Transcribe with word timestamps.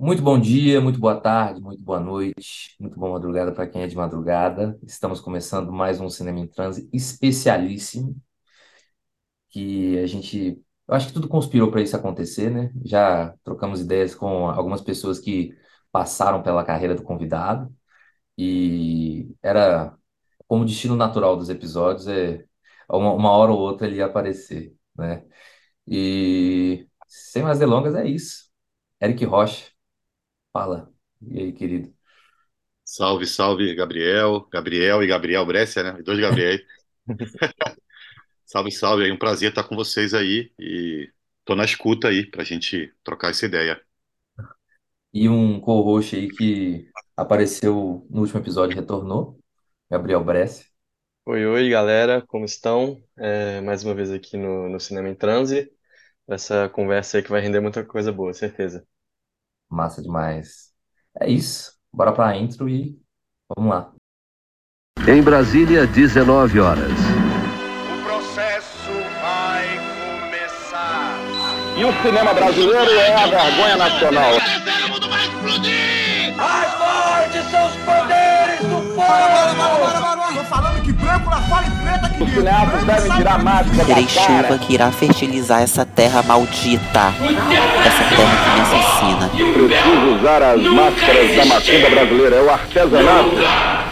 Muito 0.00 0.22
bom 0.22 0.38
dia, 0.38 0.80
muito 0.80 0.98
boa 1.00 1.20
tarde, 1.20 1.60
muito 1.60 1.82
boa 1.82 1.98
noite, 2.00 2.74
muito 2.80 2.96
boa 2.98 3.12
madrugada 3.14 3.52
para 3.52 3.66
quem 3.68 3.82
é 3.82 3.86
de 3.86 3.96
madrugada. 3.96 4.78
Estamos 4.86 5.20
começando 5.20 5.72
mais 5.72 6.00
um 6.00 6.08
Cinema 6.08 6.38
em 6.38 6.46
Transe 6.46 6.88
especialíssimo, 6.92 8.16
que 9.50 9.98
a 9.98 10.06
gente, 10.06 10.62
eu 10.86 10.94
acho 10.94 11.08
que 11.08 11.12
tudo 11.12 11.28
conspirou 11.28 11.70
para 11.70 11.80
isso 11.82 11.96
acontecer, 11.96 12.50
né? 12.50 12.70
Já 12.84 13.34
trocamos 13.44 13.80
ideias 13.80 14.14
com 14.14 14.48
algumas 14.48 14.80
pessoas 14.80 15.18
que 15.18 15.56
passaram 15.92 16.42
pela 16.42 16.64
carreira 16.64 16.94
do 16.94 17.02
convidado 17.02 17.74
e 18.38 19.30
era 19.42 19.96
como 20.48 20.64
destino 20.66 20.96
natural 20.96 21.36
dos 21.36 21.50
episódios, 21.50 22.08
é 22.08 22.44
uma, 22.90 23.12
uma 23.14 23.32
hora 23.32 23.52
ou 23.52 23.60
outra 23.60 23.86
ele 23.88 23.96
ia 23.98 24.06
aparecer, 24.06 24.74
né? 24.96 25.24
E 25.86 26.88
sem 27.08 27.42
mais 27.42 27.58
delongas, 27.58 27.94
é 27.96 28.06
isso. 28.08 28.50
Eric 29.02 29.24
Rocha. 29.26 29.72
Fala. 30.52 30.92
E 31.22 31.38
aí, 31.40 31.52
querido? 31.54 31.94
Salve, 32.84 33.26
salve, 33.26 33.74
Gabriel, 33.74 34.46
Gabriel 34.50 35.02
e 35.02 35.06
Gabriel 35.06 35.44
Brescia, 35.46 35.82
né? 35.82 36.02
Dois 36.02 36.18
Gabriel. 36.18 36.58
salve, 38.44 38.70
salve, 38.72 39.08
é 39.08 39.12
um 39.12 39.18
prazer 39.18 39.50
estar 39.50 39.64
com 39.64 39.76
vocês 39.76 40.14
aí 40.14 40.52
e 40.58 41.10
tô 41.44 41.54
na 41.54 41.64
escuta 41.64 42.08
aí 42.08 42.26
pra 42.30 42.44
gente 42.44 42.92
trocar 43.04 43.30
essa 43.30 43.46
ideia. 43.46 43.80
E 45.12 45.28
um 45.28 45.60
co-host 45.60 46.16
aí 46.16 46.28
que 46.28 46.88
apareceu 47.16 48.06
no 48.10 48.20
último 48.20 48.40
episódio 48.40 48.74
e 48.74 48.76
retornou, 48.80 49.38
Gabriel 49.90 50.22
Brescia. 50.24 50.66
Oi, 51.26 51.44
oi, 51.46 51.68
galera, 51.70 52.22
como 52.26 52.44
estão? 52.44 53.02
É, 53.16 53.60
mais 53.60 53.84
uma 53.84 53.94
vez 53.94 54.10
aqui 54.10 54.36
no, 54.36 54.68
no 54.68 54.80
Cinema 54.80 55.08
em 55.10 55.14
Transe, 55.14 55.70
essa 56.28 56.68
conversa 56.70 57.18
aí 57.18 57.22
que 57.24 57.30
vai 57.30 57.40
render 57.42 57.60
muita 57.60 57.84
coisa 57.84 58.12
boa, 58.12 58.32
certeza. 58.34 58.86
Massa 59.70 60.02
demais. 60.02 60.72
É 61.20 61.28
isso. 61.28 61.72
Bora 61.92 62.12
pra 62.12 62.36
intro 62.36 62.68
e 62.68 62.98
vamos 63.56 63.70
lá. 63.70 63.92
Em 65.06 65.22
Brasília, 65.22 65.86
19 65.86 66.60
horas. 66.60 66.92
O 66.92 68.02
processo 68.04 68.92
vai 69.22 69.66
começar. 70.20 71.18
E 71.76 71.84
o 71.84 72.02
cinema 72.02 72.34
brasileiro 72.34 72.90
é 72.90 73.14
a 73.14 73.26
vergonha 73.26 73.76
nacional. 73.76 74.32
Mais 76.36 76.72
fortes 76.74 77.50
são 77.50 77.66
os 77.66 77.76
poderes 77.76 78.60
do 78.60 78.94
povo! 78.94 78.98
Tô 78.98 79.90
falando 79.90 80.17
que 80.88 80.92
branco 80.94 81.28
na 81.28 81.42
fala 81.42 81.66
e 81.66 81.70
preta 81.82 82.08
que 82.08 82.22
Os 82.22 82.30
cineastas 82.30 82.84
devem 82.84 83.16
tirar 83.16 83.44
máscara 83.44 83.84
Terei 83.84 84.08
chuva 84.08 84.58
que 84.58 84.74
irá 84.74 84.90
fertilizar 84.90 85.60
essa 85.60 85.84
terra 85.84 86.22
maldita. 86.22 87.12
Essa 87.84 88.16
terra 88.16 88.36
que 88.42 88.50
me 88.54 88.60
assassina. 88.62 89.28
Preciso 89.28 90.18
usar 90.18 90.42
as 90.42 90.62
máscaras 90.62 91.36
da 91.36 91.44
macumba 91.44 91.90
brasileira. 91.90 92.36
É 92.36 92.42
o 92.42 92.50
artesanato 92.50 93.30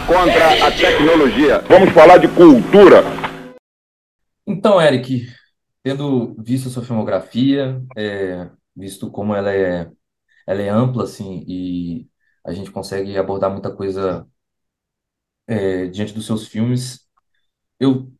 contra 0.07 0.67
a 0.67 0.71
tecnologia. 0.71 1.63
Vamos 1.69 1.89
falar 1.91 2.17
de 2.17 2.27
cultura. 2.29 3.03
Então, 4.47 4.81
Eric, 4.81 5.27
tendo 5.83 6.35
visto 6.39 6.67
a 6.67 6.71
sua 6.71 6.83
filmografia, 6.83 7.79
é, 7.95 8.47
visto 8.75 9.11
como 9.11 9.35
ela 9.35 9.53
é, 9.53 9.87
ela 10.47 10.61
é 10.61 10.69
ampla, 10.69 11.03
assim, 11.03 11.43
e 11.47 12.07
a 12.43 12.53
gente 12.53 12.71
consegue 12.71 13.15
abordar 13.17 13.51
muita 13.51 13.69
coisa 13.69 14.25
é, 15.47 15.87
diante 15.87 16.13
dos 16.13 16.25
seus 16.25 16.47
filmes, 16.47 17.07
eu 17.79 18.11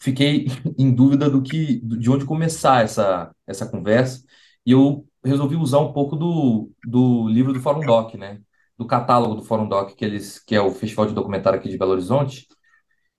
fiquei 0.00 0.46
em 0.78 0.94
dúvida 0.94 1.30
do 1.30 1.42
que, 1.42 1.80
de 1.80 2.10
onde 2.10 2.24
começar 2.24 2.84
essa, 2.84 3.34
essa 3.46 3.68
conversa, 3.68 4.24
e 4.66 4.72
eu 4.72 5.06
resolvi 5.24 5.56
usar 5.56 5.80
um 5.80 5.92
pouco 5.92 6.16
do, 6.16 6.70
do 6.84 7.28
livro 7.28 7.52
do 7.52 7.60
Fórum 7.60 7.80
Doc, 7.80 8.14
né? 8.14 8.40
Do 8.78 8.86
catálogo 8.86 9.34
do 9.36 9.44
Fórum 9.44 9.68
Doc, 9.68 9.94
que, 9.94 10.04
eles, 10.04 10.38
que 10.38 10.54
é 10.54 10.60
o 10.60 10.70
Festival 10.72 11.06
de 11.06 11.14
Documentário 11.14 11.58
aqui 11.58 11.68
de 11.68 11.78
Belo 11.78 11.92
Horizonte, 11.92 12.46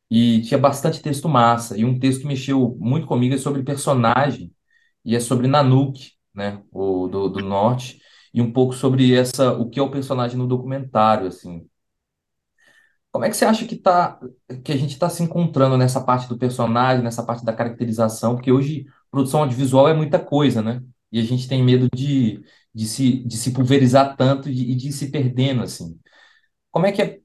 e 0.10 0.42
tinha 0.42 0.58
bastante 0.58 1.02
texto 1.02 1.30
massa, 1.30 1.78
e 1.78 1.86
um 1.86 2.00
texto 2.00 2.22
que 2.22 2.28
mexeu 2.28 2.78
muito 2.80 3.08
comigo 3.08 3.36
é 3.36 3.38
sobre 3.38 3.64
personagem, 3.64 4.54
e 5.06 5.16
é 5.16 5.20
sobre 5.20 5.48
Nanook, 5.48 6.12
né, 6.34 6.62
o 6.72 7.08
do, 7.08 7.30
do 7.30 7.40
norte, 7.42 8.00
e 8.34 8.42
um 8.42 8.52
pouco 8.52 8.74
sobre 8.74 9.14
essa, 9.14 9.54
o 9.54 9.70
que 9.70 9.80
é 9.80 9.84
o 9.84 9.92
personagem 9.92 10.38
no 10.38 10.48
documentário, 10.48 11.28
assim. 11.28 11.68
Como 13.12 13.26
é 13.26 13.30
que 13.30 13.36
você 13.36 13.44
acha 13.46 13.66
que 13.68 13.76
tá, 13.76 14.20
que 14.64 14.72
a 14.72 14.78
gente 14.78 14.92
está 14.94 15.10
se 15.10 15.22
encontrando 15.24 15.78
nessa 15.78 16.00
parte 16.02 16.28
do 16.30 16.38
personagem, 16.38 17.04
nessa 17.04 17.24
parte 17.24 17.44
da 17.44 17.54
caracterização? 17.54 18.36
Porque 18.36 18.52
hoje 18.52 18.86
produção 19.12 19.42
audiovisual 19.42 19.88
é 19.90 19.94
muita 19.94 20.18
coisa, 20.20 20.62
né? 20.62 20.82
E 21.12 21.20
a 21.20 21.24
gente 21.24 21.48
tem 21.48 21.62
medo 21.64 21.90
de, 21.94 22.42
de 22.74 22.86
se, 22.88 23.24
de 23.26 23.36
se 23.38 23.52
pulverizar 23.52 24.16
tanto 24.16 24.50
e 24.50 24.54
de, 24.56 24.76
de 24.76 24.92
se 24.94 25.12
perdendo, 25.12 25.62
assim. 25.64 26.00
Como 26.72 26.86
é 26.88 26.92
que 26.92 27.02
é 27.02 27.20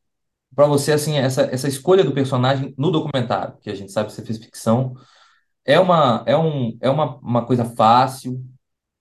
para 0.55 0.67
você, 0.67 0.93
assim, 0.93 1.19
essa, 1.19 1.43
essa 1.45 1.69
escolha 1.69 2.05
do 2.05 2.13
personagem 2.15 2.75
no 2.79 2.91
documentário? 2.93 3.59
Que 3.61 3.71
a 3.71 3.75
gente 3.75 3.93
sabe 3.93 4.09
que 4.09 4.15
você 4.15 4.25
fez 4.25 4.39
ficção. 4.39 4.95
É 5.65 5.81
uma, 5.81 6.25
é 6.27 6.37
um, 6.37 6.79
é 6.81 6.91
uma, 6.91 7.17
uma 7.19 7.47
coisa 7.47 7.65
fácil? 7.65 8.45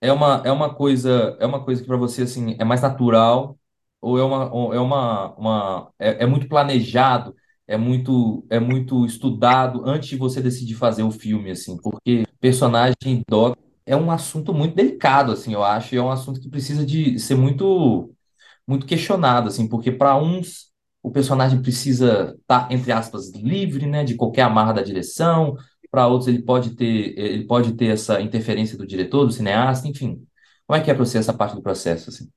É 0.01 0.11
uma, 0.13 0.41
é 0.45 0.51
uma 0.51 0.73
coisa, 0.75 1.37
é 1.39 1.45
uma 1.45 1.63
coisa 1.65 1.81
que 1.81 1.87
para 1.87 1.97
você, 1.97 2.23
assim, 2.23 2.55
é 2.59 2.63
mais 2.65 2.81
natural? 2.81 3.57
Ou 4.05 4.19
é 4.19 4.23
uma, 4.23 4.53
ou 4.53 4.73
é 4.73 4.79
uma, 4.79 5.33
uma 5.35 5.91
é, 5.99 6.23
é 6.23 6.25
muito 6.27 6.47
planejado, 6.47 7.35
é 7.67 7.77
muito 7.77 8.45
é 8.49 8.59
muito 8.59 9.05
estudado 9.05 9.83
antes 9.85 10.09
de 10.09 10.15
você 10.17 10.41
decidir 10.41 10.75
fazer 10.75 11.03
o 11.03 11.11
filme 11.11 11.49
assim, 11.51 11.77
porque 11.81 12.25
personagem 12.39 13.23
doc 13.27 13.57
é 13.85 13.95
um 13.95 14.11
assunto 14.11 14.53
muito 14.53 14.75
delicado 14.75 15.31
assim, 15.31 15.53
eu 15.53 15.63
acho, 15.63 15.95
e 15.95 15.97
é 15.97 16.01
um 16.01 16.11
assunto 16.11 16.39
que 16.39 16.49
precisa 16.49 16.85
de 16.85 17.17
ser 17.19 17.35
muito 17.35 18.11
muito 18.67 18.85
questionado 18.85 19.47
assim, 19.49 19.67
porque 19.67 19.91
para 19.91 20.15
uns 20.17 20.71
o 21.03 21.11
personagem 21.11 21.61
precisa 21.61 22.35
estar 22.41 22.71
entre 22.71 22.91
aspas 22.91 23.31
livre, 23.33 23.85
né, 23.87 24.03
de 24.03 24.15
qualquer 24.15 24.43
amarra 24.43 24.73
da 24.73 24.81
direção, 24.83 25.55
para 25.91 26.07
outros 26.07 26.27
ele 26.27 26.41
pode 26.43 26.75
ter 26.75 27.17
ele 27.17 27.45
pode 27.45 27.73
ter 27.73 27.87
essa 27.87 28.21
interferência 28.21 28.77
do 28.77 28.85
diretor, 28.87 29.25
do 29.25 29.31
cineasta, 29.33 29.87
enfim. 29.87 30.25
Como 30.67 30.77
é 30.79 30.83
que 30.83 30.91
é 30.91 30.93
para 30.93 31.05
você 31.05 31.17
essa 31.17 31.33
parte 31.33 31.55
do 31.55 31.61
processo 31.61 32.09
assim? 32.09 32.29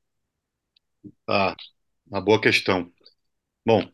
Ah, 1.29 1.55
uma 2.07 2.21
boa 2.21 2.41
questão. 2.41 2.93
Bom, 3.67 3.91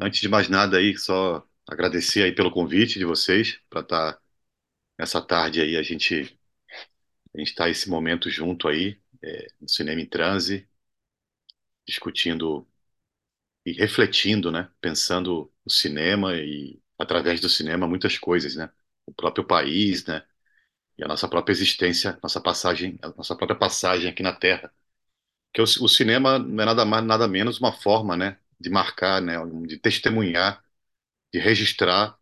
antes 0.00 0.20
de 0.20 0.28
mais 0.28 0.48
nada 0.48 0.78
aí, 0.78 0.96
só 0.98 1.46
agradecer 1.68 2.24
aí 2.24 2.34
pelo 2.34 2.50
convite 2.52 2.98
de 2.98 3.04
vocês 3.06 3.60
para 3.70 3.80
estar 3.82 4.20
nessa 4.98 5.22
tarde 5.22 5.60
aí, 5.62 5.76
a 5.76 5.82
gente 5.82 6.38
a 7.34 7.38
gente 7.38 7.48
está 7.50 7.68
esse 7.70 7.88
momento 7.88 8.28
junto 8.30 8.68
aí, 8.68 9.00
é, 9.22 9.48
no 9.60 9.68
Cinema 9.68 10.00
em 10.00 10.06
Transe, 10.06 10.68
discutindo 11.86 12.66
e 13.64 13.72
refletindo, 13.72 14.50
né? 14.50 14.70
Pensando 14.80 15.52
o 15.64 15.70
cinema 15.70 16.36
e 16.36 16.80
através 16.98 17.40
do 17.40 17.48
cinema 17.48 17.88
muitas 17.88 18.18
coisas, 18.18 18.56
né? 18.56 18.70
O 19.06 19.12
próprio 19.14 19.46
país, 19.46 20.06
né? 20.06 20.26
E 20.98 21.04
a 21.04 21.08
nossa 21.08 21.28
própria 21.28 21.52
existência, 21.52 22.18
nossa 22.22 22.40
passagem, 22.42 22.98
a 23.02 23.10
nossa 23.10 23.36
própria 23.36 23.58
passagem 23.58 24.10
aqui 24.10 24.22
na 24.22 24.34
Terra. 24.34 24.72
Que 25.52 25.60
o, 25.60 25.64
o 25.64 25.88
cinema 25.88 26.38
não 26.38 26.62
é 26.62 26.66
nada 26.66 26.84
mais, 26.84 27.04
nada 27.04 27.28
menos 27.28 27.58
uma 27.60 27.72
forma, 27.72 28.16
né? 28.16 28.38
De 28.60 28.70
marcar, 28.70 29.20
né? 29.22 29.34
De 29.66 29.78
testemunhar, 29.78 30.62
de 31.32 31.40
registrar 31.40 32.18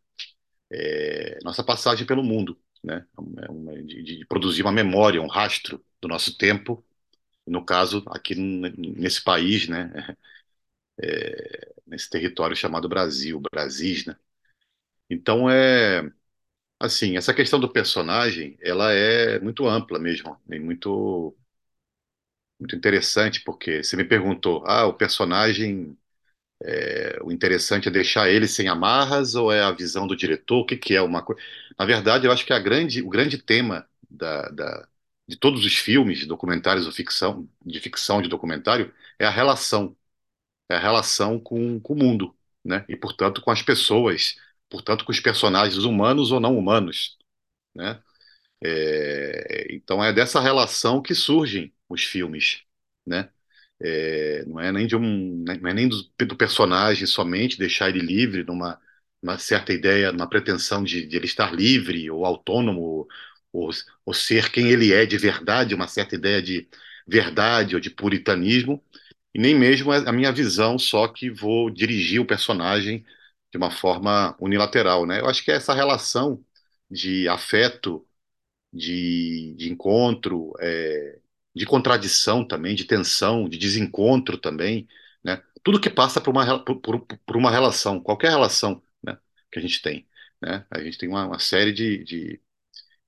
é, 0.70 1.38
nossa 1.44 1.62
passagem 1.64 2.06
pelo 2.06 2.22
mundo, 2.22 2.58
né? 2.82 3.06
É 3.46 3.50
uma- 3.50 3.82
De, 3.82 4.02
de 4.02 4.26
produzir 4.26 4.62
uma 4.62 4.72
memória, 4.72 5.20
um 5.22 5.26
rastro 5.28 5.84
do 6.00 6.08
nosso 6.08 6.36
tempo. 6.36 6.84
No 7.46 7.64
caso, 7.64 8.04
aqui 8.08 8.34
nesse 8.36 9.22
país, 9.24 9.68
né? 9.68 9.92
É, 11.02 11.74
nesse 11.86 12.08
território 12.10 12.56
chamado 12.56 12.88
Brasil, 12.88 13.40
Brasis, 13.52 14.06
né? 14.06 14.16
Então 15.10 15.50
é 15.50 16.10
assim, 16.80 17.16
essa 17.16 17.34
questão 17.34 17.60
do 17.60 17.72
personagem, 17.72 18.58
ela 18.62 18.92
é 18.92 19.40
muito 19.40 19.66
ampla 19.68 19.98
mesmo, 19.98 20.38
e 20.50 20.58
muito 20.60 21.36
muito 22.58 22.74
interessante, 22.76 23.42
porque 23.44 23.82
você 23.82 23.96
me 23.96 24.04
perguntou, 24.04 24.64
ah, 24.66 24.86
o 24.86 24.94
personagem, 24.94 25.96
é, 26.84 27.18
o 27.22 27.32
interessante 27.32 27.88
é 27.88 27.90
deixar 27.90 28.28
ele 28.30 28.46
sem 28.48 28.68
amarras 28.68 29.34
ou 29.34 29.52
é 29.52 29.62
a 29.62 29.72
visão 29.72 30.06
do 30.06 30.16
diretor? 30.16 30.60
O 30.60 30.66
que 30.66 30.76
que 30.76 30.94
é 30.94 31.02
uma 31.02 31.22
coisa? 31.22 31.40
Na 31.78 31.84
verdade, 31.84 32.26
eu 32.26 32.32
acho 32.32 32.44
que 32.46 32.52
a 32.52 32.58
grande, 32.58 33.02
o 33.02 33.08
grande 33.08 33.38
tema 33.38 33.86
da, 34.10 34.48
da- 34.50 34.88
de 35.28 35.36
todos 35.36 35.64
os 35.64 35.74
filmes, 35.76 36.26
documentários 36.26 36.86
ou 36.86 36.92
ficção, 36.92 37.48
de 37.64 37.80
ficção 37.80 38.22
de 38.22 38.28
documentário, 38.28 38.92
é 39.18 39.26
a 39.26 39.30
relação, 39.30 39.96
é 40.70 40.76
a 40.76 40.78
relação 40.80 41.38
com, 41.40 41.80
com 41.80 41.94
o 41.94 41.96
mundo, 41.98 42.34
né? 42.64 42.84
E, 42.88 42.96
portanto, 42.96 43.40
com 43.42 43.50
as 43.50 43.62
pessoas, 43.62 44.36
portanto, 44.70 45.04
com 45.04 45.12
os 45.12 45.20
personagens 45.20 45.84
humanos 45.84 46.32
ou 46.32 46.40
não 46.40 46.56
humanos, 46.58 47.18
né? 47.74 48.02
É, 48.62 49.68
então 49.74 50.02
é 50.04 50.12
dessa 50.12 50.40
relação 50.40 51.02
que 51.02 51.14
surgem 51.14 51.72
os 51.88 52.04
filmes, 52.04 52.62
né? 53.06 53.30
É, 53.80 54.44
não 54.46 54.60
é 54.60 54.72
nem 54.72 54.86
de 54.86 54.96
um, 54.96 55.44
não 55.44 55.70
é 55.70 55.74
nem 55.74 55.88
do, 55.88 56.02
do 56.26 56.36
personagem 56.36 57.06
somente 57.06 57.58
deixar 57.58 57.88
ele 57.90 58.00
livre 58.00 58.42
numa, 58.44 58.80
numa 59.22 59.38
certa 59.38 59.72
ideia, 59.72 60.12
numa 60.12 60.28
pretensão 60.28 60.82
de, 60.84 61.06
de 61.06 61.16
ele 61.16 61.26
estar 61.26 61.52
livre 61.54 62.10
ou 62.10 62.24
autônomo 62.24 63.08
ou, 63.52 63.70
ou 64.04 64.14
ser 64.14 64.50
quem 64.50 64.68
ele 64.70 64.92
é 64.92 65.06
de 65.06 65.16
verdade, 65.18 65.74
uma 65.74 65.88
certa 65.88 66.14
ideia 66.14 66.42
de, 66.42 66.68
verdade 67.06 67.74
ou 67.74 67.80
de 67.80 67.90
puritanismo, 67.90 68.82
e 69.34 69.38
nem 69.38 69.54
mesmo 69.54 69.92
a 69.92 70.12
minha 70.12 70.32
visão 70.32 70.78
só 70.78 71.08
que 71.08 71.30
vou 71.30 71.70
dirigir 71.70 72.20
o 72.20 72.26
personagem 72.26 73.04
de 73.52 73.58
uma 73.58 73.70
forma 73.70 74.36
unilateral, 74.40 75.06
né? 75.06 75.20
Eu 75.20 75.26
acho 75.28 75.44
que 75.44 75.50
é 75.52 75.54
essa 75.56 75.74
relação 75.74 76.44
de 76.90 77.28
afeto, 77.28 78.06
de, 78.72 79.54
de 79.56 79.70
encontro, 79.70 80.52
é, 80.60 81.18
de 81.56 81.64
contradição 81.66 82.46
também, 82.46 82.74
de 82.76 82.84
tensão, 82.84 83.48
de 83.48 83.56
desencontro 83.56 84.36
também, 84.38 84.86
né? 85.24 85.42
Tudo 85.64 85.80
que 85.80 85.88
passa 85.90 86.20
por 86.20 86.30
uma, 86.30 86.62
por, 86.62 86.80
por, 86.80 87.36
uma 87.36 87.50
relação, 87.50 88.00
qualquer 88.00 88.28
relação, 88.30 88.82
né, 89.02 89.18
que 89.50 89.58
a 89.58 89.62
gente 89.62 89.80
tem, 89.82 90.06
né? 90.40 90.66
A 90.70 90.80
gente 90.82 90.98
tem 90.98 91.08
uma, 91.08 91.26
uma 91.26 91.38
série 91.38 91.72
de, 91.72 92.04
de, 92.04 92.42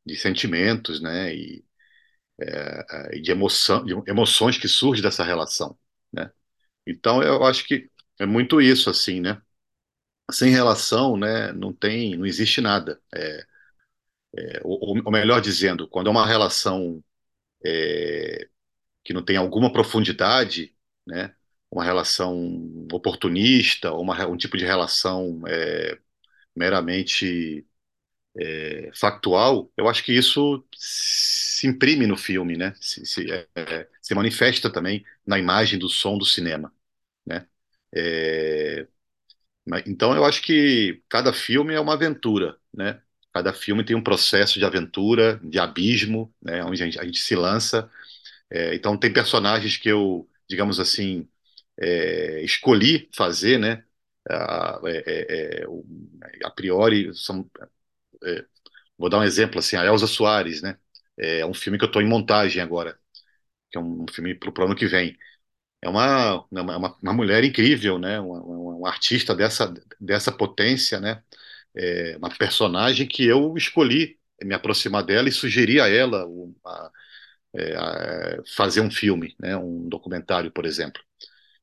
de, 0.06 0.16
sentimentos, 0.16 1.00
né? 1.00 1.34
E, 1.34 1.64
é, 2.40 3.20
de, 3.20 3.30
emoção, 3.32 3.84
de 3.84 3.92
emoções 4.10 4.58
que 4.58 4.68
surgem 4.68 5.02
dessa 5.02 5.24
relação, 5.24 5.78
né? 6.12 6.30
Então 6.86 7.22
eu 7.22 7.44
acho 7.44 7.66
que 7.66 7.90
é 8.18 8.26
muito 8.26 8.60
isso, 8.62 8.90
assim, 8.90 9.20
né? 9.20 9.42
Sem 10.30 10.50
relação, 10.50 11.16
né? 11.16 11.52
Não 11.52 11.72
tem, 11.72 12.16
não 12.16 12.26
existe 12.26 12.60
nada. 12.60 13.00
É, 13.14 13.46
é, 14.36 14.60
ou, 14.64 15.02
ou, 15.04 15.12
melhor 15.12 15.40
dizendo, 15.40 15.88
quando 15.88 16.08
é 16.08 16.10
uma 16.10 16.26
relação 16.26 17.02
é, 17.64 18.48
que 19.04 19.12
não 19.14 19.24
tem 19.24 19.36
alguma 19.36 19.72
profundidade, 19.72 20.74
né? 21.06 21.34
Uma 21.70 21.84
relação 21.84 22.36
oportunista, 22.92 23.92
uma, 23.94 24.26
um 24.28 24.36
tipo 24.36 24.56
de 24.56 24.64
relação 24.66 25.42
é, 25.48 25.98
meramente 26.56 27.66
é, 28.36 28.90
factual, 28.94 29.70
eu 29.76 29.88
acho 29.88 30.02
que 30.04 30.12
isso 30.12 30.64
se 30.76 31.66
imprime 31.66 32.06
no 32.06 32.16
filme, 32.16 32.56
né? 32.56 32.74
Se, 32.80 33.04
se, 33.06 33.26
é, 33.32 33.88
se 34.02 34.14
manifesta 34.14 34.70
também 34.72 35.04
na 35.26 35.38
imagem 35.38 35.78
do 35.78 35.88
som 35.88 36.16
do 36.18 36.24
cinema, 36.24 36.72
né? 37.26 37.46
É, 37.94 38.88
então 39.86 40.14
eu 40.16 40.24
acho 40.24 40.42
que 40.42 41.02
cada 41.08 41.32
filme 41.32 41.74
é 41.74 41.80
uma 41.80 41.94
aventura, 41.94 42.58
né? 42.72 43.02
Cada 43.32 43.52
filme 43.52 43.84
tem 43.84 43.96
um 43.96 44.02
processo 44.02 44.58
de 44.58 44.64
aventura, 44.64 45.38
de 45.44 45.58
abismo, 45.58 46.34
né? 46.42 46.64
Onde 46.64 46.82
a 46.82 46.86
gente, 46.86 46.98
a 47.00 47.04
gente 47.04 47.20
se 47.20 47.36
lança. 47.36 47.90
É, 48.50 48.74
então 48.74 48.98
tem 48.98 49.12
personagens 49.12 49.76
que 49.78 49.88
eu, 49.90 50.28
digamos 50.48 50.80
assim, 50.80 51.28
é, 51.78 52.42
escolhi 52.44 53.08
fazer, 53.14 53.58
né? 53.58 53.84
A, 54.30 54.80
é, 54.86 55.64
a 56.44 56.50
priori 56.50 57.14
são 57.14 57.48
é, 58.24 58.44
vou 58.98 59.08
dar 59.10 59.18
um 59.20 59.24
exemplo 59.24 59.58
assim, 59.58 59.76
a 59.76 59.84
Elza 59.86 60.06
Soares, 60.06 60.62
né? 60.62 60.78
É 61.18 61.46
um 61.46 61.54
filme 61.54 61.78
que 61.78 61.84
eu 61.84 61.88
estou 61.88 62.02
em 62.02 62.08
montagem 62.08 62.62
agora, 62.62 62.98
que 63.70 63.78
é 63.78 63.80
um 63.80 64.06
filme 64.12 64.34
para 64.34 64.50
o 64.50 64.66
ano 64.66 64.76
que 64.76 64.86
vem. 64.86 65.18
É 65.82 65.88
uma, 65.88 66.44
uma, 66.52 66.96
uma 67.02 67.12
mulher 67.14 67.44
incrível, 67.44 67.98
né? 67.98 68.20
Uma, 68.20 68.88
artista 68.90 69.34
dessa, 69.36 69.72
dessa 70.00 70.32
potência, 70.32 71.00
né? 71.00 71.22
É 71.78 72.16
uma 72.18 72.30
personagem 72.30 73.06
que 73.06 73.24
eu 73.24 73.54
escolhi 73.56 74.18
me 74.42 74.54
aproximar 74.54 75.04
dela 75.04 75.28
e 75.28 75.32
sugerir 75.32 75.80
a 75.80 75.88
ela 75.88 76.26
uma, 76.26 76.92
é, 77.54 77.76
a, 77.76 78.42
fazer 78.56 78.80
um 78.80 78.90
filme, 78.90 79.34
né? 79.38 79.56
Um 79.56 79.88
documentário, 79.88 80.50
por 80.52 80.66
exemplo. 80.66 81.02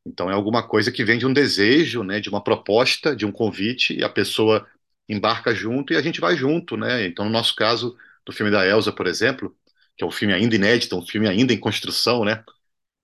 Então 0.05 0.29
é 0.29 0.33
alguma 0.33 0.67
coisa 0.67 0.91
que 0.91 1.05
vem 1.05 1.17
de 1.17 1.25
um 1.25 1.33
desejo, 1.33 2.03
né? 2.03 2.19
De 2.19 2.29
uma 2.29 2.43
proposta, 2.43 3.15
de 3.15 3.25
um 3.25 3.31
convite 3.31 3.95
e 3.97 4.03
a 4.03 4.09
pessoa 4.09 4.67
embarca 5.09 5.53
junto 5.55 5.93
e 5.93 5.97
a 5.97 6.01
gente 6.01 6.21
vai 6.21 6.35
junto, 6.35 6.77
né? 6.77 7.05
Então, 7.07 7.25
no 7.25 7.31
nosso 7.31 7.55
caso, 7.55 7.97
do 8.25 8.31
filme 8.33 8.51
da 8.51 8.65
Elsa, 8.67 8.91
por 8.91 9.07
exemplo, 9.07 9.55
que 9.97 10.03
é 10.03 10.07
um 10.07 10.11
filme 10.11 10.33
ainda 10.33 10.55
inédito, 10.55 10.97
um 10.97 11.05
filme 11.05 11.27
ainda 11.27 11.53
em 11.53 11.59
construção, 11.59 12.25
né? 12.25 12.43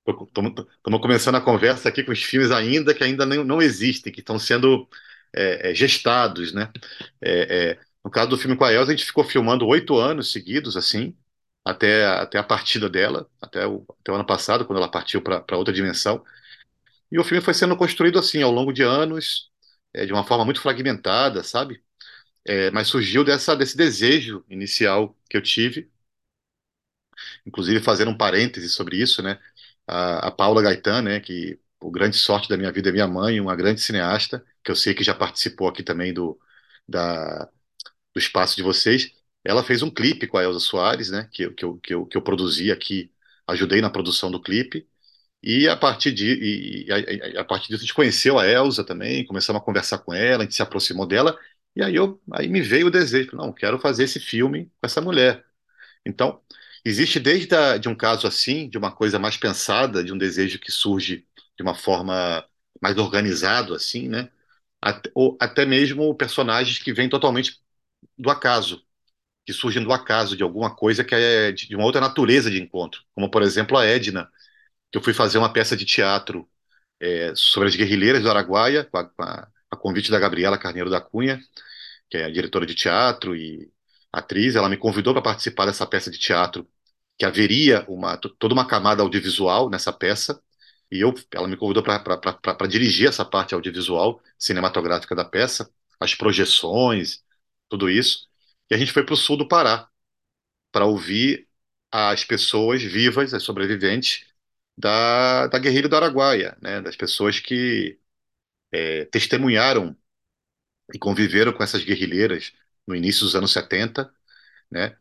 Estamos 0.08 1.02
começando 1.02 1.36
a 1.36 1.42
conversa 1.42 1.90
aqui 1.90 2.04
com 2.04 2.12
os 2.12 2.24
filmes 2.24 2.52
ainda 2.52 2.94
que 2.94 3.04
ainda 3.04 3.26
não, 3.26 3.44
não 3.44 3.62
existem, 3.62 4.12
que 4.12 4.20
estão 4.20 4.40
sendo 4.40 4.88
é, 5.36 5.72
é, 5.72 5.76
gestados, 5.76 6.54
né? 6.54 6.72
É, 7.22 7.72
é, 7.74 7.80
no 8.04 8.12
caso 8.12 8.30
do 8.30 8.38
filme 8.38 8.56
com 8.58 8.64
a 8.66 8.74
Elsa, 8.74 8.92
a 8.92 8.96
gente 8.96 9.06
ficou 9.06 9.24
filmando 9.24 9.68
oito 9.68 9.98
anos 9.98 10.32
seguidos, 10.32 10.76
assim, 10.78 11.16
até, 11.66 12.06
até 12.08 12.38
a 12.40 12.44
partida 12.44 12.90
dela, 12.90 13.30
até 13.42 13.68
o, 13.68 13.86
até 14.02 14.12
o 14.12 14.16
ano 14.16 14.26
passado, 14.26 14.66
quando 14.66 14.80
ela 14.80 14.92
partiu 14.92 15.22
para 15.22 15.58
outra 15.58 15.74
dimensão. 15.74 16.24
E 17.12 17.20
o 17.20 17.24
filme 17.24 17.44
foi 17.44 17.54
sendo 17.54 17.78
construído 17.78 18.20
assim, 18.20 18.42
ao 18.42 18.52
longo 18.52 18.74
de 18.74 18.84
anos, 18.84 19.52
é, 19.94 20.06
de 20.06 20.14
uma 20.14 20.24
forma 20.26 20.46
muito 20.46 20.62
fragmentada, 20.62 21.44
sabe? 21.44 21.84
É, 22.46 22.72
mas 22.72 22.88
surgiu 22.90 23.24
dessa, 23.24 23.56
desse 23.56 23.78
desejo 23.78 24.44
inicial 24.50 25.18
que 25.30 25.38
eu 25.38 25.42
tive, 25.44 25.92
inclusive 27.46 27.80
fazendo 27.82 28.12
um 28.12 28.18
parêntese 28.18 28.70
sobre 28.70 28.98
isso, 29.02 29.22
né? 29.22 29.40
A, 29.88 30.28
a 30.28 30.32
Paula 30.32 30.62
Gaetan, 30.62 31.02
né? 31.02 31.20
Que 31.20 31.60
o 31.82 31.92
grande 31.92 32.18
sorte 32.18 32.50
da 32.50 32.58
minha 32.58 32.72
vida 32.72 32.90
é 32.90 32.92
minha 32.92 33.08
mãe, 33.08 33.40
uma 33.40 33.56
grande 33.56 33.82
cineasta, 33.82 34.44
que 34.64 34.72
eu 34.72 34.76
sei 34.76 34.94
que 34.94 35.04
já 35.04 35.14
participou 35.16 35.68
aqui 35.68 35.84
também 35.84 36.14
do, 36.14 36.40
da, 36.88 37.50
do 38.14 38.20
espaço 38.20 38.56
de 38.56 38.64
vocês. 38.64 39.12
Ela 39.44 39.64
fez 39.64 39.82
um 39.82 39.90
clipe 39.92 40.28
com 40.28 40.38
a 40.38 40.44
Elza 40.44 40.60
Soares, 40.60 41.10
né? 41.12 41.30
Que, 41.32 41.50
que, 41.52 41.66
eu, 41.66 41.78
que, 41.80 41.94
eu, 41.94 42.06
que 42.06 42.18
eu 42.18 42.22
produzi 42.22 42.72
aqui, 42.72 43.12
ajudei 43.48 43.82
na 43.82 43.90
produção 43.90 44.32
do 44.32 44.42
clipe. 44.42 44.88
E 45.44 45.68
a 45.68 45.76
partir, 45.78 46.12
de, 46.14 46.34
e, 46.34 46.86
e, 46.88 46.92
a, 47.38 47.42
a, 47.42 47.46
partir 47.46 47.70
disso 47.70 47.80
a 47.80 47.86
gente 47.86 47.94
conheceu 47.96 48.38
a 48.40 48.48
Elza 48.48 48.84
também, 48.84 49.26
começamos 49.26 49.62
a 49.62 49.66
conversar 49.66 50.00
com 50.00 50.14
ela, 50.14 50.44
a 50.44 50.46
gente 50.46 50.56
se 50.56 50.62
aproximou 50.62 51.06
dela, 51.08 51.38
e 51.76 51.84
aí, 51.84 51.96
eu, 51.96 52.22
aí 52.32 52.48
me 52.48 52.62
veio 52.62 52.88
o 52.88 52.92
desejo, 52.92 53.36
não, 53.36 53.54
quero 53.54 53.80
fazer 53.80 54.04
esse 54.04 54.20
filme 54.20 54.66
com 54.66 54.86
essa 54.86 55.02
mulher. 55.02 55.46
Então, 56.06 56.42
existe 56.86 57.20
desde 57.20 57.54
a, 57.56 57.78
de 57.78 57.90
um 57.90 57.96
caso 57.96 58.28
assim, 58.28 58.70
de 58.70 58.78
uma 58.78 58.92
coisa 58.92 59.20
mais 59.20 59.38
pensada, 59.38 60.04
de 60.04 60.14
um 60.14 60.18
desejo 60.18 60.60
que 60.60 60.72
surge 60.72 61.28
de 61.58 61.64
uma 61.64 61.76
forma 61.76 62.46
mais 62.82 62.98
organizado, 62.98 63.74
assim, 63.76 64.08
né? 64.10 64.30
Até, 64.82 65.12
ou 65.16 65.38
até 65.40 65.66
mesmo 65.66 66.16
personagens 66.16 66.80
que 66.80 66.94
vêm 66.94 67.10
totalmente 67.10 67.62
do 68.18 68.30
acaso, 68.30 68.84
que 69.46 69.54
surgem 69.54 69.84
do 69.84 69.94
acaso, 69.94 70.38
de 70.38 70.44
alguma 70.44 70.76
coisa 70.76 71.04
que 71.04 71.16
é 71.16 71.52
de 71.52 71.76
uma 71.76 71.86
outra 71.86 72.02
natureza 72.02 72.52
de 72.52 72.62
encontro, 72.62 73.04
como 73.16 73.30
por 73.32 73.44
exemplo 73.44 73.78
a 73.78 73.86
Edna, 73.86 74.30
que 74.92 74.98
eu 74.98 75.04
fui 75.04 75.14
fazer 75.14 75.38
uma 75.40 75.54
peça 75.54 75.78
de 75.78 75.86
teatro 75.86 76.50
é, 77.00 77.34
sobre 77.36 77.70
as 77.70 77.76
guerrilheiras 77.76 78.24
do 78.24 78.30
Araguaia, 78.30 78.86
com 78.86 78.98
a, 78.98 79.06
com 79.06 79.24
a, 79.24 79.48
a 79.72 79.78
convite 79.78 80.12
da 80.12 80.20
Gabriela 80.20 80.58
Carneiro 80.58 80.90
da 80.90 81.02
Cunha, 81.02 81.40
que 82.10 82.18
é 82.18 82.26
a 82.26 82.32
diretora 82.32 82.66
de 82.66 82.76
teatro 82.76 83.36
e 83.36 83.72
atriz, 84.12 84.56
ela 84.56 84.70
me 84.70 84.78
convidou 84.78 85.14
para 85.14 85.22
participar 85.24 85.66
dessa 85.66 85.88
peça 85.88 86.12
de 86.12 86.20
teatro, 86.20 86.68
que 87.18 87.26
haveria 87.26 87.86
uma, 87.88 88.18
toda 88.18 88.54
uma 88.54 88.68
camada 88.68 89.02
audiovisual 89.04 89.70
nessa 89.70 89.94
peça, 89.94 90.42
e 90.92 91.00
eu, 91.02 91.14
ela 91.34 91.48
me 91.48 91.58
convidou 91.58 91.84
para 91.84 92.68
dirigir 92.68 93.08
essa 93.08 93.26
parte 93.26 93.54
audiovisual, 93.54 94.22
cinematográfica 94.38 95.16
da 95.16 95.26
peça, 95.26 95.72
as 96.00 96.16
projeções, 96.16 97.24
tudo 97.70 97.90
isso. 97.90 98.28
E 98.70 98.76
a 98.76 98.78
gente 98.78 98.92
foi 98.92 99.06
para 99.06 99.14
o 99.14 99.18
sul 99.18 99.38
do 99.38 99.48
Pará, 99.48 99.90
para 100.72 100.86
ouvir 100.86 101.48
as 101.92 102.24
pessoas 102.26 102.82
vivas, 102.84 103.34
as 103.34 103.44
sobreviventes, 103.44 104.26
da, 104.78 105.48
da 105.48 105.60
guerrilha 105.60 105.90
do 105.90 105.96
Araguaia, 105.96 106.58
né, 106.62 106.82
das 106.82 106.96
pessoas 106.96 107.40
que 107.40 108.00
é, 108.72 109.06
testemunharam 109.06 109.96
e 110.94 111.00
conviveram 111.00 111.54
com 111.54 111.64
essas 111.64 111.84
guerrilheiras 111.84 112.54
no 112.88 112.96
início 112.96 113.24
dos 113.26 113.36
anos 113.36 113.52
70, 113.54 114.12
né? 114.72 114.98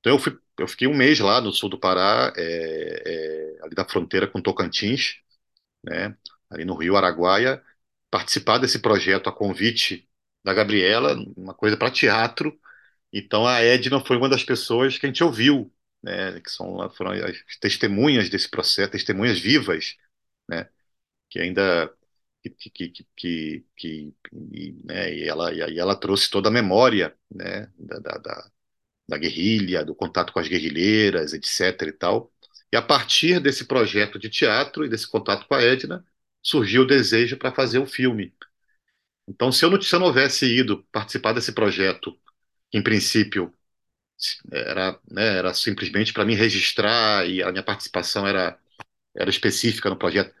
Então 0.00 0.14
eu, 0.14 0.18
fui, 0.18 0.38
eu 0.58 0.68
fiquei 0.68 0.88
um 0.88 0.96
mês 0.96 1.20
lá 1.20 1.40
no 1.40 1.52
sul 1.52 1.68
do 1.70 1.78
Pará, 1.80 2.32
é, 2.36 3.56
é, 3.58 3.64
ali 3.64 3.74
da 3.74 3.86
fronteira 3.88 4.26
com 4.28 4.42
Tocantins, 4.42 5.20
né? 5.82 6.16
Ali 6.50 6.64
no 6.64 6.74
Rio 6.74 6.96
Araguaia, 6.96 7.62
participar 8.10 8.58
desse 8.58 8.80
projeto 8.80 9.28
a 9.28 9.32
convite 9.32 10.08
da 10.44 10.54
Gabriela, 10.54 11.14
uma 11.36 11.54
coisa 11.54 11.76
para 11.76 11.90
teatro. 11.90 12.58
Então 13.12 13.46
a 13.46 13.60
Edna 13.60 14.00
foi 14.00 14.16
uma 14.16 14.28
das 14.28 14.44
pessoas 14.44 14.98
que 14.98 15.06
a 15.06 15.08
gente 15.08 15.24
ouviu, 15.24 15.72
né? 16.02 16.40
Que 16.40 16.50
são 16.50 16.90
foram 16.92 17.12
as 17.12 17.58
testemunhas 17.60 18.30
desse 18.30 18.48
processo, 18.48 18.90
testemunhas 18.90 19.38
vivas, 19.38 19.96
né? 20.48 20.68
Que 21.30 21.40
ainda 21.40 21.92
que, 22.42 22.70
que, 22.70 22.90
que, 23.16 23.66
que, 23.76 24.14
e, 24.52 24.72
né, 24.84 25.14
e 25.14 25.28
ela, 25.28 25.52
e 25.52 25.78
ela 25.78 25.96
trouxe 25.96 26.30
toda 26.30 26.48
a 26.48 26.52
memória 26.52 27.14
né, 27.30 27.70
da, 27.78 27.98
da, 27.98 28.50
da 29.08 29.18
guerrilha, 29.18 29.84
do 29.84 29.94
contato 29.94 30.32
com 30.32 30.40
as 30.40 30.48
guerrilheiras, 30.48 31.32
etc. 31.34 31.88
e 31.90 31.92
tal. 31.92 32.32
E 32.72 32.76
a 32.76 32.82
partir 32.82 33.40
desse 33.40 33.64
projeto 33.66 34.18
de 34.18 34.28
teatro 34.28 34.84
e 34.84 34.88
desse 34.88 35.08
contato 35.08 35.46
com 35.46 35.54
a 35.54 35.62
Edna, 35.62 36.04
surgiu 36.42 36.82
o 36.82 36.86
desejo 36.86 37.36
para 37.36 37.52
fazer 37.52 37.78
um 37.78 37.86
filme. 37.86 38.32
Então, 39.28 39.52
se 39.52 39.64
eu, 39.64 39.70
não, 39.70 39.80
se 39.80 39.94
eu 39.94 40.00
não 40.00 40.06
houvesse 40.08 40.46
ido 40.46 40.84
participar 40.92 41.32
desse 41.32 41.52
projeto, 41.52 42.18
que 42.70 42.78
em 42.78 42.82
princípio 42.82 43.52
era, 44.52 44.98
né, 45.10 45.38
era 45.38 45.54
simplesmente 45.54 46.12
para 46.12 46.24
me 46.24 46.34
registrar 46.34 47.26
e 47.28 47.42
a 47.42 47.50
minha 47.50 47.62
participação 47.62 48.26
era, 48.26 48.58
era 49.16 49.30
específica 49.30 49.90
no 49.90 49.96
projeto. 49.96 50.34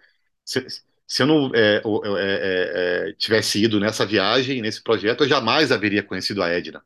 Se, 0.44 0.66
se 1.06 1.22
eu 1.22 1.26
não 1.26 1.50
é, 1.54 1.82
é, 2.18 3.08
é, 3.10 3.12
tivesse 3.14 3.62
ido 3.62 3.80
nessa 3.80 4.06
viagem, 4.06 4.62
nesse 4.62 4.82
projeto, 4.82 5.24
eu 5.24 5.28
jamais 5.28 5.72
haveria 5.72 6.02
conhecido 6.02 6.42
a 6.42 6.48
Edna. 6.48 6.84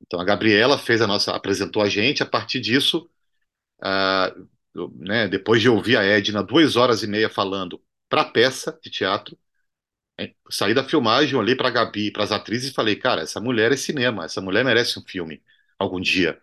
Então 0.00 0.20
a 0.20 0.24
Gabriela 0.24 0.78
fez 0.78 1.00
a 1.00 1.06
nossa, 1.06 1.34
apresentou 1.34 1.82
a 1.82 1.88
gente. 1.88 2.22
A 2.22 2.26
partir 2.26 2.60
disso, 2.60 3.08
eu, 4.74 4.90
né, 4.96 5.28
depois 5.28 5.60
de 5.62 5.68
ouvir 5.68 5.96
a 5.96 6.02
Edna 6.04 6.42
duas 6.42 6.76
horas 6.76 7.02
e 7.02 7.06
meia 7.06 7.28
falando 7.28 7.82
para 8.08 8.24
peça 8.24 8.78
de 8.82 8.90
teatro, 8.90 9.36
saí 10.50 10.74
da 10.74 10.84
filmagem, 10.84 11.36
olhei 11.36 11.54
para 11.56 11.68
a 11.68 11.70
Gabi, 11.70 12.10
para 12.10 12.24
as 12.24 12.32
atrizes 12.32 12.70
e 12.70 12.74
falei, 12.74 12.96
cara, 12.96 13.22
essa 13.22 13.40
mulher 13.40 13.72
é 13.72 13.76
cinema, 13.76 14.24
essa 14.24 14.40
mulher 14.40 14.64
merece 14.64 14.98
um 14.98 15.02
filme 15.04 15.42
algum 15.78 16.00
dia. 16.00 16.40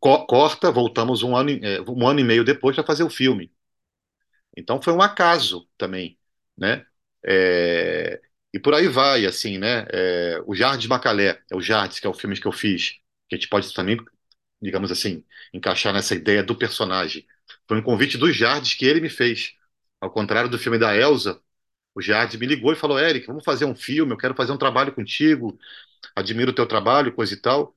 Co- 0.00 0.24
corta, 0.26 0.70
voltamos 0.72 1.22
um 1.22 1.36
ano, 1.36 1.50
e- 1.50 1.60
é, 1.62 1.80
um 1.82 2.06
ano 2.08 2.20
e 2.20 2.24
meio 2.24 2.42
depois 2.44 2.74
para 2.76 2.86
fazer 2.86 3.02
o 3.04 3.10
filme. 3.10 3.52
Então 4.56 4.80
foi 4.82 4.92
um 4.92 5.00
acaso 5.02 5.68
também, 5.78 6.18
né? 6.56 6.84
É, 7.24 8.20
e 8.52 8.58
por 8.60 8.74
aí 8.74 8.88
vai, 8.88 9.24
assim, 9.26 9.58
né? 9.58 9.86
É, 9.90 10.40
o 10.46 10.54
Jardim 10.54 10.88
Macalé, 10.88 11.40
é 11.50 11.56
o 11.56 11.60
Jardim, 11.62 12.00
que 12.00 12.06
é 12.06 12.10
o 12.10 12.14
filme 12.14 12.38
que 12.40 12.46
eu 12.46 12.52
fiz, 12.52 12.92
que 13.28 13.34
a 13.34 13.38
gente 13.38 13.48
pode 13.48 13.72
também, 13.74 13.96
digamos 14.62 14.90
assim, 14.92 15.24
encaixar 15.52 15.92
nessa 15.92 16.14
ideia 16.14 16.42
do 16.42 16.56
personagem. 16.56 17.26
Foi 17.68 17.78
um 17.78 17.82
convite 17.82 18.18
do 18.18 18.32
Jardim 18.32 18.76
que 18.76 18.86
ele 18.86 19.00
me 19.00 19.10
fez. 19.10 19.54
Ao 20.00 20.10
contrário 20.10 20.50
do 20.50 20.58
filme 20.58 20.78
da 20.78 20.96
Elsa, 20.96 21.40
o 21.94 22.02
Jardim 22.02 22.38
me 22.38 22.46
ligou 22.46 22.72
e 22.72 22.76
falou: 22.76 22.98
Eric, 23.00 23.26
vamos 23.26 23.44
fazer 23.44 23.66
um 23.66 23.76
filme, 23.76 24.12
eu 24.12 24.18
quero 24.18 24.34
fazer 24.34 24.52
um 24.52 24.58
trabalho 24.58 24.94
contigo, 24.94 25.58
admiro 26.16 26.52
o 26.52 26.54
teu 26.54 26.66
trabalho, 26.66 27.14
coisa 27.14 27.34
e 27.34 27.38
tal. 27.38 27.76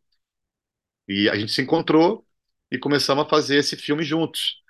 E 1.07 1.29
a 1.29 1.35
gente 1.35 1.51
se 1.51 1.61
encontrou 1.61 2.25
e 2.71 2.77
começamos 2.79 3.25
a 3.25 3.29
fazer 3.29 3.57
esse 3.57 3.75
filme 3.77 4.03
juntos 4.03 4.61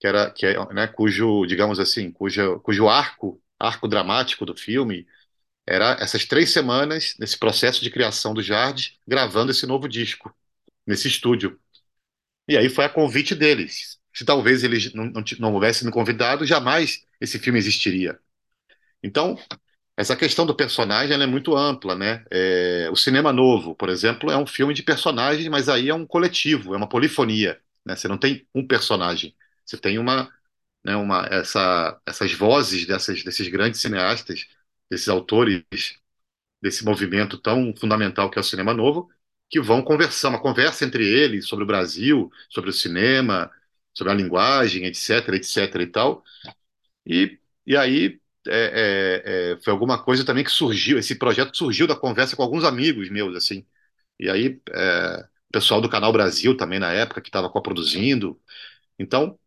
que 0.00 0.08
era 0.08 0.30
que 0.32 0.46
é, 0.46 0.74
né, 0.74 0.88
cujo, 0.88 1.46
digamos 1.46 1.80
assim, 1.80 2.12
cujo, 2.12 2.60
cujo 2.62 2.88
arco, 2.88 3.42
arco 3.58 3.88
dramático 3.88 4.46
do 4.46 4.56
filme 4.56 5.06
era 5.66 5.92
essas 6.00 6.26
três 6.26 6.52
semanas 6.52 7.16
nesse 7.20 7.38
processo 7.38 7.82
de 7.82 7.90
criação 7.90 8.34
do 8.34 8.42
Jard, 8.42 8.98
gravando 9.08 9.52
esse 9.52 9.66
novo 9.66 9.88
disco 9.88 10.34
nesse 10.86 11.08
estúdio. 11.08 11.59
E 12.50 12.58
aí 12.58 12.70
foi 12.70 12.84
a 12.86 12.90
convite 12.90 13.34
deles. 13.34 13.98
Se 14.14 14.24
talvez 14.26 14.64
eles 14.64 14.92
não, 14.94 15.06
não, 15.06 15.24
não 15.40 15.54
houvessem 15.54 15.86
me 15.86 15.92
convidado, 15.92 16.46
jamais 16.46 17.04
esse 17.20 17.38
filme 17.38 17.58
existiria. 17.60 18.20
Então, 19.02 19.38
essa 19.96 20.16
questão 20.16 20.46
do 20.46 20.56
personagem 20.56 21.20
é 21.20 21.26
muito 21.26 21.56
ampla, 21.56 21.94
né? 21.96 22.24
É, 22.30 22.88
o 22.92 22.96
cinema 22.96 23.32
novo, 23.32 23.74
por 23.76 23.88
exemplo, 23.90 24.30
é 24.30 24.36
um 24.38 24.46
filme 24.46 24.74
de 24.74 24.82
personagens, 24.82 25.48
mas 25.48 25.68
aí 25.68 25.88
é 25.90 25.94
um 25.94 26.06
coletivo, 26.06 26.74
é 26.74 26.76
uma 26.78 26.88
polifonia, 26.88 27.60
né? 27.86 27.96
Você 27.96 28.08
não 28.08 28.18
tem 28.18 28.46
um 28.54 28.66
personagem, 28.66 29.36
você 29.66 29.78
tem 29.78 29.98
uma, 29.98 30.30
né, 30.84 30.96
uma 30.96 31.26
essa, 31.30 32.00
essas 32.06 32.32
vozes 32.34 32.86
dessas, 32.86 33.22
desses 33.24 33.48
grandes 33.48 33.80
cineastas, 33.82 34.48
desses 34.90 35.08
autores, 35.08 35.64
desse 36.60 36.84
movimento 36.84 37.38
tão 37.38 37.74
fundamental 37.76 38.30
que 38.30 38.38
é 38.38 38.40
o 38.40 38.44
cinema 38.44 38.74
novo, 38.74 39.10
que 39.50 39.60
vão 39.60 39.82
conversar, 39.82 40.30
uma 40.30 40.40
conversa 40.40 40.84
entre 40.84 41.04
eles 41.06 41.46
sobre 41.48 41.64
o 41.64 41.66
Brasil, 41.66 42.30
sobre 42.50 42.70
o 42.70 42.72
cinema, 42.72 43.50
sobre 43.94 44.12
a 44.12 44.16
linguagem, 44.16 44.84
etc, 44.86 45.28
etc 45.34 45.74
e 45.82 45.86
tal. 45.86 46.24
E, 47.06 47.38
e 47.66 47.76
aí 47.76 48.20
é, 48.48 49.52
é, 49.52 49.52
é, 49.54 49.60
foi 49.62 49.72
alguma 49.72 50.02
coisa 50.02 50.24
também 50.24 50.44
que 50.44 50.50
surgiu, 50.50 50.98
esse 50.98 51.16
projeto 51.16 51.56
surgiu 51.56 51.86
da 51.86 51.96
conversa 51.96 52.36
com 52.36 52.42
alguns 52.42 52.64
amigos 52.64 53.10
meus, 53.10 53.36
assim. 53.36 53.66
E 54.20 54.30
aí 54.30 54.60
é, 54.70 55.24
o 55.50 55.52
pessoal 55.52 55.80
do 55.80 55.90
Canal 55.90 56.12
Brasil 56.12 56.56
também 56.56 56.78
na 56.80 56.92
época 56.92 57.20
que 57.22 57.28
estava 57.30 57.50
coproduzindo. 57.50 58.40
Então 58.98 59.38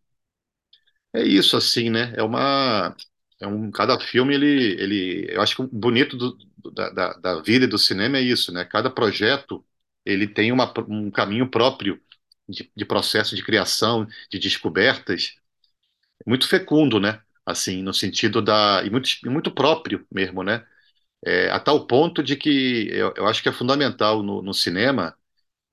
é 1.13 1.23
isso, 1.23 1.55
assim, 1.57 1.89
né? 1.89 2.13
É 2.15 2.23
uma. 2.23 2.95
É 3.39 3.47
um, 3.47 3.71
cada 3.71 3.99
filme, 3.99 4.33
ele, 4.35 4.47
ele. 4.81 5.27
Eu 5.33 5.41
acho 5.41 5.55
que 5.55 5.61
o 5.61 5.67
bonito 5.67 6.15
do- 6.17 6.37
da, 6.73 6.89
da, 6.89 7.13
da 7.13 7.41
vida 7.41 7.65
e 7.65 7.67
do 7.67 7.77
cinema 7.77 8.17
é 8.17 8.21
isso, 8.21 8.51
né? 8.53 8.63
Cada 8.65 8.89
projeto, 8.89 9.65
ele 10.05 10.27
tem 10.27 10.51
uma, 10.51 10.71
um 10.87 11.11
caminho 11.11 11.49
próprio 11.49 12.01
de, 12.47 12.71
de 12.75 12.85
processo 12.85 13.35
de 13.35 13.43
criação, 13.43 14.07
de 14.31 14.39
descobertas, 14.39 15.35
muito 16.25 16.47
fecundo, 16.47 16.99
né? 16.99 17.21
Assim, 17.45 17.81
no 17.83 17.93
sentido 17.93 18.41
da. 18.41 18.83
E 18.85 18.89
muito, 18.89 19.09
muito 19.25 19.51
próprio 19.51 20.05
mesmo, 20.11 20.43
né? 20.43 20.65
É, 21.25 21.49
a 21.51 21.59
tal 21.59 21.87
ponto 21.87 22.23
de 22.23 22.35
que 22.37 22.87
eu, 22.91 23.13
eu 23.17 23.27
acho 23.27 23.43
que 23.43 23.49
é 23.49 23.53
fundamental 23.53 24.23
no, 24.23 24.41
no 24.41 24.53
cinema 24.53 25.17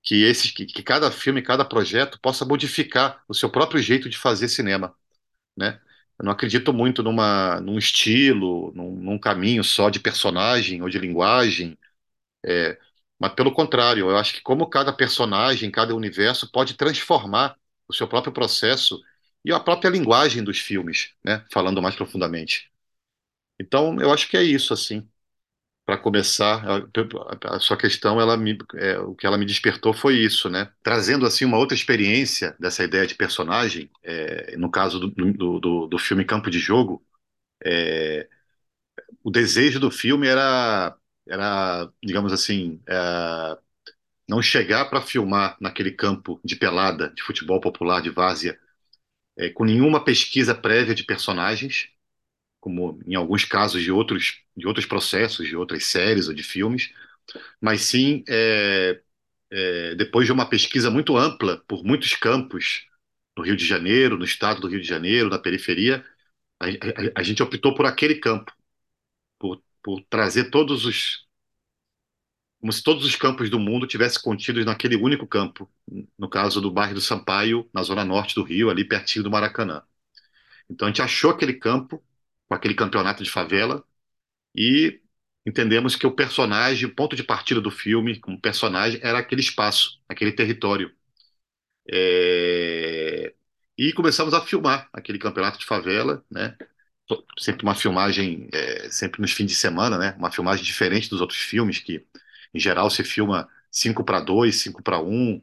que, 0.02 0.24
esses, 0.24 0.50
que, 0.52 0.66
que 0.66 0.82
cada 0.82 1.10
filme, 1.10 1.42
cada 1.42 1.64
projeto 1.64 2.20
possa 2.20 2.44
modificar 2.46 3.22
o 3.28 3.34
seu 3.34 3.50
próprio 3.50 3.82
jeito 3.82 4.08
de 4.10 4.18
fazer 4.18 4.48
cinema 4.48 4.94
né? 5.56 5.80
Eu 6.18 6.24
não 6.24 6.32
acredito 6.32 6.72
muito 6.72 7.02
numa, 7.02 7.60
num 7.60 7.78
estilo, 7.78 8.72
num, 8.74 8.92
num 8.96 9.18
caminho 9.18 9.64
só 9.64 9.88
de 9.90 9.98
personagem 10.00 10.82
ou 10.82 10.88
de 10.88 10.98
linguagem, 10.98 11.78
é, 12.44 12.78
mas 13.20 13.34
pelo 13.34 13.52
contrário, 13.52 14.10
eu 14.10 14.16
acho 14.16 14.34
que 14.34 14.42
como 14.42 14.68
cada 14.68 14.92
personagem, 14.92 15.70
cada 15.70 15.94
universo 15.94 16.50
pode 16.50 16.74
transformar 16.74 17.56
o 17.86 17.94
seu 17.94 18.08
próprio 18.08 18.32
processo 18.32 19.00
e 19.44 19.52
a 19.52 19.60
própria 19.60 19.90
linguagem 19.90 20.42
dos 20.44 20.58
filmes, 20.58 21.12
né? 21.24 21.44
Falando 21.52 21.82
mais 21.82 21.94
profundamente. 21.96 22.70
Então, 23.60 24.00
eu 24.00 24.12
acho 24.12 24.28
que 24.28 24.36
é 24.36 24.42
isso, 24.42 24.72
assim. 24.72 25.08
Para 25.86 25.98
começar, 25.98 26.64
a, 27.44 27.60
sua 27.60 27.76
questão, 27.76 28.20
ela 28.20 28.36
me, 28.36 28.56
é, 28.76 28.98
o 29.00 29.14
que 29.14 29.26
ela 29.26 29.38
me 29.38 29.46
despertou 29.46 29.92
foi 29.94 30.16
isso, 30.18 30.48
né? 30.50 30.72
Trazendo 30.82 31.26
assim 31.26 31.44
uma 31.44 31.58
outra 31.58 31.76
experiência 31.76 32.56
dessa 32.60 32.84
ideia 32.84 33.06
de 33.06 33.14
personagem, 33.16 33.90
é, 34.04 34.56
no 34.56 34.70
caso 34.70 35.00
do, 35.00 35.08
do, 35.10 35.60
do, 35.60 35.86
do 35.88 35.98
filme 35.98 36.24
Campo 36.24 36.50
de 36.50 36.58
Jogo, 36.60 37.04
é, 37.64 38.28
o 39.22 39.30
desejo 39.30 39.80
do 39.80 39.90
filme 39.90 40.26
era, 40.26 40.96
era 41.30 41.90
digamos 42.02 42.32
assim, 42.32 42.80
é, 42.88 43.58
não 44.28 44.40
chegar 44.42 44.86
para 44.86 45.02
filmar 45.02 45.56
naquele 45.60 45.90
campo 45.92 46.40
de 46.44 46.56
pelada, 46.56 47.10
de 47.10 47.22
futebol 47.22 47.60
popular, 47.60 48.00
de 48.02 48.10
várzea, 48.10 48.58
é, 49.36 49.50
com 49.50 49.64
nenhuma 49.64 50.04
pesquisa 50.04 50.54
prévia 50.54 50.94
de 50.94 51.04
personagens, 51.04 51.88
como 52.60 53.00
em 53.06 53.14
alguns 53.16 53.44
casos 53.44 53.82
de 53.82 53.92
outros, 53.92 54.42
de 54.56 54.66
outros 54.66 54.86
processos, 54.86 55.48
de 55.48 55.56
outras 55.56 55.86
séries 55.86 56.28
ou 56.28 56.34
de 56.34 56.42
filmes, 56.44 56.92
mas 57.60 57.82
sim 57.82 58.24
é, 58.28 59.00
é, 59.50 59.94
depois 59.96 60.26
de 60.26 60.32
uma 60.32 60.48
pesquisa 60.48 60.90
muito 60.90 61.16
ampla 61.16 61.58
por 61.68 61.84
muitos 61.84 62.14
campos 62.14 62.86
no 63.36 63.44
Rio 63.44 63.56
de 63.56 63.64
Janeiro, 63.66 64.18
no 64.18 64.24
estado 64.24 64.60
do 64.60 64.68
Rio 64.68 64.80
de 64.82 64.88
Janeiro, 64.88 65.30
na 65.30 65.38
periferia, 65.38 66.04
a, 66.60 66.66
a- 66.66 67.12
a 67.16 67.22
gente 67.24 67.42
optou 67.42 67.74
por 67.74 67.86
aquele 67.86 68.16
campo, 68.16 68.52
por, 69.38 69.62
por 69.82 70.02
trazer 70.10 70.50
todos 70.50 70.84
os, 70.86 71.26
como 72.60 72.72
se 72.72 72.82
todos 72.82 73.04
os 73.04 73.16
campos 73.16 73.48
do 73.48 73.58
mundo 73.58 73.86
tivessem 73.86 74.20
contidos 74.22 74.64
naquele 74.66 74.96
único 74.96 75.26
campo, 75.26 75.70
no 76.18 76.28
caso 76.28 76.60
do 76.60 76.70
bairro 76.70 76.94
do 76.94 77.00
Sampaio, 77.00 77.68
na 77.72 77.82
zona 77.82 78.04
norte 78.04 78.34
do 78.34 78.42
Rio, 78.42 78.68
ali 78.70 78.84
pertinho 78.86 79.22
do 79.24 79.30
Maracanã. 79.30 79.82
Então 80.70 80.86
a 80.88 80.90
gente 80.90 81.02
achou 81.02 81.30
aquele 81.30 81.54
campo, 81.54 82.02
com 82.48 82.54
aquele 82.54 82.74
campeonato 82.74 83.24
de 83.24 83.30
favela, 83.30 83.84
e 84.54 85.00
entendemos 85.46 85.96
que 85.96 86.06
o 86.06 86.12
personagem, 86.16 86.86
o 86.88 86.94
ponto 86.94 87.16
de 87.16 87.24
partida 87.24 87.60
do 87.60 87.70
filme, 87.70 88.20
como 88.20 88.40
personagem, 88.40 89.00
era 89.02 89.18
aquele 89.18 89.42
espaço, 89.42 90.00
aquele 90.08 90.32
território. 90.32 90.94
É, 91.88 93.34
E 93.78 93.92
começamos 93.92 94.34
a 94.34 94.40
filmar 94.42 94.88
aquele 94.92 95.18
campeonato 95.18 95.58
de 95.58 95.66
favela, 95.66 96.24
né? 96.30 96.56
Sempre 97.38 97.64
uma 97.64 97.74
filmagem, 97.74 98.48
é, 98.52 98.90
sempre 98.90 99.20
nos 99.20 99.32
fins 99.32 99.46
de 99.46 99.54
semana, 99.54 99.98
né? 99.98 100.14
Uma 100.18 100.30
filmagem 100.30 100.64
diferente 100.64 101.08
dos 101.10 101.20
outros 101.20 101.40
filmes, 101.40 101.78
que 101.78 102.04
em 102.54 102.60
geral 102.60 102.90
se 102.90 103.04
filma 103.04 103.48
5 103.70 104.04
para 104.04 104.20
2, 104.20 104.56
5 104.56 104.82
para 104.82 105.00
um. 105.00 105.42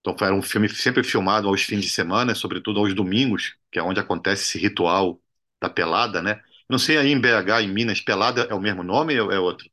Então 0.00 0.16
era 0.20 0.34
um 0.34 0.42
filme 0.42 0.68
sempre 0.68 1.02
filmado 1.04 1.48
aos 1.48 1.62
fins 1.62 1.82
de 1.82 1.90
semana, 1.90 2.34
sobretudo 2.34 2.80
aos 2.80 2.94
domingos, 2.94 3.56
que 3.72 3.78
é 3.78 3.82
onde 3.82 4.00
acontece 4.00 4.44
esse 4.44 4.58
ritual 4.58 5.20
da 5.60 5.70
pelada, 5.70 6.22
né? 6.22 6.42
Não 6.68 6.78
sei 6.78 6.98
aí 6.98 7.10
em 7.12 7.20
BH, 7.20 7.62
em 7.62 7.68
Minas, 7.72 8.00
pelada 8.00 8.42
é 8.50 8.54
o 8.54 8.60
mesmo 8.60 8.82
nome 8.82 9.18
ou 9.20 9.32
é 9.32 9.38
outro? 9.40 9.68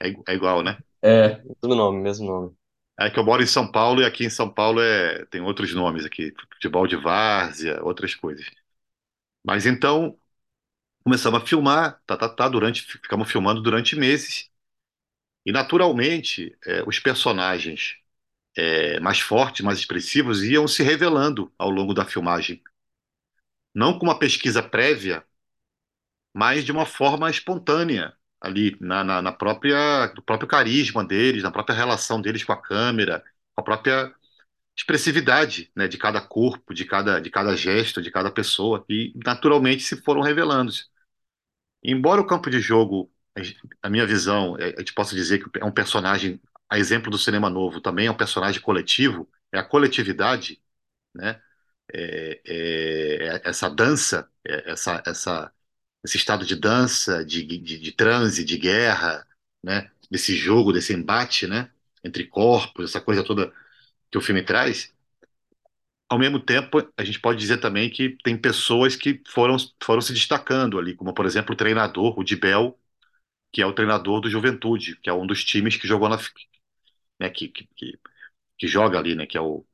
É, 0.00 0.08
é 0.28 0.34
igual, 0.34 0.62
né? 0.62 0.78
É, 1.02 1.36
Tudo 1.60 1.74
nome, 1.76 2.00
mesmo 2.02 2.26
nome. 2.26 2.56
É 2.98 3.10
que 3.10 3.18
eu 3.18 3.24
moro 3.24 3.42
em 3.42 3.46
São 3.46 3.70
Paulo 3.70 4.00
e 4.02 4.04
aqui 4.04 4.24
em 4.24 4.30
São 4.30 4.48
Paulo 4.52 4.80
é, 4.80 5.24
tem 5.26 5.40
outros 5.40 5.74
nomes 5.74 6.04
aqui, 6.04 6.32
futebol 6.52 6.86
de 6.86 6.96
várzea, 6.96 7.82
outras 7.82 8.14
coisas. 8.14 8.44
Mas 9.44 9.66
então 9.66 10.18
começamos 11.04 11.42
a 11.42 11.46
filmar, 11.46 12.02
tá, 12.06 12.16
tá, 12.16 12.28
tá, 12.28 12.48
durante, 12.48 12.82
ficamos 12.82 13.30
filmando 13.30 13.62
durante 13.62 13.96
meses. 13.96 14.50
E 15.46 15.52
naturalmente 15.52 16.56
é, 16.66 16.82
os 16.86 16.98
personagens 16.98 17.96
é, 18.56 19.00
mais 19.00 19.20
fortes, 19.20 19.64
mais 19.64 19.78
expressivos 19.78 20.42
iam 20.44 20.68
se 20.68 20.82
revelando 20.82 21.52
ao 21.58 21.70
longo 21.70 21.94
da 21.94 22.04
filmagem, 22.04 22.62
não 23.74 23.98
com 23.98 24.06
uma 24.06 24.18
pesquisa 24.18 24.62
prévia, 24.62 25.24
mas 26.32 26.64
de 26.64 26.72
uma 26.72 26.86
forma 26.86 27.30
espontânea 27.30 28.14
ali 28.40 28.76
na, 28.80 29.02
na, 29.04 29.22
na 29.22 29.32
própria, 29.32 30.08
do 30.08 30.22
próprio 30.22 30.48
carisma 30.48 31.04
deles, 31.04 31.42
na 31.42 31.50
própria 31.50 31.74
relação 31.76 32.20
deles 32.20 32.44
com 32.44 32.52
a 32.52 32.60
câmera, 32.60 33.24
a 33.56 33.62
própria 33.62 34.14
expressividade, 34.76 35.70
né, 35.74 35.88
de 35.88 35.98
cada 35.98 36.20
corpo, 36.20 36.74
de 36.74 36.84
cada, 36.84 37.20
de 37.20 37.30
cada 37.30 37.56
gesto, 37.56 38.02
de 38.02 38.10
cada 38.10 38.30
pessoa, 38.30 38.84
e 38.88 39.12
naturalmente 39.24 39.82
se 39.82 39.96
foram 40.02 40.20
revelando. 40.20 40.72
Embora 41.82 42.20
o 42.20 42.26
campo 42.26 42.50
de 42.50 42.60
jogo, 42.60 43.10
a 43.82 43.90
minha 43.90 44.06
visão, 44.06 44.56
é, 44.58 44.74
a 44.76 44.78
gente 44.80 44.94
possa 44.94 45.14
dizer 45.14 45.42
que 45.42 45.58
é 45.60 45.64
um 45.64 45.72
personagem, 45.72 46.40
a 46.68 46.78
exemplo 46.78 47.10
do 47.10 47.18
cinema 47.18 47.50
novo, 47.50 47.80
também 47.80 48.06
é 48.06 48.10
um 48.10 48.16
personagem 48.16 48.60
coletivo, 48.60 49.28
é 49.52 49.58
a 49.58 49.64
coletividade, 49.64 50.60
né? 51.14 51.40
é, 51.92 52.40
é, 52.46 53.40
essa 53.44 53.68
dança, 53.68 54.28
é, 54.46 54.72
essa, 54.72 55.02
essa, 55.06 55.52
esse 56.04 56.16
estado 56.16 56.44
de 56.46 56.56
dança, 56.56 57.24
de, 57.24 57.44
de, 57.44 57.78
de 57.78 57.92
transe, 57.92 58.44
de 58.44 58.58
guerra, 58.58 59.26
né? 59.62 59.90
Desse 60.10 60.36
jogo, 60.36 60.72
desse 60.72 60.92
embate, 60.92 61.46
né? 61.46 61.70
Entre 62.02 62.26
corpos, 62.26 62.90
essa 62.90 63.00
coisa 63.00 63.24
toda 63.24 63.52
que 64.14 64.18
o 64.18 64.20
filme 64.20 64.44
traz. 64.44 64.94
Ao 66.08 66.18
mesmo 66.18 66.38
tempo, 66.38 66.78
a 66.96 67.02
gente 67.02 67.18
pode 67.20 67.40
dizer 67.40 67.58
também 67.58 67.90
que 67.90 68.16
tem 68.22 68.36
pessoas 68.40 68.94
que 68.94 69.20
foram, 69.26 69.56
foram 69.82 70.00
se 70.00 70.12
destacando 70.12 70.78
ali, 70.78 70.94
como 70.94 71.12
por 71.12 71.26
exemplo 71.26 71.52
o 71.52 71.56
treinador, 71.56 72.16
o 72.16 72.22
Dibel, 72.22 72.78
que 73.52 73.62
é 73.62 73.66
o 73.66 73.72
treinador 73.74 74.20
do 74.20 74.30
Juventude, 74.30 74.96
que 75.02 75.10
é 75.10 75.14
um 75.14 75.26
dos 75.26 75.44
times 75.44 75.76
que 75.76 75.88
jogou 75.88 76.08
na, 76.08 76.18
né, 77.20 77.30
que, 77.30 77.48
que, 77.48 77.68
que, 77.76 77.98
que 78.58 78.68
joga 78.68 78.98
ali, 78.98 79.14
né, 79.14 79.26
que 79.26 79.36
é 79.38 79.40
o 79.40 79.66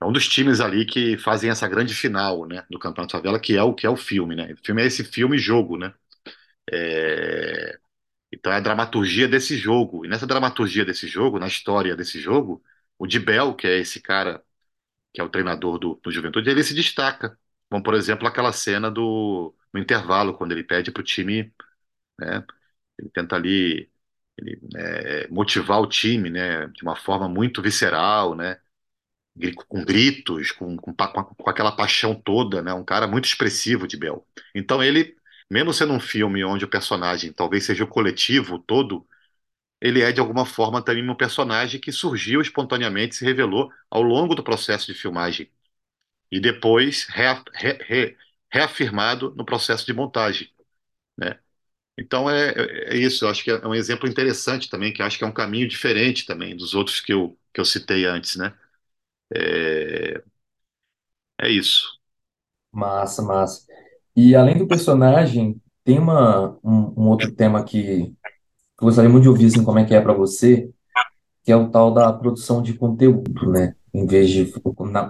é 0.00 0.06
um 0.06 0.12
dos 0.12 0.28
times 0.28 0.60
ali 0.60 0.86
que 0.86 1.18
fazem 1.18 1.50
essa 1.50 1.68
grande 1.68 1.94
final, 1.94 2.46
né, 2.46 2.64
do 2.70 2.78
Campeonato 2.78 3.12
Favela, 3.12 3.40
que 3.40 3.56
é 3.56 3.62
o 3.62 3.74
que 3.74 3.86
é 3.86 3.90
o 3.90 3.96
filme, 3.96 4.36
né? 4.36 4.52
O 4.54 4.58
filme 4.64 4.82
é 4.82 4.86
esse 4.86 5.04
filme 5.04 5.38
jogo, 5.38 5.78
né? 5.78 5.94
É... 6.72 7.78
Então 8.32 8.52
é 8.52 8.56
a 8.56 8.60
dramaturgia 8.60 9.28
desse 9.28 9.56
jogo. 9.58 10.04
E 10.06 10.08
nessa 10.08 10.26
dramaturgia 10.26 10.84
desse 10.84 11.08
jogo, 11.08 11.38
na 11.38 11.48
história 11.48 11.96
desse 11.96 12.20
jogo, 12.20 12.62
o 13.00 13.06
Dibel, 13.06 13.54
que 13.54 13.66
é 13.66 13.78
esse 13.80 14.00
cara 14.00 14.44
que 15.14 15.20
é 15.20 15.24
o 15.24 15.30
treinador 15.30 15.78
do, 15.78 15.96
do 16.02 16.12
Juventude, 16.12 16.50
ele 16.50 16.64
se 16.64 16.74
destaca. 16.74 17.38
Como, 17.70 17.82
por 17.82 17.94
exemplo, 17.94 18.28
aquela 18.28 18.52
cena 18.52 18.90
do 18.90 19.54
no 19.72 19.80
intervalo, 19.80 20.36
quando 20.36 20.52
ele 20.52 20.64
pede 20.64 20.92
para 20.92 21.00
o 21.00 21.04
time, 21.04 21.54
né? 22.18 22.44
Ele 22.98 23.10
tenta 23.10 23.36
ali 23.36 23.90
ele, 24.38 24.60
né, 24.72 25.28
motivar 25.28 25.80
o 25.80 25.88
time, 25.88 26.30
né? 26.30 26.68
De 26.68 26.82
uma 26.82 26.96
forma 26.96 27.28
muito 27.28 27.62
visceral, 27.62 28.34
né? 28.36 28.60
com 29.68 29.84
gritos, 29.84 30.52
com, 30.52 30.76
com, 30.76 30.94
com, 30.94 31.50
aquela 31.50 31.72
paixão 31.72 32.14
toda, 32.14 32.62
né? 32.62 32.72
Um 32.74 32.84
cara 32.84 33.06
muito 33.06 33.26
expressivo 33.26 33.86
de 33.86 33.96
Bel. 33.96 34.26
Então 34.54 34.82
ele, 34.82 35.16
mesmo 35.50 35.72
sendo 35.72 35.92
um 35.92 36.00
filme 36.00 36.44
onde 36.44 36.64
o 36.64 36.68
personagem 36.68 37.32
talvez 37.32 37.64
seja 37.64 37.84
o 37.84 37.88
coletivo 37.88 38.58
todo, 38.58 39.06
ele 39.80 40.02
é 40.02 40.12
de 40.12 40.20
alguma 40.20 40.46
forma 40.46 40.82
também 40.84 41.08
um 41.08 41.14
personagem 41.14 41.80
que 41.80 41.92
surgiu 41.92 42.40
espontaneamente, 42.40 43.16
se 43.16 43.24
revelou 43.24 43.70
ao 43.90 44.02
longo 44.02 44.34
do 44.34 44.42
processo 44.44 44.86
de 44.86 44.94
filmagem 44.94 45.50
e 46.30 46.40
depois 46.40 47.06
rea, 47.08 47.42
re, 47.54 47.72
re, 47.82 48.16
reafirmado 48.52 49.34
no 49.36 49.44
processo 49.44 49.86
de 49.86 49.92
montagem, 49.92 50.50
né? 51.18 51.38
Então 51.98 52.30
é, 52.30 52.52
é, 52.94 52.96
isso, 52.96 53.24
eu 53.24 53.30
acho 53.30 53.44
que 53.44 53.50
é 53.52 53.66
um 53.66 53.74
exemplo 53.74 54.08
interessante 54.08 54.70
também, 54.70 54.92
que 54.92 55.02
acho 55.02 55.18
que 55.18 55.24
é 55.24 55.26
um 55.28 55.32
caminho 55.32 55.68
diferente 55.68 56.26
também 56.26 56.56
dos 56.56 56.74
outros 56.74 57.00
que 57.00 57.12
eu, 57.12 57.38
que 57.54 57.60
eu 57.60 57.64
citei 57.64 58.06
antes, 58.06 58.36
né? 58.36 58.54
É, 59.34 60.22
é 61.38 61.48
isso. 61.50 62.00
Massa, 62.72 63.22
massa. 63.22 63.66
E 64.16 64.34
além 64.34 64.58
do 64.58 64.66
personagem, 64.68 65.60
tem 65.84 65.98
uma, 65.98 66.58
um, 66.64 66.94
um 67.02 67.08
outro 67.08 67.32
tema 67.34 67.64
que 67.64 68.14
eu 68.80 68.86
gostaria 68.86 69.10
muito 69.10 69.24
de 69.24 69.28
ouvir, 69.28 69.46
assim, 69.46 69.64
como 69.64 69.78
é 69.78 69.84
que 69.84 69.94
é 69.94 70.00
para 70.00 70.12
você, 70.12 70.70
que 71.44 71.52
é 71.52 71.56
o 71.56 71.70
tal 71.70 71.92
da 71.92 72.12
produção 72.12 72.62
de 72.62 72.74
conteúdo, 72.74 73.50
né? 73.50 73.74
Em 73.92 74.06
vez 74.06 74.30
de, 74.30 74.52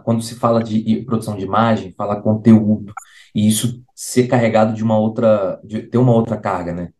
quando 0.05 0.23
se 0.23 0.35
fala 0.37 0.63
de 0.63 1.03
produção 1.05 1.37
de 1.37 1.45
imagem, 1.45 1.93
fala 1.93 2.21
conteúdo. 2.21 2.93
E 3.35 3.47
isso 3.49 3.83
ser 3.95 4.27
carregado 4.27 4.75
de 4.75 4.83
uma 4.83 4.99
outra, 4.99 5.61
de 5.65 5.83
ter 5.83 5.99
uma 5.99 6.13
outra 6.15 6.37
carga, 6.37 6.73
né? 6.73 6.93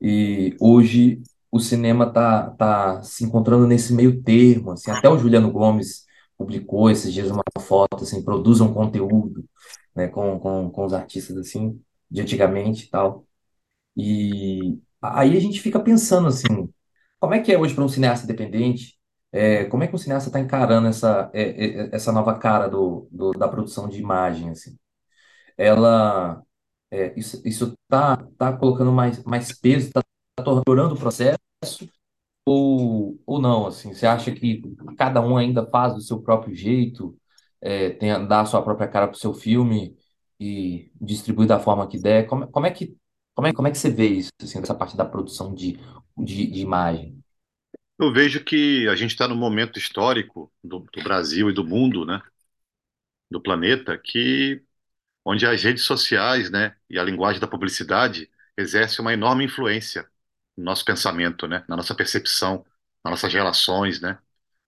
E 0.00 0.56
hoje 0.60 1.22
o 1.50 1.60
cinema 1.60 2.10
tá, 2.12 2.50
tá 2.50 3.02
se 3.02 3.24
encontrando 3.24 3.66
nesse 3.66 3.92
meio 3.94 4.22
termo, 4.22 4.72
assim, 4.72 4.90
até 4.90 5.08
o 5.08 5.18
Juliano 5.18 5.50
Gomes 5.50 6.04
publicou 6.36 6.90
esses 6.90 7.12
dias 7.12 7.30
uma 7.30 7.42
foto, 7.60 8.02
assim, 8.04 8.22
produzam 8.22 8.74
conteúdo, 8.74 9.44
né, 9.94 10.08
com, 10.08 10.38
com, 10.40 10.70
com 10.70 10.84
os 10.84 10.92
artistas, 10.92 11.36
assim, 11.36 11.80
de 12.10 12.20
antigamente 12.20 12.86
e 12.86 12.90
tal. 12.90 13.24
E 13.96 14.78
aí 15.04 15.36
a 15.36 15.40
gente 15.40 15.60
fica 15.60 15.80
pensando, 15.80 16.28
assim, 16.28 16.68
como 17.20 17.34
é 17.34 17.40
que 17.40 17.52
é 17.52 17.58
hoje 17.58 17.74
para 17.74 17.84
um 17.84 17.88
cineasta 17.88 18.24
independente? 18.24 18.96
É, 19.32 19.64
como 19.66 19.82
é 19.82 19.88
que 19.88 19.94
um 19.94 19.98
cineasta 19.98 20.28
está 20.28 20.40
encarando 20.40 20.88
essa, 20.88 21.30
é, 21.34 21.42
é, 21.42 21.86
é, 21.86 21.96
essa 21.96 22.12
nova 22.12 22.38
cara 22.38 22.68
do, 22.68 23.08
do- 23.10 23.32
da 23.32 23.48
produção 23.48 23.88
de 23.88 23.98
imagem, 24.00 24.50
assim? 24.50 24.76
Ela, 25.58 26.42
é, 26.90 27.14
isso, 27.18 27.42
isso 27.46 27.74
tá, 27.88 28.16
tá 28.38 28.52
colocando 28.56 28.92
mais, 28.92 29.22
mais 29.24 29.52
peso, 29.58 29.90
tá 29.92 30.02
tornando 30.64 30.94
o 30.96 30.98
processo 30.98 31.38
ou, 32.44 33.18
ou 33.26 33.40
não, 33.40 33.66
assim? 33.66 33.94
Você 33.94 34.06
acha 34.06 34.32
que 34.32 34.62
cada 34.96 35.20
um 35.20 35.36
ainda 35.36 35.66
faz 35.70 35.94
do 35.94 36.00
seu 36.00 36.20
próprio 36.22 36.54
jeito, 36.54 37.16
é, 37.60 37.90
tem, 37.90 38.26
dá 38.26 38.40
a 38.42 38.46
sua 38.46 38.62
própria 38.62 38.88
cara 38.88 39.08
pro 39.08 39.18
seu 39.18 39.32
filme 39.34 39.96
e 40.38 40.90
distribui 41.00 41.46
da 41.46 41.58
forma 41.60 41.86
que 41.88 41.98
der? 41.98 42.26
Como, 42.26 42.46
como 42.48 42.66
é 42.66 42.70
que, 42.70 42.96
como 43.34 43.48
é, 43.48 43.52
como 43.52 43.68
é 43.68 43.70
que 43.70 43.78
você 43.78 43.90
vê 43.90 44.08
isso, 44.08 44.30
assim, 44.42 44.58
essa 44.60 44.74
parte 44.74 44.96
da 44.96 45.04
produção 45.04 45.54
de, 45.54 45.78
de, 46.16 46.46
de 46.46 46.60
imagem? 46.60 47.22
Eu 47.98 48.12
vejo 48.12 48.44
que 48.44 48.86
a 48.88 48.94
gente 48.96 49.10
está 49.12 49.26
num 49.28 49.34
momento 49.36 49.78
histórico 49.78 50.52
do, 50.62 50.80
do 50.92 51.02
Brasil 51.02 51.50
e 51.50 51.54
do 51.54 51.64
mundo, 51.64 52.04
né, 52.04 52.20
do 53.30 53.40
planeta, 53.40 53.98
que 53.98 54.62
onde 55.24 55.46
as 55.46 55.62
redes 55.62 55.84
sociais, 55.84 56.50
né, 56.50 56.76
e 56.90 56.98
a 56.98 57.04
linguagem 57.04 57.40
da 57.40 57.48
publicidade 57.48 58.30
exerce 58.58 59.00
uma 59.00 59.14
enorme 59.14 59.44
influência 59.46 60.08
no 60.56 60.64
nosso 60.64 60.84
pensamento, 60.84 61.48
né, 61.48 61.64
na 61.68 61.76
nossa 61.76 61.94
percepção, 61.96 62.64
nas 63.04 63.12
nossas 63.12 63.34
relações, 63.34 64.00
né, 64.00 64.18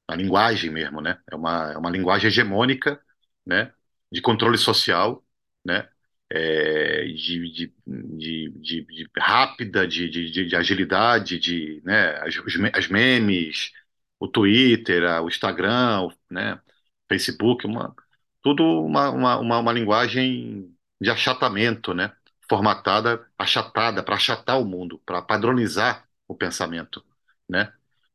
na 0.09 0.17
linguagem 0.17 0.71
mesmo, 0.71 1.01
né? 1.01 1.21
É 1.31 1.37
uma, 1.37 1.73
é 1.73 1.79
uma 1.79 1.91
linguagem 1.91 2.29
hegemônica, 2.29 3.01
né? 3.47 3.73
De 4.13 4.23
controle 4.23 4.59
social, 4.59 5.25
né? 5.65 5.89
É, 6.31 7.05
de, 7.07 7.51
de, 7.53 7.75
de, 7.87 8.51
de- 8.85 9.07
rápida, 9.19 9.87
de, 9.87 10.09
de, 10.11 10.31
de- 10.31 10.47
de 10.47 10.57
agilidade, 10.57 11.39
de, 11.39 11.81
né? 11.85 12.17
As, 12.23 12.35
as 12.75 12.89
memes, 12.89 13.73
o 14.19 14.27
Twitter, 14.29 15.05
a- 15.05 15.23
o 15.23 15.29
Instagram, 15.29 16.03
o, 16.09 16.13
né? 16.31 16.61
Facebook, 17.09 17.67
uma, 17.67 17.95
tudo 18.43 18.63
uma, 18.85 19.11
uma, 19.11 19.39
uma, 19.61 19.73
linguagem 19.73 20.75
de 21.01 21.11
achatamento, 21.11 21.95
né? 21.95 22.13
Formatada, 22.49 23.27
achatada, 23.39 24.03
para 24.03 24.15
achatar 24.17 24.61
o 24.61 24.65
mundo, 24.65 24.99
para 25.07 25.23
padronizar 25.23 26.07
o 26.29 26.35
pensamento, 26.35 27.05
né? 27.49 27.73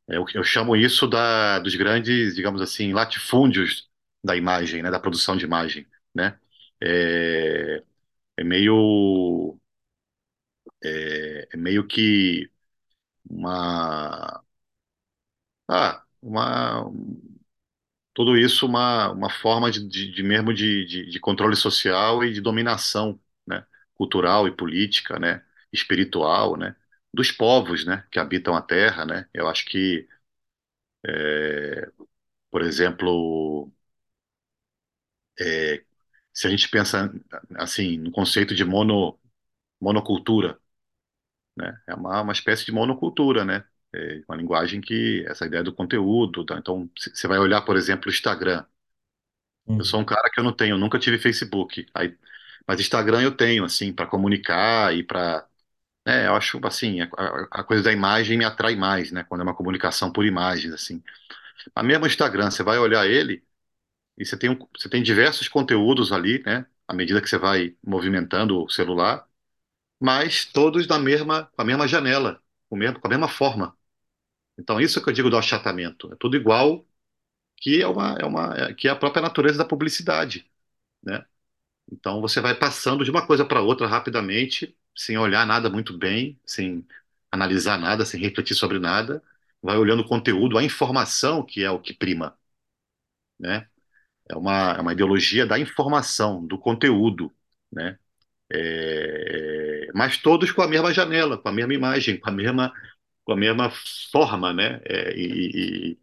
Eu, 0.07 0.25
eu 0.33 0.43
chamo 0.43 0.75
isso 0.75 1.07
da, 1.07 1.59
dos 1.59 1.75
grandes, 1.75 2.35
digamos 2.35 2.61
assim, 2.61 2.91
latifúndios 2.93 3.89
da 4.23 4.35
imagem, 4.35 4.81
né, 4.83 4.91
da 4.91 4.99
produção 4.99 5.37
de 5.37 5.45
imagem, 5.45 5.87
né? 6.13 6.37
É, 6.81 7.83
é 8.41 8.43
meio, 8.43 9.59
é, 10.83 11.47
é 11.53 11.57
meio 11.57 11.87
que 11.87 12.49
uma, 13.29 14.43
ah, 15.67 16.03
uma, 16.21 16.91
tudo 18.13 18.37
isso 18.37 18.65
uma, 18.65 19.11
uma 19.11 19.29
forma 19.29 19.71
de, 19.71 19.87
de, 19.87 20.11
de 20.11 20.23
mesmo 20.23 20.53
de, 20.53 20.85
de, 20.85 21.05
de 21.09 21.19
controle 21.19 21.55
social 21.55 22.23
e 22.23 22.33
de 22.33 22.41
dominação, 22.41 23.19
né, 23.47 23.65
cultural 23.95 24.47
e 24.47 24.51
política, 24.55 25.19
né, 25.19 25.43
espiritual, 25.71 26.57
né, 26.57 26.75
dos 27.13 27.31
povos, 27.31 27.85
né, 27.85 28.05
que 28.11 28.19
habitam 28.19 28.55
a 28.55 28.61
Terra, 28.61 29.05
né? 29.05 29.27
Eu 29.33 29.47
acho 29.47 29.65
que, 29.65 30.07
por 32.49 32.61
exemplo 32.61 33.71
É, 35.39 35.83
se 36.33 36.47
a 36.47 36.49
gente 36.49 36.69
pensa 36.69 37.11
assim 37.57 37.97
no 37.97 38.11
conceito 38.11 38.55
de 38.55 38.65
mono, 38.65 39.19
monocultura, 39.81 40.59
né? 41.57 41.79
É 41.87 41.95
uma, 41.95 42.21
uma 42.21 42.33
espécie 42.33 42.65
de 42.65 42.71
monocultura, 42.71 43.45
né? 43.45 43.63
É 43.93 44.21
uma 44.27 44.37
linguagem 44.37 44.81
que 44.81 45.25
essa 45.27 45.45
ideia 45.45 45.63
do 45.63 45.73
conteúdo, 45.73 46.45
tá? 46.45 46.57
Então 46.59 46.89
você 46.97 47.27
vai 47.27 47.39
olhar, 47.39 47.61
por 47.63 47.77
exemplo, 47.77 48.07
o 48.09 48.11
Instagram. 48.13 48.65
Eu 49.77 49.85
sou 49.85 49.99
um 49.99 50.05
cara 50.05 50.29
que 50.31 50.39
eu 50.39 50.43
não 50.43 50.53
tenho, 50.53 50.77
nunca 50.77 50.99
tive 50.99 51.17
Facebook. 51.17 51.85
Aí, 51.93 52.17
mas 52.67 52.79
Instagram 52.79 53.21
eu 53.21 53.35
tenho, 53.35 53.63
assim, 53.65 53.91
para 53.93 54.05
comunicar 54.07 54.93
e 54.95 55.03
para, 55.03 55.45
né? 56.05 56.27
Eu 56.27 56.35
acho 56.35 56.59
assim 56.65 57.01
a, 57.01 57.05
a- 57.17 57.47
a 57.61 57.65
coisa 57.65 57.83
da 57.83 57.91
imagem 57.93 58.37
me 58.37 58.45
atrai 58.45 58.75
mais, 58.75 59.11
né? 59.11 59.23
Quando 59.25 59.41
é 59.41 59.43
uma 59.45 59.55
comunicação 59.55 60.11
por 60.13 60.25
imagens, 60.25 60.73
assim. 60.73 61.03
A 61.75 61.83
mesma 61.83 62.07
Instagram, 62.07 62.51
você 62.51 62.63
vai 62.63 62.77
olhar 62.79 63.07
ele 63.07 63.43
E 64.17 64.25
você 64.25 64.37
tem, 64.37 64.49
um- 64.49 64.67
você 64.77 64.89
tem 64.89 65.01
diversos 65.03 65.47
conteúdos 65.47 66.11
ali, 66.11 66.41
né? 66.45 66.65
À 66.87 66.93
medida 66.93 67.21
que 67.21 67.29
você 67.29 67.37
vai 67.37 67.75
movimentando 67.85 68.63
o 68.63 68.69
celular, 68.69 69.27
mas 69.99 70.45
todos 70.45 70.87
na 70.87 70.99
mesma, 70.99 71.45
com 71.55 71.61
a 71.63 71.65
mesma 71.65 71.87
janela, 71.87 72.41
com 72.69 72.75
mesmo, 72.77 72.99
com 72.99 73.07
a 73.07 73.11
mesma 73.11 73.27
forma. 73.29 73.77
Então, 74.57 74.79
isso 74.79 75.01
que 75.03 75.09
eu 75.09 75.13
digo 75.13 75.29
do 75.29 75.37
achatamento. 75.37 76.11
É 76.13 76.15
tudo 76.17 76.35
igual, 76.37 76.85
que 77.57 77.81
é 77.81 77.87
uma, 77.87 78.15
é 78.19 78.25
uma, 78.25 78.55
é- 78.57 78.73
que 78.73 78.87
é 78.87 78.91
a 78.91 78.95
própria 78.95 79.21
natureza 79.21 79.57
da 79.59 79.65
publicidade, 79.65 80.49
né? 81.03 81.25
Então, 81.91 82.21
você 82.21 82.41
vai 82.41 82.55
passando 82.55 83.03
de 83.05 83.11
uma 83.11 83.25
coisa 83.27 83.45
para 83.45 83.61
outra 83.61 83.87
rapidamente, 83.87 84.75
sem 84.95 85.17
olhar 85.17 85.45
nada 85.47 85.69
muito 85.69 85.97
bem, 85.97 86.39
sem 86.45 86.87
analisar 87.31 87.77
nada, 87.79 88.05
sem 88.05 88.19
refletir 88.21 88.55
sobre 88.55 88.79
nada. 88.79 89.23
Vai 89.61 89.77
olhando 89.77 90.01
o 90.01 90.07
conteúdo, 90.07 90.57
a 90.57 90.63
informação 90.63 91.43
que 91.45 91.63
é 91.63 91.71
o 91.71 91.79
que 91.81 91.93
prima, 91.93 92.37
né? 93.39 93.70
É 94.31 94.35
uma, 94.37 94.73
é 94.77 94.81
uma 94.81 94.93
ideologia 94.93 95.45
da 95.45 95.59
informação, 95.59 96.45
do 96.45 96.57
conteúdo, 96.59 97.31
né? 97.71 97.97
É, 98.51 99.87
mas 99.95 100.17
todos 100.17 100.51
com 100.51 100.61
a 100.61 100.67
mesma 100.67 100.93
janela, 100.93 101.37
com 101.37 101.49
a 101.49 101.51
mesma 101.53 101.73
imagem, 101.73 102.19
com 102.19 102.29
a 102.29 102.33
mesma, 102.33 102.73
com 103.25 103.33
a 103.33 103.37
mesma 103.37 103.71
forma, 104.11 104.53
né? 104.53 104.81
É, 104.85 105.13
e, 105.17 105.97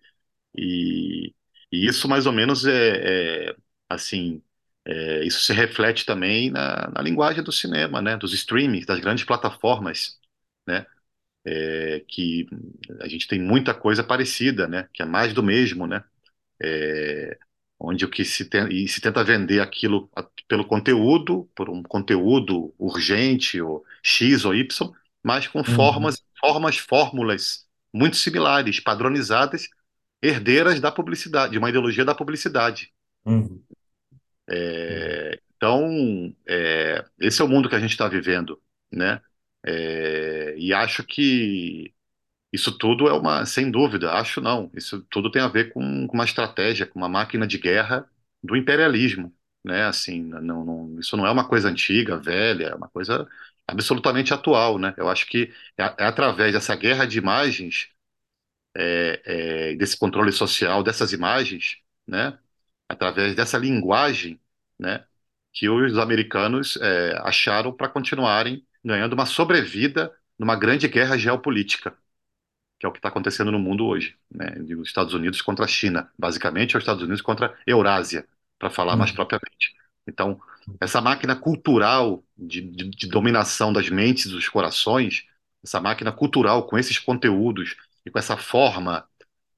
e, 0.57 1.35
e 1.73 1.87
isso 1.87 2.09
mais 2.09 2.27
ou 2.27 2.33
menos 2.33 2.65
é, 2.67 3.51
é, 3.51 3.57
assim, 3.89 4.43
é, 4.85 5.25
isso 5.25 5.41
se 5.43 5.53
reflete 5.53 6.05
também 6.07 6.51
na, 6.51 6.91
na 6.91 7.03
linguagem 7.03 7.43
do 7.43 7.53
cinema, 7.53 8.03
né? 8.03 8.17
Dos 8.17 8.33
streamings, 8.35 8.87
das 8.87 9.01
grandes 9.01 9.25
plataformas, 9.25 10.19
né? 10.67 10.87
É, 11.45 12.05
que 12.09 12.47
a 13.01 13.09
gente 13.09 13.27
tem 13.29 13.41
muita 13.41 13.75
coisa 13.75 14.05
parecida, 14.05 14.69
né? 14.69 14.89
Que 14.93 15.03
é 15.03 15.07
mais 15.07 15.33
do 15.35 15.43
mesmo, 15.43 15.87
né? 15.87 16.05
É, 16.63 17.39
onde 17.81 18.05
o 18.05 18.11
que 18.11 18.25
se, 18.25 18.45
tem, 18.47 18.69
e 18.73 18.89
se 18.89 19.01
tenta 19.01 19.23
vender 19.25 19.61
aquilo 19.61 20.11
pelo 20.49 20.65
conteúdo, 20.67 21.49
por 21.55 21.71
um 21.71 21.83
conteúdo 21.83 22.75
urgente, 22.79 23.61
ou 23.61 23.85
X 24.03 24.45
ou 24.45 24.55
Y, 24.55 24.93
mas 25.23 25.47
com 25.49 25.63
Uhum, 25.67 26.13
formas, 26.13 26.23
formas, 26.41 26.77
fórmulas 26.79 27.67
muito 27.93 28.17
similares, 28.17 28.81
padronizadas, 28.81 29.69
herdeiras 30.23 30.81
da 30.81 30.93
publicidade, 30.93 31.53
de 31.53 31.59
uma 31.59 31.71
ideologia 31.71 32.05
da 32.05 32.15
publicidade. 32.15 32.93
uhum, 33.25 33.65
É, 34.47 35.41
então, 35.57 36.35
é, 36.47 37.05
esse 37.21 37.41
é 37.43 37.45
o 37.45 37.49
mundo 37.49 37.69
que 37.69 37.75
a 37.75 37.81
gente 37.81 37.91
está 37.93 38.09
vivendo, 38.09 38.61
né? 38.93 39.21
É, 39.67 40.55
e 40.59 40.73
acho 40.73 41.05
que 41.05 41.93
isso 42.53 42.77
tudo 42.79 43.09
é 43.09 43.13
uma, 43.13 43.45
sem 43.47 43.71
dúvida, 43.71 44.13
acho 44.15 44.41
não. 44.41 44.71
Isso 44.75 45.03
tudo 45.11 45.31
tem 45.31 45.43
a 45.43 45.49
ver 45.49 45.73
com, 45.73 46.07
com 46.07 46.15
uma 46.15 46.25
estratégia, 46.25 46.87
com 46.87 46.99
uma 46.99 47.09
máquina 47.09 47.47
de 47.47 47.59
guerra 47.59 48.09
do 48.43 48.57
imperialismo, 48.57 49.35
né? 49.65 49.85
Assim, 49.87 50.23
não, 50.23 50.65
não- 50.65 51.01
isso 51.01 51.17
não 51.17 51.27
é 51.27 51.31
uma 51.31 51.47
coisa 51.49 51.69
antiga, 51.69 52.17
velha, 52.19 52.67
é 52.69 52.75
uma 52.75 52.89
coisa 52.89 53.29
absolutamente 53.67 54.33
atual, 54.33 54.79
né? 54.79 54.95
Eu 54.97 55.09
acho 55.09 55.27
que 55.27 55.53
é, 55.77 55.83
é 55.85 56.05
através 56.07 56.53
dessa 56.53 56.75
guerra 56.77 57.07
de 57.07 57.19
imagens, 57.19 57.89
é, 58.77 59.71
é, 59.73 59.77
desse 59.77 59.97
controle 59.99 60.33
social 60.33 60.83
dessas 60.83 61.13
imagens, 61.13 61.79
né? 62.07 62.39
Através 62.89 63.35
dessa 63.35 63.59
linguagem, 63.59 64.41
né? 64.79 65.05
Que 65.53 65.69
os 65.69 65.99
americanos 65.99 66.77
é, 66.79 67.17
acharam 67.23 67.73
para 67.75 67.89
continuarem 67.89 68.67
ganhando 68.85 69.13
uma 69.15 69.27
sobrevida 69.27 70.13
numa 70.39 70.57
grande 70.57 70.89
guerra 70.89 71.17
geopolítica 71.19 71.97
que 72.79 72.87
é 72.87 72.89
o 72.89 72.93
que 72.93 72.99
está 72.99 73.09
acontecendo 73.09 73.51
no 73.53 73.59
mundo 73.59 73.87
hoje, 73.87 74.17
né? 74.31 74.47
Os 74.79 74.89
Estados 74.89 75.15
Unidos 75.15 75.43
contra 75.43 75.65
a 75.65 75.69
China, 75.69 76.11
basicamente, 76.19 76.75
é 76.75 76.79
os 76.79 76.83
Estados 76.85 77.03
Unidos 77.03 77.21
contra 77.23 77.49
a 77.49 77.57
Eurásia, 77.67 78.27
para 78.59 78.71
falar 78.71 78.97
mais 78.97 79.11
uhum, 79.11 79.13
propriamente. 79.13 79.75
Então, 80.07 80.41
essa 80.81 81.01
máquina 81.01 81.35
cultural 81.37 82.25
de, 82.37 82.61
de- 82.63 82.91
de 82.91 83.09
dominação 83.09 83.73
das 83.73 83.89
mentes 83.91 84.27
e 84.27 84.31
dos 84.31 84.49
corações, 84.49 85.25
essa 85.63 85.81
máquina 85.81 86.13
cultural 86.13 86.67
com 86.67 86.79
esses 86.79 86.99
conteúdos 86.99 87.77
e 88.07 88.11
com 88.11 88.19
essa 88.19 88.37
forma, 88.37 89.07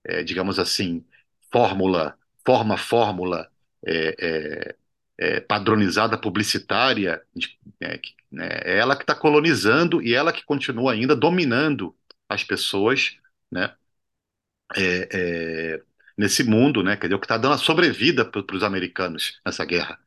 é, 0.05 0.23
digamos 0.23 0.59
assim, 0.59 1.05
fórmula, 1.53 2.19
forma 2.45 2.77
fórmula 2.77 3.51
é, 3.87 4.75
é, 5.19 5.37
é, 5.37 5.41
padronizada 5.41 6.19
publicitária, 6.19 7.23
de- 7.35 7.59
é, 7.81 8.01
né, 8.31 8.49
é 8.65 8.79
ela 8.79 8.97
que 8.97 9.03
está 9.03 9.15
colonizando 9.15 10.03
e 10.03 10.15
ela 10.15 10.33
que 10.33 10.45
continua 10.45 10.93
ainda 10.93 11.15
dominando 11.17 11.97
as 12.31 12.45
pessoas, 12.45 13.19
né, 13.53 13.75
é, 14.77 15.75
é, 15.77 15.83
nesse 16.17 16.45
mundo, 16.45 16.83
né, 16.83 16.97
quer 16.97 17.07
dizer, 17.09 17.15
o 17.17 17.19
que 17.21 17.27
está 17.27 17.37
dando 17.39 17.55
a 17.55 17.59
sobrevida 17.59 18.25
para 18.25 18.57
os 18.57 18.63
americanos 18.63 19.41
nessa 19.45 19.65
guerra, 19.65 19.99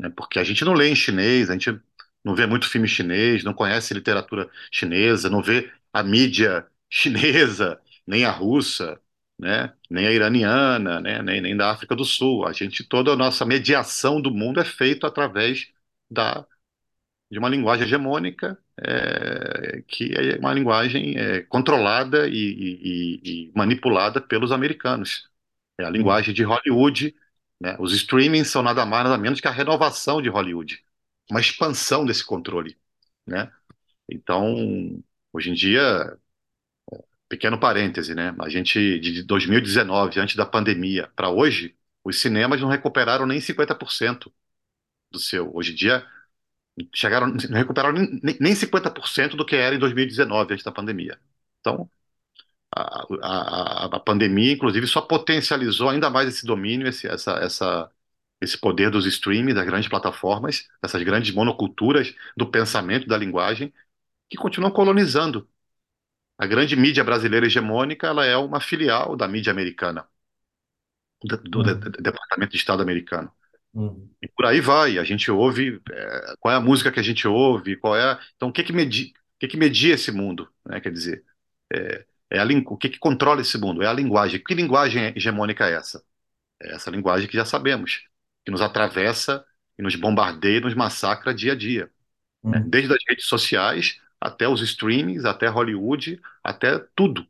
né, 0.00 0.10
porque 0.16 0.38
a 0.38 0.44
gente 0.44 0.64
não 0.64 0.74
lê 0.74 0.88
em 0.90 0.96
chinês, 0.96 1.50
a 1.50 1.54
gente 1.54 1.80
não 2.24 2.34
vê 2.34 2.46
muito 2.46 2.68
filme 2.68 2.88
chinês, 2.88 3.44
não 3.44 3.54
conhece 3.54 3.94
literatura 3.94 4.50
chinesa, 4.72 5.30
não 5.30 5.42
vê 5.42 5.72
a 5.92 6.02
mídia 6.02 6.66
chinesa, 6.90 7.80
nem 8.06 8.24
a 8.24 8.30
russa, 8.30 9.00
né, 9.38 9.72
nem 9.90 10.06
a 10.06 10.12
iraniana, 10.12 11.00
né, 11.00 11.22
nem, 11.22 11.40
nem 11.40 11.56
da 11.56 11.70
África 11.72 11.94
do 11.96 12.04
Sul. 12.04 12.46
A 12.46 12.52
gente, 12.52 12.84
toda 12.84 13.12
a 13.12 13.16
nossa 13.16 13.44
mediação 13.46 14.20
do 14.20 14.30
mundo 14.32 14.60
é 14.60 14.64
feita 14.64 15.06
através 15.06 15.68
da, 16.10 16.46
de 17.30 17.38
uma 17.38 17.48
linguagem 17.48 17.86
hegemônica, 17.86 18.58
é, 18.78 19.82
que 19.86 20.12
é 20.14 20.38
uma 20.38 20.52
linguagem 20.54 21.16
é, 21.18 21.42
controlada 21.42 22.28
e, 22.28 22.32
e- 23.22 23.48
e 23.48 23.52
manipulada 23.54 24.20
pelos 24.20 24.52
americanos. 24.52 25.28
É 25.78 25.84
a 25.84 25.90
linguagem 25.90 26.34
de 26.34 26.42
Hollywood, 26.44 27.14
né? 27.60 27.76
Os 27.80 27.92
streamings 27.94 28.48
são 28.50 28.62
nada 28.62 28.84
mais 28.86 29.04
nada 29.04 29.18
menos 29.18 29.40
que 29.40 29.48
a 29.48 29.50
renovação 29.50 30.22
de 30.22 30.28
Hollywood, 30.28 30.82
uma 31.30 31.40
expansão 31.40 32.04
desse 32.06 32.24
controle, 32.24 32.76
né? 33.26 33.50
Então, 34.10 35.02
hoje 35.32 35.50
em 35.50 35.54
dia, 35.54 36.18
pequeno 37.28 37.58
parêntese, 37.58 38.14
né? 38.14 38.34
A 38.40 38.48
gente 38.48 38.98
de 39.00 39.22
2019, 39.22 40.18
antes 40.20 40.36
da 40.36 40.46
pandemia, 40.46 41.08
para 41.16 41.30
hoje, 41.30 41.76
os 42.04 42.20
cinemas 42.20 42.60
não 42.60 42.68
recuperaram 42.68 43.26
nem 43.26 43.40
50% 43.40 44.32
do 45.10 45.18
seu. 45.18 45.54
Hoje 45.56 45.72
em 45.72 45.76
dia, 45.76 46.06
chegaram, 46.94 47.28
não 47.28 47.58
recuperaram 47.58 47.94
nem, 47.94 48.20
nem 48.22 48.36
nem 48.40 48.54
50% 48.54 49.36
do 49.36 49.44
que 49.46 49.56
era 49.56 49.74
em 49.74 49.78
2019, 49.78 50.52
antes 50.54 50.64
da 50.64 50.72
pandemia. 50.72 51.18
Então, 51.60 51.90
a, 52.74 53.06
a, 53.22 53.84
a 53.96 54.00
pandemia, 54.00 54.52
inclusive, 54.52 54.86
só 54.86 55.00
potencializou 55.00 55.88
ainda 55.88 56.10
mais 56.10 56.28
esse 56.28 56.46
domínio, 56.46 56.88
esse, 56.88 57.06
essa, 57.08 57.32
essa, 57.38 57.90
esse 58.40 58.58
poder 58.58 58.90
dos 58.90 59.06
streams, 59.06 59.54
das 59.54 59.66
grandes 59.66 59.88
plataformas, 59.88 60.68
dessas 60.82 61.02
grandes 61.02 61.34
monoculturas 61.34 62.14
do 62.36 62.50
pensamento, 62.50 63.06
da 63.08 63.16
linguagem, 63.18 63.72
que 64.30 64.36
continuam 64.38 64.72
colonizando. 64.72 65.48
A 66.38 66.46
grande 66.46 66.76
mídia 66.76 67.04
brasileira 67.04 67.46
hegemônica, 67.46 68.06
ela 68.08 68.26
é 68.26 68.36
uma 68.36 68.60
filial 68.60 69.16
da 69.16 69.28
mídia 69.28 69.52
americana, 69.52 70.06
do, 71.22 71.36
do 71.38 71.62
uhum, 71.62 71.88
de- 71.90 72.02
Departamento 72.02 72.52
de 72.52 72.58
Estado 72.58 72.82
americano. 72.82 73.32
Uhum, 73.74 74.10
E 74.22 74.28
por 74.28 74.46
aí 74.46 74.60
vai. 74.60 74.98
A 74.98 75.04
gente 75.04 75.30
ouve, 75.30 75.80
é, 75.92 76.34
qual 76.40 76.52
é 76.54 76.56
a 76.56 76.60
música 76.60 76.90
que 76.92 77.00
a 77.00 77.02
gente 77.02 77.26
ouve, 77.28 77.76
qual 77.76 77.96
é. 77.96 78.02
a- 78.12 78.20
Então, 78.36 78.48
o 78.48 78.52
que 78.52 78.64
que 78.64 78.72
media, 78.72 79.06
o 79.08 79.38
que 79.40 79.48
que 79.48 79.56
media 79.56 79.94
esse 79.94 80.10
mundo, 80.12 80.48
né? 80.66 80.80
Quer 80.80 80.92
dizer, 80.92 81.24
é, 81.72 82.04
é 82.30 82.38
a, 82.40 82.44
o 82.68 82.76
que 82.76 82.88
que 82.90 82.98
controla 82.98 83.40
esse 83.40 83.58
mundo? 83.58 83.82
É 83.82 83.86
a 83.86 83.92
linguagem. 83.92 84.42
Que 84.42 84.54
linguagem 84.54 85.12
hegemônica 85.16 85.66
é 85.68 85.74
essa? 85.74 86.02
É 86.62 86.74
essa 86.74 86.90
linguagem 86.90 87.28
que 87.28 87.36
já 87.36 87.44
sabemos, 87.44 88.04
que 88.44 88.50
nos 88.52 88.60
atravessa 88.62 89.44
e 89.78 89.82
nos 89.82 89.96
bombardeia, 89.96 90.60
nos 90.60 90.74
massacra 90.74 91.34
dia 91.34 91.52
a 91.52 91.56
dia, 91.56 91.90
né? 92.52 92.62
uhum, 92.62 92.70
Desde 92.70 92.92
as 92.94 93.00
redes 93.08 93.26
sociais 93.26 94.00
até 94.20 94.48
os 94.48 94.62
streamings, 94.62 95.24
até 95.26 95.48
Hollywood, 95.48 96.20
até 96.44 96.78
tudo. 96.96 97.26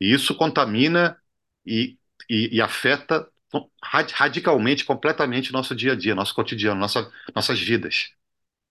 E 0.00 0.12
isso 0.12 0.34
contamina 0.36 1.16
e, 1.64 1.98
e, 2.28 2.56
e 2.56 2.60
afeta 2.62 3.28
radicalmente, 3.82 4.84
completamente 4.84 5.52
nosso 5.52 5.74
dia 5.74 5.92
a 5.92 5.96
dia, 5.96 6.14
nosso 6.14 6.34
cotidiano, 6.34 6.80
nossa, 6.80 7.10
nossas 7.34 7.60
vidas. 7.60 8.10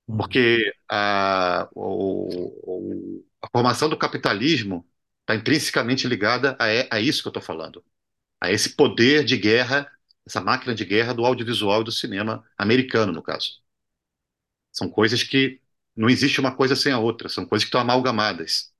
uhum, 0.07 0.39
Porque 0.39 0.73
a, 0.89 1.69
o- 1.75 3.19
o- 3.19 3.25
a 3.43 3.49
formação 3.51 3.89
do 3.89 3.97
capitalismo 3.97 4.85
está 5.21 5.35
intrinsecamente 5.35 6.07
ligada 6.07 6.55
a, 6.59 6.67
é- 6.69 6.87
a 6.91 6.99
isso 7.01 7.21
que 7.23 7.27
eu 7.27 7.31
estou 7.31 7.43
falando, 7.43 7.83
a 8.41 8.51
esse 8.51 8.75
poder 8.75 9.25
de 9.25 9.37
guerra, 9.37 9.91
essa 10.27 10.41
máquina 10.41 10.75
de 10.75 10.85
guerra 10.85 11.13
do 11.13 11.25
audiovisual 11.25 11.81
e 11.81 11.85
do 11.85 11.91
cinema 11.93 12.45
americano, 12.57 13.13
no 13.13 13.23
caso. 13.23 13.61
São 14.71 14.89
coisas 14.89 15.21
que 15.23 15.61
não 15.95 16.09
existe 16.09 16.39
uma 16.39 16.55
coisa 16.55 16.75
sem 16.75 16.91
a 16.91 16.99
outra, 16.99 17.29
são 17.29 17.45
coisas 17.45 17.63
que 17.65 17.69
estão 17.69 17.81
amalgamadas. 17.81 18.71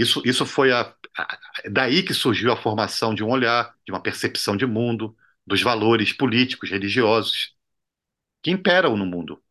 Isso, 0.00 0.22
isso 0.24 0.46
foi 0.46 0.72
a, 0.72 0.82
a- 1.16 1.38
daí 1.70 2.02
que 2.02 2.14
surgiu 2.14 2.52
a 2.52 2.56
formação 2.56 3.14
de 3.14 3.24
um 3.24 3.30
olhar, 3.30 3.74
de 3.84 3.92
uma 3.92 4.02
percepção 4.02 4.56
de 4.56 4.66
mundo, 4.66 5.16
dos 5.46 5.62
valores 5.62 6.12
políticos, 6.12 6.70
religiosos, 6.70 7.54
que 8.42 8.50
imperam 8.52 8.96
no 8.96 9.06
mundo. 9.06 9.42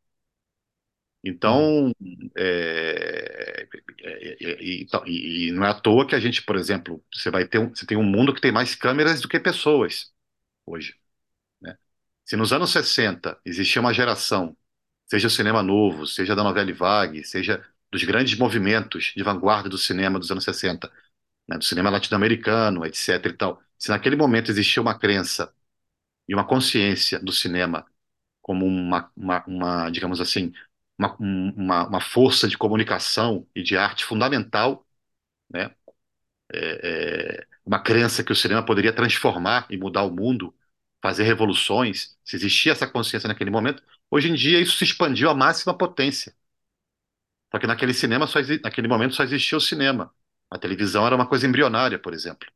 Então, 1.24 1.92
é, 2.38 3.68
é, 4.00 4.38
é, 4.42 4.64
e, 4.64 4.84
então, 4.84 5.04
e 5.06 5.52
não 5.52 5.66
é 5.66 5.70
à 5.70 5.74
toa 5.74 6.08
que 6.08 6.16
a 6.16 6.20
gente, 6.20 6.42
por 6.44 6.56
exemplo, 6.56 7.04
você 7.14 7.30
vai 7.32 7.46
ter 7.48 7.58
um, 7.60 7.70
você 7.74 7.86
tem 7.86 7.98
um 7.98 8.04
mundo 8.04 8.34
que 8.34 8.40
tem 8.42 8.52
mais 8.52 8.76
câmeras 8.76 9.20
do 9.22 9.28
que 9.28 9.40
pessoas 9.40 10.14
hoje, 10.66 10.96
né? 11.62 11.78
Se 12.26 12.38
nos 12.38 12.54
anos 12.54 12.72
60 12.72 13.40
existia 13.46 13.82
uma 13.82 13.94
geração, 13.94 14.58
seja 15.08 15.28
o 15.28 15.32
cinema 15.32 15.64
novo, 15.64 16.08
seja 16.08 16.36
da 16.36 16.44
novela 16.44 16.74
vague, 16.74 17.24
seja 17.26 17.66
dos 17.92 18.04
grandes 18.04 18.38
movimentos 18.38 19.14
de 19.16 19.24
vanguarda 19.24 19.70
do 19.70 19.78
cinema 19.78 20.20
dos 20.20 20.32
anos 20.32 20.44
60, 20.44 20.92
né, 21.48 21.58
do 21.58 21.64
cinema 21.66 21.90
latino-americano, 21.90 22.86
etc. 22.86 23.34
e 23.34 23.38
tal. 23.38 23.62
Se 23.78 23.90
naquele 23.90 24.16
momento 24.16 24.52
existia 24.52 24.82
uma 24.82 24.98
crença 24.98 25.54
e 26.28 26.34
uma 26.36 26.46
consciência 26.48 27.20
do 27.20 27.32
cinema 27.32 27.86
como 28.42 28.66
uma, 28.66 29.12
uma, 29.18 29.46
uma, 29.48 29.90
digamos 29.92 30.22
assim, 30.22 30.54
uma, 31.00 31.16
um- 31.22 31.52
uma, 31.58 31.88
uma 31.88 32.02
força 32.02 32.48
de 32.48 32.58
comunicação 32.58 33.48
e 33.56 33.64
de 33.64 33.78
arte 33.78 34.06
fundamental, 34.06 34.86
né, 35.52 35.72
é, 36.54 37.40
é, 37.44 37.48
uma 37.66 37.80
crença 37.82 38.24
que 38.24 38.32
o 38.32 38.36
cinema 38.36 38.64
poderia 38.66 38.94
transformar 38.94 39.68
e 39.70 39.78
mudar 39.78 40.04
o 40.04 40.12
mundo, 40.12 40.54
fazer 41.02 41.24
revoluções, 41.24 42.18
se 42.24 42.36
existia 42.36 42.72
essa 42.72 42.88
consciência 42.88 43.28
naquele 43.28 43.50
momento, 43.52 43.84
hoje 44.10 44.30
em 44.30 44.34
dia 44.36 44.60
isso 44.60 44.78
se 44.78 44.84
expandiu 44.84 45.30
à 45.30 45.36
máxima 45.36 45.78
potência. 45.78 46.34
Só 47.52 47.60
que 47.60 47.68
naquele 47.68 47.94
cinema 47.94 48.28
só 48.28 48.40
exi- 48.40 48.62
naquele 48.64 48.88
momento 48.88 49.16
só 49.16 49.24
existia 49.24 49.58
o 49.58 49.62
cinema. 49.62 50.14
A 50.50 50.58
televisão 50.58 51.06
era 51.06 51.16
uma 51.16 51.28
coisa 51.28 51.48
embrionária, 51.48 52.00
por 52.00 52.14
exemplo. 52.14 52.48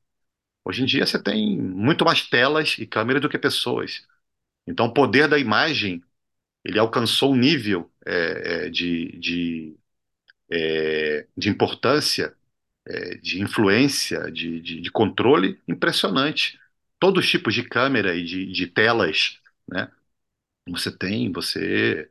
Hoje 0.66 0.84
em 0.84 0.86
dia 0.86 1.06
você 1.06 1.22
tem 1.22 1.58
muito 1.60 2.06
mais 2.06 2.24
telas 2.30 2.78
e 2.80 2.86
câmeras 2.88 3.22
do 3.22 3.30
que 3.30 3.38
pessoas. 3.40 4.06
Então 4.68 4.88
o 4.88 4.94
poder 4.94 5.28
da 5.30 5.40
imagem 5.40 6.04
ele 6.66 6.80
alcançou 6.80 7.34
um 7.34 7.38
nível 7.38 7.92
é, 8.06 8.68
é, 8.68 8.70
de, 8.72 9.18
de, 9.20 9.78
é, 10.50 11.28
de 11.38 11.50
importância, 11.50 12.36
é, 12.88 13.16
de 13.18 13.42
influência, 13.42 14.32
de, 14.32 14.62
de, 14.62 14.82
de 14.82 14.92
controle 14.92 15.60
impressionante. 15.68 16.60
Todos 17.00 17.26
os 17.26 17.32
tipos 17.32 17.54
de 17.54 17.64
câmera 17.64 18.16
e 18.16 18.24
de, 18.26 18.48
de 18.52 18.68
telas, 18.68 19.40
né? 19.68 19.92
Você 20.70 20.92
tem, 20.96 21.32
você. 21.32 22.10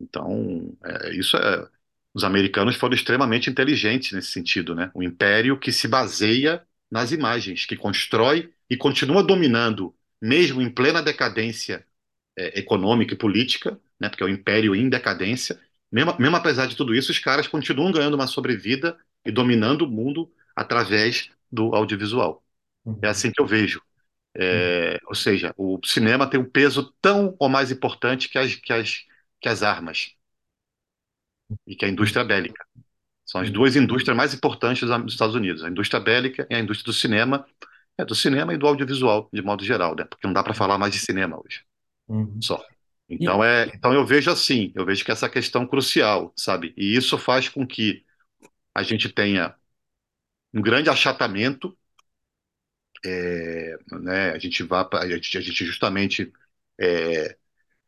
Então, 0.00 0.76
é, 0.84 1.14
isso 1.16 1.36
é. 1.38 1.68
Os 2.16 2.24
americanos 2.24 2.76
foram 2.76 2.94
extremamente 2.96 3.50
inteligentes 3.50 4.12
nesse 4.12 4.32
sentido, 4.32 4.74
né? 4.74 4.90
Um 4.96 5.04
império 5.04 5.60
que 5.60 5.72
se 5.72 5.88
baseia 5.88 6.66
nas 6.90 7.12
imagens, 7.12 7.66
que 7.66 7.76
constrói 7.76 8.50
e 8.70 8.76
continua 8.78 9.22
dominando, 9.22 9.94
mesmo 10.22 10.62
em 10.62 10.70
plena 10.70 11.02
decadência 11.02 11.86
é, 12.38 12.58
econômica 12.60 13.14
e 13.14 13.18
política, 13.18 13.78
né, 14.00 14.08
porque 14.08 14.22
é 14.22 14.26
o 14.26 14.30
império 14.30 14.74
em 14.74 14.88
decadência. 14.88 15.60
Mesmo, 15.90 16.16
mesmo 16.18 16.36
apesar 16.36 16.66
de 16.66 16.76
tudo 16.76 16.94
isso, 16.94 17.12
os 17.12 17.18
caras 17.18 17.48
continuam 17.48 17.92
ganhando 17.92 18.14
uma 18.14 18.26
sobrevida 18.26 18.98
e 19.24 19.30
dominando 19.32 19.82
o 19.82 19.88
mundo 19.90 20.32
através 20.54 21.30
do 21.50 21.74
audiovisual. 21.74 22.44
É 22.86 22.90
Uhum. 22.90 23.00
assim 23.08 23.32
que 23.32 23.40
eu 23.40 23.46
vejo. 23.46 23.82
Uhum. 24.36 24.42
É, 24.42 24.98
ou 25.06 25.14
seja, 25.14 25.54
o 25.56 25.80
cinema 25.84 26.28
tem 26.28 26.40
um 26.40 26.48
peso 26.48 26.94
tão 27.02 27.36
ou 27.38 27.48
mais 27.48 27.70
importante 27.72 28.28
que 28.28 28.38
as, 28.38 28.54
que 28.56 28.72
as, 28.72 29.04
que 29.40 29.48
as 29.48 29.62
armas 29.62 30.15
e 31.66 31.76
que 31.76 31.84
a 31.84 31.88
indústria 31.88 32.24
bélica. 32.24 32.64
São 33.26 33.40
as 33.40 33.50
duas 33.50 33.76
indústrias 33.76 34.16
mais 34.16 34.34
importantes 34.34 34.88
dos 34.88 35.02
dos 35.04 35.14
Estados 35.14 35.34
Unidos, 35.36 35.64
a 35.64 35.68
indústria 35.70 36.00
bélica 36.00 36.46
e 36.50 36.54
a 36.54 36.60
indústria 36.60 36.86
do 36.92 36.94
cinema, 36.98 37.46
é 37.98 38.04
do 38.04 38.14
cinema 38.14 38.54
e 38.54 38.58
do 38.58 38.66
audiovisual, 38.66 39.28
de 39.32 39.42
modo 39.42 39.64
geral, 39.64 39.96
né? 39.96 40.04
Porque 40.04 40.26
não 40.26 40.34
dá 40.34 40.42
para 40.44 40.54
falar 40.54 40.78
mais 40.78 40.92
de 40.94 41.00
cinema 41.00 41.38
hoje 41.38 41.62
Uhum. 42.08 42.40
só. 42.40 42.64
E, 43.20 43.26
Então 43.26 43.42
é, 43.44 43.66
então 43.74 43.92
eu 43.94 44.06
vejo 44.06 44.30
assim, 44.30 44.72
eu 44.74 44.84
vejo 44.86 45.04
que 45.04 45.12
essa 45.12 45.28
questão 45.28 45.64
é 45.64 45.68
crucial, 45.68 46.32
sabe? 46.36 46.74
E 46.76 46.96
isso 46.96 47.18
faz 47.18 47.48
com 47.48 47.66
que 47.66 48.04
a 48.74 48.82
gente 48.82 49.08
tenha 49.10 49.54
um 50.54 50.62
grande 50.62 50.90
achatamento, 50.90 51.76
é, 53.04 53.76
né? 54.00 54.30
A 54.32 54.38
gente 54.38 54.62
vá 54.62 54.84
pra, 54.84 55.00
a 55.00 55.08
gente, 55.08 55.36
a 55.38 55.40
gente 55.40 55.64
justamente 55.64 56.32
é, 56.80 57.36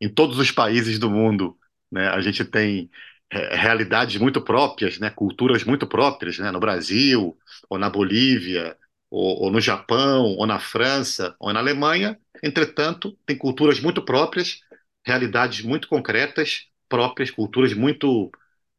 em 0.01 0.09
todos 0.13 0.39
os 0.39 0.51
países 0.53 0.99
do 0.99 1.11
mundo, 1.11 1.59
né? 1.93 2.09
A 2.11 2.21
gente 2.21 2.45
tem 2.45 2.91
é, 2.91 2.93
realidades 3.33 4.17
muito 4.21 4.41
próprias, 4.41 4.99
né? 4.99 5.11
Culturas 5.11 5.65
muito 5.65 5.87
próprias, 5.87 6.39
né? 6.39 6.51
No 6.51 6.61
Brasil, 6.61 7.37
ou 7.69 7.79
na 7.79 7.91
Bolívia, 7.91 8.77
ou, 9.11 9.45
ou 9.45 9.51
no 9.51 9.61
Japão, 9.61 10.25
ou 10.25 10.47
na 10.47 10.59
França, 10.59 11.37
ou 11.39 11.53
na 11.53 11.61
Alemanha. 11.61 12.19
Entretanto, 12.43 13.13
tem 13.27 13.37
culturas 13.37 13.81
muito 13.81 14.03
próprias, 14.05 14.61
realidades 15.05 15.63
muito 15.65 15.89
concretas, 15.89 16.69
próprias, 16.89 17.31
culturas 17.31 17.75
muito 17.75 18.31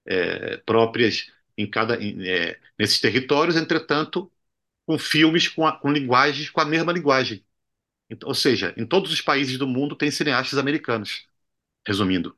é, 0.05 0.57
próprias 0.57 1.31
em 1.57 1.69
cada 1.69 2.01
em, 2.01 2.27
é, 2.27 2.59
nesses 2.77 2.99
territórios. 2.99 3.55
Entretanto, 3.55 4.31
com 4.85 4.97
filmes 4.99 5.47
com, 5.47 5.65
a, 5.67 5.73
com 5.77 5.91
linguagens 5.91 6.49
com 6.49 6.61
a 6.61 6.65
mesma 6.65 6.91
linguagem. 6.93 7.45
Então, 8.09 8.29
ou 8.29 8.35
seja, 8.35 8.73
em 8.77 8.85
todos 8.85 9.11
os 9.11 9.21
países 9.21 9.57
do 9.57 9.67
mundo 9.67 9.95
tem 9.95 10.11
cineastas 10.11 10.59
americanos, 10.59 11.27
resumindo 11.87 12.37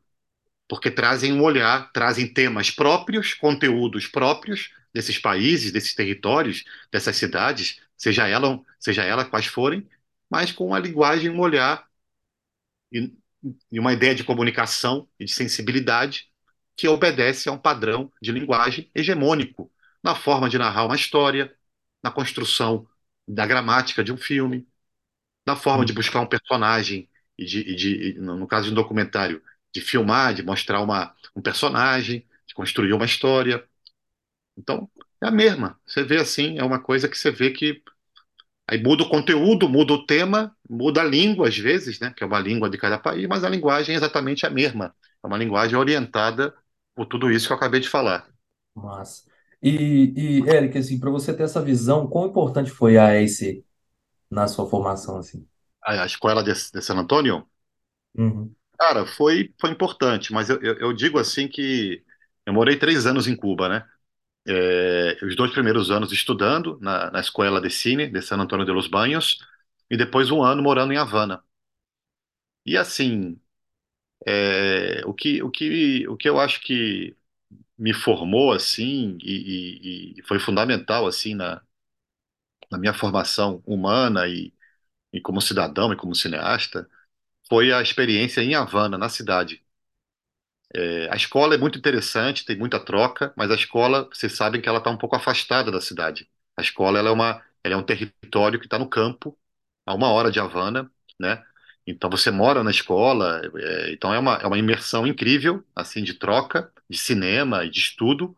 porque 0.71 0.89
trazem 0.89 1.33
um 1.33 1.43
olhar, 1.43 1.91
trazem 1.91 2.33
temas 2.33 2.71
próprios, 2.71 3.33
conteúdos 3.33 4.07
próprios 4.07 4.71
desses 4.93 5.19
países, 5.19 5.69
desses 5.69 5.93
territórios, 5.93 6.63
dessas 6.89 7.17
cidades, 7.17 7.81
seja 7.97 8.25
ela, 8.25 8.57
seja 8.79 9.03
ela 9.03 9.25
quais 9.25 9.47
forem, 9.47 9.85
mas 10.29 10.53
com 10.53 10.67
uma 10.67 10.79
linguagem, 10.79 11.29
um 11.29 11.41
olhar 11.41 11.85
e, 12.89 13.13
e 13.69 13.79
uma 13.81 13.91
ideia 13.91 14.15
de 14.15 14.23
comunicação 14.23 15.09
e 15.19 15.25
de 15.25 15.33
sensibilidade 15.33 16.29
que 16.77 16.87
obedece 16.87 17.49
a 17.49 17.51
um 17.51 17.57
padrão 17.57 18.09
de 18.21 18.31
linguagem 18.31 18.89
hegemônico 18.95 19.69
na 20.01 20.15
forma 20.15 20.49
de 20.49 20.57
narrar 20.57 20.85
uma 20.85 20.95
história, 20.95 21.53
na 22.01 22.11
construção 22.11 22.87
da 23.27 23.45
gramática 23.45 24.05
de 24.05 24.13
um 24.13 24.17
filme, 24.17 24.65
na 25.45 25.57
forma 25.57 25.83
de 25.83 25.91
buscar 25.91 26.21
um 26.21 26.27
personagem 26.27 27.09
e 27.37 27.45
de, 27.45 27.59
e 27.59 27.75
de 27.75 28.13
no 28.21 28.47
caso 28.47 28.67
de 28.67 28.71
um 28.71 28.75
documentário, 28.75 29.43
de 29.73 29.81
filmar, 29.81 30.33
de 30.33 30.43
mostrar 30.43 30.81
uma, 30.81 31.15
um 31.35 31.41
personagem, 31.41 32.25
de 32.47 32.53
construir 32.55 32.93
uma 32.93 33.05
história. 33.05 33.63
Então, 34.57 34.89
é 35.21 35.27
a 35.27 35.31
mesma. 35.31 35.79
Você 35.85 36.03
vê 36.03 36.17
assim, 36.19 36.57
é 36.59 36.63
uma 36.63 36.81
coisa 36.81 37.09
que 37.09 37.17
você 37.17 37.31
vê 37.31 37.51
que 37.51 37.81
aí 38.69 38.81
muda 38.83 39.03
o 39.03 39.09
conteúdo, 39.09 39.69
muda 39.69 39.93
o 39.93 40.05
tema, 40.05 40.55
muda 40.69 41.01
a 41.01 41.03
língua 41.05 41.47
às 41.49 41.57
vezes, 41.57 41.99
né, 41.99 42.13
que 42.15 42.23
é 42.23 42.27
uma 42.27 42.39
língua 42.39 42.69
de 42.69 42.77
cada 42.77 42.99
país, 42.99 43.27
mas 43.27 43.43
a 43.43 43.49
linguagem 43.49 43.93
é 43.95 43.97
exatamente 43.97 44.45
a 44.45 44.49
mesma. 44.49 44.95
É 45.23 45.27
uma 45.27 45.37
linguagem 45.37 45.77
orientada 45.77 46.53
por 46.95 47.05
tudo 47.07 47.31
isso 47.31 47.47
que 47.47 47.53
eu 47.53 47.57
acabei 47.57 47.79
de 47.81 47.89
falar. 47.89 48.27
massa. 48.75 49.23
E, 49.61 50.41
e 50.43 50.49
Eric, 50.49 50.77
assim, 50.77 50.99
para 50.99 51.09
você 51.11 51.33
ter 51.35 51.43
essa 51.43 51.61
visão, 51.61 52.07
quão 52.07 52.27
importante 52.27 52.71
foi 52.71 52.97
a 52.97 53.07
AEC 53.07 53.65
na 54.31 54.47
sua 54.47 54.67
formação, 54.69 55.17
assim? 55.17 55.47
A, 55.83 55.91
a 56.03 56.05
escola 56.05 56.43
de, 56.43 56.53
de 56.73 56.81
San 56.81 56.97
Antonio, 56.97 57.47
Uhum. 58.15 58.55
Cara, 58.81 59.05
foi, 59.05 59.53
foi 59.59 59.69
importante, 59.71 60.33
mas 60.33 60.49
eu, 60.49 60.59
eu, 60.61 60.75
eu 60.79 60.93
digo 60.93 61.19
assim 61.19 61.47
que 61.47 62.03
eu 62.45 62.53
morei 62.53 62.77
três 62.77 63.05
anos 63.05 63.27
em 63.27 63.35
Cuba, 63.35 63.69
né? 63.69 63.87
É, 64.47 65.17
os 65.25 65.35
dois 65.35 65.51
primeiros 65.51 65.91
anos 65.91 66.11
estudando 66.13 66.79
na, 66.81 67.11
na 67.11 67.19
Escola 67.21 67.61
de 67.61 67.69
Cine 67.69 68.07
de 68.09 68.21
San 68.21 68.37
Antonio 68.39 68.65
de 68.65 68.71
los 68.73 68.87
Baños 68.87 69.39
e 69.89 69.97
depois 69.97 70.31
um 70.31 70.43
ano 70.43 70.63
morando 70.63 70.93
em 70.93 70.97
Havana. 70.97 71.43
E 72.65 72.77
assim, 72.77 73.39
é, 74.25 75.03
o 75.05 75.13
que, 75.13 75.41
o 75.43 75.49
que, 75.51 76.07
o 76.07 76.17
que 76.17 76.29
eu 76.29 76.39
acho 76.39 76.61
que 76.61 77.15
me 77.77 77.93
formou 77.93 78.51
assim 78.53 79.17
e, 79.23 80.15
e- 80.15 80.19
e 80.19 80.23
foi 80.23 80.39
fundamental 80.39 81.07
assim 81.07 81.35
na, 81.35 81.61
na 82.71 82.77
minha 82.77 82.93
formação 82.93 83.61
humana 83.65 84.27
e, 84.27 84.53
e 85.13 85.21
como 85.21 85.41
cidadão 85.41 85.93
e 85.93 85.97
como 85.97 86.15
cineasta 86.15 86.89
foi 87.51 87.71
a 87.71 87.83
experiência 87.83 88.41
em 88.41 88.55
Havana, 88.55 88.97
na 88.97 89.07
cidade. 89.09 89.63
É, 90.73 91.09
a 91.11 91.15
escola 91.15 91.53
é 91.55 91.57
muito 91.57 91.77
interessante, 91.77 92.45
tem 92.45 92.57
muita 92.57 92.79
troca, 92.83 93.33
mas 93.37 93.51
a 93.51 93.55
escola, 93.55 94.07
vocês 94.11 94.33
sabem 94.33 94.61
que 94.61 94.69
ela 94.69 94.77
está 94.79 94.89
um 94.89 94.97
pouco 94.97 95.15
afastada 95.15 95.69
da 95.71 95.81
cidade. 95.81 96.29
A 96.57 96.61
escola 96.61 96.97
ela 96.99 97.09
é 97.09 97.11
uma, 97.11 97.43
ela 97.63 97.73
é 97.75 97.77
um 97.77 97.83
território 97.83 98.59
que 98.59 98.65
está 98.65 98.79
no 98.79 98.87
campo, 98.89 99.37
a 99.85 99.93
uma 99.93 100.09
hora 100.11 100.31
de 100.31 100.39
Havana, 100.39 100.89
né? 101.19 101.43
Então 101.85 102.09
você 102.09 102.31
mora 102.31 102.63
na 102.63 102.71
escola, 102.71 103.41
é, 103.57 103.91
então 103.93 104.13
é 104.13 104.19
uma, 104.19 104.35
é 104.35 104.47
uma 104.47 104.57
imersão 104.57 105.05
incrível, 105.07 105.63
assim, 105.75 106.03
de 106.03 106.13
troca, 106.13 106.71
de 106.89 106.97
cinema 106.97 107.65
e 107.65 107.69
de 107.69 107.79
estudo. 107.79 108.35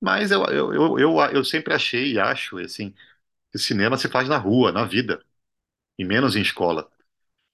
Mas 0.00 0.30
eu, 0.32 0.44
eu, 0.46 0.74
eu, 0.74 0.98
eu, 1.00 1.20
eu 1.32 1.44
sempre 1.44 1.74
achei 1.74 2.14
e 2.14 2.20
acho, 2.20 2.58
assim, 2.58 2.94
que 3.52 3.58
cinema 3.58 3.98
se 3.98 4.08
faz 4.10 4.28
na 4.28 4.38
rua, 4.38 4.72
na 4.72 4.84
vida, 4.86 5.22
e 5.98 6.04
menos 6.04 6.36
em 6.36 6.42
escola. 6.42 6.90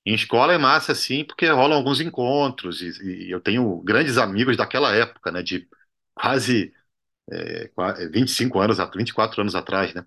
Em 0.04 0.14
escola 0.14 0.54
é 0.54 0.58
massa, 0.58 0.92
assim, 0.92 1.24
porque 1.24 1.46
rolam 1.48 1.76
alguns 1.78 2.00
encontros, 2.00 2.80
e, 2.82 3.26
e 3.28 3.30
eu 3.30 3.40
tenho 3.40 3.80
grandes 3.82 4.16
amigos 4.18 4.56
daquela 4.56 4.94
época, 4.94 5.30
né, 5.30 5.42
de 5.42 5.68
quase 6.14 6.72
é, 7.30 7.68
qua- 7.68 7.94
é, 8.00 8.08
25 8.08 8.60
anos, 8.60 8.80
at- 8.80 8.94
24 8.96 9.40
anos 9.42 9.54
atrás, 9.54 9.94
né, 9.94 10.06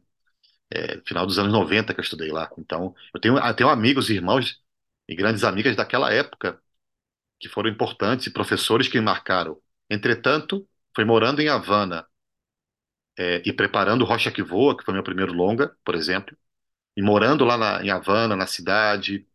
é, 0.72 1.02
final 1.08 1.26
dos 1.26 1.40
anos 1.40 1.52
90 1.54 1.94
que 1.94 2.00
eu 2.00 2.04
estudei 2.04 2.32
lá. 2.32 2.50
Então, 2.58 2.96
eu 3.14 3.20
tenho, 3.22 3.38
eu 3.38 3.54
tenho 3.56 3.70
amigos, 3.70 4.10
irmãos 4.10 4.62
e 5.08 5.16
grandes 5.16 5.44
amigas 5.44 5.76
daquela 5.76 6.12
época 6.14 6.60
que 7.40 7.50
foram 7.50 7.70
importantes 7.70 8.28
e 8.28 8.32
professores 8.34 8.88
que 8.88 9.00
me 9.00 9.06
marcaram. 9.06 9.60
Entretanto, 9.90 10.68
foi 10.96 11.06
morando 11.06 11.42
em 11.42 11.50
Havana, 11.50 12.08
é, 13.18 13.42
e 13.46 13.54
preparando 13.54 14.06
Rocha 14.06 14.32
que 14.32 14.42
Voa, 14.44 14.76
que 14.78 14.84
foi 14.84 14.94
meu 14.94 15.04
primeiro 15.04 15.34
longa, 15.34 15.76
por 15.86 15.96
exemplo, 15.96 16.36
e 16.98 17.02
morando 17.02 17.46
lá 17.46 17.58
na- 17.58 17.84
em 17.86 17.92
Havana, 17.92 18.36
na 18.36 18.48
cidade, 18.48 19.28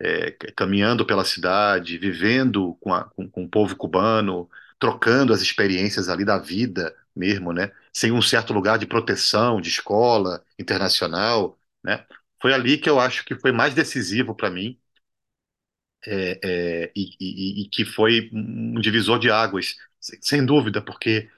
é, 0.00 0.30
caminhando 0.56 1.06
pela 1.06 1.24
cidade, 1.24 1.98
vivendo 1.98 2.74
com, 2.80 2.92
a- 2.94 3.04
com- 3.10 3.28
com 3.28 3.44
o 3.44 3.48
povo 3.48 3.76
cubano, 3.76 4.48
trocando 4.78 5.32
as 5.32 5.40
experiências 5.42 6.08
ali 6.08 6.24
da 6.24 6.38
vida 6.38 6.94
mesmo, 7.14 7.52
né? 7.52 7.72
Sem 7.92 8.12
um 8.12 8.20
certo 8.22 8.52
lugar 8.52 8.78
de 8.78 8.86
proteção, 8.86 9.60
de 9.60 9.68
escola 9.70 10.44
internacional, 10.58 11.58
né? 11.82 12.04
Foi 12.40 12.52
ali 12.52 12.78
que 12.78 12.88
eu 12.90 13.00
acho 13.00 13.24
que 13.24 13.34
foi 13.36 13.52
mais 13.52 13.74
decisivo 13.74 14.34
para 14.34 14.50
mim 14.50 14.78
é, 16.06 16.38
é, 16.84 16.92
e, 16.94 17.10
e- 17.20 17.62
e 17.64 17.68
que 17.68 17.84
foi 17.84 18.30
um 18.32 18.80
divisor 18.80 19.18
de 19.18 19.30
águas, 19.30 19.76
sem 20.00 20.44
dúvida, 20.44 20.80
porque 20.82 21.28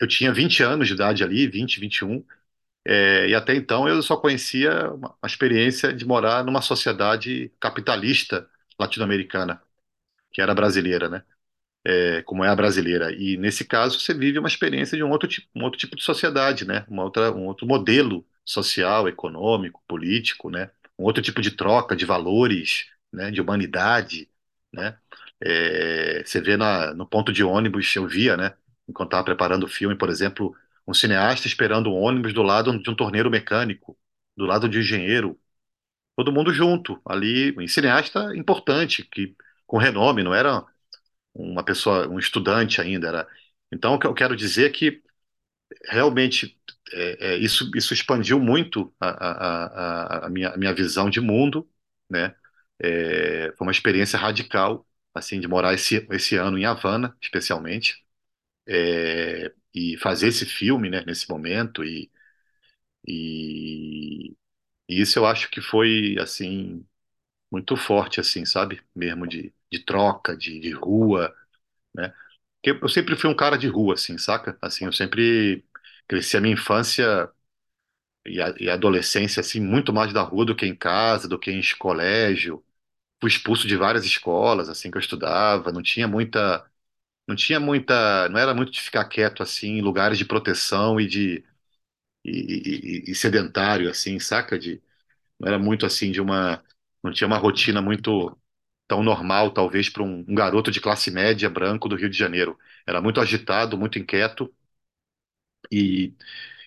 eu 0.00 0.06
tinha 0.08 0.32
20 0.32 0.62
anos 0.62 0.88
de 0.88 0.94
idade 0.94 1.24
ali, 1.24 1.46
20, 1.48 1.80
21, 1.80 2.24
É, 2.86 3.28
e 3.28 3.34
até 3.34 3.54
então 3.54 3.88
eu 3.88 4.02
só 4.02 4.16
conhecia 4.16 4.90
uma, 4.92 5.08
uma 5.22 5.26
experiência 5.26 5.92
de 5.92 6.04
morar 6.06 6.44
numa 6.44 6.60
sociedade 6.62 7.50
capitalista 7.60 8.48
latino-americana, 8.78 9.62
que 10.32 10.40
era 10.42 10.54
brasileira, 10.54 11.08
né? 11.08 11.24
É, 11.86 12.22
como 12.22 12.44
é 12.44 12.48
a 12.48 12.56
brasileira. 12.56 13.12
E 13.14 13.36
nesse 13.36 13.64
caso 13.64 14.00
você 14.00 14.14
vive 14.14 14.38
uma 14.38 14.48
experiência 14.48 14.96
de 14.96 15.04
um 15.04 15.10
outro 15.10 15.28
tipo, 15.28 15.48
um 15.54 15.62
outro 15.64 15.78
tipo 15.78 15.96
de 15.96 16.02
sociedade, 16.02 16.64
né? 16.66 16.84
Uma 16.88 17.04
outra, 17.04 17.32
um 17.32 17.46
outro 17.46 17.66
modelo 17.66 18.26
social, 18.44 19.08
econômico, 19.08 19.82
político, 19.88 20.50
né? 20.50 20.70
Um 20.98 21.04
outro 21.04 21.22
tipo 21.22 21.40
de 21.42 21.50
troca 21.52 21.94
de 21.96 22.04
valores, 22.06 22.86
né? 23.12 23.30
De 23.30 23.40
humanidade, 23.40 24.28
né? 24.72 24.98
É, 25.40 26.22
você 26.24 26.40
vê 26.40 26.56
na, 26.56 26.94
no 26.94 27.06
ponto 27.06 27.32
de 27.32 27.44
ônibus, 27.44 27.94
eu 27.96 28.06
via, 28.08 28.36
né? 28.36 28.54
Enquanto 28.88 29.08
estava 29.10 29.24
preparando 29.24 29.64
o 29.64 29.68
filme, 29.68 29.96
por 29.96 30.08
exemplo, 30.10 30.54
um 30.86 30.94
cineasta 30.94 31.46
esperando 31.46 31.90
um 31.90 31.96
ônibus 32.00 32.32
do 32.32 32.42
lado 32.42 32.78
de 32.78 32.90
um 32.90 32.94
torneiro 32.94 33.30
mecânico, 33.30 33.96
do 34.36 34.46
lado 34.46 34.68
de 34.68 34.78
um 34.78 34.80
engenheiro, 34.80 35.38
todo 36.16 36.32
mundo 36.32 36.52
junto 36.52 37.00
ali, 37.06 37.54
um 37.58 37.66
cineasta 37.68 38.36
importante 38.36 39.04
que 39.04 39.36
com 39.66 39.78
renome, 39.78 40.22
não 40.22 40.34
era 40.34 40.64
uma 41.34 41.64
pessoa, 41.64 42.08
um 42.08 42.18
estudante 42.18 42.80
ainda. 42.80 43.08
Era... 43.08 43.28
Então, 43.72 43.94
o 43.94 43.98
que 43.98 44.06
eu 44.06 44.14
quero 44.14 44.36
dizer 44.36 44.66
é 44.66 44.70
que 44.70 45.02
realmente 45.86 46.58
é, 46.92 47.34
é, 47.34 47.36
isso, 47.38 47.70
isso 47.74 47.94
expandiu 47.94 48.38
muito 48.40 48.94
a, 49.00 49.08
a, 49.08 50.24
a, 50.24 50.26
a, 50.26 50.30
minha, 50.30 50.50
a 50.50 50.56
minha 50.56 50.74
visão 50.74 51.10
de 51.10 51.20
mundo, 51.20 51.68
né? 52.10 52.34
É, 52.80 53.52
foi 53.56 53.66
uma 53.66 53.72
experiência 53.72 54.18
radical, 54.18 54.86
assim, 55.14 55.40
de 55.40 55.48
morar 55.48 55.74
esse, 55.74 56.06
esse 56.10 56.36
ano 56.36 56.58
em 56.58 56.64
Havana, 56.66 57.16
especialmente, 57.22 58.04
é, 58.66 59.52
e 59.74 59.96
fazer 59.98 60.28
esse 60.28 60.46
filme, 60.46 60.90
né, 60.90 61.04
nesse 61.06 61.28
momento, 61.30 61.84
e, 61.84 62.10
e, 63.06 64.30
e 64.88 65.00
isso 65.02 65.18
eu 65.18 65.26
acho 65.26 65.50
que 65.50 65.60
foi, 65.60 66.16
assim, 66.20 66.86
muito 67.50 67.76
forte, 67.76 68.20
assim, 68.20 68.44
sabe? 68.46 68.82
Mesmo 68.96 69.26
de, 69.28 69.52
de 69.72 69.80
troca, 69.84 70.36
de, 70.36 70.60
de 70.60 70.72
rua, 70.72 71.34
né? 71.94 72.14
Porque 72.62 72.84
eu 72.84 72.88
sempre 72.90 73.16
fui 73.16 73.30
um 73.30 73.36
cara 73.36 73.58
de 73.58 73.68
rua, 73.68 73.94
assim, 73.94 74.18
saca? 74.18 74.58
Assim, 74.62 74.86
eu 74.86 74.92
sempre 74.92 75.64
cresci 76.08 76.36
a 76.36 76.40
minha 76.42 76.54
infância 76.54 77.30
e 78.26 78.40
a, 78.40 78.54
e 78.58 78.68
a 78.70 78.74
adolescência, 78.74 79.40
assim, 79.40 79.60
muito 79.60 79.92
mais 79.92 80.12
da 80.12 80.22
rua 80.22 80.44
do 80.46 80.56
que 80.56 80.66
em 80.66 80.74
casa, 80.74 81.28
do 81.28 81.38
que 81.38 81.50
em 81.50 81.60
colégio. 81.78 82.64
Fui 83.20 83.30
expulso 83.30 83.68
de 83.68 83.76
várias 83.76 84.04
escolas, 84.06 84.68
assim, 84.68 84.90
que 84.90 84.98
eu 84.98 85.00
estudava. 85.00 85.72
Não 85.72 85.82
tinha 85.82 86.08
muita, 86.08 86.64
não 87.26 87.36
tinha 87.36 87.60
muita, 87.60 88.28
não 88.28 88.38
era 88.38 88.54
muito 88.54 88.72
de 88.72 88.80
ficar 88.80 89.04
quieto, 89.06 89.42
assim, 89.42 89.78
em 89.78 89.82
lugares 89.82 90.18
de 90.18 90.24
proteção 90.24 91.00
e 91.00 91.06
de 91.06 91.44
e, 92.24 93.04
e- 93.08 93.12
e 93.12 93.14
sedentário, 93.14 93.90
assim, 93.90 94.18
saca? 94.20 94.58
De, 94.58 94.82
não 95.40 95.48
era 95.48 95.58
muito 95.58 95.86
assim 95.86 96.12
de 96.12 96.20
uma, 96.20 96.62
não 97.02 97.12
tinha 97.12 97.26
uma 97.28 97.38
rotina 97.38 97.82
muito 97.82 98.36
tão 98.88 99.02
normal, 99.04 99.52
talvez, 99.52 99.88
para 99.90 100.02
um, 100.04 100.24
um 100.28 100.34
garoto 100.34 100.70
de 100.70 100.80
classe 100.80 101.10
média 101.10 101.50
branco 101.50 101.88
do 101.88 101.96
Rio 101.96 102.10
de 102.10 102.18
Janeiro. 102.18 102.58
Era 102.86 103.00
muito 103.02 103.20
agitado, 103.20 103.78
muito 103.78 103.98
inquieto 103.98 104.52
e, 105.72 106.14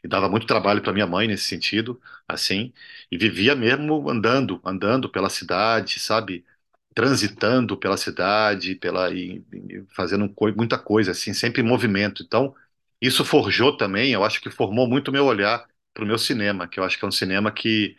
e 0.04 0.08
dava 0.08 0.30
muito 0.30 0.48
trabalho 0.48 0.82
para 0.82 0.94
minha 0.94 1.08
mãe 1.08 1.28
nesse 1.28 1.46
sentido, 1.46 2.02
assim, 2.28 2.74
e 3.12 3.18
vivia 3.18 3.56
mesmo 3.56 4.10
andando, 4.10 4.62
andando 4.66 5.10
pela 5.12 5.30
cidade, 5.30 6.00
sabe? 6.00 6.46
Transitando 6.98 7.78
pela 7.78 7.96
cidade, 7.98 8.76
pela 8.76 9.12
e, 9.14 9.46
e 9.54 9.86
fazendo 9.96 10.28
coi- 10.34 10.54
muita 10.54 10.80
coisa, 10.80 11.12
assim, 11.12 11.32
sempre 11.34 11.62
em 11.62 11.66
movimento. 11.66 12.24
Então, 12.24 12.56
isso 13.02 13.24
forjou 13.24 13.78
também, 13.78 14.12
eu 14.14 14.24
acho 14.26 14.42
que 14.42 14.50
formou 14.50 14.88
muito 14.90 15.10
o 15.10 15.12
meu 15.12 15.26
olhar 15.26 15.68
para 15.94 16.04
o 16.04 16.08
meu 16.08 16.18
cinema, 16.18 16.68
que 16.68 16.80
eu 16.80 16.84
acho 16.84 16.98
que 16.98 17.06
é 17.06 17.08
um 17.08 17.12
cinema 17.12 17.52
que 17.52 17.96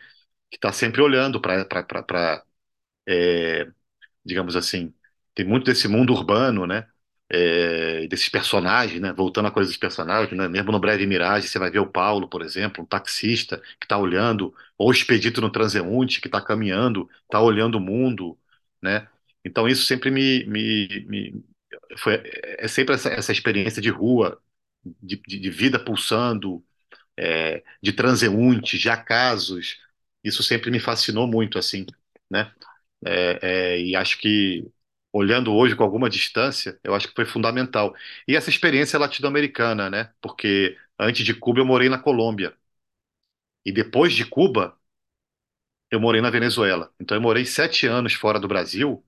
está 0.51 0.73
sempre 0.73 1.01
olhando 1.01 1.41
para 1.41 1.65
digamos 4.25 4.55
assim, 4.55 4.93
tem 5.33 5.45
muito 5.45 5.65
desse 5.65 5.87
mundo 5.87 6.13
urbano, 6.13 6.65
né? 6.67 6.87
É, 7.31 8.07
desses 8.07 8.27
personagens, 8.29 8.99
né? 9.01 9.13
Voltando 9.13 9.47
à 9.47 9.51
coisa 9.51 9.69
dos 9.69 9.77
personagens, 9.77 10.35
né? 10.37 10.47
Mesmo 10.47 10.71
no 10.71 10.79
Breve 10.79 11.05
Miragem, 11.05 11.47
você 11.47 11.59
vai 11.59 11.69
ver 11.69 11.79
o 11.79 11.87
Paulo, 11.87 12.27
por 12.27 12.41
exemplo, 12.41 12.83
um 12.83 12.87
taxista 12.87 13.57
que 13.79 13.85
está 13.85 13.97
olhando, 13.97 14.53
ou 14.77 14.89
o 14.89 14.91
Expedito 14.91 15.39
no 15.41 15.51
Transeunte, 15.51 16.21
que 16.21 16.27
está 16.27 16.41
caminhando, 16.41 17.07
está 17.23 17.39
olhando 17.41 17.75
o 17.77 17.79
mundo, 17.81 18.37
né? 18.81 19.07
Então 19.43 19.67
isso 19.67 19.85
sempre 19.85 20.11
me, 20.11 20.45
me, 20.45 21.05
me- 21.07 21.45
foi, 21.97 22.21
é 22.59 22.67
sempre 22.67 22.95
essa, 22.95 23.09
essa 23.09 23.31
experiência 23.31 23.81
de 23.81 23.89
rua, 23.89 24.41
de, 24.85 25.17
de, 25.27 25.39
de 25.39 25.49
vida 25.49 25.79
pulsando, 25.83 26.63
é, 27.17 27.63
de 27.81 27.93
transeuntes, 27.93 28.79
de 28.81 28.89
acasos. 28.89 29.79
Isso 30.23 30.43
sempre 30.43 30.71
me 30.71 30.79
fascinou 30.79 31.27
muito, 31.27 31.59
assim, 31.59 31.85
né? 32.29 32.51
É, 33.05 33.39
é, 33.75 33.81
e 33.81 33.95
acho 33.95 34.17
que, 34.19 34.65
olhando 35.13 35.53
hoje 35.53 35.75
com 35.75 35.83
alguma 35.83 36.09
distância, 36.09 36.79
eu 36.83 36.95
acho 36.95 37.07
que 37.09 37.15
foi 37.15 37.25
fundamental. 37.25 37.95
E 38.27 38.35
essa 38.35 38.49
experiência 38.49 38.99
latino-americana, 38.99 39.89
né? 39.89 40.11
Porque 40.21 40.77
antes 40.99 41.25
de 41.25 41.33
Cuba 41.35 41.59
eu 41.61 41.65
morei 41.65 41.89
na 41.89 41.99
Colômbia. 41.99 42.55
E 43.65 43.71
depois 43.71 44.13
de 44.13 44.25
Cuba, 44.25 44.77
eu 45.91 45.99
morei 45.99 46.21
na 46.21 46.29
Venezuela. 46.29 46.91
Então 46.99 47.17
eu 47.17 47.21
morei 47.21 47.45
sete 47.45 47.87
anos 47.87 48.13
fora 48.13 48.39
do 48.39 48.47
Brasil, 48.47 49.03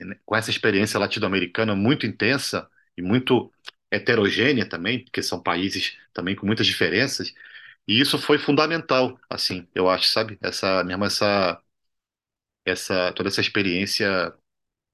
né, 0.00 0.16
com 0.24 0.36
essa 0.36 0.50
experiência 0.50 0.98
latino-americana 0.98 1.74
muito 1.74 2.06
intensa 2.06 2.68
e 2.96 3.02
muito 3.02 3.52
heterogênea 3.90 4.68
também, 4.68 5.04
porque 5.04 5.22
são 5.22 5.42
países 5.42 5.96
também 6.12 6.34
com 6.36 6.46
muitas 6.46 6.66
diferenças. 6.66 7.32
E 7.86 8.00
isso 8.00 8.18
foi 8.18 8.38
fundamental, 8.38 9.18
assim, 9.30 9.68
eu 9.74 9.88
acho, 9.90 10.08
sabe? 10.08 10.38
Essa 10.42 10.82
mesmo 10.84 11.04
essa 11.04 11.60
essa 12.64 13.12
toda 13.12 13.28
essa 13.28 13.40
experiência, 13.40 14.34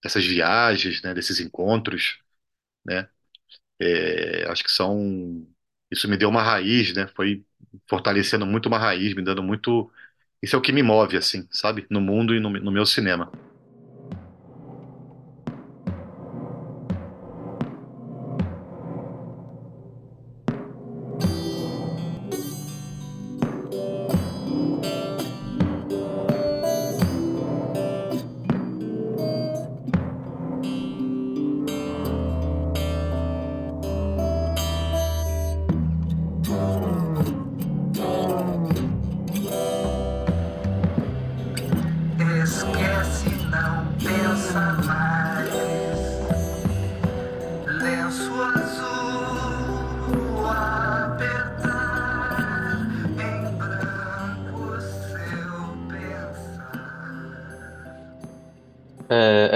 essas 0.05 0.25
viagens, 0.27 1.03
né, 1.03 1.15
desses 1.15 1.41
encontros, 1.41 2.21
né? 2.85 3.09
É, 3.81 4.47
acho 4.51 4.65
que 4.65 4.71
são 4.73 5.47
isso 5.91 6.09
me 6.09 6.17
deu 6.17 6.29
uma 6.29 6.43
raiz, 6.43 6.95
né? 6.95 7.07
Foi 7.17 7.45
fortalecendo 7.89 8.47
muito 8.47 8.67
uma 8.69 8.79
raiz, 8.79 9.15
me 9.15 9.23
dando 9.23 9.43
muito 9.43 9.91
isso 10.43 10.57
é 10.57 10.59
o 10.59 10.63
que 10.63 10.73
me 10.73 10.83
move, 10.83 11.17
assim, 11.17 11.47
sabe? 11.51 11.87
No 11.91 12.01
mundo 12.01 12.35
e 12.35 12.41
no, 12.41 12.51
no 12.51 12.71
meu 12.71 12.87
cinema. 12.87 13.31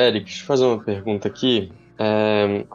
Eric, 0.08 0.24
deixa 0.26 0.42
eu 0.42 0.46
fazer 0.46 0.64
uma 0.64 0.84
pergunta 0.84 1.28
aqui. 1.28 1.72
É, 1.98 2.66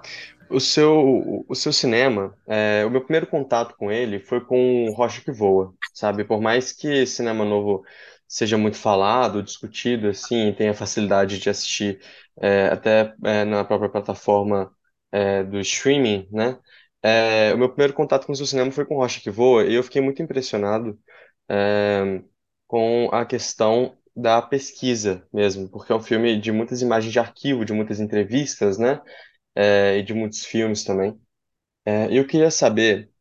o 0.50 0.60
seu, 0.60 1.46
o 1.48 1.56
seu 1.56 1.72
cinema, 1.74 2.36
é, 2.48 2.86
o 2.86 2.90
meu 2.90 3.02
primeiro 3.02 3.28
contato 3.28 3.76
com 3.78 3.92
ele 3.92 4.20
foi 4.20 4.44
com 4.44 4.92
Rocha 4.96 5.22
que 5.22 5.32
Voa, 5.32 5.74
sabe? 5.94 6.24
Por 6.24 6.42
mais 6.42 6.72
que 6.72 7.06
cinema 7.06 7.46
novo 7.46 7.84
seja 8.28 8.58
muito 8.58 8.78
falado, 8.78 9.44
discutido, 9.44 10.08
assim, 10.10 10.54
tenha 10.54 10.74
facilidade 10.74 11.40
de 11.40 11.50
assistir 11.50 12.02
é, 12.42 12.68
até 12.68 13.14
é, 13.24 13.46
na 13.46 13.64
própria 13.66 13.90
plataforma 13.90 14.72
é, 15.12 15.44
do 15.44 15.60
streaming, 15.60 16.28
né? 16.32 16.60
É, 17.02 17.54
o 17.54 17.58
meu 17.58 17.70
primeiro 17.70 17.94
contato 17.94 18.26
com 18.26 18.34
o 18.34 18.36
seu 18.36 18.46
cinema 18.46 18.72
foi 18.72 18.86
com 18.86 18.96
Rocha 18.98 19.22
que 19.22 19.30
Voa 19.32 19.66
e 19.66 19.74
eu 19.76 19.84
fiquei 19.84 20.02
muito 20.02 20.22
impressionado 20.22 21.00
com 22.68 23.10
a 23.12 23.26
questão 23.26 23.98
da 24.16 24.42
pesquisa 24.42 25.28
mesmo, 25.34 25.70
porque 25.70 25.92
é 25.92 25.96
um 25.96 26.02
filme 26.02 26.40
de 26.40 26.52
muitas 26.52 26.82
imagens 26.82 27.12
de 27.14 27.20
arquivo, 27.20 27.66
de 27.66 27.74
muitas 27.74 28.00
entrevistas, 28.00 28.78
né? 28.78 29.02
É, 29.56 29.98
e 30.00 30.04
de 30.04 30.14
muitos 30.14 30.46
filmes 30.46 30.84
também. 30.84 31.20
É, 31.86 32.08
eu 32.18 32.26
queria 32.28 32.52
saber 32.52 33.12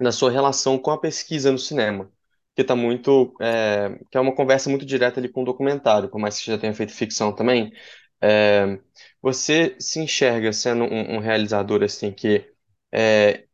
na 0.00 0.12
sua 0.12 0.30
relação 0.30 0.78
com 0.78 0.90
a 0.90 1.00
pesquisa 1.00 1.52
no 1.52 1.58
cinema, 1.58 2.10
que 2.56 2.64
tá 2.64 2.74
muito, 2.76 3.34
é, 3.40 3.98
que 4.10 4.18
é 4.18 4.20
uma 4.20 4.34
conversa 4.34 4.68
muito 4.70 4.84
direta 4.86 5.20
ali 5.20 5.28
com 5.28 5.42
o 5.42 5.44
documentário, 5.44 6.08
por 6.10 6.20
mais 6.20 6.38
que 6.38 6.44
você 6.44 6.52
já 6.52 6.58
tenha 6.58 6.74
feito 6.74 6.92
ficção 6.92 7.34
também. 7.34 7.72
É, 8.20 8.78
você 9.20 9.76
se 9.80 10.00
enxerga 10.00 10.52
sendo 10.52 10.84
um, 10.84 11.16
um 11.16 11.18
realizador 11.20 11.82
assim 11.82 12.12
que 12.12 12.50
é, 12.92 13.46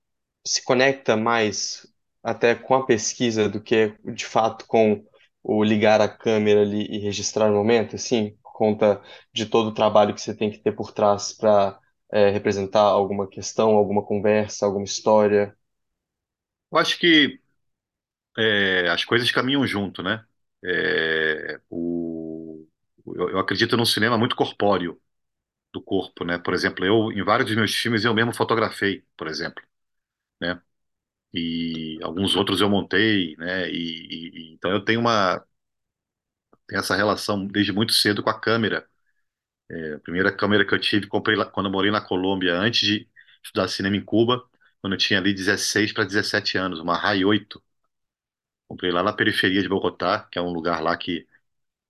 se 0.46 0.62
conecta 0.64 1.16
mais 1.16 1.86
até 2.22 2.54
com 2.54 2.74
a 2.74 2.86
pesquisa 2.86 3.48
do 3.48 3.60
que 3.62 3.94
de 4.14 4.26
fato 4.26 4.66
com 4.66 5.04
o 5.48 5.64
ligar 5.64 6.00
a 6.02 6.08
câmera 6.08 6.62
ali 6.62 6.86
e 6.90 6.98
registrar 7.00 7.50
o 7.50 7.54
momento, 7.54 7.96
assim, 7.96 8.32
por 8.42 8.52
conta 8.54 9.02
de 9.34 9.46
todo 9.46 9.68
o 9.70 9.74
trabalho 9.74 10.14
que 10.14 10.22
você 10.22 10.34
tem 10.36 10.50
que 10.50 10.58
ter 10.58 10.72
por 10.72 10.92
trás 10.92 11.32
para 11.34 11.80
representar 12.12 12.82
alguma 12.82 13.28
questão, 13.28 13.76
alguma 13.76 14.04
conversa, 14.04 14.66
alguma 14.66 14.84
história. 14.84 15.56
Eu 16.72 16.78
acho 16.78 16.98
que 16.98 17.40
é, 18.38 18.88
as 18.90 19.04
coisas 19.04 19.30
caminham 19.30 19.66
junto, 19.66 20.02
né? 20.02 20.24
É, 20.64 21.60
o, 21.70 22.66
eu, 23.16 23.30
eu 23.30 23.38
acredito 23.38 23.76
num 23.76 23.84
cinema 23.86 24.18
muito 24.18 24.36
corpóreo 24.36 25.00
do 25.72 25.82
corpo, 25.82 26.24
né? 26.24 26.38
Por 26.38 26.54
exemplo, 26.54 26.84
eu 26.86 27.12
em 27.12 27.24
vários 27.24 27.48
dos 27.48 27.56
meus 27.56 27.74
filmes 27.74 28.04
eu 28.04 28.14
mesmo 28.14 28.34
fotografei, 28.34 29.04
por 29.16 29.28
exemplo, 29.28 29.62
né? 30.40 30.60
E 31.34 31.98
alguns 32.02 32.34
outros 32.36 32.60
eu 32.60 32.70
montei, 32.70 33.36
né? 33.36 33.70
E, 33.70 34.50
e- 34.50 34.54
então 34.54 34.70
eu 34.72 34.84
tenho 34.84 35.00
uma 35.00 35.44
tenho 36.66 36.80
essa 36.80 36.94
relação 36.96 37.46
desde 37.46 37.72
muito 37.72 37.92
cedo 37.92 38.22
com 38.22 38.30
a 38.30 38.38
câmera. 38.40 38.86
É, 39.70 39.94
A 39.94 39.98
primeira 40.00 40.32
câmera 40.34 40.64
que 40.66 40.74
eu 40.74 40.80
tive, 40.80 41.06
comprei 41.06 41.36
lá, 41.36 41.44
quando 41.46 41.66
eu 41.66 41.72
morei 41.72 41.90
na 41.90 42.00
Colômbia, 42.00 42.54
antes 42.56 42.80
de 42.86 43.08
estudar 43.44 43.68
cinema 43.68 43.96
em 43.96 44.04
Cuba, 44.04 44.42
quando 44.80 44.94
eu 44.94 44.98
tinha 44.98 45.18
ali 45.18 45.32
16 45.34 45.92
para 45.92 46.04
17 46.04 46.56
anos, 46.58 46.80
uma 46.80 46.96
Rai 46.96 47.24
8. 47.24 47.62
Comprei 48.68 48.90
lá 48.92 49.02
na 49.02 49.12
periferia 49.12 49.62
de 49.62 49.68
Bogotá, 49.68 50.28
que 50.30 50.38
é 50.38 50.42
um 50.42 50.52
lugar 50.52 50.82
lá 50.82 50.96
que, 50.96 51.26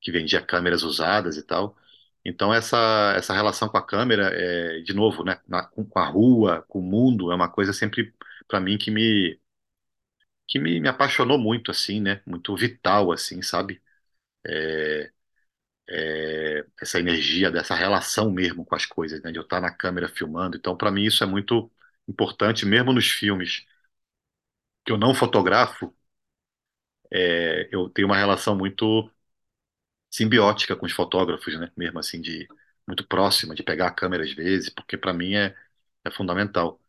que 0.00 0.12
vendia 0.12 0.42
câmeras 0.44 0.82
usadas 0.84 1.36
e 1.38 1.42
tal. 1.44 1.76
Então 2.24 2.54
essa 2.54 3.14
essa 3.16 3.34
relação 3.34 3.68
com 3.68 3.78
a 3.78 3.86
câmera 3.86 4.30
é, 4.34 4.80
de 4.82 4.94
novo, 4.94 5.24
né, 5.24 5.40
na- 5.48 5.64
com 5.66 5.86
a 5.98 6.06
rua, 6.06 6.64
com 6.68 6.80
o 6.80 6.82
mundo, 6.82 7.32
é 7.32 7.36
uma 7.36 7.48
coisa 7.50 7.72
sempre 7.74 8.14
para 8.48 8.60
mim 8.60 8.78
que 8.78 8.90
me 8.90 9.38
que 10.46 10.58
me, 10.58 10.80
me 10.80 10.88
apaixonou 10.88 11.38
muito 11.38 11.70
assim, 11.70 12.00
né? 12.00 12.22
Muito 12.26 12.54
vital 12.56 13.12
assim, 13.12 13.42
sabe? 13.42 13.82
É, 14.46 15.12
essa 16.80 16.98
energia 16.98 17.50
dessa 17.50 17.74
relação 17.74 18.30
mesmo 18.30 18.64
com 18.64 18.74
as 18.74 18.86
coisas, 18.86 19.20
né? 19.22 19.30
De 19.32 19.38
eu 19.38 19.42
estar 19.42 19.60
na 19.60 19.70
câmera 19.72 20.08
filmando. 20.08 20.56
Então 20.56 20.76
para 20.76 20.90
mim 20.90 21.04
isso 21.04 21.22
é 21.24 21.26
muito 21.26 21.70
importante 22.08 22.64
mesmo 22.66 22.92
nos 22.92 23.08
filmes 23.10 23.64
que 24.84 24.90
eu 24.92 24.98
não 24.98 25.14
fotografo, 25.14 25.94
é, 27.12 27.68
eu 27.72 27.88
tenho 27.90 28.08
uma 28.08 28.16
relação 28.16 28.56
muito 28.56 29.10
simbiótica 30.10 30.76
com 30.76 30.86
os 30.86 30.92
fotógrafos, 30.92 31.58
né? 31.58 31.70
Mesmo 31.76 31.98
assim, 31.98 32.20
de 32.20 32.48
muito 32.86 33.06
próxima, 33.06 33.54
de 33.54 33.62
pegar 33.62 33.88
a 33.88 33.90
câmera 33.94 34.24
às 34.24 34.32
vezes, 34.32 34.70
porque 34.70 34.96
para 34.96 35.12
mim 35.12 35.34
é, 35.34 35.54
é 36.04 36.10
fundamental. 36.10 36.80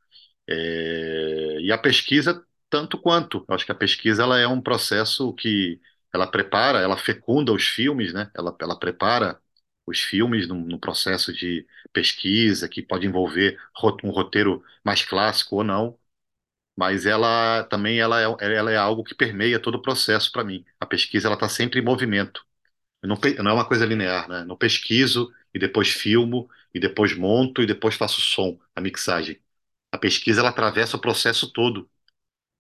É, 0.51 1.61
e 1.61 1.71
a 1.71 1.77
pesquisa, 1.77 2.43
tanto 2.69 2.97
quanto. 2.99 3.45
Eu 3.47 3.55
acho 3.55 3.65
que 3.65 3.71
a 3.71 3.75
pesquisa 3.75 4.23
ela 4.23 4.39
é 4.39 4.47
um 4.47 4.61
processo 4.61 5.33
que 5.33 5.79
ela 6.13 6.25
prepara, 6.29 6.79
ela 6.79 6.97
fecunda 6.97 7.53
os 7.53 7.67
filmes, 7.67 8.13
né? 8.13 8.31
Ela, 8.35 8.55
ela 8.59 8.79
prepara 8.79 9.39
os 9.85 9.99
filmes 10.01 10.47
num, 10.47 10.61
num 10.65 10.79
processo 10.79 11.33
de 11.33 11.67
pesquisa 11.93 12.67
que 12.69 12.81
pode 12.81 13.05
envolver 13.07 13.59
um 14.03 14.09
roteiro 14.11 14.63
mais 14.83 15.03
clássico 15.03 15.57
ou 15.57 15.63
não. 15.63 15.97
Mas 16.77 17.05
ela 17.05 17.63
também 17.65 17.99
ela 17.99 18.21
é, 18.21 18.25
ela 18.55 18.71
é 18.71 18.77
algo 18.77 19.03
que 19.03 19.15
permeia 19.15 19.59
todo 19.59 19.75
o 19.75 19.81
processo 19.81 20.31
para 20.31 20.43
mim. 20.43 20.65
A 20.79 20.85
pesquisa 20.85 21.27
ela 21.27 21.35
está 21.35 21.49
sempre 21.49 21.79
em 21.79 21.83
movimento. 21.83 22.45
Não, 23.03 23.17
não 23.43 23.51
é 23.51 23.53
uma 23.55 23.67
coisa 23.67 23.85
linear, 23.85 24.29
né? 24.29 24.43
Não 24.45 24.57
pesquiso 24.57 25.33
e 25.53 25.59
depois 25.59 25.89
filmo 25.89 26.49
e 26.73 26.79
depois 26.79 27.15
monto 27.17 27.61
e 27.63 27.67
depois 27.67 27.95
faço 27.95 28.21
som, 28.21 28.59
a 28.75 28.81
mixagem. 28.81 29.41
A 29.91 29.97
pesquisa 29.97 30.41
ela 30.41 30.49
atravessa 30.49 30.97
o 30.97 31.01
processo 31.01 31.51
todo, 31.51 31.89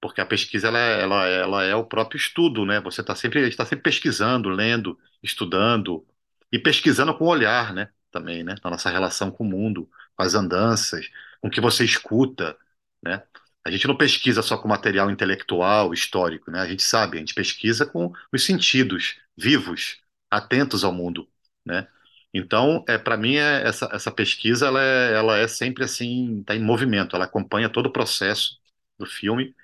porque 0.01 0.21
a 0.21 0.25
pesquisa 0.25 0.67
ela, 0.69 0.79
ela, 0.79 1.27
ela 1.27 1.63
é 1.65 1.75
o 1.75 1.85
próprio 1.85 2.17
estudo, 2.17 2.65
né? 2.65 2.79
Você 2.81 3.01
está 3.01 3.15
sempre 3.15 3.47
está 3.47 3.65
sempre 3.65 3.83
pesquisando, 3.83 4.49
lendo, 4.49 4.97
estudando 5.23 6.05
e 6.51 6.59
pesquisando 6.59 7.17
com 7.17 7.25
o 7.25 7.29
olhar, 7.29 7.73
né? 7.73 7.89
Também, 8.11 8.43
né? 8.43 8.55
Na 8.63 8.71
nossa 8.71 8.89
relação 8.89 9.31
com 9.31 9.43
o 9.45 9.47
mundo, 9.49 9.89
com 10.15 10.23
as 10.23 10.33
andanças, 10.35 11.09
com 11.41 11.47
o 11.49 11.51
que 11.51 11.61
você 11.61 11.85
escuta, 11.85 12.57
né? 13.03 13.23
A 13.65 13.71
gente 13.71 13.87
não 13.87 13.97
pesquisa 13.97 14.41
só 14.41 14.57
com 14.57 14.67
material 14.67 15.11
intelectual, 15.11 15.93
histórico, 15.93 16.49
né? 16.51 16.59
A 16.61 16.67
gente 16.67 16.81
sabe, 16.83 17.17
a 17.17 17.19
gente 17.19 17.33
pesquisa 17.33 17.85
com 17.85 18.11
os 18.33 18.43
sentidos 18.45 19.17
vivos, 19.37 19.99
atentos 20.29 20.83
ao 20.83 20.93
mundo, 20.93 21.27
né? 21.65 21.87
Então, 22.33 22.83
é, 22.87 22.97
para 22.97 23.17
mim, 23.17 23.35
é, 23.37 23.67
essa, 23.67 23.89
essa 23.93 24.11
pesquisa 24.11 24.67
ela 24.67 24.81
é, 24.83 25.13
ela 25.15 25.37
é 25.39 25.47
sempre 25.47 25.83
assim, 25.83 26.41
está 26.41 26.55
em 26.55 26.63
movimento, 26.63 27.15
ela 27.15 27.25
acompanha 27.25 27.69
todo 27.69 27.87
o 27.87 27.91
processo 27.93 28.59
do 28.99 29.05
filme 29.05 29.55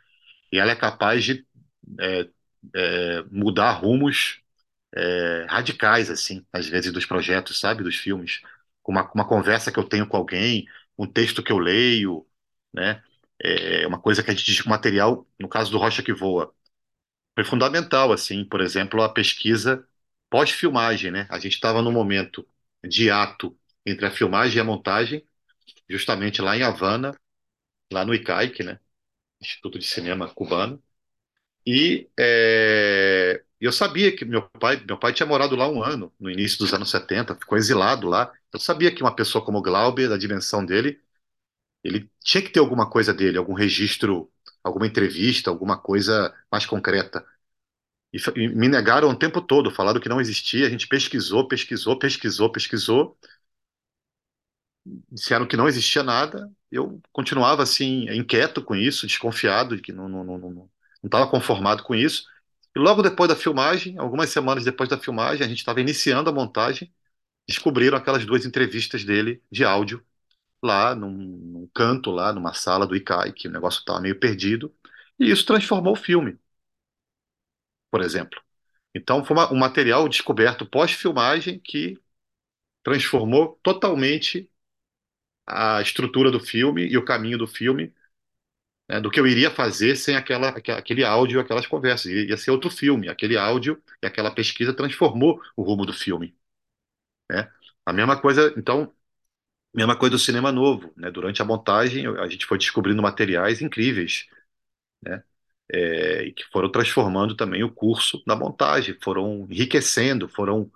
e 0.52 0.60
ela 0.60 0.72
é 0.72 0.76
capaz 0.76 1.24
de 1.26 1.46
é, 2.00 2.30
é, 2.76 3.24
mudar 3.32 3.72
rumos 3.74 4.42
é, 5.12 5.46
radicais, 5.50 6.10
assim, 6.10 6.46
às 6.54 6.68
vezes, 6.68 6.92
dos 6.92 7.06
projetos, 7.06 7.60
sabe, 7.60 7.84
dos 7.84 7.96
filmes. 7.96 8.42
Uma, 8.88 9.10
uma 9.14 9.28
conversa 9.28 9.72
que 9.72 9.80
eu 9.80 9.84
tenho 9.88 10.08
com 10.08 10.18
alguém, 10.18 10.68
um 10.98 11.08
texto 11.08 11.44
que 11.44 11.52
eu 11.52 11.58
leio, 11.60 12.28
né? 12.74 13.04
É 13.42 13.88
uma 13.88 14.00
coisa 14.00 14.24
que 14.24 14.32
a 14.32 14.34
gente 14.34 14.46
diz 14.46 14.62
que 14.62 14.68
o 14.68 14.70
material, 14.70 15.28
no 15.40 15.48
caso 15.50 15.72
do 15.72 15.78
Rocha 15.78 16.02
que 16.04 16.14
Voa, 16.14 16.54
foi 17.36 17.44
fundamental, 17.44 18.12
assim, 18.12 18.46
por 18.46 18.62
exemplo, 18.62 19.02
a 19.04 19.10
pesquisa 19.14 19.88
pós-filmagem, 20.30 21.12
né? 21.12 21.28
A 21.30 21.40
gente 21.40 21.54
estava 21.56 21.82
num 21.82 21.92
momento 21.92 22.48
de 22.88 23.10
ato 23.12 23.58
entre 23.86 24.06
a 24.06 24.12
filmagem 24.12 24.58
e 24.58 24.62
a 24.62 24.64
montagem, 24.64 25.26
justamente 25.90 26.42
lá 26.42 26.58
em 26.58 26.64
Havana, 26.64 27.16
lá 27.94 28.06
no 28.06 28.14
ICAIC, 28.16 28.64
né? 28.64 28.80
Instituto 29.42 29.80
de 29.80 29.86
Cinema 29.86 30.30
Cubano. 30.34 30.84
E 31.66 32.10
é, 32.20 33.44
eu 33.60 33.72
sabia 33.72 34.16
que 34.16 34.24
meu 34.26 34.44
pai, 34.60 34.84
meu 34.88 34.98
pai 35.00 35.14
tinha 35.14 35.26
morado 35.26 35.56
lá 35.56 35.68
um 35.70 35.84
ano, 35.84 36.14
no 36.20 36.30
início 36.30 36.60
dos 36.60 36.74
anos 36.74 36.90
70, 36.92 37.36
ficou 37.36 37.58
exilado 37.58 38.08
lá. 38.08 38.32
Eu 38.54 38.60
sabia 38.60 38.94
que 38.94 39.02
uma 39.02 39.16
pessoa 39.16 39.44
como 39.44 39.62
Glauber, 39.62 40.10
da 40.10 40.18
dimensão 40.18 40.66
dele, 40.66 41.02
ele 41.84 42.10
tinha 42.24 42.42
que 42.44 42.50
ter 42.50 42.60
alguma 42.60 42.90
coisa 42.90 43.14
dele, 43.14 43.38
algum 43.38 43.54
registro, 43.54 44.32
alguma 44.64 44.88
entrevista, 44.88 45.50
alguma 45.50 45.78
coisa 45.80 46.34
mais 46.52 46.66
concreta. 46.66 47.26
E, 48.36 48.48
me 48.50 48.68
negaram 48.70 49.10
o 49.10 49.16
tempo 49.18 49.42
todo, 49.42 49.72
falaram 49.72 50.00
que 50.00 50.10
não 50.10 50.22
existia. 50.22 50.68
A 50.68 50.70
gente 50.70 50.88
pesquisou, 50.88 51.48
pesquisou, 51.48 51.98
pesquisou, 52.00 52.52
pesquisou, 52.52 53.18
disseram 55.12 55.48
que 55.48 55.58
não 55.58 55.68
existia 55.68 56.04
nada. 56.04 56.52
Eu 56.72 57.02
continuava 57.12 57.64
assim, 57.64 58.06
inquieto 58.12 58.62
com 58.64 58.76
isso, 58.76 59.08
desconfiado 59.08 59.76
de 59.76 59.82
que 59.82 59.92
não 59.94 60.08
não 60.10 60.24
não 60.24 60.38
não, 60.38 60.50
não 60.52 60.70
estava 61.06 61.28
conformado 61.30 61.84
com 61.84 61.96
isso. 61.96 62.26
E 62.76 62.80
logo 62.80 63.02
depois 63.02 63.30
da 63.30 63.36
filmagem, 63.36 63.98
algumas 63.98 64.30
semanas 64.30 64.64
depois 64.64 64.90
da 64.90 64.98
filmagem, 64.98 65.46
a 65.46 65.50
gente 65.50 65.60
estava 65.60 65.80
iniciando 65.82 66.30
a 66.30 66.34
montagem, 66.34 66.94
descobriram 67.48 67.98
aquelas 67.98 68.26
duas 68.26 68.46
entrevistas 68.46 69.06
dele 69.06 69.44
de 69.52 69.66
áudio 69.66 70.06
lá 70.64 70.96
num, 70.96 71.12
num 71.12 71.70
canto 71.74 72.12
lá 72.12 72.34
numa 72.34 72.54
sala 72.54 72.88
do 72.88 72.96
ICAI, 72.96 73.34
que 73.34 73.48
o 73.48 73.52
negócio 73.52 73.80
estava 73.80 74.02
meio 74.02 74.20
perdido. 74.20 74.74
E 75.20 75.30
isso 75.32 75.46
transformou 75.46 75.94
o 75.94 75.96
filme, 75.96 76.38
por 77.96 78.04
exemplo. 78.04 78.42
Então, 78.96 79.24
foi 79.26 79.38
uma- 79.38 79.54
um 79.54 79.58
material 79.58 80.10
descoberto 80.10 80.66
pós-filmagem 80.68 81.60
que 81.60 82.00
transformou 82.84 83.60
totalmente 83.64 84.50
a 85.48 85.82
estrutura 85.82 86.32
do 86.32 86.40
filme 86.40 86.88
e 86.88 86.98
o 86.98 87.06
caminho 87.06 87.38
do 87.38 87.48
filme, 87.48 87.94
né, 88.90 89.02
do 89.02 89.12
que 89.12 89.20
eu 89.20 89.28
iria 89.28 89.52
fazer 89.52 89.96
sem 89.96 90.16
aquela, 90.16 90.50
aque- 90.50 90.72
aquele 90.72 91.04
áudio, 91.06 91.40
aquelas 91.42 91.68
conversas. 91.68 92.12
Ia 92.12 92.38
ser 92.38 92.52
outro 92.52 92.70
filme. 92.72 93.10
Aquele 93.10 93.38
áudio 93.38 93.82
e 94.04 94.08
aquela 94.08 94.32
pesquisa 94.32 94.74
transformou 94.76 95.42
o 95.58 95.64
rumo 95.64 95.86
do 95.86 95.94
filme, 95.94 96.36
né? 97.30 97.52
A 97.86 97.94
mesma 97.94 98.20
coisa, 98.22 98.54
então, 98.58 98.94
mesma 99.76 99.98
coisa 99.98 100.14
do 100.16 100.20
cinema 100.20 100.52
novo, 100.52 100.94
né? 100.98 101.12
Durante 101.12 101.42
a 101.42 101.46
montagem, 101.46 102.08
a 102.08 102.28
gente 102.30 102.46
foi 102.48 102.58
descobrindo 102.60 103.02
materiais 103.04 103.62
incríveis, 103.62 104.28
né? 105.04 105.24
É, 105.74 106.32
que 106.32 106.44
foram 106.52 106.72
transformando 106.72 107.36
também 107.36 107.64
o 107.64 107.72
curso 107.72 108.22
da 108.26 108.36
montagem, 108.36 108.98
foram 109.04 109.48
enriquecendo, 109.50 110.28
foram 110.30 110.72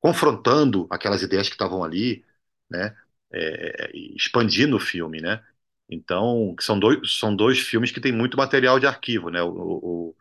confrontando 0.00 0.86
aquelas 0.90 1.22
ideias 1.22 1.48
que 1.48 1.54
estavam 1.54 1.84
ali, 1.84 2.24
né? 2.70 2.96
É, 3.32 3.90
expandindo 4.16 4.76
o 4.76 4.80
filme, 4.80 5.20
né? 5.20 5.42
Então, 5.88 6.54
são 6.60 6.78
dois, 6.78 7.18
são 7.18 7.34
dois 7.34 7.58
filmes 7.60 7.90
que 7.92 8.00
têm 8.00 8.12
muito 8.12 8.36
material 8.36 8.78
de 8.80 8.86
arquivo, 8.86 9.30
né? 9.30 9.42
O, 9.42 9.48
o- 9.50 10.08
o 10.10 10.16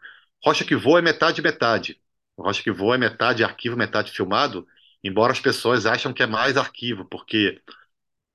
Rocha 0.46 0.66
que 0.66 0.76
Voa 0.76 1.00
é 1.00 1.02
metade 1.02 1.42
metade. 1.42 2.02
O 2.38 2.44
Rocha 2.44 2.64
que 2.64 2.72
Voa 2.72 2.96
é 2.96 2.98
metade 2.98 3.44
arquivo, 3.44 3.78
metade 3.78 4.12
filmado, 4.12 4.68
embora 5.04 5.32
as 5.34 5.40
pessoas 5.40 5.86
acham 5.86 6.14
que 6.14 6.24
é 6.24 6.28
mais 6.28 6.58
arquivo, 6.58 7.06
porque 7.06 7.62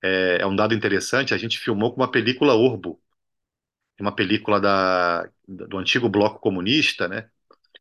é, 0.03 0.39
é 0.43 0.47
um 0.47 0.55
dado 0.57 0.75
interessante, 0.75 1.35
a 1.35 1.39
gente 1.39 1.59
filmou 1.59 1.93
com 1.93 2.01
uma 2.01 2.11
película 2.11 2.55
Orbo, 2.55 3.01
uma 4.05 4.15
película 4.15 4.61
da, 4.61 5.29
do 5.47 5.79
antigo 5.79 6.09
bloco 6.09 6.41
comunista, 6.41 7.09
né? 7.09 7.29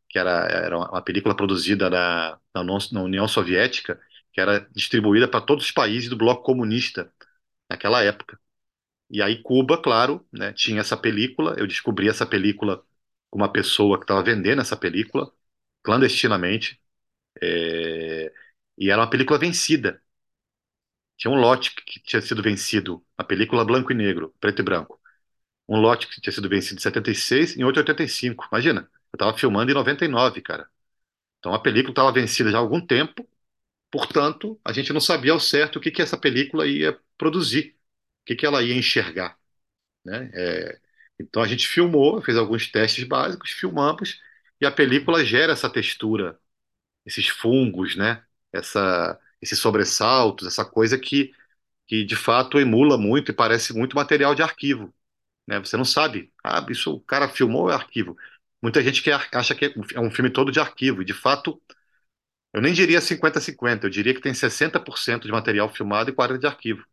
que 0.09 0.19
era, 0.19 0.31
era 0.47 0.77
uma 0.77 1.01
película 1.01 1.35
produzida 1.35 1.89
na, 1.89 2.39
na 2.55 3.01
União 3.03 3.27
Soviética, 3.27 3.99
que 4.33 4.41
era 4.41 4.61
distribuída 4.73 5.27
para 5.27 5.41
todos 5.45 5.65
os 5.65 5.71
países 5.71 6.09
do 6.09 6.17
bloco 6.17 6.43
comunista 6.43 7.11
naquela 7.69 8.03
época. 8.03 8.39
E 9.09 9.21
aí 9.21 9.41
Cuba, 9.43 9.81
claro, 9.81 10.25
né, 10.33 10.53
tinha 10.53 10.81
essa 10.81 10.97
película, 10.97 11.55
eu 11.57 11.67
descobri 11.67 12.09
essa 12.09 12.25
película 12.25 12.83
com 13.29 13.39
uma 13.39 13.51
pessoa 13.51 13.97
que 13.97 14.03
estava 14.05 14.23
vendendo 14.23 14.61
essa 14.61 14.77
película 14.77 15.31
clandestinamente, 15.83 16.81
é, 17.41 18.33
e 18.77 18.89
era 18.91 19.01
uma 19.01 19.09
película 19.09 19.39
vencida. 19.39 20.01
Tinha 21.17 21.31
um 21.31 21.39
lote 21.39 21.73
que 21.75 21.99
tinha 22.01 22.21
sido 22.21 22.41
vencido, 22.43 23.03
a 23.17 23.23
película 23.23 23.65
branco 23.65 23.91
e 23.91 23.95
negro, 23.95 24.33
preto 24.39 24.61
e 24.61 24.63
branco. 24.65 24.99
Um 25.67 25.79
lote 25.79 26.07
que 26.07 26.21
tinha 26.21 26.33
sido 26.33 26.49
vencido 26.49 26.79
em 26.79 26.81
76 26.83 27.55
e 27.55 27.61
em 27.61 27.63
outro 27.63 27.81
em 27.81 27.83
85. 27.83 28.47
Imagina, 28.51 28.81
eu 29.13 29.17
estava 29.17 29.37
filmando 29.37 29.71
em 29.71 29.75
99, 29.75 30.41
cara. 30.41 30.69
Então 31.39 31.53
a 31.53 31.59
película 31.59 31.91
estava 31.91 32.11
vencida 32.11 32.51
já 32.51 32.57
há 32.57 32.61
algum 32.61 32.81
tempo, 32.85 33.27
portanto, 33.91 34.59
a 34.65 34.73
gente 34.73 34.93
não 34.93 35.01
sabia 35.01 35.33
ao 35.33 35.39
certo 35.39 35.77
o 35.77 35.81
que 35.81 35.91
que 35.91 36.01
essa 36.01 36.17
película 36.17 36.67
ia 36.67 36.99
produzir, 37.17 37.75
o 38.23 38.25
que 38.27 38.35
que 38.35 38.45
ela 38.45 38.63
ia 38.63 38.75
enxergar, 38.75 39.37
né? 40.05 40.31
É, 40.33 40.79
então 41.19 41.41
a 41.43 41.47
gente 41.47 41.67
filmou, 41.67 42.21
fez 42.21 42.37
alguns 42.37 42.71
testes 42.71 43.03
básicos, 43.05 43.51
filmamos, 43.51 44.21
e 44.61 44.65
a 44.65 44.71
película 44.71 45.23
gera 45.25 45.53
essa 45.53 45.69
textura, 45.69 46.39
esses 47.05 47.27
fungos, 47.29 47.95
né? 47.95 48.23
Essa, 48.53 49.19
esses 49.41 49.59
sobressaltos, 49.59 50.47
essa 50.47 50.65
coisa 50.65 50.97
que, 50.97 51.33
que 51.87 52.03
de 52.05 52.15
fato 52.15 52.59
emula 52.59 52.97
muito 52.97 53.31
e 53.31 53.35
parece 53.35 53.73
muito 53.73 53.95
material 53.95 54.35
de 54.35 54.43
arquivo, 54.43 54.93
né? 55.47 55.59
Você 55.59 55.77
não 55.77 55.85
sabe, 55.85 56.31
ah, 56.43 56.65
isso 56.69 56.93
o 56.95 56.99
cara 57.01 57.29
filmou 57.29 57.69
é 57.69 57.75
arquivo. 57.75 58.17
Muita 58.61 58.81
gente 58.83 59.01
que 59.03 59.11
acha 59.11 59.55
que 59.55 59.65
é 59.95 59.99
um 59.99 60.11
filme 60.11 60.29
todo 60.31 60.51
de 60.51 60.59
arquivo, 60.59 61.01
e 61.01 61.05
de 61.05 61.13
fato, 61.13 61.61
eu 62.53 62.61
nem 62.61 62.73
diria 62.73 63.01
50-50, 63.01 63.85
eu 63.87 63.89
diria 63.91 64.13
que 64.13 64.21
tem 64.21 64.33
60% 64.33 65.25
de 65.25 65.31
material 65.31 65.69
filmado 65.73 66.09
e 66.09 66.13
40% 66.13 66.41
de 66.41 66.47
arquivo. 66.81 66.87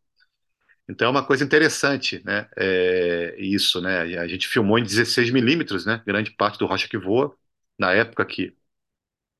Então 0.88 1.08
é 1.08 1.10
uma 1.10 1.26
coisa 1.26 1.44
interessante, 1.44 2.22
né? 2.24 2.48
É, 2.56 3.36
isso, 3.38 3.80
né? 3.80 4.00
A 4.18 4.26
gente 4.28 4.48
filmou 4.48 4.78
em 4.78 4.82
16 4.84 5.30
milímetros, 5.30 5.86
né? 5.86 6.02
Grande 6.06 6.30
parte 6.32 6.58
do 6.58 6.66
Rocha 6.66 6.88
que 6.88 6.98
Voa, 6.98 7.36
na 7.78 7.92
época 7.92 8.24
que 8.26 8.54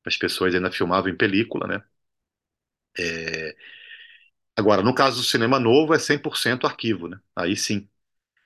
as 0.06 0.16
pessoas 0.18 0.54
ainda 0.54 0.72
filmavam 0.72 1.10
em 1.10 1.16
película, 1.16 1.66
né? 1.68 1.82
É, 2.98 3.54
Agora, 4.56 4.82
no 4.82 4.94
caso 4.94 5.18
do 5.18 5.24
cinema 5.26 5.58
novo, 5.58 5.94
é 5.94 5.98
100% 5.98 6.66
arquivo, 6.66 7.08
né? 7.08 7.18
Aí 7.36 7.56
sim. 7.56 7.88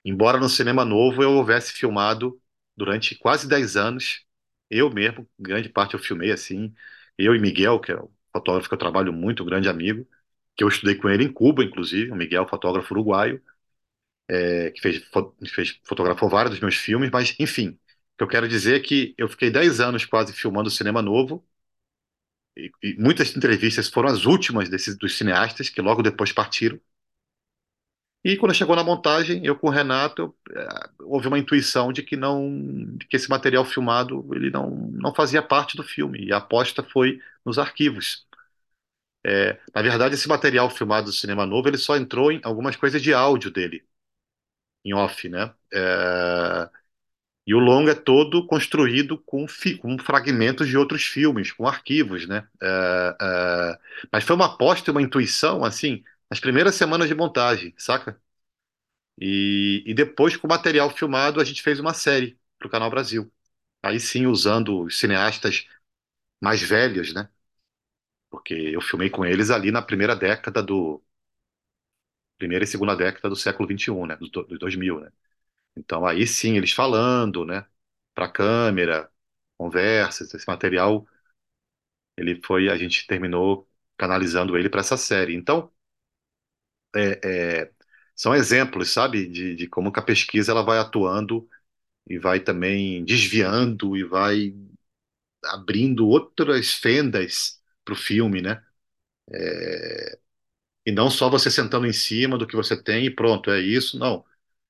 Embora 0.06 0.40
no 0.40 0.48
cinema 0.50 0.84
novo 0.86 1.22
eu 1.24 1.32
houvesse 1.32 1.74
filmado 1.74 2.40
durante 2.76 3.16
quase 3.16 3.48
10 3.48 3.76
anos, 3.76 4.24
eu 4.70 4.90
mesmo, 4.90 5.28
grande 5.38 5.68
parte 5.70 5.94
eu 5.94 6.00
filmei 6.00 6.32
assim, 6.32 6.74
eu 7.18 7.36
e 7.36 7.40
Miguel, 7.40 7.80
que 7.80 7.92
é 7.92 7.96
o 8.00 8.10
fotógrafo 8.32 8.68
que 8.70 8.74
eu 8.74 8.78
trabalho 8.78 9.12
muito, 9.12 9.44
um 9.44 9.46
grande 9.46 9.68
amigo, 9.68 10.08
que 10.56 10.64
eu 10.64 10.68
estudei 10.68 10.96
com 10.96 11.10
ele 11.10 11.24
em 11.24 11.32
Cuba, 11.32 11.64
inclusive, 11.64 12.12
o 12.12 12.16
Miguel, 12.16 12.48
fotógrafo 12.48 12.94
uruguaio, 12.94 13.42
é, 14.38 14.70
que 14.72 14.80
fez, 14.80 15.02
fez, 15.54 15.80
fotografou 15.84 16.28
vários 16.28 16.52
dos 16.52 16.60
meus 16.60 16.76
filmes, 16.76 17.10
mas 17.10 17.34
enfim, 17.40 17.70
o 17.70 18.18
que 18.18 18.24
eu 18.24 18.28
quero 18.28 18.48
dizer 18.48 18.76
é 18.76 18.80
que 18.80 19.14
eu 19.18 19.28
fiquei 19.28 19.50
10 19.50 19.80
anos 19.80 20.04
quase 20.04 20.32
filmando 20.34 20.70
cinema 20.70 21.02
novo, 21.02 21.44
e, 22.56 22.70
e 22.82 22.96
muitas 22.98 23.34
entrevistas 23.36 23.88
foram 23.88 24.08
as 24.10 24.24
últimas 24.24 24.68
desses, 24.68 24.96
dos 24.96 25.16
cineastas, 25.16 25.68
que 25.68 25.80
logo 25.80 26.02
depois 26.02 26.32
partiram, 26.32 26.78
E 28.26 28.36
quando 28.36 28.54
chegou 28.54 28.74
na 28.74 28.82
montagem, 28.82 29.44
eu 29.46 29.56
com 29.56 29.68
o 29.68 29.70
Renato, 29.70 30.20
eu, 30.22 30.36
eh, 30.56 30.90
houve 31.04 31.28
uma 31.28 31.38
intuição 31.38 31.92
de 31.92 32.02
que 32.02 32.16
não, 32.16 32.98
que 33.08 33.16
esse 33.16 33.30
material 33.30 33.64
filmado 33.64 34.28
ele 34.34 34.50
não, 34.50 34.68
não 34.92 35.14
fazia 35.14 35.40
parte 35.42 35.76
do 35.76 35.84
filme. 35.84 36.24
E 36.26 36.32
a 36.32 36.38
aposta 36.38 36.82
foi 36.82 37.20
nos 37.44 37.56
arquivos. 37.58 38.26
É, 39.24 39.58
na 39.74 39.82
verdade, 39.82 40.14
esse 40.14 40.28
material 40.28 40.70
filmado 40.70 41.06
do 41.06 41.12
Cinema 41.12 41.44
Novo, 41.46 41.68
ele 41.68 41.78
só 41.78 41.96
entrou 41.96 42.30
em 42.32 42.40
algumas 42.44 42.76
coisas 42.76 43.02
de 43.02 43.12
áudio 43.12 43.50
dele, 43.50 43.84
em 44.84 44.94
off, 44.94 45.28
né? 45.28 45.52
É, 45.72 46.70
e 47.46 47.54
o 47.54 47.60
longa 47.60 47.92
é 47.92 47.94
todo 47.94 48.46
construído 48.46 49.18
com, 49.18 49.46
com 49.80 49.98
fragmentos 49.98 50.68
de 50.68 50.76
outros 50.78 51.04
filmes, 51.04 51.52
com 51.52 51.66
arquivos, 51.66 52.26
né? 52.28 52.46
É, 52.62 53.16
é, 53.22 53.78
mas 54.12 54.24
foi 54.24 54.36
uma 54.36 54.46
aposta 54.46 54.90
uma 54.92 55.02
intuição, 55.02 55.64
assim, 55.64 56.04
nas 56.30 56.40
primeiras 56.40 56.74
semanas 56.74 57.08
de 57.08 57.14
montagem, 57.14 57.74
saca? 57.78 58.20
E, 59.20 59.82
e 59.86 59.94
depois, 59.94 60.36
com 60.36 60.46
o 60.46 60.50
material 60.50 60.90
filmado, 60.90 61.40
a 61.40 61.44
gente 61.44 61.62
fez 61.62 61.80
uma 61.80 61.94
série 61.94 62.38
para 62.58 62.68
o 62.68 62.70
Canal 62.70 62.90
Brasil. 62.90 63.32
Aí 63.82 64.00
sim, 64.00 64.26
usando 64.26 64.82
os 64.84 64.98
cineastas 64.98 65.66
mais 66.42 66.62
velhos, 66.62 67.14
né? 67.14 67.28
Porque 68.30 68.54
eu 68.54 68.80
filmei 68.80 69.10
com 69.10 69.24
eles 69.24 69.50
ali 69.50 69.70
na 69.72 69.82
primeira 69.82 70.14
década 70.16 70.62
do... 70.62 71.02
Primeira 72.38 72.64
e 72.64 72.66
segunda 72.66 72.94
década 72.96 73.28
do 73.30 73.36
século 73.36 73.66
XXI, 73.66 74.06
né? 74.06 74.16
Dos 74.16 74.30
do, 74.30 74.44
dos 74.44 74.58
2000, 74.58 75.00
né? 75.00 75.10
Então, 75.76 76.06
aí 76.06 76.26
sim, 76.26 76.56
eles 76.56 76.72
falando, 76.72 77.44
né? 77.44 77.66
Para 78.14 78.28
câmera, 78.30 79.10
conversas, 79.58 80.34
esse 80.34 80.46
material, 80.48 81.06
ele 82.16 82.40
foi... 82.42 82.68
A 82.68 82.76
gente 82.76 83.06
terminou 83.06 83.68
canalizando 83.96 84.56
ele 84.56 84.68
para 84.68 84.80
essa 84.80 84.96
série. 84.96 85.34
Então, 85.34 85.70
é, 86.96 87.20
é, 87.64 87.72
são 88.14 88.34
exemplos, 88.34 88.90
sabe? 88.92 89.26
De, 89.28 89.54
de 89.56 89.68
como 89.68 89.92
que 89.92 90.00
a 90.00 90.02
pesquisa 90.02 90.52
ela 90.52 90.62
vai 90.64 90.78
atuando 90.78 91.48
e 92.08 92.18
vai 92.18 92.40
também 92.40 93.04
desviando 93.04 93.96
e 93.96 94.04
vai 94.04 94.54
abrindo 95.46 96.08
outras 96.08 96.72
fendas 96.74 97.60
para 97.84 97.94
o 97.94 97.96
filme, 97.96 98.42
né? 98.42 98.62
E 100.84 100.92
não 100.92 101.10
só 101.10 101.28
você 101.28 101.50
sentando 101.50 101.86
em 101.86 101.92
cima 101.92 102.38
do 102.38 102.46
que 102.46 102.54
você 102.56 102.80
tem 102.80 103.06
e 103.06 103.10
pronto, 103.14 103.50
é 103.50 103.60
isso, 103.60 103.98
não. 103.98 104.24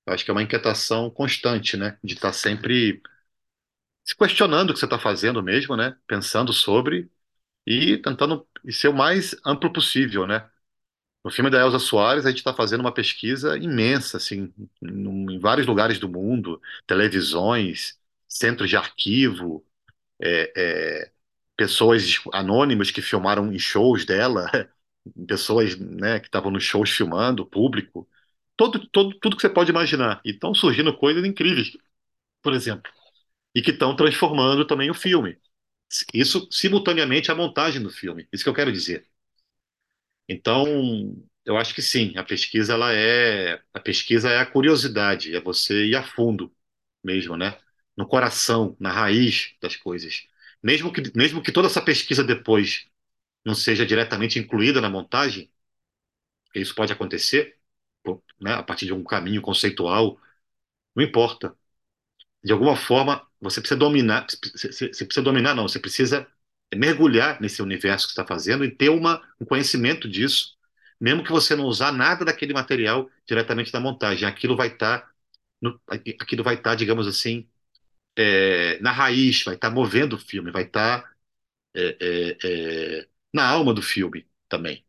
Eu 0.07 0.14
acho 0.14 0.24
que 0.24 0.31
é 0.31 0.35
uma 0.35 0.43
inquietação 0.43 1.11
constante, 1.11 1.77
né? 1.77 1.99
De 2.03 2.14
estar 2.14 2.33
sempre 2.33 3.03
se 4.05 4.14
questionando 4.16 4.70
o 4.70 4.72
que 4.74 4.79
você 4.81 4.87
está 4.87 4.99
fazendo 4.99 5.43
mesmo, 5.43 5.77
né? 5.77 5.97
Pensando 6.07 6.53
sobre 6.53 7.11
e 7.66 7.99
tentando 7.99 8.49
ser 8.70 8.89
o 8.89 8.95
mais 8.95 9.37
amplo 9.47 9.72
possível, 9.72 10.27
né? 10.27 10.49
No 11.27 11.33
filme 11.33 11.51
da 11.51 11.59
Elza 11.59 11.81
Soares, 11.81 12.24
a 12.24 12.29
gente 12.29 12.39
está 12.39 12.55
fazendo 12.55 12.83
uma 12.83 12.93
pesquisa 12.95 13.59
imensa, 13.59 14.16
assim, 14.16 14.55
em 14.81 15.41
vários 15.41 15.66
lugares 15.66 15.99
do 15.99 16.09
mundo, 16.09 16.62
televisões, 16.87 17.99
centros 18.29 18.70
de 18.70 18.77
arquivo, 18.77 19.66
é, 20.22 20.53
é, 20.57 21.12
pessoas 21.57 22.20
anônimas 22.33 22.93
que 22.93 23.03
filmaram 23.03 23.53
em 23.53 23.59
shows 23.59 24.05
dela, 24.07 24.49
pessoas, 25.27 25.77
né, 25.77 26.20
que 26.20 26.29
estavam 26.29 26.53
nos 26.53 26.62
shows 26.62 26.91
filmando, 26.91 27.45
público, 27.45 28.09
todo, 28.57 28.87
todo, 28.89 29.18
tudo 29.18 29.35
que 29.35 29.43
você 29.43 29.51
pode 29.51 29.70
imaginar. 29.70 30.20
E 30.24 30.31
estão 30.31 30.55
surgindo 30.55 30.97
coisas 30.97 31.24
incríveis, 31.24 31.77
por 32.43 32.55
exemplo, 32.55 32.93
e 33.55 33.62
que 33.62 33.72
estão 33.72 33.97
transformando 33.97 34.66
também 34.66 34.91
o 34.91 34.95
filme. 34.95 35.39
Isso 36.14 36.49
simultaneamente 36.53 37.33
à 37.33 37.35
montagem 37.35 37.83
do 37.83 37.91
filme. 37.91 38.29
Isso 38.33 38.45
que 38.45 38.51
eu 38.51 38.55
quero 38.55 38.72
dizer. 38.72 39.09
Então, 40.29 40.66
eu 41.45 41.57
acho 41.57 41.74
que 41.74 41.83
sim, 41.83 42.16
a 42.16 42.24
pesquisa 42.24 42.72
ela 42.74 42.93
é 42.93 43.62
a 43.72 43.81
pesquisa 43.81 44.31
é 44.31 44.39
a 44.39 44.47
curiosidade, 44.47 45.35
é 45.35 45.41
você 45.41 45.87
ir 45.87 45.97
a 45.97 46.03
fundo 46.03 46.53
mesmo, 47.03 47.37
né? 47.37 47.59
No 47.97 48.07
coração, 48.09 48.77
na 48.81 48.91
raiz 48.93 49.55
das 49.61 49.77
coisas. 49.77 50.27
Mesmo 50.62 50.93
que 50.93 51.03
mesmo 51.16 51.43
que 51.43 51.53
toda 51.53 51.68
essa 51.68 51.83
pesquisa 51.83 52.24
depois 52.24 52.87
não 53.45 53.55
seja 53.55 53.87
diretamente 53.87 54.39
incluída 54.39 54.81
na 54.81 54.91
montagem, 54.91 55.51
isso 56.55 56.74
pode 56.74 56.93
acontecer, 56.93 57.57
né? 58.41 58.55
A 58.55 58.62
partir 58.62 58.87
de 58.87 58.93
um 58.95 59.05
caminho 59.05 59.43
conceitual, 59.43 60.18
não 60.97 61.05
importa. 61.05 61.57
De 62.45 62.53
alguma 62.53 62.77
forma, 62.77 63.27
você 63.41 63.61
precisa 63.61 63.79
dominar, 63.81 64.27
você 64.31 65.07
precisa 65.07 65.22
dominar, 65.22 65.55
não, 65.55 65.68
você 65.68 65.81
precisa 65.81 66.27
mergulhar 66.75 67.41
nesse 67.41 67.62
universo 67.62 68.07
que 68.07 68.12
está 68.12 68.27
fazendo 68.27 68.64
e 68.64 68.71
ter 68.71 68.89
uma, 68.91 69.23
um 69.41 69.45
conhecimento 69.47 70.09
disso, 70.09 70.57
mesmo 71.01 71.23
que 71.25 71.31
você 71.33 71.55
não 71.57 71.64
usar 71.64 71.93
nada 71.93 72.25
daquele 72.25 72.53
material 72.55 73.11
diretamente 73.27 73.73
na 73.73 73.81
montagem, 73.81 74.27
aquilo 74.29 74.57
vai 74.57 74.69
estar, 74.69 75.11
no- 75.61 75.81
aquilo 76.21 76.43
vai 76.45 76.55
estar, 76.57 76.75
digamos 76.75 77.07
assim, 77.07 77.49
é, 78.17 78.79
na 78.81 78.93
raiz, 78.93 79.43
vai 79.45 79.55
estar 79.57 79.71
movendo 79.71 80.14
o 80.17 80.19
filme, 80.19 80.51
vai 80.51 80.64
estar 80.64 81.14
é, 81.75 81.97
é, 82.01 82.99
é, 83.03 83.09
na 83.35 83.47
alma 83.49 83.75
do 83.75 83.83
filme 83.83 84.27
também, 84.49 84.85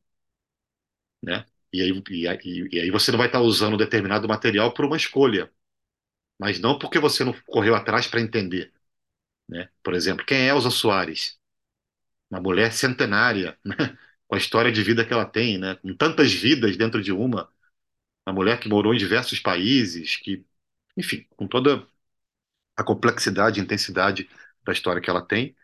né? 1.24 1.46
E 1.74 1.82
aí, 1.82 2.04
e 2.10 2.28
aí, 2.28 2.70
e 2.72 2.80
aí 2.80 2.92
você 2.92 3.12
não 3.12 3.18
vai 3.18 3.28
estar 3.28 3.42
usando 3.42 3.78
determinado 3.78 4.28
material 4.28 4.74
por 4.74 4.86
uma 4.86 4.98
escolha, 4.98 5.52
mas 6.40 6.60
não 6.60 6.80
porque 6.80 7.00
você 7.00 7.24
não 7.26 7.34
correu 7.48 7.76
atrás 7.76 8.08
para 8.08 8.22
entender, 8.22 8.74
né? 9.50 9.70
Por 9.84 9.96
exemplo, 9.96 10.26
quem 10.26 10.40
é 10.40 10.50
Elza 10.50 10.72
Soares? 10.72 11.37
Uma 12.30 12.42
mulher 12.42 12.72
centenária, 12.74 13.58
né? 13.66 13.98
Com 14.28 14.36
a 14.36 14.38
história 14.38 14.72
de 14.72 14.84
vida 14.84 15.06
que 15.06 15.14
ela 15.14 15.26
tem, 15.26 15.58
né? 15.58 15.76
Com 15.76 15.96
tantas 15.96 16.34
vidas 16.34 16.76
dentro 16.78 17.02
de 17.02 17.12
uma, 17.14 17.50
uma 18.28 18.34
mulher 18.36 18.60
que 18.60 18.70
morou 18.70 18.94
em 18.94 18.98
diversos 18.98 19.40
países, 19.40 20.18
que, 20.18 20.46
enfim, 20.98 21.28
com 21.38 21.48
toda 21.48 21.88
a 22.76 22.84
complexidade 22.84 23.60
e 23.60 23.64
intensidade 23.64 24.30
da 24.64 24.74
história 24.74 25.02
que 25.02 25.10
ela 25.10 25.22
tem, 25.26 25.56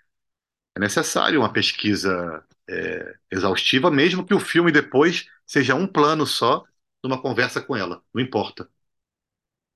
é 0.75 0.79
necessário 0.79 1.39
uma 1.41 1.53
pesquisa 1.53 2.45
é, 2.69 3.15
exaustiva, 3.31 3.91
mesmo 3.91 4.25
que 4.25 4.33
o 4.33 4.39
filme 4.39 4.71
depois 4.71 5.27
seja 5.45 5.75
um 5.75 5.87
plano 5.87 6.25
só 6.25 6.61
de 7.03 7.07
uma 7.07 7.21
conversa 7.21 7.61
com 7.61 7.75
ela, 7.75 8.03
não 8.13 8.21
importa. 8.21 8.69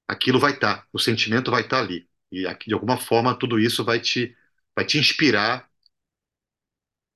Aquilo 0.08 0.40
vai 0.40 0.54
estar, 0.54 0.88
o 0.94 1.00
sentimento 1.00 1.52
vai 1.52 1.62
estar 1.64 1.80
ali. 1.80 2.10
E 2.32 2.44
de 2.66 2.74
alguma 2.74 2.98
forma 2.98 3.38
tudo 3.38 3.60
isso 3.60 3.84
vai 3.84 4.00
te, 4.00 4.36
vai 4.76 4.86
te 4.86 4.98
inspirar 4.98 5.70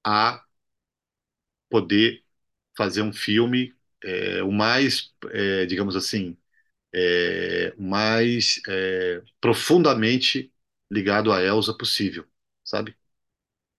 a 0.06 0.44
poder 1.70 2.24
fazer 2.78 3.02
um 3.02 3.14
filme 3.14 3.76
é, 4.04 4.44
o 4.44 4.52
mais, 4.52 5.14
é, 5.32 5.66
digamos 5.66 5.96
assim, 5.96 6.38
é, 6.94 7.74
o 7.78 7.84
mais 7.84 8.62
é, 8.70 9.24
profundamente 9.42 10.54
ligado 10.92 11.32
a 11.32 11.42
Elsa 11.44 11.74
possível, 11.78 12.26
sabe? 12.64 12.98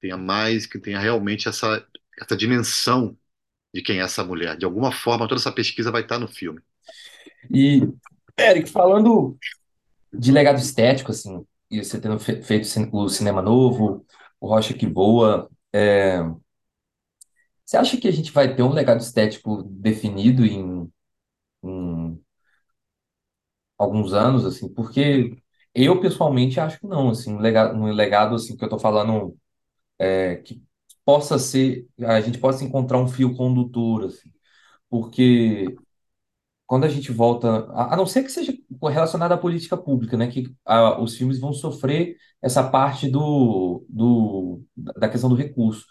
Tenha 0.00 0.16
mais, 0.16 0.66
que 0.66 0.78
tenha 0.80 1.00
realmente 1.00 1.48
essa, 1.48 1.86
essa 2.20 2.36
dimensão 2.36 3.18
de 3.74 3.82
quem 3.82 4.00
é 4.00 4.02
essa 4.04 4.24
mulher. 4.24 4.56
De 4.58 4.64
alguma 4.66 4.92
forma, 4.92 5.28
toda 5.28 5.40
essa 5.40 5.52
pesquisa 5.52 5.90
vai 5.92 6.02
estar 6.02 6.18
no 6.20 6.28
filme. 6.28 6.62
E, 7.52 7.80
Eric, 8.38 8.68
falando 8.70 9.36
de 10.12 10.32
legado 10.32 10.58
estético, 10.60 11.12
assim, 11.12 11.46
e 11.70 11.84
você 11.84 12.00
tendo 12.00 12.20
fe- 12.20 12.42
feito 12.42 12.66
o 12.94 13.08
cinema 13.10 13.42
novo, 13.42 14.06
o 14.40 14.48
Rocha 14.48 14.74
que 14.74 14.86
Voa, 14.88 15.50
é, 15.72 16.20
você 17.64 17.76
acha 17.76 17.96
que 17.96 18.08
a 18.08 18.10
gente 18.10 18.32
vai 18.32 18.54
ter 18.54 18.62
um 18.62 18.72
legado 18.72 19.00
estético 19.00 19.62
definido 19.64 20.44
em, 20.44 20.90
em 21.64 22.20
alguns 23.78 24.12
anos, 24.12 24.44
assim? 24.44 24.72
Porque 24.72 25.36
eu, 25.74 26.00
pessoalmente, 26.00 26.60
acho 26.60 26.78
que 26.80 26.86
não, 26.86 27.10
assim, 27.10 27.34
um 27.34 27.38
legado, 27.38 27.74
um 27.76 27.86
legado, 27.92 28.34
assim, 28.34 28.56
que 28.56 28.64
eu 28.64 28.68
tô 28.68 28.78
falando, 28.78 29.36
é, 29.98 30.36
que 30.36 30.62
possa 31.04 31.38
ser, 31.38 31.86
a 32.00 32.20
gente 32.20 32.38
possa 32.38 32.64
encontrar 32.64 32.98
um 32.98 33.08
fio 33.08 33.34
condutor, 33.36 34.04
assim, 34.06 34.32
porque 34.90 35.76
quando 36.66 36.84
a 36.84 36.88
gente 36.88 37.12
volta, 37.12 37.66
a, 37.72 37.94
a 37.94 37.96
não 37.96 38.06
ser 38.06 38.22
que 38.24 38.30
seja 38.30 38.52
relacionado 38.89 39.33
à 39.33 39.39
política 39.39 39.76
pública, 39.76 40.16
né, 40.16 40.28
que 40.28 40.55
a- 40.64 41.01
os 41.01 41.16
filmes 41.16 41.39
vão 41.41 41.53
sofrer 41.53 42.16
essa 42.43 42.62
parte 42.68 43.09
do, 43.09 43.85
do, 43.89 44.62
da 44.76 45.09
questão 45.09 45.28
do 45.30 45.37
recurso. 45.37 45.87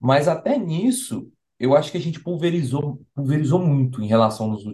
Mas 0.00 0.28
até 0.28 0.58
nisso, 0.58 1.30
eu 1.58 1.76
acho 1.76 1.90
que 1.92 1.98
a 1.98 2.00
gente 2.00 2.20
pulverizou, 2.20 3.00
pulverizou 3.14 3.58
muito 3.60 4.02
em 4.02 4.06
relação 4.06 4.48
nos 4.48 4.64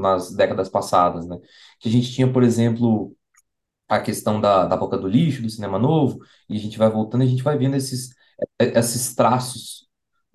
nas 0.00 0.32
décadas 0.34 0.68
passadas, 0.68 1.26
né? 1.26 1.38
Que 1.80 1.88
a 1.88 1.92
gente 1.92 2.12
tinha, 2.12 2.30
por 2.32 2.42
exemplo, 2.42 3.14
a 3.88 4.00
questão 4.00 4.40
da, 4.40 4.66
da 4.66 4.76
Boca 4.76 4.98
do 4.98 5.08
Lixo, 5.08 5.42
do 5.42 5.50
cinema 5.50 5.78
novo, 5.78 6.18
e 6.48 6.56
a 6.56 6.60
gente 6.60 6.78
vai 6.78 6.90
voltando 6.90 7.22
a 7.22 7.26
gente 7.26 7.42
vai 7.42 7.56
vendo 7.58 7.76
esses, 7.76 8.10
esses 8.60 9.14
traços 9.14 9.85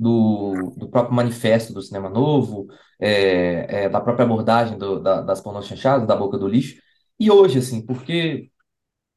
do, 0.01 0.73
do 0.77 0.89
próprio 0.89 1.15
manifesto 1.15 1.73
do 1.73 1.81
cinema 1.83 2.09
novo, 2.09 2.67
é, 2.99 3.85
é, 3.85 3.89
da 3.89 4.01
própria 4.01 4.25
abordagem 4.25 4.77
do, 4.77 4.99
da, 4.99 5.21
das 5.21 5.41
pornochanchadas, 5.41 6.07
da 6.07 6.15
Boca 6.15 6.37
do 6.39 6.47
Lixo. 6.47 6.81
E 7.19 7.31
hoje, 7.31 7.59
assim, 7.59 7.85
porque 7.85 8.49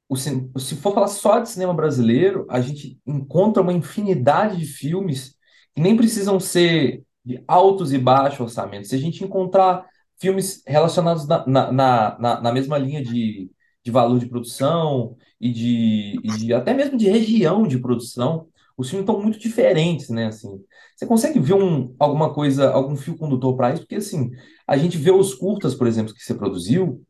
o 0.09 0.17
se 0.17 0.77
for 0.77 0.95
falar 0.95 1.09
só 1.09 1.39
de 1.41 1.49
cinema 1.49 1.75
brasileiro, 1.75 2.47
a 2.51 2.61
gente 2.61 3.01
encontra 3.07 3.63
uma 3.63 3.73
infinidade 3.73 4.59
de 4.59 4.67
filmes 4.67 5.37
que 5.75 5.81
nem 5.81 5.97
precisam 5.97 6.39
ser 6.39 7.03
de 7.25 7.43
altos 7.49 7.93
e 7.93 7.99
baixos 7.99 8.41
orçamentos. 8.41 8.91
Se 8.91 8.95
a 8.95 8.99
gente 8.99 9.25
encontrar 9.25 9.87
filmes 10.21 10.63
relacionados 10.67 11.27
na, 11.27 11.47
na, 11.47 11.73
na, 11.73 12.19
na- 12.19 12.41
na 12.41 12.53
mesma 12.53 12.79
linha 12.79 13.03
de, 13.03 13.51
de 13.83 13.91
valor 13.91 14.19
de 14.19 14.27
produção 14.29 15.17
e 15.41 15.53
de, 15.53 16.21
e 16.25 16.33
de 16.33 16.55
até 16.55 16.75
mesmo 16.75 16.97
de 16.99 17.09
região 17.09 17.67
de 17.67 17.79
produção, 17.79 18.47
os 18.77 18.91
filmes 18.91 19.09
estão 19.09 19.23
muito 19.23 19.39
diferentes, 19.39 20.09
né? 20.11 20.27
Assim, 20.27 20.49
você 20.97 21.07
consegue 21.07 21.39
ver 21.41 21.55
um, 21.55 21.95
alguma 21.99 22.33
coisa, 22.35 22.71
algum 22.71 22.97
fio 22.97 23.17
condutor 23.17 23.57
para 23.57 23.71
isso? 23.73 23.83
Porque 23.83 23.97
assim, 23.97 24.31
a 24.67 24.77
gente 24.77 24.99
vê 24.99 25.11
os 25.13 25.35
curtas, 25.35 25.75
por 25.75 25.87
exemplo, 25.87 26.15
que 26.15 26.23
você 26.23 26.35
produziu. 26.35 27.05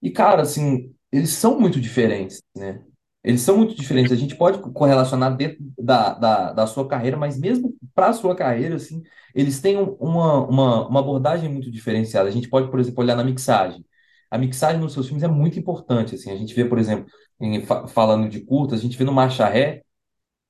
E, 0.00 0.10
cara, 0.10 0.42
assim, 0.42 0.94
eles 1.12 1.30
são 1.30 1.58
muito 1.60 1.80
diferentes, 1.80 2.42
né? 2.56 2.82
Eles 3.24 3.40
são 3.42 3.56
muito 3.56 3.74
diferentes. 3.76 4.10
A 4.12 4.16
gente 4.16 4.34
pode 4.36 4.58
correlacionar 4.72 5.36
dentro 5.36 5.58
da, 5.78 6.14
da, 6.14 6.52
da 6.52 6.66
sua 6.66 6.88
carreira, 6.88 7.16
mas 7.16 7.38
mesmo 7.38 7.74
para 7.94 8.08
a 8.08 8.12
sua 8.12 8.34
carreira, 8.34 8.74
assim, 8.76 9.02
eles 9.34 9.60
têm 9.60 9.76
um- 9.78 9.94
uma, 10.00 10.46
uma, 10.48 10.88
uma 10.88 11.00
abordagem 11.00 11.48
muito 11.50 11.70
diferenciada. 11.70 12.28
A 12.28 12.32
gente 12.32 12.48
pode, 12.48 12.68
por 12.70 12.80
exemplo, 12.80 13.00
olhar 13.02 13.14
na 13.16 13.22
mixagem. 13.24 13.84
A 14.30 14.38
mixagem 14.38 14.80
nos 14.80 14.92
seus 14.92 15.06
filmes 15.06 15.22
é 15.22 15.28
muito 15.28 15.58
importante, 15.58 16.14
assim. 16.16 16.30
A 16.32 16.36
gente 16.36 16.54
vê, 16.54 16.64
por 16.64 16.78
exemplo, 16.78 17.06
em, 17.40 17.60
fa- 17.64 17.86
falando 17.86 18.28
de 18.28 18.40
curtas, 18.40 18.80
a 18.80 18.82
gente 18.82 18.96
vê 18.98 19.04
no 19.04 19.12
Marcha 19.12 19.46
Ré, 19.48 19.82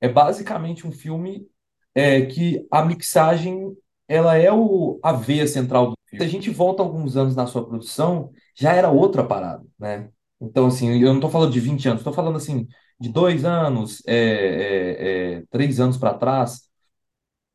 é 0.03 0.09
basicamente 0.09 0.85
um 0.85 0.91
filme 0.91 1.47
é, 1.95 2.25
que 2.25 2.67
a 2.69 2.83
mixagem 2.83 3.73
ela 4.05 4.35
é 4.37 4.51
o, 4.51 4.99
a 5.01 5.13
veia 5.13 5.47
central 5.47 5.91
do 5.91 5.97
filme. 6.09 6.25
Se 6.25 6.29
a 6.29 6.29
gente 6.29 6.49
volta 6.49 6.83
alguns 6.83 7.15
anos 7.15 7.37
na 7.37 7.47
sua 7.47 7.65
produção, 7.65 8.29
já 8.53 8.73
era 8.73 8.89
outra 8.89 9.23
parada, 9.23 9.63
né? 9.79 10.09
Então, 10.41 10.67
assim, 10.67 11.01
eu 11.01 11.07
não 11.07 11.15
estou 11.15 11.29
falando 11.31 11.53
de 11.53 11.59
20 11.61 11.87
anos, 11.87 12.01
estou 12.01 12.11
falando, 12.13 12.35
assim, 12.35 12.67
de 12.99 13.07
dois 13.09 13.45
anos, 13.45 14.03
é, 14.05 14.15
é, 14.15 15.35
é, 15.37 15.43
três 15.49 15.79
anos 15.79 15.97
para 15.97 16.13
trás, 16.15 16.67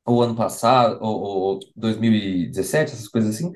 ou 0.06 0.22
ano 0.22 0.34
passado, 0.34 0.98
ou, 1.02 1.20
ou 1.20 1.60
2017, 1.76 2.92
essas 2.92 3.08
coisas 3.08 3.34
assim. 3.36 3.52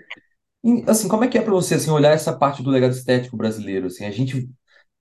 E, 0.64 0.84
assim, 0.88 1.08
como 1.08 1.24
é 1.24 1.28
que 1.28 1.38
é 1.38 1.42
para 1.42 1.52
você, 1.52 1.76
assim, 1.76 1.90
olhar 1.90 2.12
essa 2.12 2.36
parte 2.36 2.62
do 2.62 2.70
legado 2.70 2.92
estético 2.92 3.36
brasileiro, 3.36 3.86
assim? 3.88 4.04
A 4.06 4.10
gente 4.12 4.48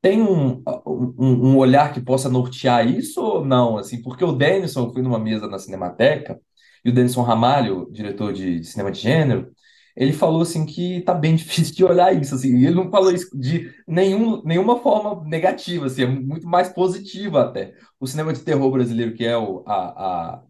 tem 0.02 0.22
um, 0.22 0.64
um, 0.86 1.52
um 1.54 1.58
olhar 1.58 1.94
que 1.94 2.02
possa 2.02 2.30
nortear 2.30 2.88
isso 2.88 3.22
ou 3.22 3.46
não? 3.46 3.78
Assim, 3.78 4.02
porque 4.02 4.24
o 4.24 4.32
Denison, 4.32 4.86
eu 4.88 4.94
fui 4.94 5.02
numa 5.02 5.20
mesa 5.20 5.48
na 5.48 5.60
Cinemateca, 5.60 6.40
e 6.84 6.90
o 6.90 6.94
Denison 6.94 7.22
Ramalho, 7.22 7.88
diretor 7.92 8.34
de, 8.34 8.60
de 8.60 8.68
cinema 8.68 8.92
de 8.92 9.00
gênero, 9.00 9.52
ele 9.96 10.14
falou 10.14 10.42
assim 10.42 10.66
que 10.66 11.02
tá 11.02 11.14
bem 11.14 11.36
difícil 11.38 11.76
de 11.76 11.84
olhar 11.86 12.14
isso, 12.20 12.34
assim, 12.36 12.56
e 12.58 12.66
ele 12.66 12.76
não 12.76 12.90
falou 12.90 13.12
isso 13.12 13.30
de 13.38 13.72
nenhum, 13.88 14.42
nenhuma 14.44 14.80
forma 14.80 15.24
negativa, 15.28 15.86
assim, 15.88 16.04
é 16.04 16.08
muito 16.08 16.48
mais 16.48 16.70
positiva 16.70 17.42
até. 17.44 17.74
O 18.00 18.08
cinema 18.08 18.34
de 18.34 18.42
terror 18.44 18.72
brasileiro, 18.72 19.14
que 19.14 19.26
é 19.26 19.38
o, 19.38 19.64
a, 19.68 20.36
a, 20.36 20.44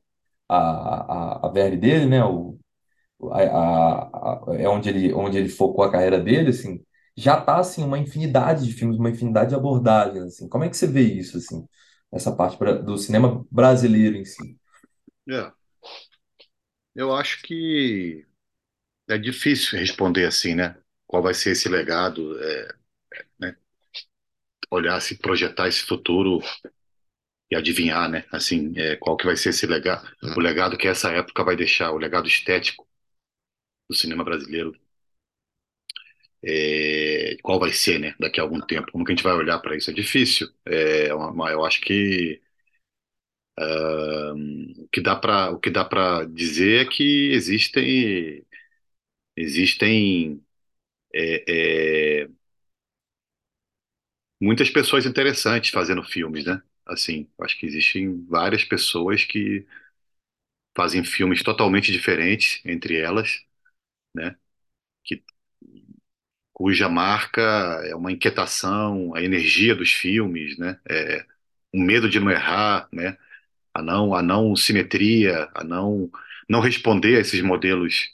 a, 0.49 1.37
a, 1.43 1.47
a 1.47 1.49
dele, 1.51 2.05
né, 2.07 2.23
o, 2.25 2.57
a, 3.31 3.39
a- 3.43 4.43
a- 4.51 4.55
é 4.57 4.67
onde 4.69 4.89
ele, 4.89 5.13
onde 5.13 5.37
ele 5.37 5.49
focou 5.49 5.83
a 5.83 5.91
carreira 5.91 6.19
dele, 6.19 6.49
assim, 6.49 6.81
já 7.21 7.39
tá, 7.41 7.59
assim, 7.59 7.83
uma 7.83 7.99
infinidade 7.99 8.65
de 8.65 8.73
filmes, 8.73 8.97
uma 8.97 9.09
infinidade 9.09 9.49
de 9.49 9.55
abordagens, 9.55 10.23
assim. 10.25 10.49
Como 10.49 10.63
é 10.63 10.69
que 10.69 10.77
você 10.77 10.87
vê 10.87 11.01
isso, 11.03 11.37
assim, 11.37 11.65
essa 12.11 12.31
parte 12.35 12.57
do 12.83 12.97
cinema 12.97 13.45
brasileiro 13.51 14.17
em 14.17 14.25
si? 14.25 14.57
É, 15.29 15.51
eu 16.95 17.13
acho 17.15 17.41
que 17.43 18.25
é 19.09 19.17
difícil 19.17 19.79
responder 19.79 20.25
assim, 20.27 20.55
né? 20.55 20.77
Qual 21.07 21.23
vai 21.23 21.33
ser 21.35 21.51
esse 21.51 21.69
legado, 21.69 22.39
é, 22.43 22.75
né? 23.39 23.57
Olhar, 24.71 24.99
se 25.01 25.15
projetar 25.19 25.67
esse 25.67 25.81
futuro 25.83 26.39
e 27.51 27.55
adivinhar, 27.55 28.09
né? 28.09 28.25
Assim, 28.31 28.73
é, 28.75 28.95
qual 28.95 29.15
que 29.17 29.25
vai 29.25 29.35
ser 29.37 29.49
esse 29.49 29.67
legado, 29.67 30.09
o 30.35 30.39
legado 30.39 30.77
que 30.77 30.87
essa 30.87 31.11
época 31.11 31.43
vai 31.43 31.55
deixar, 31.55 31.91
o 31.91 31.97
legado 31.97 32.27
estético 32.27 32.87
do 33.89 33.95
cinema 33.95 34.23
brasileiro, 34.23 34.75
é, 36.43 37.37
qual 37.43 37.59
vai 37.59 37.71
ser, 37.71 37.99
né? 37.99 38.15
Daqui 38.19 38.39
a 38.39 38.43
algum 38.43 38.61
tempo, 38.61 38.91
como 38.91 39.05
que 39.05 39.11
a 39.11 39.15
gente 39.15 39.23
vai 39.23 39.33
olhar 39.33 39.59
para 39.59 39.75
isso? 39.77 39.91
É 39.91 39.93
difícil. 39.93 40.49
É, 40.65 41.13
uma- 41.13 41.51
eu 41.51 41.65
acho 41.65 41.81
que 41.81 42.41
o 44.77 44.87
que 44.91 45.01
dá 45.01 45.15
para 45.15 45.51
o 45.51 45.59
que 45.59 45.69
dá 45.69 45.83
para 45.85 46.25
dizer 46.25 46.85
é 46.87 46.89
que 46.89 47.31
existem 47.33 48.45
existem 49.37 50.41
é, 51.13 52.21
é, 52.23 52.29
muitas 54.41 54.69
pessoas 54.69 55.05
interessantes 55.05 55.69
fazendo 55.71 56.03
filmes, 56.03 56.45
né? 56.45 56.61
Assim, 56.85 57.27
acho 57.39 57.57
que 57.59 57.65
existem 57.65 58.25
várias 58.27 58.63
pessoas 58.63 59.23
que 59.23 59.65
fazem 60.75 61.03
filmes 61.03 61.43
totalmente 61.43 61.91
diferentes 61.91 62.61
entre 62.65 62.97
elas, 62.97 63.41
né? 64.15 64.37
Cuja 66.61 66.87
marca 66.87 67.41
é 67.85 67.95
uma 67.95 68.11
inquietação, 68.11 69.15
a 69.15 69.23
energia 69.23 69.73
dos 69.75 69.91
filmes, 69.91 70.59
né? 70.59 70.79
É, 70.87 71.25
um 71.73 71.81
medo 71.83 72.07
de 72.07 72.19
não 72.19 72.29
errar, 72.29 72.87
né? 72.93 73.17
A 73.73 73.81
não, 73.81 74.13
a 74.15 74.21
não 74.21 74.55
simetria, 74.55 75.49
a 75.55 75.63
não, 75.63 76.11
não 76.49 76.61
responder 76.61 77.17
a 77.17 77.21
esses 77.21 77.41
modelos 77.41 78.13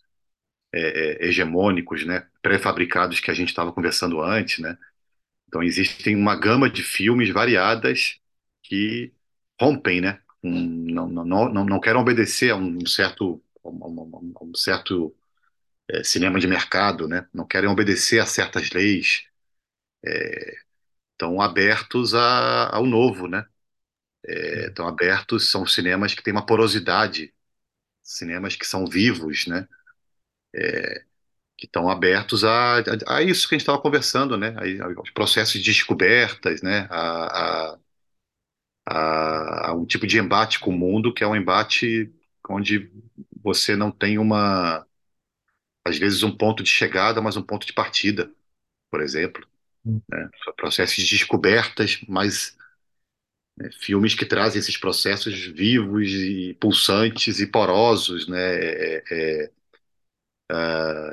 é, 0.73 1.25
é, 1.25 1.27
hegemônicos, 1.27 2.05
né? 2.05 2.27
Pré-fabricados 2.41 3.19
que 3.19 3.31
a 3.31 3.33
gente 3.33 3.49
estava 3.49 3.73
conversando 3.73 4.21
antes, 4.21 4.59
né? 4.59 4.77
Então 5.47 5.63
existem 5.63 6.15
uma 6.15 6.35
gama 6.35 6.69
de 6.69 6.83
filmes 6.83 7.29
variadas 7.31 8.19
que 8.63 9.13
rompem, 9.61 10.01
né? 10.01 10.21
Um, 10.43 10.51
não, 10.93 11.09
não, 11.09 11.25
não, 11.25 11.65
não 11.65 11.79
querem 11.81 12.01
obedecer 12.01 12.51
a 12.51 12.55
um 12.55 12.85
certo, 12.85 13.43
a 13.65 13.69
um, 13.69 14.33
a 14.39 14.43
um 14.45 14.55
certo 14.55 15.15
é, 15.89 16.03
cinema 16.03 16.39
de 16.39 16.47
mercado, 16.47 17.07
né? 17.07 17.27
Não 17.33 17.45
querem 17.47 17.69
obedecer 17.69 18.19
a 18.19 18.25
certas 18.25 18.69
leis, 18.71 19.23
estão 21.13 21.41
abertos 21.41 22.13
a, 22.13 22.73
ao 22.75 22.85
novo, 22.85 23.27
né? 23.27 23.45
É, 24.25 24.67
Estão 24.67 24.87
abertos, 24.87 25.49
são 25.49 25.65
cinemas 25.65 26.13
que 26.13 26.21
têm 26.23 26.33
uma 26.33 26.45
porosidade, 26.45 27.33
cinemas 28.03 28.55
que 28.55 28.65
são 28.67 28.85
vivos, 28.87 29.47
né? 29.47 29.67
que 31.57 31.65
estão 31.65 31.89
abertos 31.89 32.43
a, 32.43 32.79
a, 32.79 33.17
a 33.17 33.21
isso 33.23 33.47
que 33.47 33.55
a 33.55 33.57
gente 33.57 33.63
estava 33.63 33.81
conversando, 33.81 34.37
né? 34.37 34.55
Aí, 34.59 34.79
aos 34.81 35.09
processos 35.11 35.53
de 35.61 35.63
descobertas, 35.71 36.61
né? 36.61 36.87
A, 36.89 37.73
a, 37.73 37.79
a, 38.85 39.69
a 39.69 39.73
um 39.75 39.85
tipo 39.85 40.07
de 40.07 40.17
embate 40.19 40.59
com 40.59 40.71
o 40.71 40.77
mundo 40.77 41.13
que 41.13 41.23
é 41.23 41.27
um 41.27 41.35
embate 41.35 42.11
onde 42.49 42.91
você 43.43 43.75
não 43.75 43.91
tem 43.91 44.17
uma, 44.17 44.85
às 45.87 45.97
vezes, 45.97 46.23
um 46.23 46.35
ponto 46.35 46.63
de 46.63 46.69
chegada, 46.69 47.21
mas 47.21 47.37
um 47.37 47.43
ponto 47.43 47.65
de 47.67 47.73
partida, 47.73 48.31
por 48.91 49.01
exemplo, 49.01 49.45
né? 50.11 50.29
Processos 50.57 50.97
de 51.03 51.17
descobertas, 51.17 51.99
mas 52.07 52.57
né, 53.57 53.69
filmes 53.79 54.15
que 54.15 54.25
trazem 54.25 54.59
esses 54.59 54.77
processos 54.77 55.33
vivos 55.47 56.09
e 56.11 56.55
pulsantes 56.59 57.39
e 57.39 57.47
porosos, 57.47 58.27
né? 58.27 58.37
É, 58.39 59.03
é, 59.11 59.51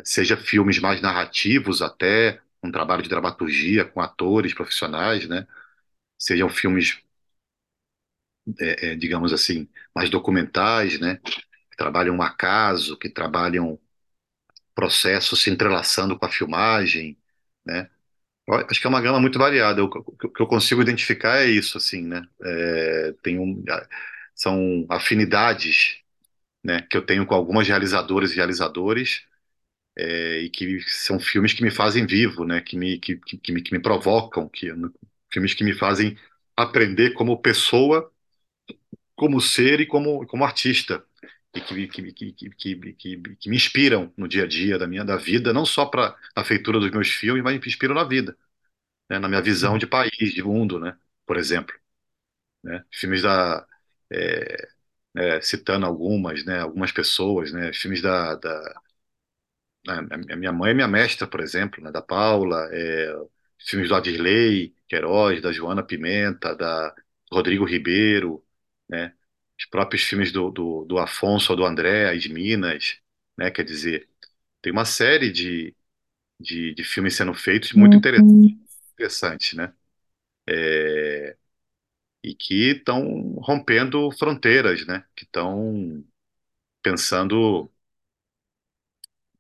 seja 0.05 0.37
filmes 0.37 0.79
mais 0.79 1.01
narrativos 1.01 1.83
até, 1.83 2.41
um 2.63 2.71
trabalho 2.71 3.03
de 3.03 3.09
dramaturgia 3.09 3.85
com 3.85 4.01
atores 4.01 4.55
profissionais, 4.55 5.29
né? 5.29 5.47
Sejam 6.19 6.49
filmes, 6.51 6.99
é, 8.61 8.93
é, 8.93 8.97
digamos 8.97 9.33
assim, 9.33 9.69
mais 9.95 10.11
documentais, 10.11 10.99
né? 11.01 11.17
Que 11.71 11.77
trabalham 11.77 12.17
um 12.17 12.23
acaso, 12.23 12.97
que 12.99 13.09
trabalham 13.09 13.79
processos 14.75 15.43
se 15.43 15.51
entrelaçando 15.51 16.19
com 16.19 16.27
a 16.27 16.31
filmagem, 16.31 17.17
né? 17.65 17.89
Acho 18.71 18.81
que 18.81 18.87
é 18.87 18.91
uma 18.91 19.01
gama 19.01 19.21
muito 19.21 19.39
variada. 19.39 19.83
O 19.85 19.91
que 19.91 20.43
eu 20.43 20.47
consigo 20.47 20.83
identificar 20.83 21.39
é 21.39 21.47
isso, 21.47 21.79
assim, 21.79 22.03
né? 22.07 22.27
É, 22.43 23.15
tem 23.23 23.39
um, 23.39 23.65
são 24.35 24.87
afinidades, 24.91 25.99
né, 26.65 26.83
que 26.83 26.97
eu 26.97 27.05
tenho 27.07 27.27
com 27.27 27.35
algumas 27.35 27.69
realizadoras 27.69 28.33
e 28.33 28.37
realizadores 28.37 29.25
é, 29.99 30.41
e 30.43 30.51
que 30.51 30.81
são 30.89 31.19
filmes 31.21 31.53
que 31.53 31.63
me 31.63 31.71
fazem 31.71 32.07
vivo, 32.07 32.45
né? 32.45 32.61
Que 32.61 32.77
me, 32.77 32.99
que, 32.99 33.17
que, 33.17 33.39
que 33.39 33.53
me, 33.53 33.63
que 33.63 33.73
me 33.73 33.81
provocam, 33.81 34.49
que, 34.49 34.69
filmes 35.33 35.55
que 35.55 35.65
me 35.65 35.75
fazem 35.75 36.17
aprender 36.57 37.13
como 37.15 37.41
pessoa, 37.41 38.11
como 39.15 39.41
ser 39.41 39.81
e 39.81 39.87
como, 39.87 40.27
como 40.27 40.45
artista. 40.45 41.05
E 41.55 41.61
que, 41.61 41.87
que, 41.89 42.13
que, 42.13 42.93
que, 43.37 43.49
me 43.49 43.57
inspiram 43.57 44.13
no 44.17 44.27
dia 44.29 44.43
a 44.45 44.47
dia 44.47 44.79
da 44.79 44.87
minha 44.87 45.05
da 45.05 45.17
vida, 45.17 45.53
não 45.53 45.65
só 45.65 45.87
para 45.87 46.17
a 46.35 46.45
feitura 46.45 46.81
dos 46.81 46.91
meus 46.91 47.09
filmes, 47.11 47.43
mas 47.45 47.59
me 47.59 47.67
inspiram 47.67 47.95
na 47.95 48.05
vida, 48.05 48.37
né? 49.11 49.19
Na 49.19 49.29
minha 49.29 49.43
visão 49.43 49.79
de 49.79 49.87
país, 49.87 50.13
de 50.35 50.43
mundo, 50.43 50.81
né? 50.81 50.99
Por 51.27 51.37
exemplo, 51.39 51.75
né? 52.65 52.85
Filmes 52.93 53.23
da 53.23 53.67
é, 54.13 54.69
é, 55.17 55.41
citando 55.43 55.87
algumas, 55.87 56.45
né? 56.45 56.61
Algumas 56.61 56.93
pessoas, 56.93 57.53
né? 57.53 57.73
Filmes 57.75 58.03
da, 58.03 58.37
da 58.37 58.83
a 59.89 59.99
a 60.33 60.37
minha 60.37 60.53
mãe 60.53 60.71
é 60.71 60.75
minha 60.75 60.89
mestra, 60.89 61.27
por 61.27 61.41
exemplo, 61.41 61.83
né, 61.83 61.91
da 61.93 62.03
Paula, 62.03 62.69
é, 62.73 63.15
filmes 63.67 63.89
do 63.89 63.95
Adirley 63.95 64.75
Queiroz, 64.89 65.41
da 65.43 65.53
Joana 65.53 65.83
Pimenta, 65.83 66.55
da 66.55 66.95
Rodrigo 67.31 67.65
Ribeiro, 67.65 68.45
né, 68.89 69.15
os 69.65 69.71
próprios 69.71 70.03
filmes 70.05 70.33
do, 70.33 70.51
do, 70.51 70.85
do 70.85 70.99
Afonso 70.99 71.53
ou 71.53 71.57
do 71.57 71.65
André, 71.65 72.17
de 72.19 72.33
Minas, 72.33 72.99
né, 73.37 73.51
quer 73.51 73.65
dizer, 73.65 74.09
tem 74.63 74.73
uma 74.73 74.85
série 74.85 75.33
de, 75.33 75.75
de, 76.41 76.75
de 76.75 76.85
filmes 76.85 77.17
sendo 77.17 77.35
feitos 77.35 77.75
muito 77.75 77.97
interessantes, 77.97 78.35
interessantes, 78.95 79.55
né, 79.55 79.75
é, 80.49 81.37
e 82.25 82.35
que 82.35 82.73
estão 82.73 83.35
rompendo 83.41 84.11
fronteiras, 84.13 84.87
né, 84.87 85.05
que 85.17 85.25
estão 85.25 86.05
pensando 86.83 87.71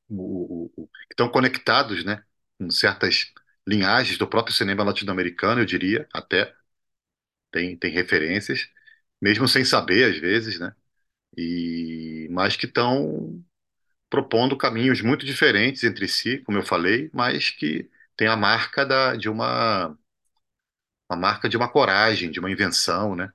o- 0.08 0.66
o- 0.66 0.72
o- 0.84 0.86
que 0.88 1.12
estão 1.12 1.28
conectados, 1.30 2.04
né, 2.04 2.22
com 2.58 2.70
certas 2.70 3.32
linhagens 3.66 4.18
do 4.18 4.26
próprio 4.28 4.54
cinema 4.54 4.84
latino-americano, 4.84 5.60
eu 5.60 5.64
diria, 5.66 6.08
até. 6.12 6.54
Tem, 7.50 7.76
tem 7.76 7.90
referências, 7.92 8.68
mesmo 9.20 9.48
sem 9.48 9.64
saber 9.64 10.04
às 10.12 10.18
vezes, 10.18 10.58
né, 10.60 10.74
e 11.36 12.28
mas 12.32 12.56
que 12.56 12.66
estão 12.66 13.42
propondo 14.10 14.56
caminhos 14.58 15.00
muito 15.02 15.26
diferentes 15.26 15.84
entre 15.84 16.08
si, 16.08 16.38
como 16.40 16.58
eu 16.58 16.62
falei, 16.62 17.10
mas 17.14 17.50
que 17.50 17.90
tem 18.16 18.28
a 18.28 18.36
marca 18.36 18.86
da, 18.86 19.16
de 19.16 19.28
uma, 19.30 19.96
uma 21.08 21.18
marca 21.18 21.48
de 21.48 21.56
uma 21.56 21.68
coragem, 21.70 22.30
de 22.30 22.40
uma 22.40 22.50
invenção, 22.50 23.14
né? 23.16 23.32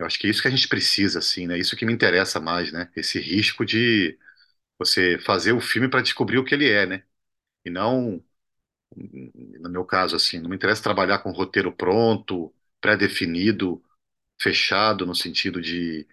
Eu 0.00 0.06
acho 0.06 0.18
que 0.20 0.26
é 0.28 0.30
isso 0.30 0.42
que 0.42 0.48
a 0.48 0.50
gente 0.52 0.68
precisa, 0.68 1.20
assim, 1.20 1.46
né? 1.48 1.58
Isso 1.58 1.76
que 1.76 1.86
me 1.86 1.92
interessa 1.92 2.40
mais, 2.40 2.72
né? 2.72 2.90
Esse 2.96 3.20
risco 3.20 3.66
de 3.66 4.18
você 4.78 5.18
fazer 5.20 5.52
o 5.52 5.60
filme 5.60 5.88
para 5.90 6.02
descobrir 6.02 6.38
o 6.38 6.44
que 6.44 6.54
ele 6.54 6.70
é, 6.70 6.86
né? 6.86 7.04
E 7.64 7.70
não 7.70 8.22
no 9.60 9.68
meu 9.70 9.84
caso, 9.84 10.16
assim, 10.16 10.38
não 10.40 10.48
me 10.50 10.56
interessa 10.56 10.82
trabalhar 10.82 11.18
com 11.20 11.30
roteiro 11.32 11.72
pronto, 11.72 12.52
pré-definido, 12.80 13.82
fechado, 14.40 15.06
no 15.06 15.14
sentido 15.14 15.60
de, 15.60 16.06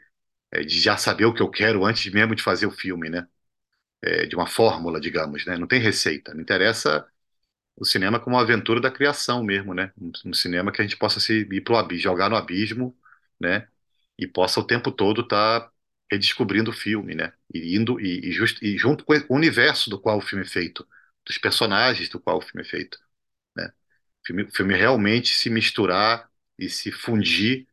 é, 0.52 0.62
de 0.64 0.80
já 0.82 0.98
saber 0.98 1.26
o 1.26 1.34
que 1.34 1.42
eu 1.42 1.50
quero 1.52 1.86
antes 1.86 2.12
mesmo 2.14 2.36
de 2.36 2.44
fazer 2.44 2.66
o 2.68 2.72
filme, 2.72 3.10
né? 3.10 3.28
É, 4.02 4.26
de 4.28 4.36
uma 4.36 4.48
fórmula, 4.48 5.00
digamos, 5.02 5.46
né? 5.46 5.58
Não 5.58 5.68
tem 5.68 5.80
receita. 5.82 6.34
Me 6.36 6.42
interessa 6.44 7.08
o 7.76 7.86
cinema 7.86 8.20
como 8.20 8.36
uma 8.36 8.42
aventura 8.44 8.80
da 8.82 8.92
criação 8.92 9.44
mesmo, 9.44 9.74
né? 9.74 9.92
Um, 9.98 10.12
um 10.28 10.34
cinema 10.34 10.72
que 10.72 10.82
a 10.82 10.84
gente 10.86 10.98
possa 10.98 11.20
se 11.20 11.42
ir 11.52 11.62
pro 11.62 11.78
abismo, 11.78 12.04
jogar 12.04 12.30
no 12.30 12.36
abismo, 12.36 12.98
né? 13.40 13.68
E 14.18 14.28
possa 14.28 14.60
o 14.60 14.64
tempo 14.68 14.92
todo 14.92 15.22
estar 15.22 15.72
redescobrindo 16.12 16.72
o 16.72 16.74
filme, 16.74 17.16
né? 17.16 17.34
E 17.54 17.76
indo 17.78 18.00
e, 18.00 18.30
e, 18.30 18.32
just, 18.32 18.62
e 18.62 18.78
junto 18.78 19.04
com 19.06 19.14
o 19.14 19.36
universo 19.36 19.90
do 19.90 20.00
qual 20.00 20.18
o 20.18 20.22
filme 20.22 20.46
é 20.46 20.48
feito, 20.48 20.88
dos 21.26 21.38
personagens 21.38 22.10
do 22.10 22.20
qual 22.20 22.38
o 22.38 22.42
filme 22.42 22.62
é 22.62 22.70
feito 22.70 23.00
né? 23.56 23.68
O 24.24 24.28
filme, 24.28 24.44
o 24.44 24.52
filme 24.52 24.76
realmente 24.76 25.36
se 25.36 25.50
misturar 25.50 26.30
e 26.58 26.70
se 26.70 26.92
fundir 26.92 27.68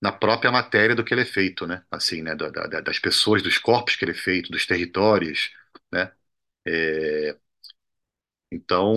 na 0.00 0.12
própria 0.12 0.50
matéria 0.52 0.94
do 0.96 1.04
que 1.04 1.14
ele 1.14 1.22
é 1.22 1.26
feito, 1.26 1.66
né? 1.66 1.84
Assim, 1.90 2.22
né? 2.22 2.34
Da- 2.34 2.50
da- 2.50 2.80
das 2.80 2.98
pessoas, 2.98 3.42
dos 3.42 3.58
corpos 3.58 3.96
que 3.96 4.04
ele 4.04 4.12
é 4.12 4.14
feito, 4.14 4.50
dos 4.50 4.66
territórios, 4.66 5.52
né? 5.92 6.12
É, 6.66 7.36
então, 8.50 8.94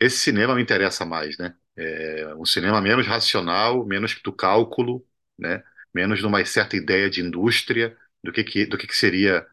esse 0.00 0.18
cinema 0.18 0.54
me 0.54 0.62
interessa 0.62 1.04
mais, 1.04 1.38
né? 1.38 1.54
É 1.76 2.34
um 2.34 2.44
cinema 2.44 2.80
menos 2.80 3.06
racional, 3.06 3.84
menos 3.86 4.14
do 4.22 4.32
cálculo, 4.32 5.06
né? 5.38 5.62
Menos 5.94 6.18
de 6.18 6.26
uma 6.26 6.44
certa 6.44 6.76
ideia 6.76 7.08
de 7.10 7.20
indústria, 7.20 7.96
do 8.22 8.32
que, 8.32 8.42
que, 8.44 8.66
do 8.66 8.76
que, 8.78 8.86
que 8.86 8.96
seria 8.96 9.46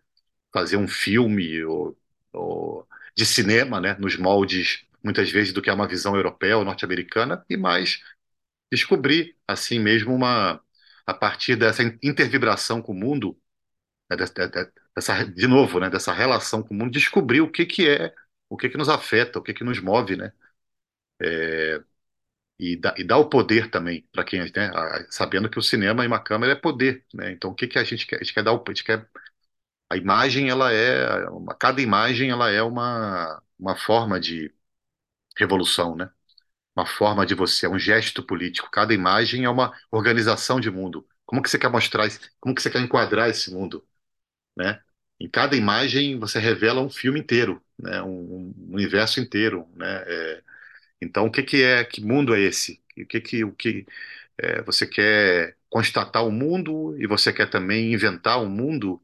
fazer 0.54 0.78
um 0.78 0.88
filme 0.88 1.64
ou, 1.66 1.98
ou 2.34 2.88
de 3.16 3.26
cinema, 3.26 3.82
né? 3.82 3.96
Nos 4.00 4.18
moldes, 4.18 4.86
muitas 5.04 5.32
vezes, 5.32 5.54
do 5.54 5.62
que 5.62 5.70
é 5.70 5.74
uma 5.74 5.88
visão 5.88 6.16
europeia 6.16 6.58
ou 6.58 6.66
norte-americana, 6.66 7.46
e 7.50 7.58
mais 7.58 8.02
descobrir 8.72 9.36
assim 9.48 9.80
mesmo 9.80 10.14
uma 10.14 10.62
a 11.06 11.14
partir 11.14 11.56
dessa 11.56 11.84
intervibração 12.04 12.82
com 12.82 12.92
o 12.94 12.96
mundo, 12.96 13.38
né, 14.10 14.18
dessa, 14.18 15.24
de 15.26 15.48
novo, 15.48 15.80
né, 15.80 15.90
dessa 15.90 16.14
relação 16.14 16.64
com 16.64 16.74
o 16.74 16.78
mundo, 16.78 16.92
descobrir 16.92 17.42
o 17.42 17.52
que 17.52 17.66
que 17.66 17.90
é, 17.90 18.14
o 18.50 18.58
que 18.58 18.70
que 18.70 18.78
nos 18.78 18.90
afeta, 18.90 19.40
o 19.40 19.44
que 19.44 19.54
que 19.54 19.64
nos 19.64 19.80
move, 19.82 20.16
né, 20.18 20.34
e 22.60 22.76
dá, 22.78 22.94
e 22.98 23.04
dá 23.04 23.18
o 23.18 23.30
poder 23.30 23.70
também 23.70 24.08
para 24.12 24.24
quem, 24.24 24.40
né, 24.42 24.50
a- 24.74 25.06
sabendo 25.10 25.50
que 25.50 25.60
o 25.60 25.62
cinema 25.64 26.04
e 26.04 26.08
uma 26.08 26.20
câmera 26.24 26.54
é 26.54 26.56
poder, 26.56 27.06
né, 27.14 27.32
então 27.32 27.52
o 27.52 27.56
que 27.56 27.68
que 27.68 27.80
a 27.80 27.84
gente 27.84 28.06
quer, 28.08 28.18
a 28.18 28.20
gente 28.24 28.34
quer 28.34 28.44
dar 28.44 28.54
o, 28.54 28.64
a 28.68 28.72
gente 28.72 28.84
quer 28.84 29.08
a 29.92 29.98
imagem 29.98 30.50
ela 30.50 30.72
é 30.74 31.30
uma, 31.30 31.56
cada 31.56 31.82
imagem 31.82 32.32
ela 32.32 32.52
é 32.52 32.62
uma 32.64 33.42
uma 33.60 33.76
forma 33.78 34.20
de 34.20 34.54
revolução, 35.38 35.96
né? 35.96 36.12
Uma 36.76 36.86
forma 36.86 37.26
de 37.26 37.36
você, 37.36 37.66
é 37.66 37.70
um 37.70 37.80
gesto 37.80 38.24
político. 38.24 38.70
Cada 38.72 38.94
imagem 38.94 39.46
é 39.46 39.50
uma 39.50 39.74
organização 39.92 40.60
de 40.60 40.72
mundo. 40.72 41.08
Como 41.26 41.42
que 41.42 41.50
você 41.50 41.60
quer 41.60 41.70
mostrar, 41.70 42.08
como 42.40 42.56
que 42.56 42.62
você 42.62 42.70
quer 42.70 42.82
enquadrar 42.82 43.30
esse 43.30 43.52
mundo, 43.54 43.86
né? 44.58 44.82
Em 45.20 45.30
cada 45.30 45.56
imagem 45.56 46.20
você 46.20 46.40
revela 46.40 46.82
um 46.82 46.90
filme 46.90 47.20
inteiro, 47.20 47.62
né? 47.80 48.02
Um, 48.04 48.54
um 48.58 48.74
universo 48.74 49.20
inteiro, 49.20 49.68
né? 49.76 50.04
É, 50.08 50.44
então 51.02 51.26
o 51.28 51.32
que 51.32 51.44
que 51.44 51.64
é, 51.64 51.84
que 51.86 52.02
mundo 52.04 52.36
é 52.36 52.42
esse? 52.42 52.84
O 52.98 53.06
que 53.08 53.22
que 53.22 53.44
o 53.46 53.54
que 53.56 53.86
é, 54.38 54.62
você 54.64 54.88
quer 54.88 55.58
constatar 55.70 56.26
o 56.26 56.32
mundo 56.32 56.98
e 57.00 57.08
você 57.08 57.34
quer 57.34 57.50
também 57.50 57.94
inventar 57.94 58.40
um 58.42 58.50
mundo 58.50 59.02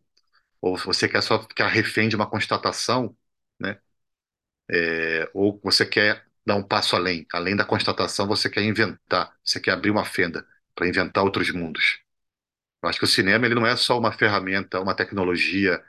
ou 0.62 0.78
você 0.78 1.08
quer 1.10 1.22
só 1.24 1.42
ficar 1.44 1.68
refém 1.70 2.10
de 2.10 2.16
uma 2.16 2.30
constatação, 2.30 3.16
né? 3.60 3.80
É, 4.72 5.30
ou 5.34 5.60
você 5.64 5.86
quer 5.86 6.26
dar 6.46 6.56
um 6.56 6.64
passo 6.64 6.96
além, 6.96 7.26
além 7.34 7.56
da 7.56 7.66
constatação, 7.66 8.28
você 8.28 8.50
quer 8.50 8.64
inventar, 8.64 9.36
você 9.44 9.60
quer 9.60 9.72
abrir 9.72 9.92
uma 9.92 10.06
fenda 10.06 10.48
para 10.76 10.88
inventar 10.88 11.24
outros 11.24 11.52
mundos. 11.52 12.00
Eu 12.82 12.90
acho 12.90 13.00
que 13.00 13.06
o 13.06 13.08
cinema 13.08 13.46
ele 13.46 13.56
não 13.56 13.66
é 13.68 13.76
só 13.76 13.98
uma 14.00 14.12
ferramenta, 14.12 14.80
uma 14.82 14.96
tecnologia 14.96 15.84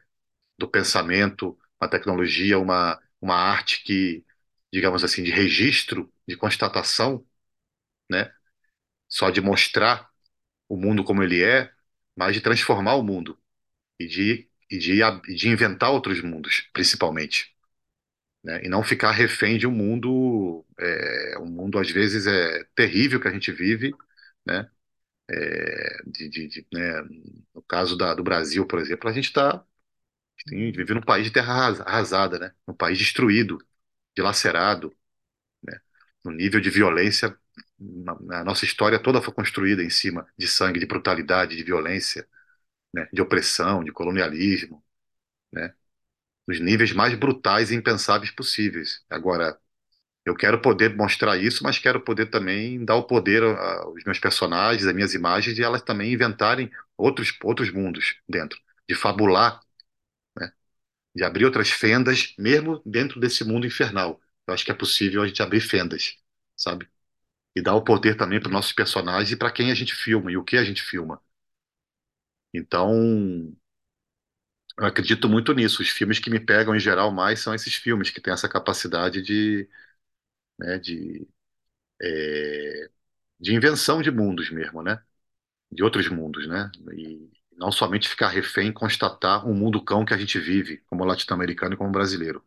do 0.58 0.68
pensamento, 0.68 1.58
uma 1.80 1.88
tecnologia, 1.90 2.58
uma, 2.58 3.00
uma 3.20 3.36
arte 3.36 3.82
que, 3.84 4.24
digamos 4.72 5.04
assim, 5.04 5.22
de 5.24 5.30
registro, 5.32 6.12
de 6.28 6.36
constatação, 6.36 7.26
né? 8.10 8.32
Só 9.08 9.30
de 9.30 9.40
mostrar 9.40 10.10
o 10.68 10.76
mundo 10.76 11.04
como 11.04 11.22
ele 11.22 11.42
é, 11.44 11.72
mas 12.16 12.34
de 12.34 12.40
transformar 12.42 12.94
o 12.96 13.02
mundo 13.02 13.38
e 14.00 14.06
de, 14.08 14.50
e 14.70 14.78
de, 14.78 15.00
de 15.36 15.48
inventar 15.48 15.90
outros 15.92 16.22
mundos, 16.22 16.68
principalmente. 16.72 17.56
Né? 18.44 18.60
E 18.64 18.68
não 18.68 18.82
ficar 18.82 19.12
refém 19.12 19.58
de 19.58 19.66
um 19.66 19.70
mundo, 19.72 20.64
é, 20.78 21.38
um 21.40 21.46
mundo 21.46 21.78
às 21.78 21.90
vezes 21.90 22.26
é 22.26 22.64
terrível 22.74 23.20
que 23.20 23.28
a 23.28 23.32
gente 23.32 23.52
vive, 23.52 23.94
né? 24.46 24.68
É, 25.30 26.02
de, 26.06 26.28
de- 26.28 26.48
de, 26.48 26.66
né? 26.72 27.02
No 27.54 27.62
caso 27.62 27.96
da- 27.96 28.14
do 28.14 28.22
Brasil, 28.24 28.66
por 28.66 28.78
exemplo, 28.80 29.08
a 29.08 29.12
gente 29.12 29.26
está 29.26 29.64
vive 30.48 30.94
num 30.94 31.00
país 31.02 31.24
de 31.26 31.32
terra 31.32 31.52
arras- 31.54 31.80
arrasada, 31.80 32.38
né? 32.38 32.52
Um 32.66 32.74
país 32.74 32.98
destruído, 32.98 33.58
dilacerado, 34.16 34.94
né? 35.64 35.80
No 36.24 36.32
nível 36.32 36.60
de 36.60 36.70
violência, 36.70 37.36
a 38.32 38.44
nossa 38.44 38.64
história 38.64 38.98
toda 39.02 39.22
foi 39.22 39.32
construída 39.34 39.82
em 39.82 39.90
cima 39.90 40.26
de 40.38 40.48
sangue, 40.48 40.80
de 40.80 40.86
brutalidade, 40.86 41.56
de 41.56 41.64
violência, 41.64 42.26
né? 42.94 43.08
De 43.12 43.22
opressão, 43.22 43.84
de 43.84 43.92
colonialismo? 43.92 44.84
Nos 46.50 46.60
níveis 46.60 46.92
mais 46.92 47.14
brutais 47.16 47.72
e 47.72 47.76
impensáveis 47.76 48.32
possíveis. 48.32 49.02
Agora 49.10 49.58
Eu 50.26 50.36
quero 50.36 50.60
poder 50.62 50.96
mostrar 50.96 51.36
isso, 51.38 51.64
mas 51.64 51.78
quero 51.78 52.00
poder 52.02 52.26
também 52.30 52.84
dar 52.84 52.96
o 52.96 53.04
poder 53.04 53.42
aos 53.44 54.04
meus 54.04 54.18
personagens, 54.20 54.86
às 54.86 54.94
minhas 54.94 55.14
imagens, 55.14 55.56
de 55.56 55.62
elas 55.64 55.82
também 55.82 56.12
inventarem 56.12 56.70
outros, 56.98 57.32
outros 57.44 57.72
mundos 57.72 58.16
dentro, 58.28 58.58
de 58.88 58.94
fabular, 58.94 59.60
né? 60.38 60.52
De 61.14 61.24
abrir 61.24 61.44
outras 61.46 61.70
fendas, 61.70 62.34
mesmo 62.38 62.82
dentro 62.86 63.20
desse 63.20 63.44
mundo 63.44 63.66
infernal. 63.66 64.20
Eu 64.46 64.54
acho 64.54 64.64
que 64.64 64.72
é 64.72 64.74
possível 64.74 65.22
a 65.22 65.28
gente 65.28 65.42
abrir 65.42 65.60
fendas, 65.60 66.16
sabe? 66.56 66.88
E 67.56 67.62
dar 67.62 67.74
o 67.76 67.84
poder 67.84 68.16
também 68.16 68.40
para 68.40 68.48
os 68.48 68.54
nossos 68.54 68.72
personagens 68.74 69.32
e 69.32 69.36
para 69.36 69.52
quem 69.52 69.70
a 69.72 69.74
gente 69.76 69.94
filma 69.94 70.32
e 70.32 70.36
o 70.38 70.44
que 70.44 70.56
a 70.58 70.64
gente 70.64 70.82
filma. 70.82 71.20
Então, 72.54 73.56
eu 74.80 74.86
acredito 74.86 75.28
muito 75.28 75.52
nisso. 75.54 75.82
Os 75.82 75.88
filmes 75.90 76.18
que 76.18 76.30
me 76.30 76.40
pegam 76.40 76.74
em 76.74 76.80
geral 76.80 77.10
mais 77.12 77.40
são 77.40 77.54
esses 77.54 77.74
filmes 77.74 78.10
que 78.10 78.20
têm 78.20 78.32
essa 78.32 78.48
capacidade 78.48 79.22
de, 79.22 79.68
né, 80.58 80.78
de, 80.78 81.28
de 83.38 83.54
invenção 83.54 84.02
de 84.02 84.10
mundos 84.10 84.50
mesmo, 84.50 84.82
né? 84.82 85.02
de 85.72 85.84
outros 85.84 86.08
mundos, 86.08 86.48
né? 86.48 86.70
E 86.94 87.30
não 87.56 87.72
somente 87.72 88.08
ficar 88.08 88.28
refém 88.28 88.68
e 88.70 88.72
constatar 88.72 89.46
um 89.48 89.54
mundo 89.54 89.84
cão 89.84 90.04
que 90.04 90.14
a 90.14 90.18
gente 90.18 90.38
vive, 90.38 90.78
como 90.88 91.04
latino-americano 91.04 91.74
e 91.74 91.78
como 91.78 91.92
brasileiro. 91.92 92.44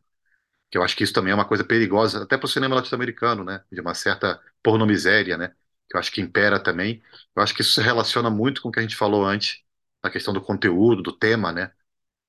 Que 0.71 0.77
eu 0.77 0.84
acho 0.84 0.95
que 0.97 1.03
isso 1.03 1.13
também 1.13 1.31
é 1.34 1.36
uma 1.36 1.45
coisa 1.47 1.63
perigosa, 1.65 2.23
até 2.23 2.38
para 2.38 2.45
o 2.45 2.49
cinema 2.49 2.75
latino-americano, 2.75 3.43
né? 3.43 3.63
De 3.71 3.81
uma 3.81 3.95
certa 3.95 4.41
pornomiséria, 4.63 5.38
né? 5.38 5.49
Que 5.89 5.97
eu 5.97 5.99
acho 6.01 6.11
que 6.11 6.21
impera 6.21 6.59
também. 6.63 7.03
Eu 7.36 7.43
acho 7.43 7.53
que 7.55 7.61
isso 7.63 7.73
se 7.73 7.81
relaciona 7.81 8.29
muito 8.29 8.61
com 8.61 8.69
o 8.69 8.73
que 8.73 8.79
a 8.79 8.84
gente 8.84 8.95
falou 8.97 9.25
antes, 9.25 9.63
na 10.03 10.11
questão 10.11 10.34
do 10.34 10.41
conteúdo, 10.41 11.03
do 11.03 11.13
tema, 11.13 11.51
né? 11.53 11.71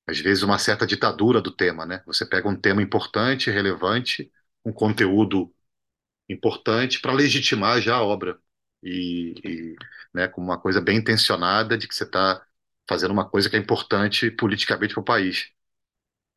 Às 0.07 0.19
vezes 0.19 0.43
uma 0.43 0.59
certa 0.59 0.85
ditadura 0.87 1.41
do 1.41 1.51
tema, 1.51 1.85
né? 1.85 2.03
Você 2.05 2.25
pega 2.25 2.47
um 2.47 2.55
tema 2.59 2.81
importante, 2.81 3.49
relevante, 3.51 4.31
um 4.65 4.71
conteúdo 4.73 5.53
importante 6.29 6.99
para 7.01 7.13
legitimar 7.13 7.81
já 7.81 7.95
a 7.97 8.03
obra 8.03 8.39
e, 8.83 9.35
e, 9.45 9.75
né, 10.13 10.27
com 10.27 10.41
uma 10.41 10.59
coisa 10.59 10.81
bem 10.81 10.97
intencionada 10.97 11.77
de 11.77 11.87
que 11.87 11.95
você 11.95 12.03
está 12.05 12.45
fazendo 12.89 13.11
uma 13.11 13.29
coisa 13.29 13.49
que 13.49 13.55
é 13.55 13.59
importante 13.59 14.31
politicamente 14.31 14.93
para 14.93 15.01
o 15.01 15.05
país. 15.05 15.51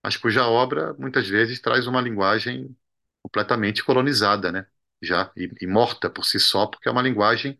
Mas 0.02 0.16
cuja 0.16 0.46
obra 0.46 0.94
muitas 0.98 1.28
vezes 1.28 1.60
traz 1.60 1.86
uma 1.86 2.00
linguagem 2.00 2.76
completamente 3.22 3.84
colonizada, 3.84 4.52
né? 4.52 4.66
Já 5.02 5.30
e, 5.36 5.50
e 5.60 5.66
morta 5.66 6.10
por 6.10 6.24
si 6.24 6.40
só, 6.40 6.66
porque 6.66 6.88
é 6.88 6.92
uma 6.92 7.02
linguagem, 7.02 7.58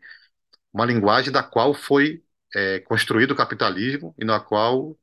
uma 0.73 0.87
linguagem 0.87 1.33
da 1.33 1.43
qual 1.43 1.75
foi 1.75 2.25
é, 2.55 2.81
construído 2.81 3.33
o 3.33 3.37
capitalismo 3.37 4.15
e 4.19 4.25
na 4.25 4.41
qual 4.41 4.99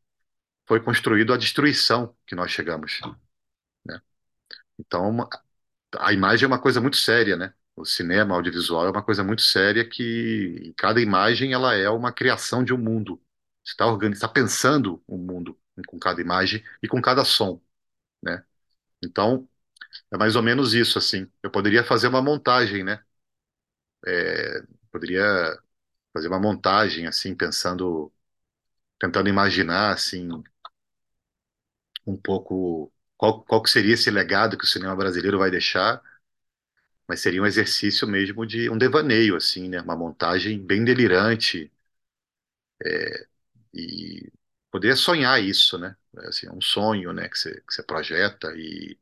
foi 0.68 0.82
construído 0.82 1.34
a 1.34 1.38
destruição 1.38 2.16
que 2.26 2.36
nós 2.36 2.52
chegamos, 2.52 3.02
né? 3.86 4.02
Então, 4.80 5.28
a 6.00 6.14
imagem 6.14 6.46
é 6.46 6.48
uma 6.48 6.62
coisa 6.62 6.82
muito 6.82 6.98
séria, 6.98 7.38
né? 7.38 7.54
O 7.76 7.86
cinema, 7.86 8.34
o 8.36 8.38
audiovisual 8.38 8.88
é 8.88 8.92
uma 8.92 9.04
coisa 9.04 9.24
muito 9.24 9.42
séria 9.44 9.88
que 9.88 10.74
cada 10.78 11.02
imagem 11.02 11.54
ela 11.54 11.76
é 11.76 11.90
uma 11.90 12.12
criação 12.14 12.64
de 12.64 12.74
um 12.74 12.78
mundo. 12.78 13.22
Você 13.64 13.74
está 13.74 13.86
está 14.12 14.28
pensando 14.30 15.04
um 15.08 15.18
mundo 15.18 15.60
com 15.88 16.00
cada 16.00 16.22
imagem 16.22 16.64
e 16.84 16.88
com 16.88 17.02
cada 17.02 17.26
som, 17.26 17.62
né? 18.24 18.44
Então, 19.04 19.48
é 20.12 20.18
mais 20.18 20.36
ou 20.36 20.44
menos 20.44 20.74
isso, 20.74 20.98
assim. 21.00 21.32
Eu 21.44 21.52
poderia 21.52 21.84
fazer 21.84 22.08
uma 22.10 22.22
montagem, 22.22 22.84
né? 22.84 23.04
É, 24.08 24.62
poderia 24.92 25.24
fazer 26.14 26.28
uma 26.30 26.40
montagem, 26.40 27.08
assim, 27.08 27.36
pensando, 27.36 28.14
tentando 29.00 29.30
imaginar, 29.30 29.94
assim, 29.94 30.30
um 32.06 32.18
pouco 32.18 32.92
qual, 33.18 33.44
qual 33.46 33.62
que 33.64 33.70
seria 33.70 33.94
esse 33.94 34.12
legado 34.12 34.58
que 34.58 34.66
o 34.66 34.68
cinema 34.68 34.96
brasileiro 34.96 35.40
vai 35.40 35.52
deixar 35.52 36.02
mas 37.08 37.20
seria 37.22 37.42
um 37.42 37.46
exercício 37.48 38.08
mesmo 38.08 38.46
de 38.46 38.70
um 38.70 38.78
devaneio, 38.78 39.36
assim, 39.36 39.68
né? 39.70 39.82
Uma 39.82 39.96
montagem 39.96 40.60
bem 40.64 40.84
delirante 40.84 41.72
e 43.74 44.32
poder 44.72 44.96
sonhar 44.98 45.42
isso, 45.44 45.78
né? 45.78 45.96
Assim, 46.28 46.48
é 46.48 46.52
um 46.52 46.62
sonho, 46.62 47.12
né? 47.14 47.28
Que 47.30 47.38
você, 47.38 47.62
que 47.62 47.74
você 47.74 47.84
projeta 47.84 48.52
e, 48.56 48.98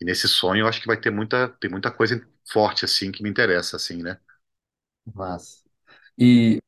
e 0.00 0.04
nesse 0.04 0.28
sonho 0.28 0.62
eu 0.64 0.68
acho 0.68 0.80
que 0.80 0.88
vai 0.88 1.00
ter 1.00 1.10
muita, 1.10 1.48
tem 1.60 1.70
muita 1.70 1.90
coisa 1.92 2.26
forte, 2.52 2.84
assim, 2.84 3.12
que 3.12 3.22
me 3.24 3.30
interessa, 3.30 3.76
assim, 3.76 4.02
né? 4.02 4.18
Mas 5.14 5.62
E 6.18 6.60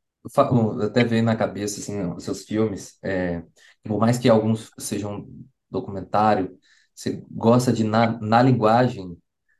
até 0.82 1.04
veio 1.04 1.24
na 1.24 1.36
cabeça 1.36 1.80
assim, 1.80 2.18
seus 2.20 2.44
filmes, 2.44 2.98
é, 3.02 3.42
por 3.84 3.98
mais 4.00 4.18
que 4.18 4.28
alguns 4.30 4.70
sejam 4.78 5.28
documentário, 5.70 6.58
você 6.94 7.22
gosta 7.30 7.72
de 7.72 7.84
na, 7.84 8.18
na 8.20 8.42
linguagem 8.42 9.16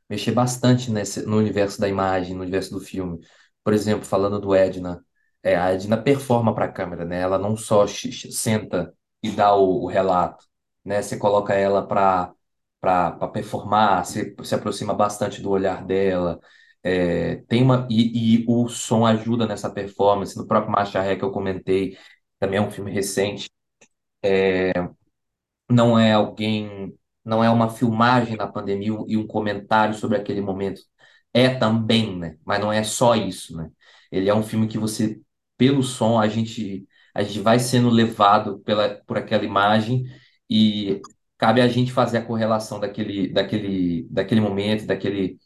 mexer 0.08 0.32
bastante 0.32 0.90
nesse, 0.90 1.26
no 1.26 1.36
universo 1.38 1.80
da 1.80 1.88
imagem, 1.88 2.34
no 2.34 2.42
universo 2.42 2.70
do 2.72 2.80
filme. 2.80 3.20
Por 3.64 3.72
exemplo, 3.72 4.04
falando 4.04 4.40
do 4.40 4.54
Edna, 4.54 5.04
é, 5.42 5.56
a 5.56 5.72
Edna 5.72 5.96
performa 6.00 6.54
para 6.54 6.66
a 6.66 6.72
câmera, 6.72 7.04
né? 7.04 7.20
Ela 7.20 7.38
não 7.38 7.56
só 7.56 7.86
senta 7.86 8.94
e 9.22 9.30
dá 9.30 9.54
o, 9.54 9.84
o 9.84 9.86
relato, 9.86 10.44
né? 10.84 11.02
Você 11.02 11.16
coloca 11.18 11.54
ela 11.54 11.86
para 11.86 12.32
para 12.80 13.28
performar, 13.28 14.04
se, 14.06 14.34
se 14.44 14.54
aproxima 14.54 14.94
bastante 14.94 15.40
do 15.42 15.50
olhar 15.50 15.84
dela. 15.84 16.38
É, 16.82 17.36
tem 17.48 17.62
uma 17.62 17.86
e, 17.90 18.42
e 18.42 18.44
o 18.48 18.68
som 18.68 19.04
ajuda 19.04 19.46
nessa 19.46 19.68
performance. 19.70 20.36
No 20.36 20.46
próprio 20.46 20.70
Macharré 20.72 21.16
que 21.16 21.24
eu 21.24 21.32
comentei, 21.32 21.98
também 22.38 22.58
é 22.58 22.62
um 22.62 22.70
filme 22.70 22.92
recente. 22.92 23.50
Não 25.70 25.98
é 25.98 26.12
alguém, 26.12 26.94
não 27.24 27.42
é 27.42 27.50
uma 27.50 27.68
filmagem 27.70 28.36
da 28.36 28.46
pandemia 28.46 28.92
e 29.08 29.16
um 29.16 29.26
comentário 29.26 29.94
sobre 29.94 30.16
aquele 30.16 30.40
momento. 30.40 30.80
É 31.34 31.48
também, 31.54 32.16
né? 32.16 32.36
Mas 32.44 32.60
não 32.60 32.72
é 32.72 32.82
só 32.84 33.14
isso, 33.16 33.56
né? 33.56 33.68
Ele 34.10 34.28
é 34.28 34.34
um 34.34 34.42
filme 34.44 34.68
que 34.68 34.78
você, 34.78 35.20
pelo 35.56 35.82
som, 35.82 36.18
a 36.18 36.28
gente 36.28 36.86
a 37.14 37.22
gente 37.22 37.40
vai 37.40 37.58
sendo 37.58 37.88
levado 37.90 38.58
pela 38.60 38.90
por 39.06 39.16
aquela 39.18 39.44
imagem 39.44 40.04
e 40.50 41.00
cabe 41.38 41.60
a 41.62 41.68
gente 41.68 41.90
fazer 41.92 42.18
a 42.18 42.24
correlação 42.24 42.78
daquele 42.78 43.32
daquele 43.32 44.06
daquele 44.10 44.40
momento, 44.40 44.86
daquele 44.86 45.38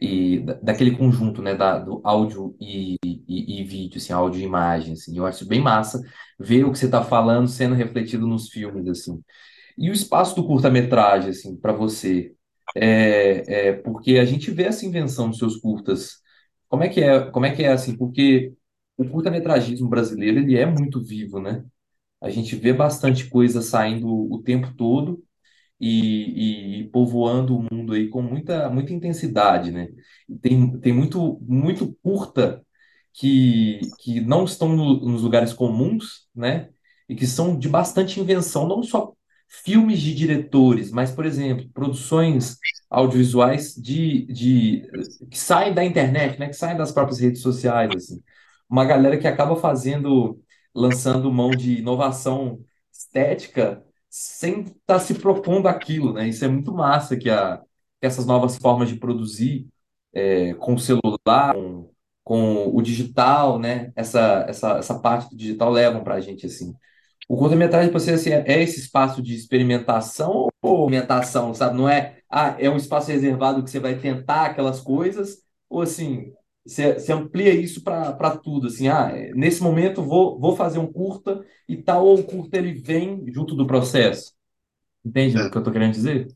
e 0.00 0.40
da- 0.40 0.54
daquele 0.54 0.96
conjunto, 0.96 1.40
né, 1.42 1.54
da, 1.54 1.78
do 1.78 2.00
áudio 2.04 2.56
e, 2.60 2.96
e, 3.04 3.60
e 3.60 3.64
vídeo, 3.64 3.98
assim, 3.98 4.12
áudio 4.12 4.40
e 4.40 4.44
imagem, 4.44 4.94
assim. 4.94 5.16
Eu 5.16 5.26
acho 5.26 5.46
bem 5.46 5.60
massa 5.62 6.00
ver 6.38 6.64
o 6.64 6.72
que 6.72 6.78
você 6.78 6.86
está 6.86 7.02
falando 7.04 7.48
sendo 7.48 7.74
refletido 7.74 8.26
nos 8.26 8.48
filmes, 8.50 8.88
assim. 8.88 9.22
E 9.78 9.90
o 9.90 9.92
espaço 9.92 10.36
do 10.36 10.46
curta-metragem, 10.46 11.30
assim, 11.30 11.56
para 11.56 11.72
você? 11.72 12.34
É, 12.76 13.68
é 13.68 13.72
porque 13.72 14.18
a 14.18 14.24
gente 14.24 14.50
vê 14.50 14.64
essa 14.64 14.86
invenção 14.86 15.28
dos 15.30 15.38
seus 15.38 15.56
curtas. 15.56 16.18
Como 16.68 16.82
é 16.84 16.88
que 16.88 17.00
é, 17.02 17.30
como 17.30 17.46
é 17.46 17.54
que 17.54 17.62
é, 17.62 17.72
assim? 17.72 17.96
Porque 17.96 18.52
o 18.96 19.04
curta-metragismo 19.08 19.88
brasileiro, 19.88 20.38
ele 20.40 20.56
é 20.56 20.66
muito 20.66 21.02
vivo, 21.02 21.40
né? 21.40 21.64
A 22.20 22.30
gente 22.30 22.56
vê 22.56 22.72
bastante 22.72 23.28
coisa 23.30 23.62
saindo 23.62 24.08
o 24.32 24.42
tempo 24.42 24.74
todo 24.76 25.22
e, 25.80 26.80
e 26.82 26.88
povoando 26.90 27.56
o 27.56 27.62
mundo 27.72 27.92
aí 27.94 28.08
com 28.08 28.22
muita, 28.22 28.70
muita 28.70 28.92
intensidade, 28.92 29.70
né? 29.70 29.88
Tem, 30.40 30.78
tem 30.80 30.92
muito, 30.92 31.38
muito 31.42 31.92
curta 32.02 32.64
que, 33.12 33.80
que 34.00 34.20
não 34.20 34.44
estão 34.44 34.68
no- 34.74 35.00
nos 35.00 35.22
lugares 35.22 35.52
comuns, 35.52 36.28
né? 36.34 36.70
E 37.08 37.14
que 37.14 37.26
são 37.26 37.58
de 37.58 37.68
bastante 37.68 38.20
invenção, 38.20 38.66
não 38.66 38.82
só 38.82 39.12
filmes 39.48 40.00
de 40.00 40.14
diretores, 40.14 40.90
mas, 40.90 41.10
por 41.10 41.24
exemplo, 41.26 41.68
produções 41.72 42.58
audiovisuais 42.90 43.74
de, 43.74 44.24
de, 44.26 44.88
que 45.30 45.38
saem 45.38 45.72
da 45.74 45.84
internet, 45.84 46.38
né? 46.38 46.48
Que 46.48 46.54
saem 46.54 46.76
das 46.76 46.92
próprias 46.92 47.20
redes 47.20 47.42
sociais, 47.42 47.90
assim. 47.94 48.22
Uma 48.68 48.84
galera 48.84 49.18
que 49.18 49.26
acaba 49.26 49.56
fazendo, 49.56 50.40
lançando 50.74 51.32
mão 51.32 51.50
de 51.50 51.78
inovação 51.78 52.60
estética 52.92 53.84
sem 54.08 54.62
estar 54.62 55.00
se 55.00 55.14
propondo 55.14 55.66
aquilo, 55.68 56.12
né? 56.12 56.28
Isso 56.28 56.44
é 56.44 56.48
muito 56.48 56.72
massa 56.72 57.16
que, 57.16 57.28
a, 57.30 57.58
que 58.00 58.06
essas 58.06 58.26
novas 58.26 58.56
formas 58.56 58.88
de 58.88 58.96
produzir 58.96 59.66
é, 60.12 60.54
com 60.54 60.74
o 60.74 60.78
celular, 60.78 61.54
com, 61.54 61.90
com 62.22 62.68
o 62.76 62.82
digital, 62.82 63.58
né? 63.58 63.92
Essa, 63.96 64.46
essa, 64.48 64.78
essa 64.78 64.98
parte 65.00 65.30
do 65.30 65.36
digital 65.36 65.70
levam 65.70 66.04
para 66.04 66.14
a 66.14 66.20
gente 66.20 66.46
assim. 66.46 66.74
O 67.28 67.36
curta-metragem 67.36 67.90
para 67.90 67.98
você 68.00 68.12
assim, 68.12 68.30
é 68.30 68.62
esse 68.62 68.80
espaço 68.80 69.22
de 69.22 69.34
experimentação 69.34 70.48
ou 70.62 70.84
experimentação, 70.86 71.54
sabe? 71.54 71.76
Não 71.76 71.88
é, 71.88 72.18
ah, 72.30 72.56
é 72.58 72.68
um 72.68 72.76
espaço 72.76 73.10
reservado 73.10 73.62
que 73.64 73.70
você 73.70 73.80
vai 73.80 73.98
tentar 73.98 74.46
aquelas 74.46 74.80
coisas, 74.80 75.38
ou 75.68 75.80
assim, 75.82 76.32
você, 76.66 76.94
você 76.94 77.12
amplia 77.12 77.54
isso 77.54 77.82
para 77.82 78.36
tudo, 78.36 78.66
assim, 78.68 78.88
ah, 78.88 79.10
nesse 79.34 79.62
momento 79.62 80.02
vou, 80.02 80.38
vou 80.38 80.54
fazer 80.56 80.78
um 80.78 80.90
curta 80.92 81.44
e 81.68 81.76
tal, 81.82 82.04
ou 82.06 82.18
o 82.20 82.24
curta 82.24 82.58
ele 82.58 82.74
vem 82.74 83.24
junto 83.32 83.54
do 83.54 83.66
processo. 83.66 84.34
Entende 85.04 85.42
o 85.46 85.50
É, 85.50 85.50
que 85.50 85.56
eu 85.56 85.60
estou 85.60 85.72
querendo 85.72 85.92
dizer? 85.94 86.28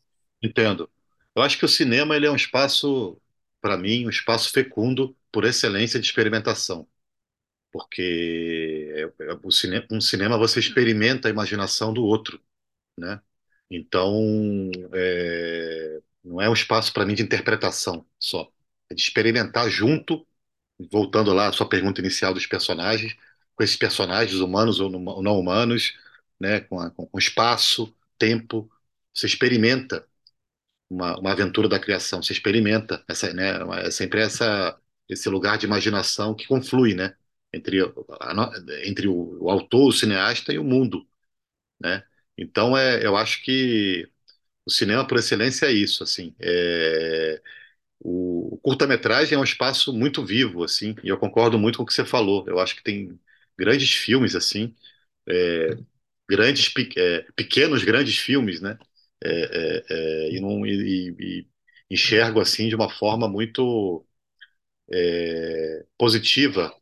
entendo. 0.42 0.90
Eu 1.34 1.42
acho 1.42 1.58
que 1.58 1.64
o 1.64 1.68
cinema 1.68 2.16
ele 2.16 2.26
é 2.26 2.30
um 2.30 2.36
espaço, 2.36 3.20
para 3.60 3.76
mim, 3.76 4.06
um 4.06 4.10
espaço 4.10 4.50
fecundo 4.52 5.16
por 5.32 5.44
excelência 5.44 6.00
de 6.00 6.06
experimentação, 6.06 6.86
porque 7.72 8.90
é- 9.20 9.24
é- 9.24 9.38
o 9.42 9.50
cine, 9.50 9.86
um 9.90 10.00
cinema 10.00 10.38
você 10.38 10.60
experimenta 10.60 11.28
a 11.28 11.30
imaginação 11.30 11.92
do 11.92 12.04
outro, 12.04 12.40
né? 12.98 13.20
Então, 13.70 14.70
é, 14.94 16.00
não 16.24 16.40
é 16.42 16.48
um 16.50 16.52
espaço 16.54 16.92
para 16.92 17.06
mim 17.06 17.14
de 17.14 17.22
interpretação 17.22 18.06
só, 18.18 18.50
é 18.90 18.94
de 18.94 19.02
experimentar 19.02 19.68
junto, 19.70 20.26
voltando 20.92 21.32
lá 21.34 21.48
à 21.48 21.52
sua 21.52 21.68
pergunta 21.68 22.00
inicial 22.00 22.34
dos 22.34 22.46
personagens, 22.46 23.16
com 23.56 23.64
esses 23.64 23.76
personagens 23.76 24.40
humanos 24.40 24.80
ou 24.80 24.90
não 25.22 25.38
humanos, 25.40 25.94
né? 26.40 26.60
Com, 26.62 26.80
a- 26.80 26.90
com 26.90 27.18
espaço, 27.18 27.94
tempo, 28.18 28.70
você 29.14 29.26
experimenta 29.26 30.06
uma, 30.90 31.18
uma 31.18 31.32
aventura 31.32 31.68
da 31.68 31.78
criação. 31.80 32.22
Você 32.22 32.32
experimenta 32.32 33.04
essa, 33.08 33.32
né? 33.32 33.52
É 33.86 33.90
sempre 33.90 34.20
essa 34.22 34.78
esse 35.08 35.28
lugar 35.30 35.56
de 35.58 35.64
imaginação 35.66 36.34
que 36.34 36.46
conflui, 36.46 36.94
né? 36.94 37.16
Entre, 37.52 37.80
a 37.82 38.34
entre 38.84 39.08
o, 39.08 39.44
o 39.44 39.50
autor, 39.50 39.88
o 39.88 39.92
cineasta 39.92 40.52
e 40.52 40.58
o 40.58 40.64
mundo, 40.64 41.06
né? 41.80 42.04
Então 42.38 42.76
é, 42.76 43.04
eu 43.04 43.16
acho 43.16 43.42
que 43.44 44.08
o 44.66 44.70
cinema 44.70 45.06
por 45.06 45.18
excelência 45.18 45.66
é 45.66 45.72
isso, 45.72 46.02
assim. 46.04 46.34
É, 46.40 47.42
o, 48.00 48.54
o 48.56 48.58
curta-metragem 48.58 49.36
é 49.36 49.40
um 49.40 49.44
espaço 49.44 49.92
muito 49.92 50.24
vivo, 50.26 50.64
assim, 50.64 50.94
e 51.04 51.08
eu 51.08 51.18
concordo 51.18 51.58
muito 51.58 51.78
com 51.78 51.84
o 51.84 51.86
que 51.86 51.94
você 51.94 52.04
falou. 52.06 52.44
Eu 52.48 52.58
acho 52.60 52.76
que 52.76 52.82
tem 52.84 53.18
grandes 53.58 53.92
filmes, 53.94 54.34
assim, 54.36 54.74
grandes, 56.28 56.68
pe- 56.68 56.90
é, 56.96 57.22
pequenos, 57.36 57.84
grandes 57.84 58.18
filmes, 58.18 58.60
né? 58.60 58.78
É, 59.22 59.82
é, 59.90 60.28
é, 60.30 60.32
e, 60.36 60.40
não, 60.40 60.64
e, 60.66 61.14
e- 61.18 61.48
enxergo 61.90 62.40
assim 62.40 62.68
de 62.68 62.74
uma 62.76 62.90
forma 62.90 63.26
muito 63.28 64.04
é, 64.92 65.86
positiva. 65.98 66.74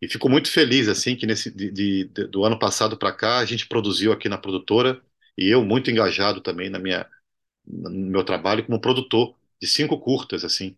E 0.00 0.08
fico 0.08 0.28
muito 0.28 0.50
feliz 0.50 0.88
assim 0.88 1.16
que 1.16 1.26
nesse 1.26 1.50
de- 1.50 1.70
de- 1.70 2.04
do 2.28 2.44
ano 2.44 2.58
passado 2.58 2.96
para 2.98 3.12
cá 3.12 3.38
a 3.38 3.44
gente 3.44 3.66
produziu 3.66 4.12
aqui 4.12 4.28
na 4.28 4.38
produtora 4.38 5.00
e 5.36 5.48
eu 5.48 5.64
muito 5.64 5.90
engajado 5.90 6.40
também 6.40 6.70
na 6.70 6.78
minha 6.78 7.06
no 7.66 7.90
meu 7.90 8.24
trabalho 8.24 8.64
como 8.66 8.80
produtor 8.80 9.36
de 9.60 9.68
cinco 9.68 9.98
curtas 10.00 10.44
assim. 10.44 10.76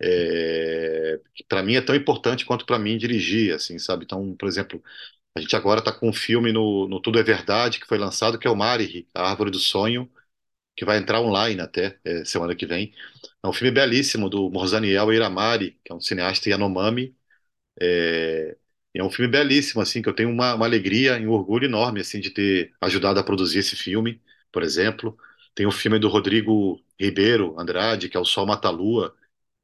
É, 0.00 1.20
para 1.48 1.62
mim 1.62 1.76
é 1.76 1.82
tão 1.82 1.94
importante 1.96 2.44
quanto 2.46 2.66
para 2.66 2.78
mim 2.78 2.98
dirigir, 2.98 3.54
assim, 3.54 3.78
sabe? 3.78 4.04
Então, 4.04 4.34
por 4.36 4.48
exemplo, 4.48 4.82
A 5.36 5.40
gente 5.40 5.56
agora 5.56 5.80
está 5.80 5.92
com 5.92 6.08
um 6.08 6.12
filme 6.12 6.52
no, 6.52 6.88
no 6.88 7.00
Tudo 7.00 7.18
é 7.18 7.22
Verdade, 7.22 7.80
que 7.80 7.86
foi 7.86 7.98
lançado, 7.98 8.38
que 8.38 8.46
é 8.48 8.50
o 8.50 8.56
Mari, 8.56 9.08
A 9.14 9.30
Árvore 9.30 9.50
do 9.50 9.58
Sonho, 9.58 10.10
que 10.80 10.84
vai 10.86 10.96
entrar 10.96 11.20
online 11.20 11.60
até 11.60 11.98
é, 12.04 12.24
semana 12.24 12.56
que 12.56 12.64
vem. 12.66 12.94
É 13.42 13.46
um 13.48 13.52
filme 13.52 13.70
belíssimo 13.70 14.30
do 14.30 14.50
Morzaniel 14.50 15.12
Iramari, 15.12 15.78
que 15.84 15.92
é 15.92 15.94
um 15.94 16.00
cineasta 16.00 16.48
Yanomami. 16.48 17.14
É, 17.80 18.56
é 18.94 19.04
um 19.04 19.10
filme 19.10 19.30
belíssimo, 19.30 19.82
assim, 19.82 20.02
que 20.02 20.08
eu 20.08 20.14
tenho 20.14 20.30
uma, 20.30 20.54
uma 20.54 20.66
alegria 20.66 21.18
e 21.18 21.26
um 21.26 21.32
orgulho 21.32 21.66
enorme, 21.66 22.00
assim, 22.00 22.20
de 22.20 22.30
ter 22.30 22.72
ajudado 22.80 23.20
a 23.20 23.24
produzir 23.24 23.58
esse 23.60 23.76
filme, 23.76 24.22
por 24.52 24.62
exemplo. 24.62 25.18
Tem 25.54 25.66
o 25.66 25.72
filme 25.72 25.98
do 25.98 26.08
Rodrigo 26.08 26.82
Ribeiro 26.98 27.54
Andrade, 27.58 28.08
que 28.08 28.16
é 28.16 28.20
O 28.20 28.24
Sol 28.24 28.46
Mata 28.46 28.68
a 28.68 28.70
Lua, 28.70 29.14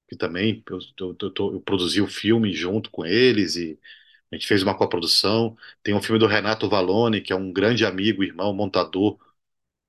que 0.08 0.16
também 0.16 0.62
eu, 0.70 0.78
eu, 1.00 1.16
eu, 1.20 1.32
eu 1.54 1.60
produzi 1.62 2.00
o 2.02 2.08
filme 2.08 2.52
junto 2.54 2.90
com 2.90 3.04
eles 3.06 3.56
e 3.56 3.78
a 4.32 4.36
gente 4.36 4.46
fez 4.46 4.62
uma 4.62 4.76
coprodução. 4.76 5.56
Tem 5.82 5.94
um 5.94 6.02
filme 6.02 6.18
do 6.20 6.26
Renato 6.26 6.68
Vallone, 6.68 7.20
que 7.22 7.32
é 7.32 7.36
um 7.36 7.52
grande 7.52 7.84
amigo, 7.86 8.24
irmão, 8.24 8.54
montador, 8.54 9.18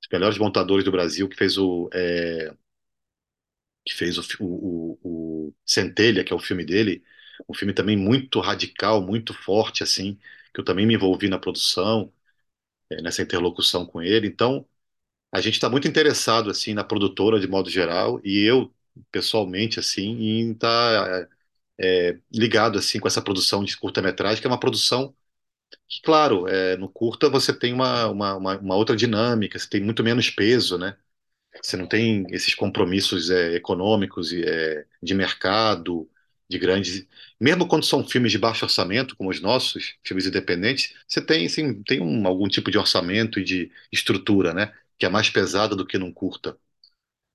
dos 0.07 0.09
melhores 0.11 0.37
montadores 0.37 0.85
do 0.85 0.91
Brasil, 0.91 1.27
que 1.29 1.35
fez 1.35 1.57
o, 1.57 1.89
é, 1.93 2.53
que 3.85 3.93
fez 3.93 4.17
o, 4.17 4.23
o, 4.39 4.99
o, 5.49 5.55
Centelha, 5.65 6.23
que 6.23 6.33
é 6.33 6.35
o 6.35 6.39
filme 6.39 6.65
dele. 6.65 7.03
Um 7.47 7.53
filme 7.53 7.73
também 7.73 7.95
muito 7.97 8.39
radical, 8.39 9.01
muito 9.01 9.33
forte, 9.33 9.83
assim, 9.83 10.19
que 10.53 10.59
eu 10.59 10.65
também 10.65 10.85
me 10.85 10.95
envolvi 10.95 11.29
na 11.29 11.39
produção, 11.39 12.11
é, 12.91 13.01
nessa 13.01 13.21
interlocução 13.21 13.85
com 13.85 14.01
ele. 14.01 14.27
Então, 14.27 14.67
a 15.31 15.41
gente 15.41 15.55
está 15.55 15.69
muito 15.69 15.87
interessado, 15.87 16.49
assim, 16.51 16.73
na 16.73 16.83
produtora 16.83 17.39
de 17.39 17.47
modo 17.47 17.69
geral, 17.69 18.21
e 18.23 18.43
eu, 18.43 18.73
pessoalmente, 19.11 19.79
assim, 19.79 20.03
em 20.03 20.53
estar 20.53 21.29
ligado, 22.31 22.77
assim, 22.77 22.99
com 22.99 23.07
essa 23.07 23.21
produção 23.21 23.63
de 23.63 23.77
curta-metragem, 23.77 24.41
que 24.41 24.47
é 24.47 24.49
uma 24.49 24.59
produção 24.59 25.15
que, 25.87 26.01
claro, 26.01 26.47
é, 26.47 26.77
no 26.77 26.89
curta 26.89 27.29
você 27.29 27.53
tem 27.57 27.73
uma, 27.73 28.07
uma, 28.07 28.35
uma, 28.35 28.57
uma 28.59 28.75
outra 28.75 28.95
dinâmica, 28.95 29.57
você 29.59 29.67
tem 29.69 29.81
muito 29.81 30.03
menos 30.03 30.29
peso, 30.29 30.77
né? 30.77 30.97
Você 31.63 31.77
não 31.77 31.87
tem 31.87 32.25
esses 32.31 32.55
compromissos 32.55 33.29
é, 33.31 33.55
econômicos 33.55 34.33
é, 34.33 34.85
de 35.03 35.13
mercado, 35.15 36.09
de 36.49 36.59
grandes. 36.59 37.07
Mesmo 37.39 37.67
quando 37.67 37.85
são 37.85 38.07
filmes 38.07 38.31
de 38.31 38.39
baixo 38.39 38.65
orçamento, 38.65 39.15
como 39.17 39.29
os 39.31 39.41
nossos, 39.41 39.95
filmes 40.03 40.27
independentes, 40.27 40.95
você 41.07 41.21
tem, 41.21 41.45
assim, 41.47 41.83
tem 41.83 42.01
um, 42.01 42.27
algum 42.27 42.47
tipo 42.49 42.71
de 42.71 42.77
orçamento 42.79 43.39
e 43.39 43.43
de 43.45 43.71
estrutura, 43.91 44.53
né? 44.53 44.73
Que 44.99 45.05
é 45.05 45.09
mais 45.09 45.29
pesada 45.29 45.75
do 45.75 45.85
que 45.87 45.97
num 45.97 46.13
curta. 46.13 46.57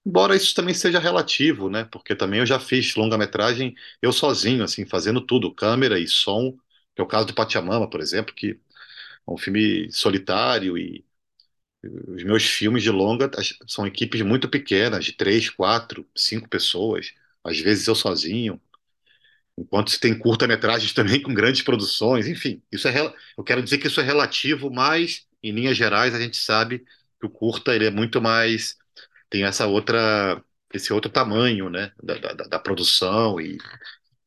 Embora 0.05 0.35
isso 0.37 0.55
também 0.55 0.74
seja 0.74 0.99
relativo, 0.99 1.70
né? 1.70 1.85
Porque 1.85 2.14
também 2.16 2.41
eu 2.41 2.47
já 2.47 2.59
fiz 2.59 2.95
longa-metragem 2.97 3.74
eu 4.01 4.12
sozinho, 4.12 4.64
assim, 4.64 4.85
fazendo 4.87 5.20
tudo, 5.24 5.55
câmera 5.55 5.99
e 5.99 6.09
som, 6.09 6.57
que 6.95 7.01
é 7.01 7.05
o 7.05 7.07
caso 7.07 7.26
do 7.26 7.34
Pachamama, 7.34 7.88
por 7.88 8.01
exemplo, 8.01 8.34
que 8.34 8.53
é 9.28 9.32
um 9.32 9.38
filme 9.38 9.90
solitário 9.93 10.78
e 10.78 11.05
os 12.09 12.22
meus 12.24 12.45
filmes 12.45 12.82
de 12.82 12.90
longa 12.90 13.30
são 13.66 13.86
equipes 13.86 14.22
muito 14.22 14.49
pequenas, 14.49 15.05
de 15.05 15.12
três, 15.12 15.51
quatro, 15.51 16.07
cinco 16.16 16.49
pessoas, 16.49 17.12
às 17.45 17.59
vezes 17.59 17.86
eu 17.88 17.95
sozinho, 17.95 18.61
enquanto 19.59 19.90
se 19.90 20.01
tem 20.01 20.18
curta-metragens 20.18 20.93
também 20.95 21.22
com 21.22 21.34
grandes 21.34 21.62
produções, 21.62 22.26
enfim, 22.28 22.62
isso 22.72 22.88
é, 22.88 23.14
eu 23.36 23.45
quero 23.45 23.62
dizer 23.62 23.78
que 23.78 23.86
isso 23.86 24.01
é 24.01 24.05
relativo, 24.05 24.70
mas 24.70 25.26
em 25.43 25.53
linhas 25.53 25.76
gerais 25.76 26.14
a 26.14 26.20
gente 26.20 26.36
sabe 26.36 26.80
que 27.20 27.26
o 27.26 27.30
curta 27.30 27.74
ele 27.74 27.86
é 27.86 27.90
muito 27.90 28.20
mais, 28.20 28.76
tem 29.30 29.45
essa 29.45 29.66
outra, 29.66 30.43
esse 30.74 30.93
outro 30.93 31.11
tamanho, 31.11 31.70
né, 31.70 31.93
da, 32.03 32.16
da, 32.18 32.32
da 32.45 32.59
produção 32.59 33.40
e, 33.40 33.59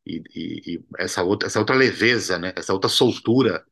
e, 0.06 0.24
e- 0.36 0.76
e 0.78 0.86
essa 1.00 1.24
outra, 1.24 1.48
essa 1.48 1.60
outra 1.60 1.76
leveza, 1.76 2.38
né, 2.40 2.54
essa 2.56 2.74
outra 2.74 2.90
soltura 2.90 3.66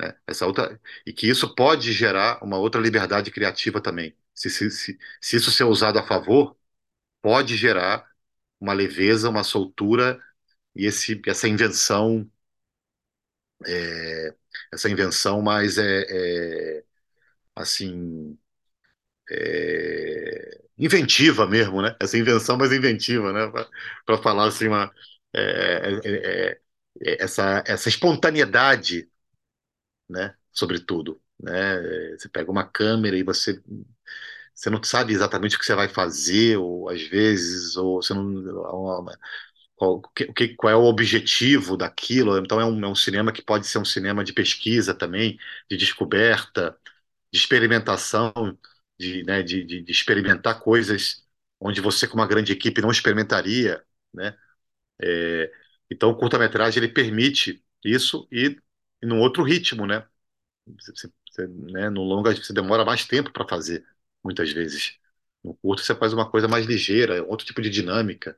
né? 0.00 0.14
Essa 0.26 0.46
outra, 0.46 0.80
e 1.06 1.12
que 1.12 1.28
isso 1.28 1.54
pode 1.54 1.92
gerar 1.92 2.42
uma 2.44 2.58
outra 2.58 2.80
liberdade 2.80 3.30
criativa 3.30 3.80
também. 3.80 4.16
Se, 4.34 4.50
se, 4.50 4.70
se, 4.70 4.98
se 5.20 5.36
isso 5.36 5.50
ser 5.52 5.64
usado 5.64 5.98
a 5.98 6.02
favor, 6.02 6.56
pode 7.22 7.56
gerar 7.56 8.06
uma 8.60 8.72
leveza, 8.74 9.30
uma 9.30 9.44
soltura 9.44 10.20
e 10.76 10.86
esse, 10.86 11.20
essa 11.26 11.48
invenção, 11.48 12.30
é, 13.66 14.34
essa 14.72 14.90
invenção 14.90 15.42
mais 15.42 15.78
é, 15.78 16.78
é, 16.78 16.84
assim 17.56 18.38
é, 19.30 20.60
inventiva 20.78 21.46
mesmo, 21.46 21.82
né? 21.82 21.96
Essa 22.00 22.18
invenção 22.18 22.56
mais 22.58 22.72
inventiva, 22.72 23.32
né? 23.32 23.52
Para 24.06 24.18
falar 24.18 24.48
assim 24.48 24.68
uma 24.68 24.92
é, 25.36 26.00
é, 26.04 26.60
é, 27.02 27.22
essa 27.24 27.62
essa 27.66 27.88
espontaneidade, 27.88 29.08
né? 30.08 30.34
Sobretudo, 30.52 31.20
né? 31.40 32.12
Você 32.18 32.28
pega 32.28 32.50
uma 32.50 32.64
câmera 32.68 33.16
e 33.16 33.22
você 33.22 33.62
Você 34.54 34.70
não 34.70 34.82
sabe 34.82 35.12
exatamente 35.12 35.56
o 35.56 35.58
que 35.58 35.66
você 35.66 35.74
vai 35.74 35.88
fazer, 35.88 36.56
ou 36.58 36.88
às 36.88 37.02
vezes, 37.02 37.76
ou 37.76 38.02
você 38.02 38.14
não, 38.14 38.24
qual, 39.76 40.00
que- 40.34 40.54
qual 40.56 40.72
é 40.72 40.76
o 40.76 40.84
objetivo 40.84 41.76
daquilo. 41.76 42.38
Então, 42.38 42.60
é 42.60 42.64
um, 42.64 42.84
é 42.84 42.88
um 42.88 42.94
cinema 42.94 43.32
que 43.32 43.42
pode 43.42 43.66
ser 43.66 43.78
um 43.78 43.84
cinema 43.84 44.24
de 44.24 44.32
pesquisa 44.32 44.94
também, 44.94 45.38
de 45.70 45.76
descoberta, 45.76 46.76
de 47.32 47.38
experimentação, 47.38 48.32
de, 48.98 49.24
né, 49.24 49.42
de, 49.42 49.64
de, 49.64 49.82
de 49.82 49.92
experimentar 49.92 50.60
coisas 50.60 51.24
onde 51.60 51.80
você, 51.80 52.06
com 52.08 52.16
uma 52.16 52.26
grande 52.28 52.52
equipe, 52.52 52.80
não 52.82 52.90
experimentaria, 52.90 53.82
né? 54.14 54.36
É, 55.02 55.52
então, 55.90 56.10
o 56.10 56.16
curta-metragem 56.16 56.82
ele 56.82 56.92
permite 56.92 57.64
isso 57.84 58.26
e, 58.32 58.58
e 59.02 59.06
num 59.06 59.20
outro 59.20 59.42
ritmo, 59.42 59.86
né? 59.86 60.06
Você, 60.66 61.10
você, 61.30 61.48
né, 61.48 61.90
no 61.90 62.02
longa 62.02 62.34
você 62.36 62.52
demora 62.52 62.84
mais 62.84 63.06
tempo 63.06 63.32
para 63.32 63.48
fazer, 63.48 63.86
muitas 64.24 64.52
vezes. 64.52 64.98
No 65.44 65.54
curto 65.56 65.82
você 65.82 65.94
faz 65.94 66.12
uma 66.12 66.30
coisa 66.30 66.48
mais 66.48 66.66
ligeira, 66.66 67.24
outro 67.24 67.46
tipo 67.46 67.62
de 67.62 67.70
dinâmica. 67.70 68.36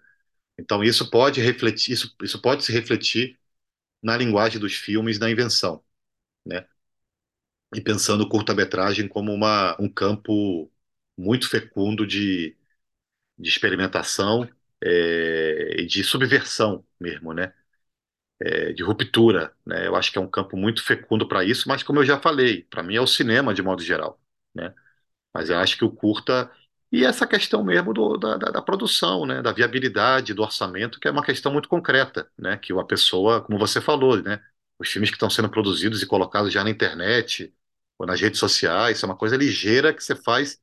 Então 0.58 0.84
isso 0.84 1.10
pode 1.10 1.40
refletir, 1.42 1.92
isso, 1.94 2.14
isso 2.22 2.40
pode 2.42 2.64
se 2.64 2.72
refletir 2.72 3.38
na 4.02 4.16
linguagem 4.16 4.60
dos 4.60 4.74
filmes, 4.74 5.18
na 5.18 5.30
invenção, 5.30 5.84
né? 6.46 6.66
E 7.74 7.80
pensando 7.80 8.22
o 8.24 8.28
curta-metragem 8.28 9.08
como 9.08 9.32
uma, 9.32 9.76
um 9.80 9.88
campo 9.90 10.70
muito 11.16 11.48
fecundo 11.50 12.06
de, 12.06 12.56
de 13.38 13.48
experimentação 13.50 14.48
é, 14.82 15.84
de 15.86 16.04
subversão 16.04 16.84
mesmo, 17.00 17.32
né? 17.34 17.52
É, 18.40 18.72
de 18.72 18.82
ruptura, 18.84 19.52
né? 19.66 19.86
Eu 19.86 19.96
acho 19.96 20.12
que 20.12 20.18
é 20.18 20.20
um 20.20 20.30
campo 20.30 20.56
muito 20.56 20.82
fecundo 20.84 21.26
para 21.28 21.44
isso, 21.44 21.68
mas 21.68 21.82
como 21.82 21.98
eu 22.00 22.04
já 22.04 22.20
falei, 22.20 22.62
para 22.64 22.82
mim 22.84 22.94
é 22.96 23.00
o 23.00 23.06
cinema 23.06 23.52
de 23.52 23.62
modo 23.62 23.82
geral, 23.82 24.20
né? 24.54 24.72
Mas 25.34 25.50
eu 25.50 25.58
acho 25.58 25.76
que 25.78 25.84
o 25.84 25.90
curta 25.92 26.50
e 26.92 27.04
essa 27.04 27.26
questão 27.26 27.64
mesmo 27.64 27.92
do- 27.94 28.16
da, 28.18 28.36
da- 28.38 28.50
da 28.52 28.62
produção, 28.62 29.26
né? 29.26 29.42
Da 29.42 29.52
viabilidade, 29.52 30.34
do 30.34 30.42
orçamento, 30.42 31.00
que 31.00 31.08
é 31.08 31.10
uma 31.10 31.24
questão 31.24 31.52
muito 31.52 31.68
concreta, 31.68 32.30
né? 32.38 32.56
Que 32.58 32.72
uma 32.72 32.86
pessoa, 32.86 33.42
como 33.42 33.58
você 33.58 33.80
falou, 33.80 34.22
né? 34.22 34.42
Os 34.78 34.88
filmes 34.90 35.10
que 35.10 35.16
estão 35.16 35.30
sendo 35.30 35.50
produzidos 35.50 36.02
e 36.02 36.06
colocados 36.06 36.52
já 36.52 36.64
na 36.64 36.70
internet 36.70 37.54
ou 37.98 38.06
nas 38.06 38.20
redes 38.20 38.38
sociais, 38.40 39.02
é 39.02 39.06
uma 39.06 39.16
coisa 39.16 39.36
ligeira 39.36 39.92
que 39.94 40.02
você 40.04 40.14
faz 40.16 40.60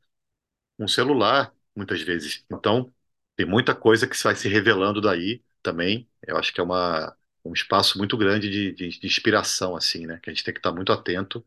com 0.77 0.85
um 0.85 0.87
celular, 0.87 1.53
muitas 1.75 2.01
vezes. 2.01 2.45
Então, 2.51 2.93
tem 3.35 3.45
muita 3.45 3.75
coisa 3.75 4.07
que 4.07 4.21
vai 4.23 4.35
se 4.35 4.47
revelando 4.49 5.01
daí 5.01 5.43
também. 5.61 6.09
Eu 6.25 6.37
acho 6.37 6.53
que 6.53 6.59
é 6.59 6.63
uma, 6.63 7.15
um 7.45 7.53
espaço 7.53 7.97
muito 7.97 8.17
grande 8.17 8.49
de, 8.49 8.71
de, 8.73 8.99
de 8.99 9.07
inspiração, 9.07 9.75
assim, 9.75 10.05
né? 10.05 10.19
Que 10.21 10.29
a 10.29 10.33
gente 10.33 10.43
tem 10.43 10.53
que 10.53 10.59
estar 10.59 10.71
muito 10.73 10.91
atento 10.91 11.45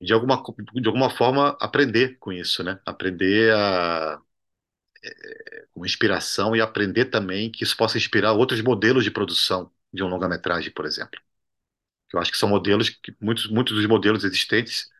e 0.00 0.06
de 0.06 0.12
alguma, 0.12 0.42
de 0.74 0.86
alguma 0.88 1.10
forma 1.10 1.56
aprender 1.60 2.18
com 2.18 2.32
isso, 2.32 2.62
né? 2.62 2.80
Aprender 2.84 3.52
a, 3.54 4.20
com 5.72 5.84
inspiração 5.84 6.54
e 6.56 6.60
aprender 6.60 7.06
também 7.06 7.50
que 7.50 7.64
isso 7.64 7.76
possa 7.76 7.98
inspirar 7.98 8.32
outros 8.32 8.60
modelos 8.62 9.04
de 9.04 9.10
produção 9.10 9.70
de 9.92 10.02
um 10.02 10.08
longa-metragem, 10.08 10.72
por 10.72 10.84
exemplo. 10.86 11.20
Eu 12.12 12.20
acho 12.20 12.30
que 12.32 12.38
são 12.38 12.48
modelos 12.48 12.90
que 12.90 13.14
muitos, 13.20 13.48
muitos 13.50 13.74
dos 13.76 13.86
modelos 13.86 14.24
existentes 14.24 14.90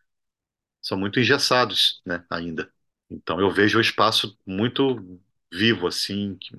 são 0.81 0.97
muito 0.99 1.19
engessados, 1.19 2.01
né, 2.05 2.25
ainda. 2.29 2.71
Então 3.09 3.39
eu 3.39 3.49
vejo 3.51 3.77
o 3.77 3.81
espaço 3.81 4.37
muito 4.45 5.19
vivo, 5.51 5.87
assim, 5.87 6.35
que 6.35 6.51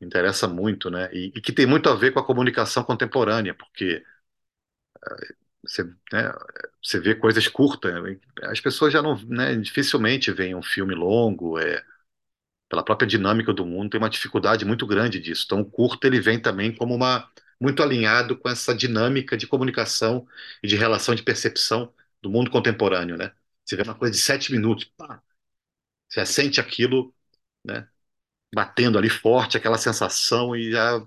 interessa 0.00 0.46
muito, 0.46 0.90
né, 0.90 1.08
e, 1.12 1.32
e 1.34 1.40
que 1.40 1.52
tem 1.52 1.66
muito 1.66 1.88
a 1.88 1.94
ver 1.94 2.12
com 2.12 2.20
a 2.20 2.24
comunicação 2.26 2.84
contemporânea, 2.84 3.54
porque 3.54 4.04
você, 5.62 5.82
né, 6.12 6.32
você 6.82 7.00
vê 7.00 7.14
coisas 7.14 7.48
curtas, 7.48 7.92
né, 8.02 8.18
as 8.42 8.60
pessoas 8.60 8.92
já 8.92 9.00
não, 9.02 9.16
né, 9.26 9.56
dificilmente 9.56 10.30
veem 10.32 10.54
um 10.54 10.62
filme 10.62 10.94
longo, 10.94 11.58
é, 11.58 11.82
pela 12.68 12.84
própria 12.84 13.06
dinâmica 13.08 13.52
do 13.52 13.66
mundo, 13.66 13.90
tem 13.90 14.00
uma 14.00 14.10
dificuldade 14.10 14.64
muito 14.64 14.86
grande 14.86 15.20
disso. 15.20 15.44
Então, 15.46 15.60
o 15.60 15.64
curto 15.70 16.06
ele 16.06 16.20
vem 16.20 16.40
também 16.40 16.74
como 16.74 16.94
uma 16.94 17.30
muito 17.60 17.82
alinhado 17.82 18.36
com 18.38 18.48
essa 18.48 18.74
dinâmica 18.74 19.36
de 19.36 19.46
comunicação 19.46 20.26
e 20.62 20.68
de 20.68 20.76
relação 20.76 21.14
de 21.14 21.22
percepção 21.22 21.92
do 22.22 22.30
mundo 22.30 22.50
contemporâneo, 22.50 23.16
né? 23.16 23.32
Você 23.64 23.76
vê 23.76 23.82
uma 23.82 23.94
coisa 23.94 24.12
de 24.12 24.18
sete 24.20 24.52
minutos, 24.52 24.84
pá, 24.96 25.22
você 26.14 26.26
sente 26.26 26.60
aquilo, 26.60 27.14
né? 27.64 27.88
Batendo 28.54 28.98
ali 28.98 29.10
forte, 29.10 29.56
aquela 29.56 29.78
sensação 29.78 30.56
e 30.56 30.72
já 30.72 31.04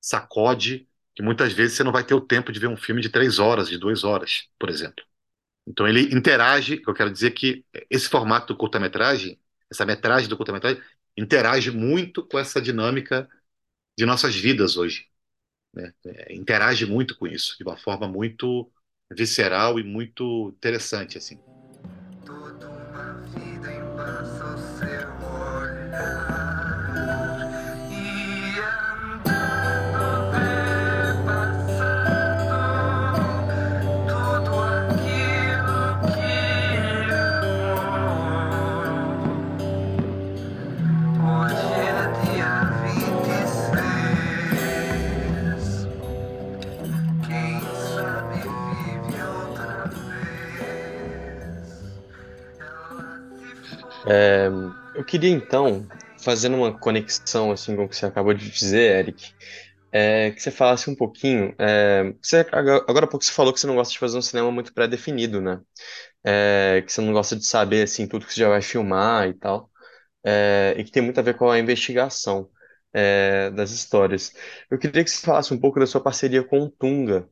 sacode 0.00 0.88
que 1.14 1.22
muitas 1.22 1.52
vezes 1.52 1.76
você 1.76 1.84
não 1.84 1.92
vai 1.92 2.04
ter 2.04 2.14
o 2.14 2.20
tempo 2.20 2.52
de 2.52 2.60
ver 2.60 2.68
um 2.68 2.76
filme 2.76 3.02
de 3.02 3.08
três 3.10 3.38
horas, 3.38 3.68
de 3.68 3.78
duas 3.78 4.04
horas, 4.04 4.48
por 4.58 4.70
exemplo. 4.70 5.04
Então 5.66 5.86
ele 5.88 6.14
interage, 6.14 6.82
eu 6.86 6.94
quero 6.94 7.10
dizer 7.12 7.32
que 7.32 7.64
esse 7.90 8.08
formato 8.08 8.52
do 8.52 8.58
curta-metragem, 8.58 9.40
essa 9.70 9.86
metragem 9.86 10.28
do 10.28 10.36
curta-metragem, 10.36 10.82
interage 11.16 11.70
muito 11.70 12.26
com 12.26 12.38
essa 12.38 12.60
dinâmica 12.60 13.28
de 13.98 14.06
nossas 14.06 14.34
vidas 14.36 14.76
hoje, 14.76 15.08
né? 15.74 15.92
É, 16.06 16.34
interage 16.34 16.86
muito 16.86 17.16
com 17.16 17.26
isso, 17.26 17.56
de 17.58 17.64
uma 17.64 17.76
forma 17.76 18.08
muito 18.08 18.70
visceral 19.12 19.78
e 19.78 19.84
muito 19.84 20.50
interessante, 20.56 21.18
assim. 21.18 21.38
É, 54.06 54.48
eu 54.94 55.04
queria 55.04 55.30
então, 55.30 55.86
fazendo 56.22 56.56
uma 56.56 56.76
conexão 56.78 57.50
assim 57.52 57.76
com 57.76 57.84
o 57.84 57.88
que 57.88 57.96
você 57.96 58.06
acabou 58.06 58.34
de 58.34 58.50
dizer, 58.50 58.98
Eric, 58.98 59.32
é, 59.92 60.30
que 60.32 60.40
você 60.42 60.50
falasse 60.50 60.90
um 60.90 60.94
pouquinho. 60.96 61.54
é, 61.58 62.14
você, 62.22 62.38
agora 62.52 63.06
há 63.06 63.08
pouco 63.08 63.24
você 63.24 63.32
falou 63.32 63.52
que 63.52 63.60
você 63.60 63.66
não 63.66 63.76
gosta 63.76 63.92
de 63.92 63.98
fazer 63.98 64.18
um 64.18 64.22
cinema 64.22 64.50
muito 64.52 64.72
pré-definido, 64.74 65.40
né? 65.40 65.60
É, 66.24 66.82
que 66.86 66.92
você 66.92 67.00
não 67.00 67.12
gosta 67.12 67.36
de 67.36 67.46
saber 67.46 67.84
assim 67.84 68.06
tudo 68.08 68.26
que 68.26 68.34
você 68.34 68.40
já 68.40 68.48
vai 68.48 68.62
filmar 68.62 69.28
e 69.28 69.34
tal, 69.34 69.70
é, 70.24 70.74
e 70.78 70.84
que 70.84 70.92
tem 70.92 71.02
muito 71.02 71.18
a 71.20 71.22
ver 71.22 71.36
com 71.36 71.50
a 71.50 71.58
investigação 71.58 72.50
é, 72.94 73.50
das 73.52 73.70
histórias. 73.72 74.32
Eu 74.70 74.78
queria 74.78 75.04
que 75.04 75.10
você 75.10 75.24
falasse 75.26 75.54
um 75.54 75.60
pouco 75.60 75.80
da 75.80 75.86
sua 75.86 76.02
parceria 76.02 76.44
com 76.44 76.60
o 76.62 76.70
Tunga, 76.70 77.28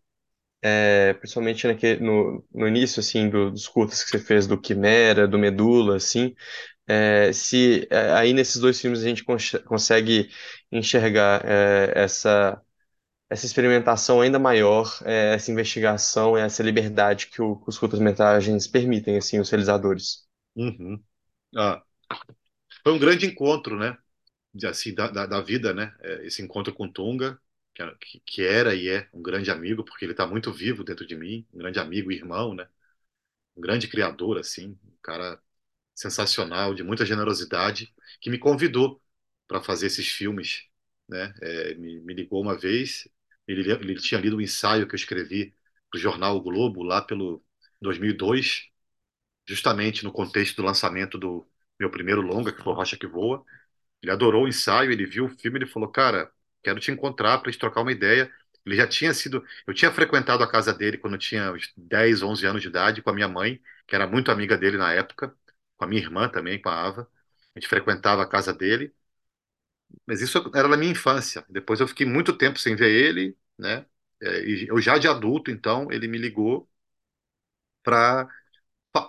é, 0.62 1.14
principalmente 1.14 1.66
naque- 1.66 1.96
no, 1.96 2.44
no 2.54 2.68
início 2.68 3.00
assim 3.00 3.28
do- 3.30 3.50
dos 3.50 3.68
curtas 3.68 4.02
que 4.04 4.10
você 4.10 4.18
fez 4.18 4.46
do 4.46 4.60
Quimera, 4.60 5.26
do 5.28 5.38
Medula, 5.38 5.96
assim. 5.96 6.34
É, 6.88 7.32
se 7.32 7.86
é, 7.90 8.12
aí 8.14 8.32
nesses 8.34 8.58
dois 8.60 8.80
filmes 8.80 9.00
a 9.02 9.04
gente 9.08 9.24
cons- 9.24 9.52
consegue 9.66 10.30
enxergar 10.72 11.42
é, 11.46 11.92
essa 11.96 12.62
essa 13.30 13.46
experimentação 13.46 14.20
ainda 14.20 14.38
maior, 14.38 14.98
é, 15.04 15.34
essa 15.34 15.50
investigação, 15.50 16.36
essa 16.36 16.62
liberdade 16.62 17.28
que, 17.28 17.40
o- 17.42 17.56
que 17.56 17.68
os 17.70 17.78
curtas-metragens 17.78 18.66
permitem 18.66 19.16
assim 19.18 19.40
os 19.40 19.50
realizadores. 19.50 20.26
Uhum. 20.56 21.02
Ah, 21.56 21.82
foi 22.82 22.92
um 22.92 22.98
grande 22.98 23.26
encontro, 23.26 23.76
né? 23.78 23.96
Assim, 24.66 24.94
da, 24.94 25.08
da, 25.10 25.26
da 25.26 25.40
vida, 25.42 25.74
né? 25.74 25.94
É, 26.02 26.26
Esse 26.26 26.42
encontro 26.42 26.74
com 26.74 26.90
Tunga, 26.92 27.40
que, 28.00 28.20
que 28.20 28.42
era 28.44 28.74
e 28.74 28.88
é 28.88 29.08
um 29.12 29.22
grande 29.22 29.50
amigo, 29.50 29.84
porque 29.84 30.04
ele 30.04 30.12
está 30.12 30.26
muito 30.26 30.52
vivo 30.52 30.84
dentro 30.84 31.06
de 31.06 31.16
mim, 31.16 31.46
um 31.52 31.58
grande 31.58 31.78
amigo 31.78 32.12
irmão, 32.12 32.54
né? 32.54 32.68
Um 33.56 33.60
grande 33.62 33.88
criador, 33.88 34.38
assim, 34.38 34.78
um 34.84 34.96
cara 35.02 35.40
sensacional, 35.94 36.74
de 36.74 36.82
muita 36.84 37.06
generosidade, 37.06 37.94
que 38.20 38.30
me 38.30 38.38
convidou 38.38 39.02
para 39.48 39.62
fazer 39.62 39.86
esses 39.88 40.08
filmes, 40.08 40.64
né? 41.08 41.34
É, 41.42 41.74
me, 41.76 42.00
me 42.00 42.14
ligou 42.14 42.42
uma 42.42 42.58
vez, 42.58 43.08
ele, 43.48 43.70
ele 43.72 43.96
tinha 44.00 44.20
lido 44.20 44.36
um 44.38 44.40
ensaio 44.40 44.86
que 44.88 44.94
eu 44.94 44.98
escrevi 44.98 45.54
para 45.90 45.98
o 45.98 46.00
jornal 46.00 46.36
O 46.36 46.42
Globo, 46.42 46.82
lá 46.82 47.02
pelo 47.02 47.44
2002, 47.80 48.68
justamente 49.46 50.04
no 50.04 50.12
contexto 50.12 50.56
do 50.56 50.62
lançamento 50.64 51.18
do 51.18 51.46
meu 51.78 51.90
primeiro 51.90 52.20
longa, 52.22 52.52
que 52.52 52.62
foi 52.62 52.74
Rocha 52.74 52.96
que 52.96 53.06
Voa. 53.06 53.44
Ele 54.02 54.12
adorou 54.12 54.44
o 54.44 54.48
ensaio, 54.48 54.92
ele 54.92 55.06
viu 55.06 55.26
o 55.26 55.30
filme, 55.30 55.58
ele 55.58 55.66
falou, 55.66 55.90
cara, 55.90 56.32
quero 56.68 56.80
te 56.80 56.90
encontrar 56.90 57.38
para 57.38 57.50
gente 57.50 57.60
trocar 57.60 57.82
uma 57.82 57.92
ideia. 57.92 58.30
Ele 58.66 58.76
já 58.76 58.86
tinha 58.86 59.14
sido, 59.14 59.44
eu 59.66 59.74
tinha 59.74 59.90
frequentado 59.92 60.42
a 60.44 60.50
casa 60.50 60.72
dele 60.74 60.98
quando 60.98 61.14
eu 61.14 61.18
tinha 61.18 61.52
uns 61.52 61.72
10, 61.76 62.22
11 62.22 62.46
anos 62.46 62.62
de 62.62 62.68
idade, 62.68 63.02
com 63.02 63.10
a 63.10 63.14
minha 63.14 63.28
mãe, 63.28 63.60
que 63.86 63.94
era 63.94 64.06
muito 64.06 64.30
amiga 64.30 64.56
dele 64.58 64.76
na 64.78 64.92
época, 64.92 65.34
com 65.76 65.84
a 65.84 65.88
minha 65.88 66.02
irmã 66.02 66.28
também, 66.28 66.60
com 66.60 66.68
a 66.68 66.74
Ava. 66.86 67.08
A 67.54 67.58
gente 67.60 67.68
frequentava 67.68 68.22
a 68.22 68.26
casa 68.28 68.52
dele, 68.52 68.94
mas 70.06 70.20
isso 70.20 70.38
era 70.54 70.68
na 70.68 70.76
minha 70.76 70.92
infância. 70.92 71.44
Depois 71.48 71.80
eu 71.80 71.88
fiquei 71.88 72.06
muito 72.06 72.36
tempo 72.36 72.58
sem 72.58 72.74
ver 72.76 72.90
ele, 72.90 73.36
né? 73.58 73.86
É, 74.20 74.40
eu 74.70 74.80
já 74.80 74.98
de 74.98 75.06
adulto, 75.08 75.50
então, 75.50 75.90
ele 75.92 76.08
me 76.08 76.18
ligou 76.18 76.68
para 77.82 78.28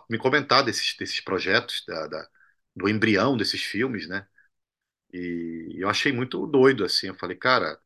me 0.10 0.18
comentar 0.18 0.64
desses, 0.65 0.95
desses 0.98 1.19
projetos, 1.22 1.84
da, 1.88 2.07
da- 2.07 2.30
do 2.76 2.90
embrião 2.90 3.38
desses 3.38 3.64
filmes, 3.64 4.07
né? 4.07 4.27
E 5.14 5.76
eu 5.80 5.90
achei 5.90 6.11
muito 6.11 6.45
doido, 6.48 6.86
assim. 6.86 7.07
Eu 7.07 7.15
falei, 7.15 7.36
cara, 7.38 7.80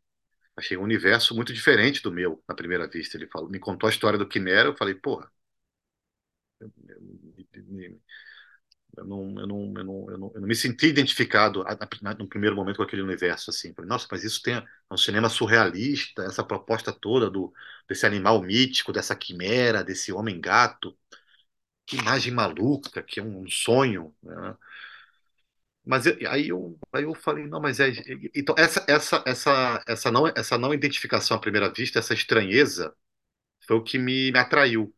achei 0.58 0.78
um 0.78 0.84
universo 0.84 1.36
muito 1.36 1.54
diferente 1.54 2.04
do 2.04 2.12
meu, 2.12 2.44
na 2.48 2.56
primeira 2.56 2.88
vista. 2.88 3.18
Ele 3.18 3.28
falou, 3.28 3.50
me 3.50 3.60
contou 3.60 3.88
a 3.88 3.92
história 3.92 4.20
do 4.20 4.28
Quimera, 4.30 4.70
eu 4.70 4.78
falei, 4.78 4.96
porra, 4.96 5.32
eu 8.98 9.06
não, 9.06 9.40
eu 9.40 9.48
não, 9.48 9.74
eu 9.78 9.84
não, 9.84 10.12
eu 10.12 10.18
não, 10.42 10.48
me 10.48 10.56
senti 10.56 10.86
identificado 10.88 11.64
no 12.20 12.28
primeiro 12.28 12.56
momento 12.56 12.78
com 12.78 12.84
aquele 12.84 13.02
universo, 13.02 13.50
assim. 13.50 13.74
Falei, 13.74 13.90
nossa, 13.90 14.08
mas 14.12 14.24
isso 14.24 14.42
tem 14.42 14.56
é 14.56 14.64
um 14.92 14.98
cinema 14.98 15.30
surrealista, 15.30 16.24
essa 16.24 16.44
proposta 16.44 16.92
toda 16.94 17.30
do, 17.30 17.52
desse 17.88 18.06
animal 18.06 18.42
mítico, 18.42 18.94
dessa 18.94 19.16
quimera, 19.16 19.84
desse 19.84 20.14
homem-gato. 20.14 20.96
Que 21.86 21.98
imagem 21.98 22.34
maluca, 22.34 23.04
que 23.04 23.20
é 23.20 23.24
um 23.24 23.48
sonho, 23.50 24.16
né? 24.24 24.56
Mas 25.86 26.06
eu- 26.06 26.18
aí 26.30 26.48
eu, 26.50 26.80
aí 26.94 27.04
eu 27.04 27.14
falei, 27.16 27.46
não, 27.48 27.60
mas 27.62 27.80
é. 27.80 27.90
Então, 28.36 28.56
essa, 28.58 28.86
essa, 28.88 29.24
essa, 29.26 29.84
essa, 29.88 30.12
não, 30.12 30.28
essa 30.28 30.58
não 30.58 30.74
identificação 30.74 31.36
à 31.38 31.40
primeira 31.40 31.70
vista, 31.72 32.00
essa 32.00 32.14
estranheza, 32.14 32.96
foi 33.68 33.78
o 33.78 33.84
que 33.84 33.98
me, 34.00 34.32
me 34.32 34.40
atraiu 34.40 34.96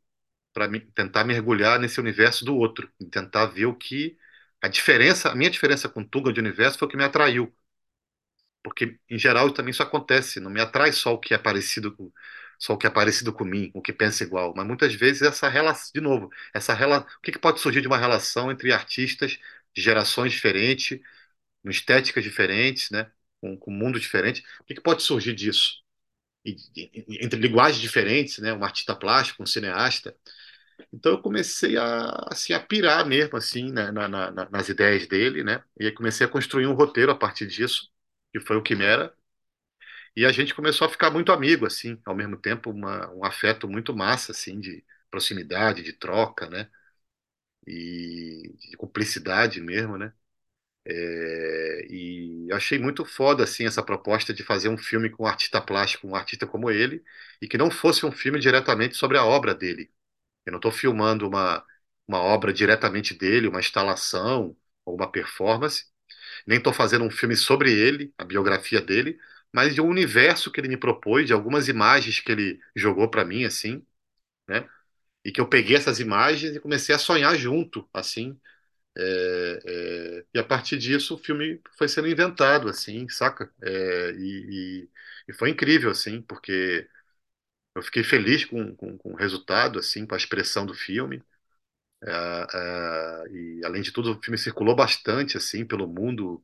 para 0.54 0.70
tentar 0.96 1.26
mergulhar 1.26 1.80
nesse 1.80 2.00
universo 2.00 2.46
do 2.46 2.56
outro, 2.58 2.90
tentar 3.12 3.48
ver 3.48 3.66
o 3.68 3.76
que 3.76 4.18
a 4.62 4.68
diferença, 4.70 5.30
a 5.32 5.36
minha 5.36 5.50
diferença 5.52 5.90
com 5.90 6.04
Tuga 6.06 6.34
de 6.34 6.40
universo 6.42 6.80
foi 6.80 6.88
o 6.88 6.92
que 6.92 6.98
me 6.98 7.04
atraiu, 7.06 7.54
porque 8.64 9.00
em 9.10 9.18
geral 9.20 9.52
também 9.54 9.72
isso 9.72 9.84
acontece, 9.84 10.40
não 10.40 10.50
me 10.52 10.60
atrai 10.62 10.92
só 10.92 11.14
o 11.14 11.20
que 11.20 11.34
é 11.34 11.38
parecido 11.38 11.96
com 11.96 12.12
só 12.58 12.74
o 12.74 12.78
que 12.78 12.88
é 12.88 12.90
parecido 12.90 13.34
com 13.34 13.44
mim, 13.44 13.70
o 13.74 13.82
que 13.82 13.92
pensa 13.92 14.24
igual, 14.24 14.54
mas 14.56 14.66
muitas 14.66 14.94
vezes 14.96 15.22
essa 15.22 15.50
relação, 15.50 15.92
de 15.94 16.00
novo, 16.02 16.30
essa 16.54 16.74
relação, 16.74 17.06
o 17.18 17.22
que 17.22 17.32
que 17.34 17.38
pode 17.40 17.60
surgir 17.60 17.82
de 17.82 17.88
uma 17.88 17.98
relação 17.98 18.50
entre 18.50 18.72
artistas 18.72 19.38
de 19.76 19.82
gerações 19.82 20.34
diferentes, 20.34 21.00
com 21.64 21.70
estéticas 21.70 22.24
diferentes, 22.24 22.92
né, 22.92 23.12
com, 23.42 23.58
com 23.58 23.72
um 23.72 23.76
mundo 23.78 24.00
diferente, 24.00 24.44
o 24.62 24.66
que 24.66 24.76
que 24.76 24.82
pode 24.82 25.04
surgir 25.04 25.34
disso? 25.36 25.82
E, 26.46 26.56
e, 26.76 27.26
entre 27.26 27.40
linguagens 27.40 27.82
diferentes, 27.82 28.40
né, 28.40 28.54
um 28.54 28.64
artista 28.64 28.96
plástico, 28.96 29.44
um 29.44 29.46
cineasta, 29.48 30.16
então 30.94 31.14
eu 31.14 31.22
comecei 31.22 31.78
a, 31.78 32.28
assim, 32.32 32.54
a 32.54 32.60
pirar 32.60 33.06
mesmo 33.08 33.38
assim 33.38 33.72
né, 33.72 33.92
na, 33.92 34.08
na, 34.08 34.32
nas 34.50 34.70
ideias 34.70 35.08
dele, 35.08 35.44
né? 35.44 35.64
E 35.80 35.86
aí 35.86 35.92
comecei 35.92 36.26
a 36.26 36.30
construir 36.30 36.68
um 36.68 36.74
roteiro 36.74 37.12
a 37.12 37.16
partir 37.16 37.48
disso, 37.48 37.90
que 38.34 38.40
foi 38.40 38.58
o 38.58 38.62
Quimera. 38.64 39.14
E 40.16 40.26
a 40.26 40.32
gente 40.32 40.54
começou 40.56 40.88
a 40.88 40.90
ficar 40.90 41.12
muito 41.12 41.32
amigo, 41.32 41.66
assim, 41.66 42.00
ao 42.06 42.16
mesmo 42.16 42.38
tempo 42.38 42.70
uma, 42.72 43.12
um 43.14 43.26
afeto 43.26 43.68
muito 43.68 43.96
massa, 43.96 44.32
assim, 44.32 44.60
de 44.60 44.84
proximidade, 45.12 45.84
de 45.84 45.94
troca, 45.94 46.50
né? 46.50 46.70
E 47.68 48.54
de 48.72 48.78
cumplicidade 48.78 49.62
mesmo, 49.62 49.98
né? 49.98 50.14
É, 50.86 51.88
e 51.90 52.48
achei 52.54 52.78
muito 52.80 53.04
foda 53.06 53.44
assim 53.44 53.66
essa 53.66 53.84
proposta 53.84 54.34
de 54.34 54.44
fazer 54.44 54.70
um 54.70 54.78
filme 54.78 55.10
com 55.10 55.24
um 55.24 55.28
artista 55.28 55.60
plástico, 55.62 56.08
um 56.08 56.16
artista 56.16 56.46
como 56.48 56.70
ele, 56.72 57.04
e 57.42 57.48
que 57.48 57.58
não 57.58 57.72
fosse 57.72 58.06
um 58.06 58.12
filme 58.12 58.40
diretamente 58.40 58.96
sobre 58.96 59.18
a 59.18 59.26
obra 59.26 59.56
dele, 59.56 59.92
eu 60.46 60.52
não 60.52 60.60
estou 60.60 60.72
filmando 60.72 61.28
uma, 61.28 61.66
uma 62.08 62.20
obra 62.20 62.54
diretamente 62.54 63.14
dele, 63.16 63.48
uma 63.48 63.60
instalação 63.62 64.56
ou 64.86 64.96
uma 64.96 65.12
performance, 65.12 65.86
nem 66.48 66.58
estou 66.60 66.74
fazendo 66.74 67.06
um 67.06 67.12
filme 67.12 67.36
sobre 67.36 67.72
ele, 67.74 68.14
a 68.18 68.26
biografia 68.26 68.82
dele, 68.82 69.20
mas 69.54 69.76
de 69.76 69.82
um 69.82 69.88
universo 69.90 70.52
que 70.52 70.60
ele 70.62 70.68
me 70.70 70.78
propôs, 70.78 71.28
de 71.28 71.34
algumas 71.34 71.68
imagens 71.70 72.20
que 72.20 72.32
ele 72.32 72.60
jogou 72.76 73.10
para 73.10 73.26
mim, 73.26 73.46
assim, 73.46 73.86
né? 74.48 74.68
E 75.26 75.34
que 75.34 75.42
eu 75.42 75.50
peguei 75.50 75.78
essas 75.78 76.00
imagens 76.02 76.56
e 76.56 76.62
comecei 76.62 76.96
a 76.96 77.00
sonhar 77.00 77.36
junto, 77.38 77.90
assim. 77.94 78.40
É, 78.98 79.60
é, 79.66 80.26
e 80.36 80.40
a 80.40 80.44
partir 80.44 80.78
disso 80.78 81.16
o 81.16 81.18
filme 81.18 81.62
foi 81.78 81.88
sendo 81.90 82.08
inventado, 82.10 82.70
assim, 82.70 83.10
saca? 83.10 83.52
É, 83.64 84.12
e, 84.14 84.86
e, 84.86 84.90
e 85.30 85.34
foi 85.34 85.52
incrível, 85.52 85.92
assim, 85.92 86.22
porque 86.24 86.88
eu 87.76 87.82
fiquei 87.84 88.04
feliz 88.04 88.46
com, 88.46 88.76
com, 88.76 88.98
com 88.98 89.14
o 89.14 89.16
resultado, 89.16 89.80
assim, 89.80 90.06
com 90.06 90.16
a 90.16 90.18
expressão 90.18 90.66
do 90.66 90.74
filme. 90.74 91.24
É, 92.04 92.12
é, 92.54 93.32
e 93.32 93.62
além 93.66 93.82
de 93.82 93.92
tudo, 93.92 94.12
o 94.14 94.22
filme 94.24 94.38
circulou 94.38 94.76
bastante, 94.76 95.38
assim, 95.38 95.66
pelo 95.66 95.88
mundo, 95.88 96.44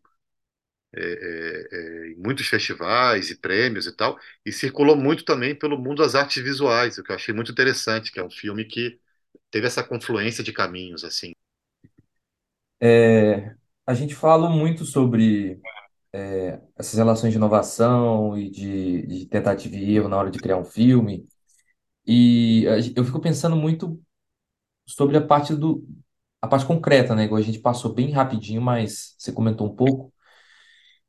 é, 0.95 1.01
é, 1.01 1.77
é, 2.09 2.11
em 2.13 2.15
muitos 2.17 2.47
festivais 2.47 3.29
e 3.31 3.37
prêmios 3.39 3.87
e 3.87 3.91
tal, 3.95 4.17
e 4.45 4.51
circulou 4.51 4.95
muito 4.95 5.23
também 5.25 5.55
pelo 5.57 5.77
mundo 5.77 6.01
das 6.03 6.15
artes 6.15 6.43
visuais, 6.43 6.97
o 6.97 7.03
que 7.03 7.11
eu 7.11 7.15
achei 7.15 7.33
muito 7.33 7.51
interessante, 7.51 8.11
que 8.11 8.19
é 8.19 8.23
um 8.23 8.29
filme 8.31 8.65
que 8.65 8.99
teve 9.51 9.67
essa 9.67 9.83
confluência 9.83 10.43
de 10.43 10.53
caminhos, 10.53 11.03
assim. 11.03 11.33
É, 12.79 13.55
a 13.85 13.93
gente 13.93 14.15
fala 14.15 14.49
muito 14.49 14.85
sobre 14.85 15.61
é, 16.13 16.61
essas 16.77 16.95
relações 16.97 17.31
de 17.33 17.37
inovação 17.37 18.37
e 18.37 18.49
de, 18.49 19.07
de 19.07 19.25
tentativa 19.27 19.75
e 19.75 19.95
erro 19.95 20.09
na 20.09 20.17
hora 20.17 20.31
de 20.31 20.39
criar 20.39 20.57
um 20.57 20.65
filme. 20.65 21.27
E 22.07 22.65
eu 22.95 23.05
fico 23.05 23.21
pensando 23.21 23.55
muito 23.55 24.01
sobre 24.87 25.17
a 25.17 25.21
parte 25.21 25.55
do, 25.55 25.87
a 26.41 26.47
parte 26.47 26.65
concreta, 26.65 27.15
né? 27.15 27.25
Igual 27.25 27.39
a 27.39 27.43
gente 27.43 27.59
passou 27.59 27.93
bem 27.93 28.11
rapidinho, 28.11 28.61
mas 28.61 29.15
você 29.17 29.31
comentou 29.31 29.67
um 29.67 29.75
pouco. 29.75 30.13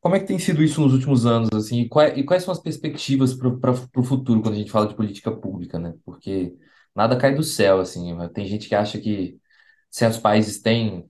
Como 0.02 0.16
é 0.16 0.20
que 0.20 0.26
tem 0.26 0.38
sido 0.38 0.62
isso 0.64 0.82
nos 0.82 0.94
últimos 0.94 1.26
anos, 1.26 1.48
assim? 1.54 1.82
E, 1.82 1.88
quais, 1.90 2.18
e 2.18 2.24
quais 2.24 2.44
são 2.44 2.52
as 2.52 2.60
perspectivas 2.60 3.34
para 3.34 3.72
o 3.72 4.04
futuro 4.04 4.42
quando 4.42 4.54
a 4.56 4.58
gente 4.58 4.70
fala 4.72 4.88
de 4.88 4.96
política 4.96 5.32
pública, 5.32 5.78
né? 5.78 5.94
Porque 6.04 6.54
nada 6.94 7.16
cai 7.18 7.34
do 7.34 7.44
céu, 7.44 7.80
assim. 7.80 8.16
Tem 8.34 8.46
gente 8.46 8.68
que 8.68 8.74
acha 8.74 9.00
que 9.00 9.38
certos 9.90 10.20
países 10.20 10.60
têm 10.62 11.08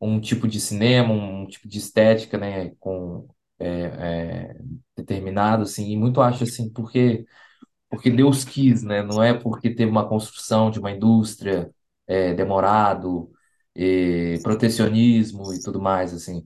um 0.00 0.20
tipo 0.20 0.48
de 0.48 0.60
cinema, 0.60 1.12
um 1.14 1.46
tipo 1.46 1.68
de 1.68 1.78
estética, 1.78 2.38
né, 2.38 2.70
com 2.80 3.28
é, 3.58 3.68
é, 4.52 4.56
determinado, 4.96 5.64
assim, 5.64 5.90
e 5.92 5.96
muito 5.96 6.20
acho 6.22 6.44
assim, 6.44 6.70
porque 6.72 7.26
porque 7.88 8.10
Deus 8.10 8.44
quis, 8.44 8.82
né, 8.84 9.02
não 9.02 9.22
é 9.22 9.34
porque 9.34 9.70
teve 9.74 9.90
uma 9.90 10.08
construção 10.08 10.70
de 10.70 10.78
uma 10.78 10.90
indústria 10.92 11.70
é, 12.06 12.34
demorado, 12.34 13.30
e 13.74 14.38
protecionismo 14.42 15.52
e 15.54 15.60
tudo 15.62 15.80
mais, 15.80 16.12
assim. 16.14 16.44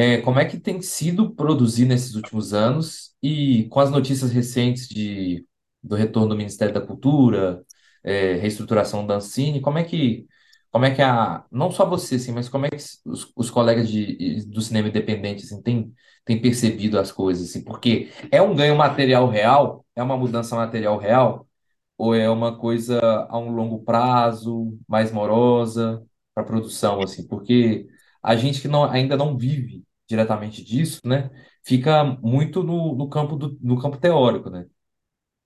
É, 0.00 0.18
como 0.20 0.38
é 0.38 0.44
que 0.44 0.58
tem 0.60 0.80
sido 0.80 1.34
produzir 1.34 1.84
nesses 1.84 2.14
últimos 2.14 2.54
anos? 2.54 3.16
E 3.20 3.64
com 3.68 3.80
as 3.80 3.90
notícias 3.90 4.30
recentes 4.30 4.86
de, 4.88 5.44
do 5.82 5.96
retorno 5.96 6.28
do 6.28 6.36
Ministério 6.36 6.72
da 6.72 6.80
Cultura, 6.80 7.64
é, 8.04 8.34
reestruturação 8.34 9.04
da 9.04 9.16
Ancine, 9.16 9.60
como 9.60 9.76
é 9.78 9.82
que, 9.84 10.24
como 10.70 10.84
é 10.84 10.94
que 10.94 11.02
a, 11.02 11.44
não 11.50 11.70
só 11.72 11.84
você, 11.84 12.14
assim, 12.14 12.30
mas 12.32 12.48
como 12.48 12.66
é 12.66 12.70
que 12.70 12.76
os, 13.04 13.32
os 13.34 13.50
colegas 13.50 13.88
de, 13.90 14.44
do 14.46 14.60
cinema 14.62 14.86
independente 14.88 15.42
assim, 15.44 15.60
têm, 15.62 15.92
têm 16.24 16.40
percebido 16.40 16.96
as 16.98 17.10
coisas, 17.10 17.50
assim, 17.50 17.64
porque 17.64 18.08
é 18.30 18.40
um 18.40 18.54
ganho 18.54 18.76
material 18.76 19.28
real, 19.28 19.84
é 19.96 20.02
uma 20.02 20.16
mudança 20.16 20.54
material 20.54 20.96
real, 20.98 21.48
ou 21.96 22.14
é 22.14 22.30
uma 22.30 22.56
coisa 22.56 23.00
a 23.28 23.36
um 23.38 23.50
longo 23.50 23.82
prazo, 23.84 24.78
mais 24.88 25.10
morosa 25.10 26.00
para 26.34 26.44
a 26.44 26.46
produção, 26.46 27.00
assim, 27.02 27.26
porque 27.26 27.88
a 28.22 28.36
gente 28.36 28.60
que 28.60 28.68
não, 28.68 28.84
ainda 28.84 29.16
não 29.16 29.36
vive 29.36 29.84
diretamente 30.08 30.64
disso, 30.64 31.00
né, 31.04 31.30
fica 31.64 32.04
muito 32.04 32.62
no, 32.62 32.94
no 32.96 33.08
campo 33.08 33.36
do, 33.36 33.58
no 33.60 33.80
campo 33.80 33.98
teórico, 33.98 34.50
né? 34.50 34.66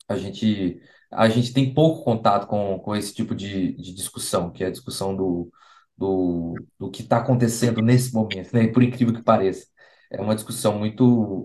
A 0.08 0.16
gente, 0.16 0.80
a 1.10 1.28
gente 1.28 1.52
tem 1.52 1.72
pouco 1.72 2.04
contato 2.04 2.46
com, 2.46 2.78
com 2.80 2.94
esse 2.96 3.14
tipo 3.14 3.34
de, 3.34 3.72
de 3.76 3.94
discussão, 3.94 4.50
que 4.52 4.64
é 4.64 4.66
a 4.68 4.70
discussão 4.70 5.16
do, 5.16 5.50
do, 5.96 6.54
do 6.78 6.90
que 6.90 7.02
está 7.02 7.18
acontecendo 7.18 7.80
nesse 7.82 8.12
momento, 8.14 8.52
né? 8.54 8.66
Por 8.68 8.82
incrível 8.82 9.14
que 9.14 9.22
pareça. 9.22 9.66
É 10.10 10.20
uma 10.20 10.34
discussão 10.34 10.78
muito, 10.78 11.44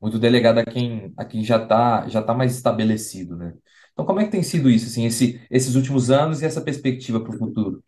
muito 0.00 0.18
delegada 0.18 0.60
a 0.62 0.64
quem, 0.66 1.12
a 1.16 1.24
quem 1.24 1.44
já 1.44 1.62
está 1.62 2.08
já 2.08 2.22
tá 2.22 2.32
mais 2.34 2.54
estabelecido, 2.56 3.36
né? 3.36 3.54
Então, 3.92 4.04
como 4.06 4.20
é 4.20 4.24
que 4.24 4.30
tem 4.30 4.42
sido 4.42 4.70
isso, 4.70 4.86
assim, 4.86 5.06
esse, 5.06 5.40
esses 5.50 5.74
últimos 5.74 6.10
anos 6.10 6.42
e 6.42 6.46
essa 6.46 6.60
perspectiva 6.60 7.20
para 7.20 7.34
o 7.34 7.38
futuro? 7.38 7.82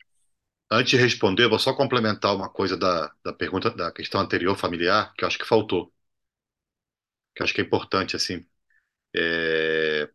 Antes 0.70 0.90
de 0.92 0.96
responder, 0.96 1.44
eu 1.44 1.50
vou 1.50 1.58
só 1.58 1.74
complementar 1.74 2.34
uma 2.34 2.48
coisa 2.48 2.74
da, 2.76 3.12
da 3.22 3.32
pergunta, 3.34 3.70
da 3.70 3.92
questão 3.92 4.18
anterior 4.20 4.56
familiar, 4.56 5.12
que 5.14 5.22
eu 5.24 5.28
acho 5.28 5.38
que 5.38 5.44
faltou, 5.44 5.92
que 7.34 7.42
eu 7.42 7.44
acho 7.44 7.54
que 7.54 7.60
é 7.60 7.64
importante, 7.64 8.16
assim. 8.16 8.46
É, 9.16 10.10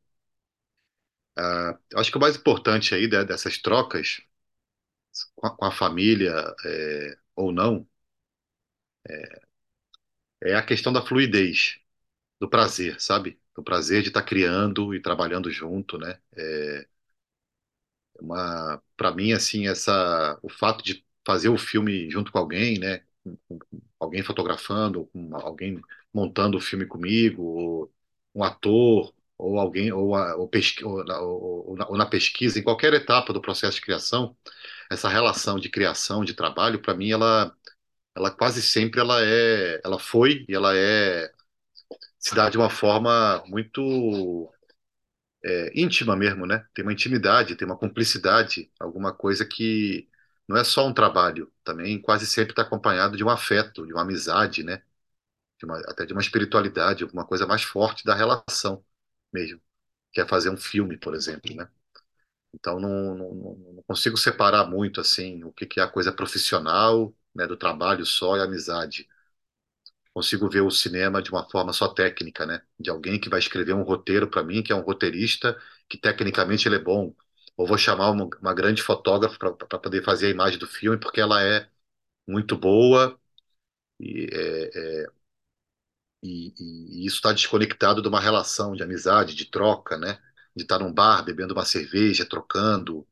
ah, 1.38 1.78
eu 1.92 2.00
acho 2.00 2.12
que 2.12 2.18
o 2.18 2.20
mais 2.22 2.36
importante 2.36 2.94
aí 2.96 3.08
né, 3.08 3.24
dessas 3.24 3.58
trocas 3.58 4.22
com 5.36 5.48
a, 5.48 5.56
com 5.56 5.66
a 5.66 5.72
família 5.72 6.34
é, 6.66 7.18
ou 7.36 7.52
não 7.52 7.88
é 10.42 10.56
a 10.56 10.66
questão 10.66 10.92
da 10.94 11.02
fluidez, 11.02 11.80
do 12.40 12.50
prazer, 12.50 13.00
sabe? 13.02 13.40
Do 13.56 13.64
prazer 13.64 14.02
de 14.04 14.10
estar 14.10 14.24
criando 14.24 14.94
e 14.96 15.02
trabalhando 15.02 15.52
junto, 15.52 15.98
né? 16.00 16.20
É 16.38 16.88
uma, 18.22 18.82
para 18.98 19.12
mim, 19.14 19.34
assim, 19.34 19.68
essa, 19.68 20.38
o 20.42 20.50
fato 20.50 20.84
de 20.84 21.06
fazer 21.26 21.50
o 21.50 21.58
filme 21.58 22.10
junto 22.10 22.32
com 22.32 22.38
alguém, 22.40 22.80
né? 22.80 23.02
Com, 23.48 23.60
alguém 24.00 24.24
fotografando, 24.24 25.10
alguém 25.34 25.82
montando 26.14 26.58
o 26.58 26.62
filme 26.62 26.86
comigo, 26.86 27.92
um 28.36 28.44
ator, 28.44 29.14
ou 29.38 29.60
alguém, 29.60 29.92
ou, 29.92 30.16
a- 30.16 30.36
ou, 30.36 30.48
pesqui- 30.48 30.84
ou 30.86 31.04
na 31.06 31.20
ou 31.22 31.76
na 31.78 31.88
ou 31.90 31.98
na 31.98 32.06
pesquisa, 32.06 32.60
em 32.60 32.64
qualquer 32.64 32.94
etapa 32.94 33.34
do 33.34 33.42
processo 33.42 33.76
de 33.78 33.82
criação, 33.82 34.36
essa 34.92 35.10
relação 35.10 35.60
de 35.60 35.70
criação, 35.70 36.24
de 36.26 36.34
trabalho, 36.34 36.82
para 36.82 36.94
mim, 36.96 37.12
ela, 37.12 37.56
ela 38.16 38.32
quase 38.32 38.62
sempre 38.62 39.00
ela 39.02 39.22
é, 39.24 39.82
ela 39.86 40.00
foi 40.00 40.46
e 40.50 40.56
ela 40.56 40.76
é 40.78 41.32
se 42.20 42.36
dá 42.36 42.50
de 42.50 42.58
uma 42.58 42.70
forma 42.70 43.44
muito 43.48 44.52
é, 45.46 45.72
íntima 45.80 46.16
mesmo, 46.16 46.46
né? 46.46 46.66
Tem 46.74 46.84
uma 46.84 46.94
intimidade, 46.94 47.56
tem 47.56 47.66
uma 47.68 47.78
cumplicidade, 47.78 48.72
alguma 48.80 49.14
coisa 49.14 49.46
que 49.46 50.10
não 50.48 50.58
é 50.58 50.64
só 50.64 50.88
um 50.88 50.94
trabalho, 50.94 51.52
também 51.64 52.02
quase 52.02 52.26
sempre 52.28 52.52
está 52.54 52.62
acompanhado 52.64 53.18
de 53.18 53.24
um 53.24 53.30
afeto, 53.30 53.86
de 53.86 53.94
uma 53.94 54.02
amizade, 54.04 54.64
né? 54.64 54.82
De 55.60 55.66
uma- 55.66 55.80
até 55.82 56.06
de 56.06 56.14
uma 56.14 56.22
espiritualidade, 56.22 57.04
alguma 57.04 57.26
coisa 57.26 57.48
mais 57.48 57.64
forte 57.64 58.06
da 58.06 58.16
relação 58.16 58.86
mesmo, 59.34 59.62
que 60.14 60.22
é 60.22 60.28
fazer 60.28 60.50
um 60.52 60.58
filme, 60.58 60.98
por 60.98 61.16
exemplo, 61.16 61.56
né? 61.56 61.70
Então 62.54 62.80
não, 62.80 63.16
não, 63.16 63.56
não 63.76 63.84
consigo 63.88 64.18
separar 64.18 64.66
muito 64.70 65.02
assim 65.02 65.44
o 65.44 65.52
que 65.52 65.66
que 65.66 65.80
é 65.80 65.84
a 65.84 65.88
coisa 65.88 66.12
profissional, 66.12 67.14
né, 67.36 67.48
do 67.48 67.58
trabalho 67.58 68.06
só 68.06 68.38
e 68.38 68.42
amizade. 68.42 69.08
Consigo 70.14 70.50
ver 70.50 70.62
o 70.62 70.72
cinema 70.72 71.22
de 71.22 71.32
uma 71.32 71.50
forma 71.50 71.74
só 71.74 71.88
técnica, 71.90 72.46
né? 72.46 72.62
De 72.80 72.90
alguém 72.90 73.20
que 73.20 73.30
vai 73.30 73.40
escrever 73.40 73.74
um 73.74 73.84
roteiro 73.84 74.30
para 74.30 74.44
mim, 74.44 74.64
que 74.64 74.72
é 74.72 74.76
um 74.76 74.82
roteirista, 74.82 75.58
que 75.90 75.98
tecnicamente 75.98 76.68
ele 76.68 76.76
é 76.78 76.80
bom. 76.80 77.16
Ou 77.58 77.68
vou 77.68 77.78
chamar 77.78 78.12
uma, 78.12 78.28
uma 78.42 78.54
grande 78.54 78.82
fotógrafa 78.84 79.38
para 79.40 79.80
poder 79.80 80.04
fazer 80.04 80.28
a 80.28 80.30
imagem 80.32 80.60
do 80.60 80.68
filme, 80.68 80.98
porque 81.00 81.22
ela 81.22 81.42
é 81.44 81.70
muito 82.28 82.58
boa 82.58 83.20
e, 84.00 84.28
é, 84.34 85.04
é, 85.04 85.08
e, 86.22 86.54
e 87.04 87.06
isso 87.06 87.18
está 87.18 87.34
desconectado 87.34 88.02
de 88.02 88.08
uma 88.08 88.20
relação 88.20 88.76
de 88.76 88.84
amizade, 88.84 89.36
de 89.36 89.46
troca, 89.46 89.98
né? 89.98 90.20
De 90.56 90.64
estar 90.64 90.80
num 90.80 90.94
bar 90.94 91.24
bebendo 91.24 91.54
uma 91.54 91.66
cerveja, 91.66 92.26
trocando 92.26 93.06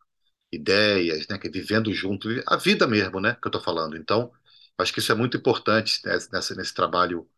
ideias, 0.51 1.27
né? 1.29 1.39
Vivendo 1.51 1.93
junto, 1.93 2.29
a 2.47 2.57
vida 2.57 2.87
mesmo, 2.87 3.19
né? 3.21 3.35
Que 3.41 3.47
eu 3.47 3.49
estou 3.49 3.61
falando. 3.63 3.97
Então, 3.97 4.31
acho 4.77 4.93
que 4.93 4.99
isso 4.99 5.11
é 5.11 5.15
muito 5.15 5.37
importante 5.37 6.01
né, 6.05 6.13
nessa, 6.31 6.55
nesse 6.55 6.73
trabalho 6.73 7.29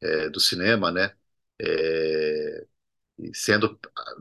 é, 0.00 0.28
do 0.30 0.40
cinema, 0.40 0.90
né? 0.92 1.14
É, 1.60 2.66
sendo 3.34 3.78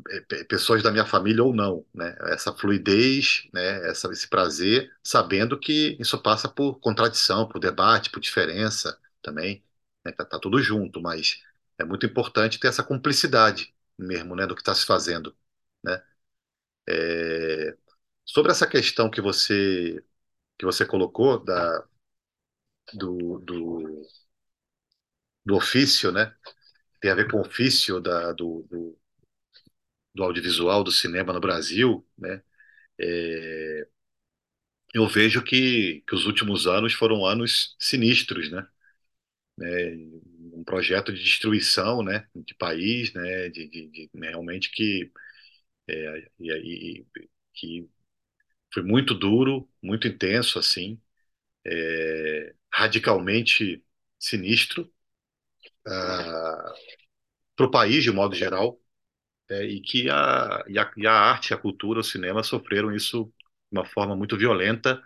é, 0.10 0.44
pessoas 0.46 0.82
da 0.84 0.92
minha 0.92 1.06
família 1.06 1.44
ou 1.44 1.54
não, 1.54 1.86
né? 1.94 2.16
Essa 2.34 2.54
fluidez, 2.54 3.48
né? 3.54 3.88
Essa, 3.90 4.12
esse 4.12 4.28
prazer, 4.28 4.92
sabendo 5.04 5.60
que 5.60 5.98
isso 6.00 6.22
passa 6.22 6.50
por 6.50 6.80
contradição, 6.80 7.48
por 7.48 7.60
debate, 7.60 8.10
por 8.10 8.20
diferença 8.20 9.00
também, 9.22 9.64
né? 10.06 10.12
Tá, 10.12 10.26
tá 10.26 10.40
tudo 10.40 10.62
junto, 10.62 11.02
mas 11.02 11.42
é 11.78 11.84
muito 11.86 12.06
importante 12.06 12.60
ter 12.60 12.68
essa 12.70 12.84
cumplicidade 12.84 13.74
mesmo, 13.98 14.36
né? 14.36 14.48
Do 14.48 14.56
que 14.56 14.62
está 14.62 14.74
se 14.76 14.86
fazendo, 14.86 15.36
né? 15.84 16.02
É, 16.90 17.78
sobre 18.26 18.52
essa 18.52 18.68
questão 18.68 19.10
que 19.10 19.22
você 19.22 20.04
que 20.58 20.66
você 20.66 20.86
colocou 20.86 21.44
da 21.44 21.86
do, 22.94 23.40
do, 23.40 24.08
do 25.46 25.56
ofício, 25.56 26.12
né? 26.12 26.32
Tem 27.02 27.12
a 27.12 27.16
ver 27.16 27.30
com 27.32 27.38
o 27.38 27.42
ofício 27.42 28.00
da, 28.02 28.34
do, 28.34 28.66
do 28.70 28.98
do 30.14 30.24
audiovisual, 30.24 30.84
do 30.84 30.92
cinema 30.92 31.34
no 31.34 31.40
Brasil, 31.40 32.06
né? 32.18 32.42
É, 33.00 33.88
eu 34.94 35.08
vejo 35.08 35.44
que, 35.44 36.04
que 36.08 36.16
os 36.16 36.26
últimos 36.26 36.66
anos 36.68 36.94
foram 36.94 37.26
anos 37.26 37.76
sinistros, 37.80 38.50
né? 38.52 38.68
É, 39.62 39.96
um 40.54 40.64
projeto 40.66 41.14
de 41.14 41.24
destruição, 41.24 42.04
né? 42.04 42.28
De 42.36 42.56
país, 42.56 43.14
né? 43.14 43.50
De, 43.50 43.68
de, 43.70 43.88
de 43.90 44.10
né, 44.14 44.30
realmente 44.30 44.72
que 44.72 45.12
é, 45.88 46.30
e, 46.40 46.52
e, 47.02 47.08
que 47.54 47.90
foi 48.74 48.84
muito 48.84 49.14
duro, 49.16 49.70
muito 49.84 50.08
intenso, 50.08 50.60
assim, 50.60 51.02
é, 51.68 52.56
radicalmente 52.74 53.84
sinistro 54.20 54.92
para 57.56 57.66
o 57.66 57.72
país 57.72 58.04
de 58.04 58.12
modo 58.12 58.36
geral 58.36 58.80
é, 59.50 59.66
e 59.66 59.82
que 59.82 60.10
a, 60.10 60.64
e 60.68 60.80
a, 60.80 60.92
e 60.98 61.08
a 61.08 61.14
arte, 61.14 61.54
a 61.54 61.58
cultura, 61.58 62.02
o 62.02 62.04
cinema 62.04 62.44
sofreram 62.44 62.94
isso 62.96 63.26
de 63.72 63.80
uma 63.80 63.86
forma 63.86 64.16
muito 64.16 64.38
violenta, 64.38 65.02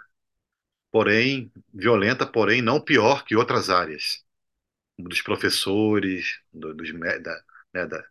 porém, 0.92 1.52
violenta, 1.74 2.26
porém 2.28 2.62
não 2.62 2.82
pior 2.82 3.26
que 3.26 3.36
outras 3.36 3.70
áreas, 3.70 4.24
dos 4.98 5.22
professores, 5.22 6.42
do, 6.54 6.74
dos, 6.76 6.92
da, 6.94 7.44
né, 7.74 7.88
da, 7.88 8.06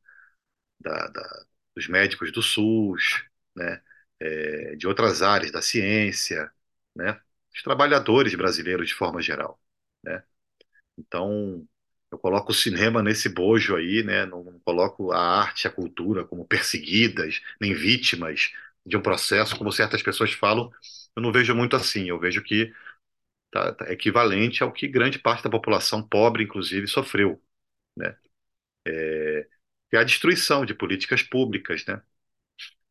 da, 0.81 1.09
da, 1.09 1.47
dos 1.77 1.89
médicos 1.89 2.33
do 2.33 2.43
SUS, 2.43 3.25
né, 3.57 3.83
é, 4.21 4.77
de 4.77 4.87
outras 4.89 5.23
áreas, 5.23 5.53
da 5.53 5.63
ciência, 5.63 6.53
né, 6.97 7.21
os 7.55 7.63
trabalhadores 7.63 8.35
brasileiros 8.35 8.89
de 8.89 8.95
forma 8.95 9.21
geral, 9.23 9.61
né. 10.05 10.23
Então, 10.99 11.67
eu 12.11 12.19
coloco 12.19 12.53
o 12.53 12.55
cinema 12.55 13.03
nesse 13.03 13.29
bojo 13.29 13.77
aí, 13.77 14.03
né? 14.03 14.27
Não, 14.27 14.45
não 14.45 14.59
coloco 14.61 15.13
a 15.13 15.19
arte, 15.43 15.67
a 15.69 15.71
cultura 15.71 16.25
como 16.25 16.47
perseguidas, 16.47 17.41
nem 17.61 17.75
vítimas 17.75 18.53
de 18.85 18.97
um 18.97 19.03
processo, 19.03 19.57
como 19.57 19.73
certas 19.73 20.03
pessoas 20.03 20.33
falam. 20.33 20.71
Eu 21.17 21.23
não 21.23 21.33
vejo 21.33 21.55
muito 21.55 21.77
assim. 21.77 22.09
Eu 22.09 22.19
vejo 22.19 22.43
que 22.43 22.73
tá, 23.51 23.75
tá 23.75 23.93
equivalente 23.93 24.63
ao 24.63 24.73
que 24.73 24.89
grande 24.89 25.19
parte 25.19 25.45
da 25.45 25.51
população 25.51 26.03
pobre, 26.03 26.45
inclusive, 26.45 26.87
sofreu, 26.89 27.43
né? 27.97 28.17
É, 28.87 29.49
é 29.93 29.99
a 29.99 30.05
destruição 30.05 30.65
de 30.67 30.75
políticas 30.75 31.23
públicas, 31.23 31.85
né? 31.87 32.03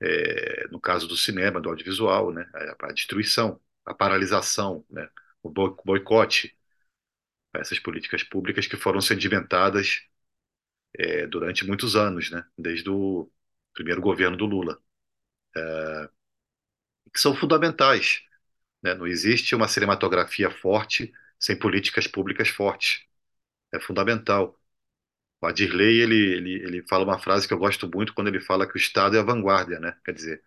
É, 0.01 0.67
no 0.69 0.79
caso 0.79 1.07
do 1.07 1.17
cinema, 1.17 1.59
do 1.61 1.69
audiovisual, 1.69 2.31
né? 2.33 2.49
A, 2.53 2.87
a 2.89 2.91
destruição, 2.93 3.59
a 3.89 3.93
paralisação, 3.95 4.85
né? 4.89 5.09
O 5.43 5.49
boicote 5.85 6.55
essas 7.53 7.79
políticas 7.79 8.23
públicas 8.23 8.67
que 8.67 8.77
foram 8.77 9.01
sedimentadas 9.01 10.03
é, 10.97 11.27
durante 11.27 11.65
muitos 11.65 11.95
anos, 11.95 12.31
né? 12.31 12.45
Desde 12.57 12.89
o 12.89 13.31
primeiro 13.73 14.01
governo 14.01 14.37
do 14.37 14.45
Lula, 14.45 14.81
é, 15.55 16.09
que 17.13 17.19
são 17.19 17.35
fundamentais, 17.35 18.21
né? 18.83 18.93
Não 18.95 19.07
existe 19.07 19.55
uma 19.55 19.67
cinematografia 19.67 20.51
forte 20.51 21.11
sem 21.39 21.57
políticas 21.57 22.07
públicas 22.07 22.49
fortes. 22.49 23.05
É 23.73 23.79
fundamental. 23.79 24.59
O 25.41 25.47
Adirley, 25.47 26.01
ele, 26.01 26.15
ele, 26.15 26.53
ele 26.63 26.87
fala 26.87 27.03
uma 27.05 27.19
frase 27.19 27.47
que 27.47 27.53
eu 27.53 27.59
gosto 27.59 27.89
muito 27.93 28.13
quando 28.13 28.27
ele 28.29 28.41
fala 28.41 28.67
que 28.67 28.75
o 28.75 28.77
Estado 28.79 29.17
é 29.17 29.19
a 29.19 29.23
vanguarda, 29.23 29.79
né? 29.79 29.97
Quer 30.05 30.13
dizer, 30.13 30.43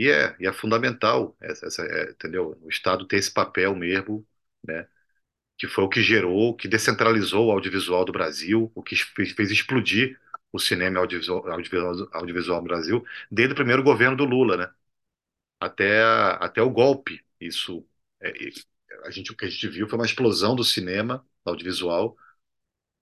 e 0.00 0.10
é, 0.10 0.36
e 0.40 0.46
é 0.46 0.52
fundamental, 0.52 1.36
essa, 1.40 1.66
essa, 1.66 1.82
é, 1.84 2.10
entendeu? 2.12 2.58
O 2.62 2.68
Estado 2.70 3.06
tem 3.06 3.18
esse 3.18 3.30
papel 3.32 3.74
mesmo, 3.76 4.26
né? 4.66 4.88
que 5.58 5.68
foi 5.68 5.84
o 5.84 5.88
que 5.88 6.02
gerou, 6.02 6.56
que 6.56 6.68
descentralizou 6.68 7.48
o 7.48 7.52
audiovisual 7.52 8.04
do 8.04 8.12
Brasil, 8.12 8.72
o 8.74 8.82
que 8.82 8.96
fez, 8.96 9.32
fez 9.32 9.50
explodir 9.50 10.18
o 10.52 10.58
cinema 10.58 11.00
audiovisual, 11.00 11.48
audiovisual, 11.50 12.08
audiovisual 12.12 12.58
no 12.62 12.68
Brasil, 12.68 13.04
desde 13.30 13.52
o 13.54 13.56
primeiro 13.56 13.82
governo 13.82 14.16
do 14.16 14.24
Lula, 14.24 14.56
né? 14.56 14.70
Até, 15.60 16.02
até 16.40 16.62
o 16.62 16.70
golpe. 16.70 17.24
Isso, 17.40 17.86
é, 18.20 18.32
a 19.04 19.10
gente, 19.10 19.32
o 19.32 19.36
que 19.36 19.44
a 19.46 19.50
gente 19.50 19.68
viu 19.68 19.88
foi 19.88 19.98
uma 19.98 20.06
explosão 20.06 20.54
do 20.56 20.64
cinema 20.64 21.26
audiovisual, 21.44 22.16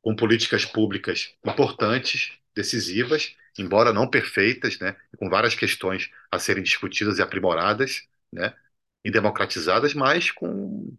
com 0.03 0.17
políticas 0.17 0.65
públicas 0.65 1.35
importantes, 1.45 2.33
decisivas, 2.55 3.37
embora 3.59 3.93
não 3.93 4.09
perfeitas, 4.09 4.79
né? 4.79 4.97
Com 5.19 5.29
várias 5.29 5.55
questões 5.55 6.11
a 6.31 6.39
serem 6.39 6.63
discutidas 6.63 7.19
e 7.19 7.23
aprimoradas, 7.23 8.07
né? 8.33 8.55
E 9.05 9.11
democratizadas, 9.11 9.95
mas 9.95 10.31
com 10.31 10.97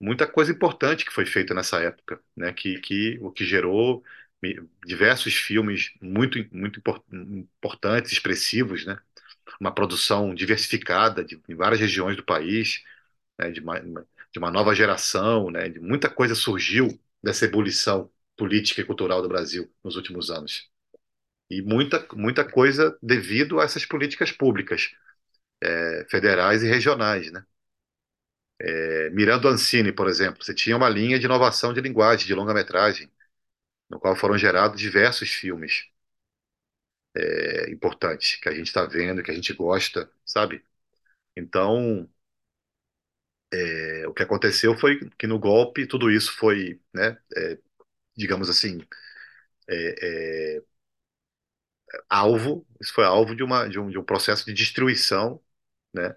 muita 0.00 0.26
coisa 0.26 0.52
importante 0.52 1.04
que 1.04 1.12
foi 1.12 1.26
feita 1.26 1.54
nessa 1.54 1.80
época, 1.80 2.20
né? 2.36 2.52
Que, 2.52 2.80
que 2.80 3.18
o 3.20 3.30
que 3.32 3.44
gerou 3.44 4.04
diversos 4.86 5.34
filmes 5.34 5.92
muito 6.00 6.38
muito 6.52 6.80
importantes, 7.12 8.12
expressivos, 8.12 8.84
né? 8.86 8.98
Uma 9.60 9.74
produção 9.74 10.34
diversificada 10.34 11.24
de, 11.24 11.40
em 11.48 11.54
várias 11.54 11.80
regiões 11.80 12.16
do 12.16 12.24
país, 12.24 12.82
né? 13.38 13.50
de, 13.50 13.60
uma, 13.60 13.80
de 13.80 14.38
uma 14.38 14.50
nova 14.50 14.74
geração, 14.74 15.50
né? 15.50 15.68
De 15.68 15.80
muita 15.80 16.10
coisa 16.10 16.34
surgiu 16.34 16.88
dessa 17.22 17.44
ebulição 17.46 18.10
política 18.36 18.80
e 18.80 18.84
cultural 18.84 19.22
do 19.22 19.28
Brasil 19.28 19.72
nos 19.84 19.96
últimos 19.96 20.30
anos. 20.30 20.70
E 21.50 21.62
muita, 21.62 22.06
muita 22.14 22.44
coisa 22.44 22.96
devido 23.02 23.60
a 23.60 23.64
essas 23.64 23.84
políticas 23.86 24.32
públicas, 24.32 24.92
é, 25.62 26.06
federais 26.10 26.62
e 26.62 26.68
regionais, 26.68 27.30
né? 27.32 27.44
É, 28.76 29.10
Mirando 29.10 29.48
Ancini, 29.48 29.92
por 29.92 30.08
exemplo, 30.08 30.44
você 30.44 30.54
tinha 30.54 30.76
uma 30.76 30.88
linha 30.88 31.18
de 31.18 31.24
inovação 31.26 31.72
de 31.72 31.80
linguagem, 31.80 32.26
de 32.26 32.34
longa-metragem, 32.34 33.10
no 33.90 34.00
qual 34.00 34.16
foram 34.16 34.38
gerados 34.38 34.80
diversos 34.80 35.30
filmes 35.30 35.86
é, 37.36 37.70
importantes, 37.70 38.36
que 38.36 38.48
a 38.48 38.52
gente 38.54 38.66
está 38.68 38.84
vendo, 38.84 39.22
que 39.22 39.30
a 39.30 39.34
gente 39.34 39.52
gosta, 39.52 40.10
sabe? 40.24 40.64
Então, 41.36 42.08
é, 43.70 44.06
o 44.08 44.14
que 44.14 44.22
aconteceu 44.22 44.76
foi 44.78 44.98
que 45.18 45.26
no 45.26 45.38
golpe 45.38 45.86
tudo 45.86 46.10
isso 46.10 46.32
foi, 46.36 46.80
né, 46.94 47.18
é, 47.36 47.58
digamos 48.16 48.50
assim, 48.50 48.80
é, 49.68 50.62
alvo, 52.08 52.66
isso 52.80 52.92
foi 52.94 53.04
alvo 53.04 53.34
de, 53.36 53.42
uma, 53.42 53.68
de, 53.68 53.78
um, 53.78 53.90
de 53.90 53.98
um 53.98 54.04
processo 54.04 54.44
de 54.46 54.52
destruição, 54.54 55.40
né? 55.94 56.16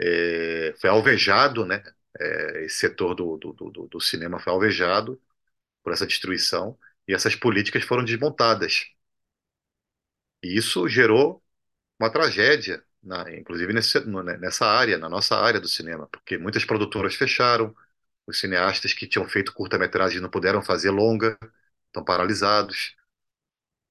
É, 0.00 0.74
foi 0.80 0.90
alvejado, 0.90 1.64
né? 1.66 1.82
É, 2.20 2.64
esse 2.64 2.76
setor 2.78 3.14
do, 3.14 3.36
do, 3.38 3.52
do, 3.52 3.88
do, 3.88 4.00
cinema 4.00 4.38
foi 4.40 4.52
alvejado 4.52 5.20
por 5.82 5.92
essa 5.92 6.06
destruição 6.06 6.78
e 7.08 7.14
essas 7.14 7.36
políticas 7.36 7.84
foram 7.84 8.04
desmontadas. 8.04 8.86
E 10.42 10.56
isso 10.56 10.88
gerou 10.88 11.42
uma 12.00 12.10
tragédia, 12.10 12.84
na, 13.02 13.30
inclusive 13.36 13.72
nesse, 13.72 14.00
né, 14.06 14.36
nessa 14.38 14.66
área, 14.66 14.98
na 14.98 15.08
nossa 15.08 15.36
área 15.36 15.60
do 15.60 15.68
cinema, 15.68 16.08
porque 16.08 16.38
muitas 16.38 16.64
produtoras 16.64 17.14
fecharam, 17.14 17.74
os 18.26 18.40
cineastas 18.40 18.94
que 18.94 19.06
tinham 19.08 19.28
feito 19.28 19.54
curta-metragem 19.54 20.20
não 20.20 20.30
puderam 20.30 20.62
fazer 20.62 20.90
longa, 20.90 21.38
estão 21.88 22.04
paralisados. 22.04 22.96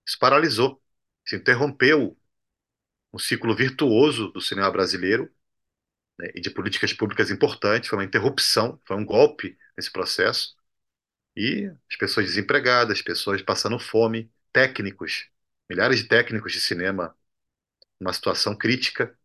Isso 0.06 0.18
paralisou, 0.20 0.81
isso 1.32 1.36
interrompeu 1.36 2.18
um 3.14 3.20
ciclo 3.20 3.56
virtuoso 3.56 4.32
do 4.32 4.42
cinema 4.42 4.70
brasileiro 4.72 5.34
né, 6.20 6.32
e 6.36 6.42
de 6.42 6.50
políticas 6.50 6.94
públicas 6.94 7.32
importantes, 7.32 7.90
foi 7.90 8.00
uma 8.00 8.06
interrupção, 8.06 8.80
foi 8.86 8.98
um 8.98 9.06
golpe 9.06 9.58
nesse 9.78 9.92
processo. 9.92 10.56
E 11.36 11.72
as 11.90 11.98
pessoas 11.98 12.28
desempregadas, 12.28 13.02
pessoas 13.02 13.42
passando 13.42 13.80
fome, 13.80 14.32
técnicos, 14.52 15.30
milhares 15.70 16.00
de 16.00 16.08
técnicos 16.08 16.54
de 16.54 16.62
cinema 16.62 17.16
numa 18.00 18.14
situação 18.14 18.56
crítica, 18.58 19.18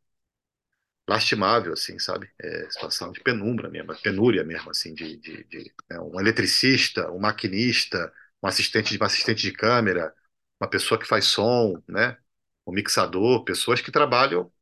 lastimável, 1.08 1.72
assim, 1.72 1.98
sabe? 1.98 2.30
É, 2.40 2.70
situação 2.70 3.12
de 3.12 3.20
penumbra 3.20 3.68
mesmo, 3.68 3.94
penúria 4.02 4.44
mesmo, 4.44 4.70
assim, 4.70 4.94
de, 4.94 5.16
de, 5.16 5.44
de 5.44 5.72
né? 5.88 6.00
um 6.00 6.20
eletricista, 6.20 7.10
um 7.10 7.18
maquinista, 7.20 8.12
um 8.42 8.46
assistente 8.48 8.92
de 8.96 9.02
um 9.02 9.06
assistente 9.06 9.42
de 9.42 9.52
câmera, 9.52 10.14
uma 10.60 10.68
pessoa 10.70 10.98
que 11.00 11.06
faz 11.06 11.26
som, 11.26 11.82
né? 11.88 12.18
Um 12.66 12.72
mixador, 12.72 13.44
pessoas 13.44 13.80
que 13.80 13.92
trabalham, 13.92 14.52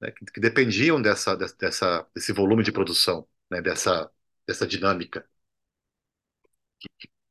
né? 0.00 0.10
que, 0.12 0.24
que 0.26 0.40
dependiam 0.40 1.00
dessa, 1.02 1.36
dessa, 1.36 2.06
desse 2.14 2.32
volume 2.32 2.62
de 2.64 2.72
produção, 2.72 3.28
né? 3.50 3.62
Dessa, 3.62 4.10
dessa 4.46 4.66
dinâmica 4.66 5.26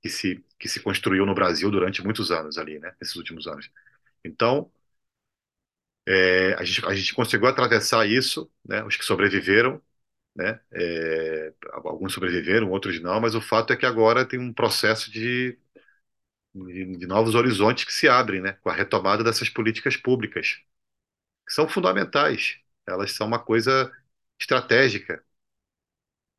que 0.01 0.09
se, 0.09 0.43
que 0.59 0.67
se 0.69 0.79
construiu 0.81 1.25
no 1.25 1.35
Brasil 1.35 1.69
durante 1.71 2.03
muitos 2.03 2.31
anos 2.31 2.57
ali, 2.57 2.79
né? 2.79 2.93
Nesses 2.99 3.15
últimos 3.15 3.47
anos. 3.47 3.69
Então, 4.23 4.71
é, 6.07 6.53
a 6.55 6.63
gente, 6.63 6.85
a 6.85 6.93
gente 6.93 7.13
conseguiu 7.13 7.47
atravessar 7.47 8.05
isso, 8.07 8.51
né? 8.65 8.83
Os 8.83 8.95
que 8.97 9.03
sobreviveram, 9.05 9.81
né? 10.35 10.59
É, 10.73 11.53
alguns 11.73 12.13
sobreviveram, 12.13 12.69
outros 12.71 13.01
não, 13.01 13.21
mas 13.21 13.35
o 13.35 13.41
fato 13.41 13.73
é 13.73 13.77
que 13.77 13.85
agora 13.85 14.25
tem 14.27 14.39
um 14.39 14.53
processo 14.53 15.11
de, 15.11 15.57
de, 16.53 16.97
de 16.97 17.07
novos 17.07 17.35
horizontes 17.35 17.83
que 17.85 17.93
se 17.93 18.07
abrem, 18.07 18.41
né? 18.41 18.53
Com 18.53 18.69
a 18.69 18.73
retomada 18.73 19.23
dessas 19.23 19.49
políticas 19.49 19.97
públicas, 19.97 20.59
que 21.47 21.53
são 21.53 21.67
fundamentais. 21.69 22.59
Elas 22.87 23.13
são 23.13 23.27
uma 23.27 23.39
coisa 23.39 23.91
estratégica 24.39 25.23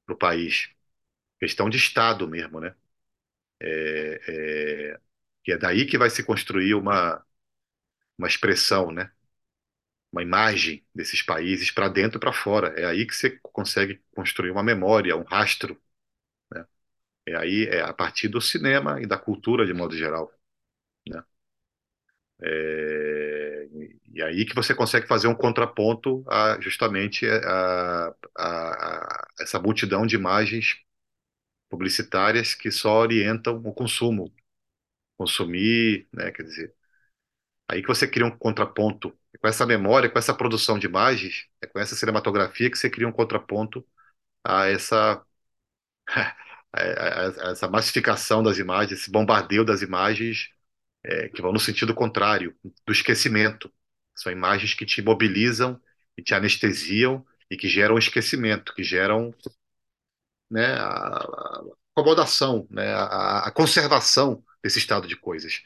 para 0.06 0.14
o 0.14 0.18
país, 0.18 0.70
questão 1.40 1.70
de 1.70 1.76
Estado 1.78 2.28
mesmo, 2.28 2.60
né? 2.60 2.74
É, 3.60 4.92
é, 4.94 5.00
que 5.44 5.52
é 5.52 5.58
daí 5.58 5.86
que 5.86 5.98
vai 5.98 6.10
se 6.10 6.24
construir 6.24 6.74
uma, 6.74 7.24
uma 8.18 8.28
expressão, 8.28 8.92
né? 8.92 9.10
Uma 10.12 10.22
imagem 10.22 10.84
desses 10.94 11.22
países 11.22 11.70
para 11.70 11.88
dentro 11.88 12.18
e 12.18 12.20
para 12.20 12.32
fora. 12.32 12.68
É 12.80 12.84
aí 12.86 13.06
que 13.06 13.14
você 13.16 13.30
consegue 13.42 14.00
construir 14.14 14.50
uma 14.50 14.62
memória, 14.62 15.16
um 15.16 15.22
rastro? 15.24 15.80
É 17.26 17.34
aí 17.36 17.64
é 17.66 17.80
a 17.82 17.92
partir 17.92 18.28
do 18.28 18.40
cinema 18.40 19.00
e 19.00 19.06
da 19.06 19.18
cultura 19.18 19.66
de 19.66 19.74
modo 19.74 19.96
geral, 19.96 20.32
né? 21.08 21.22
É, 22.44 23.68
e 24.12 24.22
aí 24.22 24.44
que 24.44 24.54
você 24.54 24.74
consegue 24.74 25.06
fazer 25.06 25.28
um 25.28 25.34
contraponto 25.34 26.24
a 26.28 26.60
justamente 26.60 27.24
a, 27.28 28.08
a, 28.36 29.18
a 29.20 29.26
essa 29.40 29.60
multidão 29.60 30.04
de 30.06 30.16
imagens 30.16 30.76
publicitárias 31.70 32.54
que 32.54 32.70
só 32.72 33.00
orientam 33.00 33.56
o 33.64 33.72
consumo, 33.74 34.32
consumir, 35.18 36.08
né? 36.12 36.32
Quer 36.32 36.44
dizer, 36.44 36.74
Aí 37.68 37.82
que 37.82 37.88
você 37.88 38.06
cria 38.08 38.26
um 38.26 38.30
contraponto. 38.36 39.16
É 39.34 39.38
com 39.38 39.48
essa 39.48 39.66
memória, 39.66 40.10
com 40.10 40.18
essa 40.18 40.34
produção 40.34 40.78
de 40.78 40.86
imagens, 40.86 41.46
é 41.60 41.66
com 41.66 41.78
essa 41.78 41.94
cinematografia 41.96 42.70
que 42.70 42.76
você 42.78 42.90
cria 42.90 43.08
um 43.08 43.12
contraponto 43.12 43.86
a 44.44 44.66
essa, 44.68 45.24
essa 47.50 47.68
massificação 47.68 48.42
das 48.42 48.58
imagens, 48.58 49.00
esse 49.00 49.10
bombardeio 49.10 49.64
das 49.64 49.82
imagens, 49.82 50.48
é, 51.04 51.28
que 51.30 51.42
vão 51.42 51.52
no 51.52 51.60
sentido 51.60 51.94
contrário, 51.94 52.56
do 52.86 52.92
esquecimento. 52.92 53.72
São 54.16 54.32
imagens 54.32 54.74
que 54.74 54.86
te 54.86 55.02
mobilizam 55.02 55.80
e 56.18 56.22
te 56.22 56.34
anestesiam 56.34 57.26
e 57.50 57.56
que 57.56 57.68
geram 57.68 57.98
esquecimento, 57.98 58.74
que 58.74 58.84
geram, 58.84 59.34
né, 60.50 60.74
a, 60.74 61.26
acomodação, 61.94 62.66
né, 62.70 62.92
a, 62.94 63.46
a 63.48 63.50
conservação 63.50 64.42
desse 64.62 64.78
estado 64.78 65.06
de 65.08 65.16
coisas. 65.16 65.62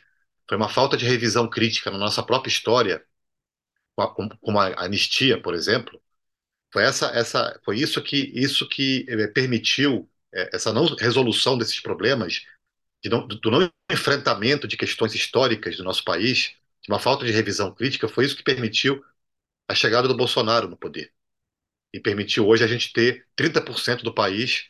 Foi 0.48 0.56
uma 0.56 0.68
falta 0.68 0.96
de 0.96 1.04
revisão 1.06 1.48
crítica 1.48 1.90
na 1.90 1.98
nossa 1.98 2.22
própria 2.22 2.50
história 2.50 3.04
com- 3.96 4.28
como 4.40 4.58
a 4.60 4.84
anistia, 4.84 5.40
por 5.40 5.54
exemplo, 5.54 6.00
foi 6.72 6.84
essa, 6.84 7.06
essa, 7.08 7.60
foi 7.64 7.78
isso 7.80 8.02
que 8.02 8.16
isso 8.34 8.68
que 8.68 9.06
eh, 9.08 9.28
permitiu 9.28 10.08
essa 10.52 10.72
não 10.72 10.86
resolução 10.96 11.58
desses 11.58 11.80
problemas, 11.80 12.44
de 13.02 13.10
não, 13.10 13.26
do 13.26 13.50
não 13.50 13.70
enfrentamento 13.90 14.68
de 14.68 14.76
questões 14.76 15.14
históricas 15.14 15.76
do 15.76 15.84
nosso 15.84 16.04
país, 16.04 16.54
de 16.82 16.90
uma 16.92 16.98
falta 17.00 17.24
de 17.26 17.32
revisão 17.32 17.74
crítica, 17.74 18.08
foi 18.08 18.26
isso 18.26 18.36
que 18.36 18.42
permitiu 18.44 19.04
a 19.68 19.74
chegada 19.74 20.08
do 20.08 20.16
Bolsonaro 20.16 20.68
no 20.68 20.76
poder 20.76 21.12
e 21.92 22.00
permitiu 22.00 22.46
hoje 22.48 22.64
a 22.64 22.66
gente 22.66 22.92
ter 22.92 23.26
30% 23.36 24.02
do 24.04 24.14
país 24.14 24.68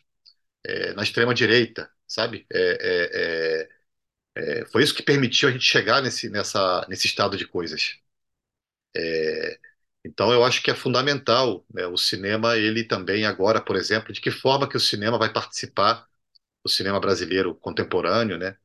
eh, 0.65 0.95
na 0.95 1.03
extrema 1.03 1.35
direita, 1.35 1.91
sabe? 2.07 2.47
É, 2.53 3.63
é, 3.63 3.69
é, 4.43 4.61
é, 4.63 4.67
foi 4.67 4.83
isso 4.83 4.95
que 4.95 5.03
permitiu 5.03 5.49
a 5.49 5.53
gente 5.53 5.65
chegar 5.65 6.03
nesse, 6.03 6.29
nessa, 6.31 6.87
nesse 6.89 7.07
estado 7.07 7.37
de 7.37 7.47
coisas. 7.47 7.99
É, 8.95 9.59
Então, 10.07 10.33
eu 10.33 10.45
acho 10.45 10.63
que 10.63 10.71
é 10.71 10.75
fundamental, 10.75 11.65
né, 11.73 11.87
o 11.87 11.97
cinema, 11.97 12.57
ele 12.57 12.85
também 12.85 13.27
agora, 13.27 13.61
por 13.61 13.77
exemplo, 13.77 14.13
de 14.13 14.21
que 14.21 14.31
forma 14.31 14.69
que 14.69 14.77
o 14.77 14.81
cinema 14.81 15.19
vai 15.19 15.33
participar, 15.33 16.07
o 16.65 16.69
cinema 16.69 17.01
brasileiro 17.01 17.55
contemporâneo, 17.57 18.39
né, 18.39 18.57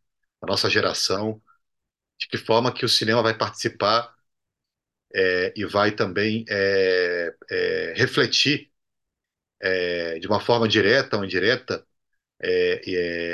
a 0.42 0.48
nossa 0.48 0.70
geração, 0.70 1.42
de 2.20 2.28
que 2.28 2.38
forma 2.38 2.74
que 2.74 2.86
o 2.86 2.90
cinema 2.90 3.24
vai 3.24 3.38
participar 3.38 4.16
é, 5.14 5.54
e 5.56 5.66
vai 5.66 5.92
também 5.92 6.46
é, 6.50 7.34
é, 7.50 7.94
refletir 7.96 8.72
é, 9.84 10.20
de 10.20 10.28
uma 10.28 10.40
forma 10.40 10.68
direta 10.68 11.18
ou 11.18 11.26
indireta 11.26 11.86
é, 12.42 12.82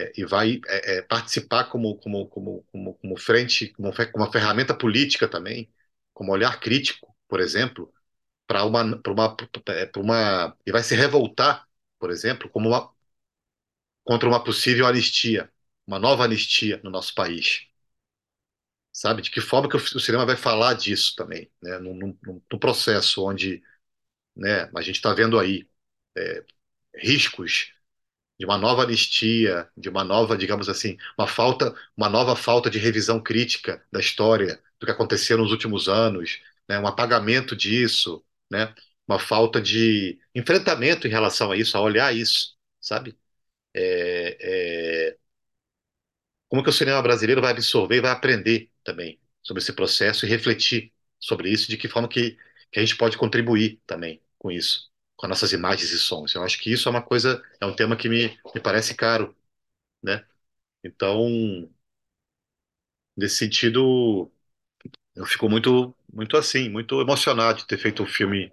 é, 0.10 0.14
e 0.18 0.26
vai 0.26 0.62
é, 0.68 0.98
é, 0.98 1.02
participar 1.04 1.66
como, 1.66 1.98
como, 1.98 2.28
como, 2.30 2.64
como, 2.72 2.94
como 2.96 3.18
frente, 3.20 3.70
como 3.74 3.92
uma 4.16 4.32
ferramenta 4.32 4.76
política 4.76 5.28
também, 5.30 5.72
como 6.14 6.32
olhar 6.34 6.60
crítico, 6.60 7.16
por 7.30 7.40
exemplo 7.42 7.94
para 8.48 8.64
uma, 8.66 8.98
para 9.02 9.14
uma, 9.14 9.36
para 9.36 10.02
uma, 10.02 10.58
e 10.66 10.72
vai 10.72 10.84
se 10.84 10.96
revoltar, 10.96 11.68
por 12.00 12.12
exemplo, 12.12 12.50
como 12.50 12.70
uma, 12.70 12.92
contra 14.04 14.28
uma 14.28 14.44
possível 14.44 14.88
anistia, 14.88 15.52
uma 15.86 16.00
nova 16.00 16.24
anistia 16.24 16.80
no 16.84 16.90
nosso 16.90 17.14
país. 17.14 17.68
Sabe? 18.92 19.22
De 19.22 19.30
que 19.32 19.42
forma 19.42 19.70
que 19.70 19.76
o, 19.78 20.00
cinema 20.00 20.26
vai 20.26 20.36
falar 20.36 20.74
disso 20.74 21.16
também, 21.16 21.52
né? 21.62 21.78
Num, 21.80 22.18
num 22.26 22.60
processo 22.60 23.24
onde, 23.26 23.62
né, 24.36 24.70
a 24.76 24.82
gente 24.82 24.98
está 24.98 25.14
vendo 25.14 25.40
aí 25.40 25.70
é, 26.18 26.46
riscos 26.96 27.74
de 28.40 28.46
uma 28.46 28.58
nova 28.58 28.84
anistia, 28.84 29.70
de 29.78 29.90
uma 29.90 30.04
nova, 30.04 30.38
digamos 30.38 30.70
assim, 30.70 30.98
uma 31.18 31.28
falta, 31.28 31.76
uma 31.98 32.10
nova 32.10 32.36
falta 32.36 32.70
de 32.70 32.80
revisão 32.80 33.22
crítica 33.22 33.86
da 33.92 34.00
história, 34.00 34.62
do 34.80 34.86
que 34.86 34.92
aconteceu 34.92 35.38
nos 35.38 35.52
últimos 35.52 35.90
anos, 35.90 36.42
né? 36.70 36.80
Um 36.80 36.88
apagamento 36.88 37.56
disso, 37.56 38.24
né? 38.52 38.74
Uma 39.08 39.20
falta 39.20 39.62
de 39.62 40.20
enfrentamento 40.36 41.08
em 41.08 41.12
relação 41.12 41.52
a 41.52 41.58
isso, 41.58 41.78
a 41.78 41.82
olhar 41.82 42.16
isso, 42.16 42.56
sabe? 42.82 43.18
É, 43.76 44.38
é, 45.12 45.18
como 46.48 46.64
que 46.64 46.70
o 46.70 46.74
cinema 46.74 47.02
brasileiro 47.02 47.42
vai 47.42 47.52
absorver 47.52 48.02
vai 48.02 48.12
aprender 48.12 48.72
também 48.84 49.20
sobre 49.44 49.62
esse 49.62 49.74
processo 49.74 50.26
e 50.26 50.30
refletir 50.30 50.94
sobre 51.20 51.50
isso, 51.50 51.68
de 51.70 51.78
que 51.78 51.88
forma 51.88 52.08
que, 52.08 52.38
que 52.72 52.80
a 52.80 52.82
gente 52.86 52.96
pode 52.98 53.18
contribuir 53.18 53.82
também 53.88 54.22
com 54.38 54.52
isso, 54.52 54.90
com 55.16 55.26
as 55.26 55.30
nossas 55.30 55.52
imagens 55.54 55.92
e 55.92 55.98
sons. 56.00 56.36
Eu 56.36 56.44
acho 56.44 56.60
que 56.60 56.72
isso 56.72 56.88
é 56.88 56.92
uma 56.92 57.02
coisa, 57.02 57.42
é 57.60 57.66
um 57.66 57.76
tema 57.76 57.96
que 57.98 58.08
me, 58.10 58.38
me 58.54 58.62
parece 58.62 58.96
caro, 58.96 59.36
né? 60.04 60.26
Então, 60.84 61.70
nesse 63.16 63.38
sentido, 63.38 64.32
eu 65.18 65.26
fico 65.26 65.50
muito, 65.50 65.96
muito 66.12 66.38
assim, 66.38 66.70
muito 66.70 67.02
emocionado 67.02 67.60
de 67.60 67.68
ter 67.68 67.78
feito 67.78 68.04
um 68.04 68.06
filme 68.08 68.52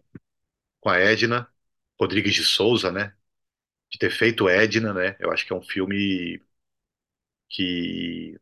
com 0.80 0.90
a 0.90 0.98
Edna 0.98 1.48
Rodrigues 2.00 2.34
de 2.34 2.44
Souza, 2.44 2.92
né? 2.92 3.14
De 3.90 3.98
ter 3.98 4.10
feito 4.10 4.48
Edna, 4.48 4.94
né? 4.94 5.16
Eu 5.20 5.32
acho 5.32 5.46
que 5.46 5.52
é 5.54 5.56
um 5.56 5.62
filme 5.62 6.40
que 7.48 8.38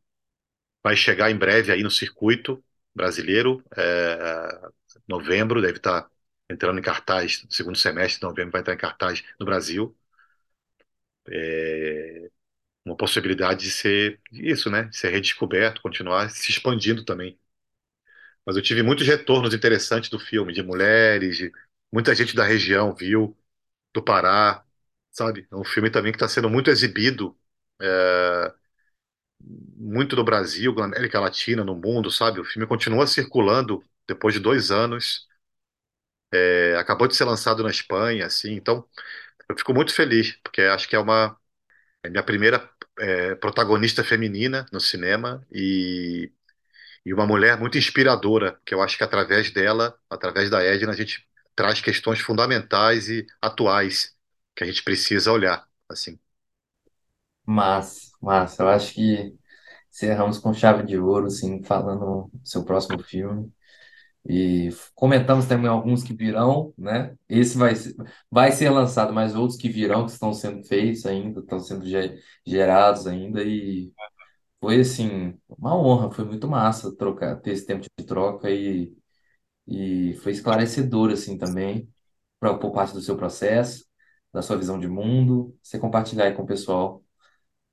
vai 0.83 0.97
chegar 0.97 1.31
em 1.31 1.39
breve 1.39 1.73
aí 1.73 1.83
no 1.85 1.91
circuito 1.93 2.65
brasileiro, 2.95 3.65
é, 3.77 4.71
novembro, 5.09 5.63
deve 5.63 5.79
estar 5.79 6.11
entrando 6.51 6.79
em 6.79 6.83
cartaz, 6.83 7.47
segundo 7.51 7.79
semestre 7.79 8.21
de 8.21 8.27
novembro 8.27 8.53
vai 8.53 8.61
entrar 8.63 8.75
em 8.75 8.79
cartaz 8.79 9.25
no 9.41 9.47
Brasil. 9.47 9.97
É 11.29 12.31
uma 12.85 12.97
possibilidade 12.97 13.63
de 13.65 13.71
ser 13.71 14.21
isso, 14.33 14.71
né? 14.71 14.85
De 14.85 14.97
ser 14.97 15.11
redescoberto, 15.11 15.83
continuar 15.83 16.31
se 16.31 16.51
expandindo 16.51 17.05
também. 17.05 17.39
Mas 18.47 18.57
eu 18.57 18.63
tive 18.63 18.83
muitos 18.83 19.07
retornos 19.07 19.55
interessantes 19.55 20.11
do 20.11 20.19
filme, 20.19 20.53
de 20.53 20.63
mulheres, 20.63 21.37
de 21.37 21.53
muita 21.93 22.15
gente 22.15 22.35
da 22.35 22.45
região 22.45 22.95
viu, 22.95 23.37
do 23.95 24.03
Pará, 24.03 24.65
sabe? 25.13 25.49
É 25.51 25.57
um 25.57 25.65
filme 25.65 25.91
também 25.91 26.13
que 26.13 26.17
está 26.17 26.29
sendo 26.29 26.51
muito 26.51 26.71
exibido, 26.71 27.37
é, 27.83 28.55
muito 29.77 30.17
no 30.17 30.25
Brasil, 30.25 30.75
na 30.75 30.85
América 30.85 31.21
Latina, 31.21 31.65
no 31.65 31.75
mundo, 31.75 32.11
sabe? 32.11 32.41
O 32.41 32.45
filme 32.45 32.67
continua 32.67 33.07
circulando 33.07 33.83
depois 34.07 34.35
de 34.35 34.41
dois 34.41 34.71
anos, 34.71 35.27
é, 36.41 36.77
acabou 36.77 37.07
de 37.09 37.15
ser 37.17 37.25
lançado 37.25 37.63
na 37.63 37.71
Espanha, 37.71 38.27
assim, 38.27 38.53
então 38.55 38.85
eu 39.49 39.57
fico 39.59 39.75
muito 39.75 39.95
feliz, 39.95 40.33
porque 40.43 40.63
acho 40.63 40.89
que 40.89 40.97
é 40.97 41.01
uma 41.01 41.37
é 42.05 42.11
minha 42.11 42.23
primeira 42.25 42.71
é, 42.99 43.35
protagonista 43.37 44.05
feminina 44.05 44.67
no 44.73 44.81
cinema 44.81 45.47
e, 45.53 46.33
e 47.05 47.13
uma 47.15 47.27
mulher 47.27 47.59
muito 47.59 47.79
inspiradora, 47.79 48.61
que 48.67 48.75
eu 48.75 48.83
acho 48.83 48.97
que 48.97 49.05
através 49.05 49.51
dela, 49.53 49.99
através 50.11 50.51
da 50.51 50.63
Edna, 50.63 50.93
a 50.93 50.97
gente 50.97 51.27
traz 51.55 51.81
questões 51.81 52.21
fundamentais 52.21 53.09
e 53.09 53.27
atuais 53.41 54.17
que 54.55 54.65
a 54.65 54.67
gente 54.67 54.83
precisa 54.83 55.33
olhar, 55.33 55.67
assim. 55.89 56.19
Mas, 57.45 58.13
mas 58.21 58.59
eu 58.59 58.69
acho 58.69 58.95
que 58.95 59.37
encerramos 59.91 60.39
com 60.39 60.55
chave 60.55 60.85
de 60.85 60.99
ouro, 60.99 61.27
assim, 61.27 61.63
falando 61.65 62.31
do 62.33 62.49
seu 62.49 62.65
próximo 62.65 63.03
filme. 63.03 63.53
E 64.29 64.71
comentamos 64.95 65.47
também 65.47 65.69
alguns 65.71 66.03
que 66.05 66.15
virão, 66.15 66.75
né? 66.79 67.17
Esse 67.29 67.59
vai 67.59 67.77
ser, 67.77 67.95
vai 68.31 68.53
ser 68.53 68.71
lançado, 68.71 69.13
mas 69.13 69.35
outros 69.37 69.59
que 69.59 69.69
virão, 69.69 70.07
que 70.07 70.13
estão 70.13 70.33
sendo 70.35 70.65
feitos 70.65 71.07
ainda, 71.07 71.41
estão 71.41 71.61
sendo 71.61 71.87
ge- 71.87 72.21
gerados 72.47 73.07
ainda. 73.07 73.43
E 73.45 73.93
foi, 74.63 74.81
assim, 74.83 75.39
uma 75.51 75.77
honra, 75.77 76.13
foi 76.13 76.25
muito 76.27 76.49
massa 76.49 76.97
trocar, 76.97 77.37
ter 77.43 77.53
esse 77.53 77.67
tempo 77.67 77.83
de 77.99 78.07
troca 78.07 78.51
e, 78.51 78.97
e 79.67 80.15
foi 80.23 80.33
esclarecedor, 80.33 81.11
assim, 81.13 81.39
também, 81.39 81.89
pra, 82.41 82.59
por 82.59 82.73
parte 82.73 82.95
do 82.95 83.01
seu 83.03 83.17
processo, 83.17 83.87
da 84.33 84.43
sua 84.43 84.59
visão 84.59 84.81
de 84.81 84.89
mundo, 84.89 85.57
você 85.63 85.79
compartilhar 85.79 86.27
aí 86.27 86.35
com 86.35 86.43
o 86.45 86.47
pessoal 86.47 87.05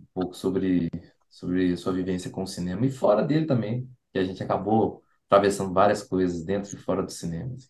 um 0.01 0.05
pouco 0.13 0.35
sobre, 0.35 0.89
sobre 1.29 1.77
sua 1.77 1.93
vivência 1.93 2.31
com 2.31 2.43
o 2.43 2.47
cinema 2.47 2.85
e 2.85 2.91
fora 2.91 3.23
dele 3.23 3.45
também, 3.47 3.89
que 4.13 4.19
a 4.19 4.25
gente 4.25 4.43
acabou 4.43 5.03
atravessando 5.27 5.73
várias 5.73 6.03
coisas 6.03 6.43
dentro 6.45 6.75
e 6.75 6.79
fora 6.81 7.03
do 7.03 7.11
cinema. 7.11 7.55
assim. 7.55 7.69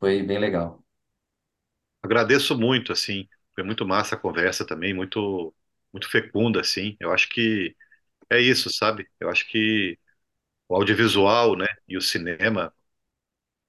Foi 0.00 0.22
bem 0.24 0.38
legal. 0.40 0.84
Agradeço 2.02 2.58
muito, 2.58 2.92
assim, 2.92 3.28
foi 3.54 3.62
muito 3.64 3.86
massa 3.86 4.14
a 4.14 4.18
conversa 4.18 4.66
também, 4.66 4.94
muito, 4.94 5.54
muito 5.92 6.08
fecunda, 6.10 6.60
assim. 6.60 6.96
Eu 7.00 7.12
acho 7.12 7.28
que 7.28 7.76
é 8.30 8.40
isso, 8.40 8.70
sabe? 8.72 9.08
Eu 9.20 9.28
acho 9.30 9.46
que 9.48 9.98
o 10.68 10.76
audiovisual, 10.76 11.56
né, 11.56 11.66
e 11.88 11.96
o 11.96 12.02
cinema, 12.02 12.74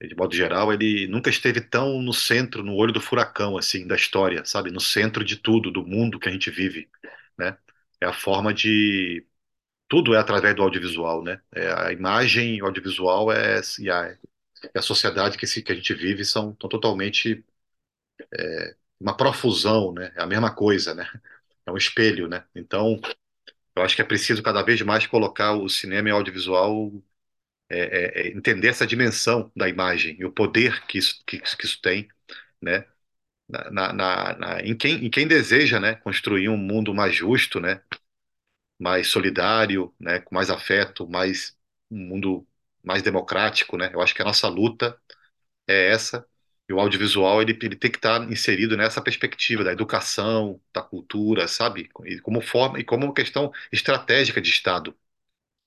de 0.01 0.15
modo 0.15 0.35
geral, 0.35 0.73
ele 0.73 1.07
nunca 1.07 1.29
esteve 1.29 1.61
tão 1.61 2.01
no 2.01 2.11
centro, 2.13 2.63
no 2.63 2.75
olho 2.75 2.91
do 2.91 2.99
furacão, 3.01 3.55
assim, 3.57 3.85
da 3.87 3.95
história, 3.95 4.43
sabe? 4.45 4.71
No 4.71 4.79
centro 4.79 5.23
de 5.23 5.37
tudo, 5.37 5.71
do 5.71 5.85
mundo 5.85 6.19
que 6.19 6.27
a 6.27 6.31
gente 6.31 6.49
vive, 6.49 6.89
né? 7.37 7.57
É 8.01 8.05
a 8.07 8.13
forma 8.13 8.51
de 8.53 9.25
tudo 9.89 10.15
é 10.15 10.19
através 10.19 10.55
do 10.55 10.63
audiovisual, 10.63 11.23
né? 11.23 11.41
É, 11.53 11.71
a 11.73 11.91
imagem, 11.93 12.61
o 12.61 12.65
audiovisual 12.67 13.31
é, 13.31 13.61
e 13.79 13.89
a, 13.91 14.11
e 14.75 14.79
a 14.79 14.81
sociedade 14.83 15.37
que, 15.37 15.47
se, 15.47 15.61
que 15.63 15.71
a 15.71 15.75
gente 15.75 15.93
vive 15.95 16.25
são, 16.25 16.53
tão 16.55 16.69
totalmente 16.69 17.43
uma 18.99 19.15
profusão, 19.15 19.93
né? 19.93 20.11
É 20.15 20.21
a 20.21 20.27
mesma 20.27 20.53
coisa, 20.53 20.93
né? 20.93 21.05
É 21.65 21.71
um 21.71 21.77
espelho, 21.77 22.27
né? 22.27 22.43
Então, 22.55 22.99
eu 23.75 23.83
acho 23.83 23.95
que 23.95 24.01
é 24.01 24.05
preciso 24.05 24.43
cada 24.43 24.61
vez 24.63 24.81
mais 24.81 25.07
colocar 25.07 25.53
o 25.55 25.69
cinema 25.69 26.09
e 26.09 26.11
o 26.11 26.15
audiovisual, 26.15 26.91
é, 27.69 27.79
é, 28.23 28.27
é, 28.29 28.29
entender 28.29 28.69
essa 28.69 28.87
dimensão 28.87 29.51
da 29.55 29.69
imagem 29.69 30.17
e 30.19 30.25
o 30.25 30.31
poder 30.31 30.85
que 30.87 30.97
isso, 30.99 31.23
que, 31.27 31.39
que 31.39 31.65
isso 31.65 31.81
tem, 31.81 32.09
né? 32.61 32.85
Na, 33.49 33.93
na, 33.93 34.33
na- 34.37 34.61
em 34.63 34.77
quem, 34.77 35.05
em 35.05 35.09
quem 35.11 35.27
deseja, 35.27 35.79
né? 35.79 35.95
Construir 35.97 36.49
um 36.49 36.57
mundo 36.57 36.93
mais 36.95 37.15
justo, 37.15 37.59
né? 37.61 37.81
Mais 38.79 39.07
solidário, 39.09 39.93
né? 39.99 40.19
Com 40.19 40.35
mais 40.35 40.49
afeto, 40.49 41.07
mais 41.07 41.57
um 41.89 41.97
mundo 42.07 42.47
mais 42.83 43.03
democrático, 43.03 43.77
né? 43.77 43.91
Eu 43.93 44.01
acho 44.01 44.15
que 44.15 44.21
a 44.21 44.25
nossa 44.25 44.47
luta 44.47 44.99
é 45.67 45.89
essa. 45.91 46.27
E 46.71 46.73
o 46.73 46.79
audiovisual 46.81 47.41
ele, 47.43 47.53
ele 47.63 47.75
tem 47.77 47.91
que 47.91 47.97
estar 47.99 48.23
inserido 48.31 48.77
nessa 48.77 49.01
perspectiva 49.03 49.63
da 49.63 49.73
educação, 49.73 50.61
da 50.73 50.81
cultura, 50.83 51.47
sabe? 51.47 51.89
E 52.05 52.19
como 52.21 52.41
forma 52.41 52.79
e 52.79 52.85
como 52.85 53.13
questão 53.13 53.51
estratégica 53.73 54.41
de 54.41 54.49
Estado, 54.51 54.95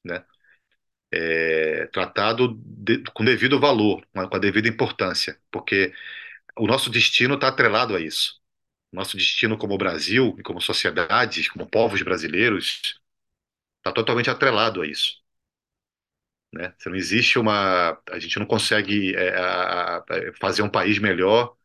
né? 0.04 0.24
É, 1.50 1.86
tratado 1.88 2.60
de- 2.64 3.02
com 3.14 3.24
devido 3.24 3.60
valor, 3.60 4.04
com 4.12 4.20
a 4.36 4.38
devida 4.38 4.68
importância, 4.68 5.38
porque 5.50 5.92
o 6.58 6.66
nosso 6.66 6.90
destino 6.90 7.34
está 7.36 7.48
atrelado 7.48 7.96
a 7.96 8.00
isso. 8.00 8.40
Nosso 8.92 9.16
destino 9.18 9.58
como 9.58 9.78
Brasil 9.78 10.36
e 10.38 10.44
como 10.44 10.60
sociedades, 10.62 11.48
como 11.50 11.66
povos 11.68 12.02
brasileiros, 12.02 13.00
está 13.78 13.92
totalmente 13.92 14.30
atrelado 14.30 14.82
a 14.82 14.88
isso, 14.88 15.22
né? 16.54 16.74
Não 16.86 16.94
existe 16.96 17.38
uma, 17.38 17.98
a 18.10 18.18
gente 18.18 18.38
não 18.38 18.46
consegue 18.46 19.14
é, 19.16 19.36
a- 19.38 19.98
a- 19.98 20.04
fazer 20.40 20.62
um 20.62 20.70
país 20.70 20.98
melhor 20.98 21.56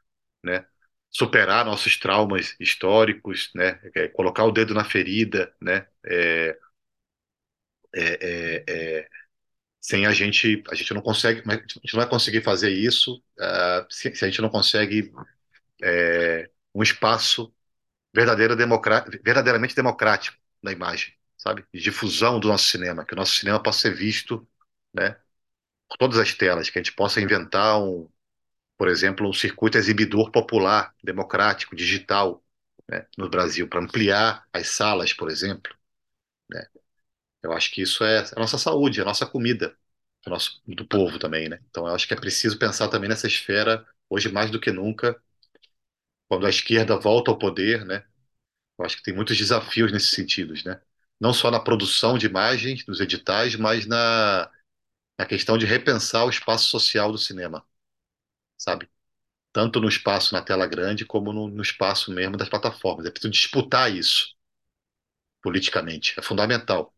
né? 0.44 0.66
Superar 1.12 1.66
nossos 1.66 1.98
traumas 2.00 2.56
históricos, 2.60 3.52
né? 3.56 3.80
É, 3.96 4.08
colocar 4.10 4.46
o 4.46 4.52
dedo 4.52 4.74
na 4.76 4.86
ferida, 4.86 5.54
né? 5.62 5.88
É, 6.06 6.58
é, 7.96 8.64
é, 8.68 9.00
é, 9.02 9.10
sem 9.82 10.06
a 10.08 10.12
gente, 10.14 10.64
a 10.72 10.76
gente 10.76 10.94
não 10.94 11.02
consegue, 11.02 11.42
a 11.48 11.54
gente 11.56 11.94
não 11.94 12.02
vai 12.02 12.10
conseguir 12.10 12.44
fazer 12.44 12.72
isso 12.72 13.24
ah, 13.40 13.86
se, 13.90 14.16
se 14.16 14.26
a 14.26 14.30
gente 14.30 14.42
não 14.42 14.50
consegue 14.50 15.12
um 16.74 16.82
espaço 16.84 17.54
verdadeiro 18.16 18.56
democrá- 18.56 19.06
verdadeiramente 19.24 19.76
democrático 19.76 20.38
na 20.64 20.72
imagem, 20.72 21.14
sabe? 21.38 21.66
Difusão 21.74 22.40
do 22.40 22.48
nosso 22.50 22.66
cinema, 22.68 23.06
que 23.06 23.14
o 23.14 23.18
nosso 23.18 23.36
cinema 23.36 23.62
possa 23.62 23.82
ser 23.82 23.96
visto, 23.96 24.48
né? 24.94 25.18
Por 25.90 25.98
todas 25.98 26.20
as 26.20 26.34
telas, 26.34 26.70
que 26.70 26.80
a 26.80 26.84
gente 26.84 26.94
possa 26.96 27.22
inventar 27.22 27.82
um 27.82 28.10
por 28.78 28.88
exemplo, 28.90 29.28
um 29.30 29.34
circuito 29.34 29.78
exibidor 29.78 30.32
popular, 30.32 30.94
democrático, 31.04 31.76
digital, 31.76 32.44
né, 32.90 33.06
no 33.18 33.30
Brasil, 33.30 33.68
para 33.68 33.82
ampliar 33.82 34.46
as 34.54 34.70
salas, 34.70 35.14
por 35.14 35.30
exemplo, 35.32 35.74
né? 36.50 36.66
Eu 37.44 37.54
acho 37.54 37.72
que 37.72 37.82
isso 37.82 38.04
é 38.04 38.20
a 38.36 38.40
nossa 38.40 38.58
saúde, 38.58 39.02
a 39.02 39.06
nossa 39.06 39.26
comida, 39.26 39.76
do 40.26 40.30
nosso, 40.32 40.62
do 40.68 40.86
povo 40.88 41.20
também, 41.20 41.50
né? 41.50 41.60
Então, 41.70 41.88
eu 41.88 41.96
acho 41.96 42.08
que 42.08 42.14
é 42.14 42.18
preciso 42.20 42.60
pensar 42.60 42.90
também 42.90 43.10
nessa 43.10 43.28
esfera, 43.28 43.86
hoje 44.10 44.32
mais 44.32 44.52
do 44.52 44.60
que 44.60 44.72
nunca, 44.72 45.22
quando 46.28 46.46
a 46.46 46.50
esquerda 46.50 46.98
volta 46.98 47.32
ao 47.32 47.38
poder, 47.38 47.86
né? 47.86 48.04
Eu 48.80 48.86
acho 48.86 48.98
que 48.98 49.04
tem 49.04 49.16
muitos 49.16 49.38
desafios 49.38 49.92
nesses 49.92 50.12
sentidos, 50.12 50.64
né? 50.66 50.82
Não 51.20 51.34
só 51.34 51.52
na 51.52 51.60
produção 51.60 52.18
de 52.18 52.28
imagens, 52.28 52.86
nos 52.88 53.02
editais, 53.02 53.56
mas 53.56 53.86
na, 53.88 54.52
na 55.20 55.28
questão 55.28 55.60
de 55.60 55.68
repensar 55.68 56.26
o 56.26 56.32
espaço 56.32 56.68
social 56.68 57.12
do 57.14 57.20
cinema, 57.20 57.66
sabe? 58.58 58.90
tanto 59.54 59.82
no 59.82 59.90
espaço 59.90 60.34
na 60.34 60.42
tela 60.44 60.68
grande 60.68 61.06
como 61.06 61.34
no, 61.34 61.48
no 61.50 61.62
espaço 61.64 62.12
mesmo 62.14 62.38
das 62.38 62.50
plataformas. 62.50 63.06
É 63.08 63.12
preciso 63.12 63.32
disputar 63.32 63.94
isso 63.94 64.36
politicamente, 65.42 66.14
é 66.18 66.22
fundamental, 66.24 66.94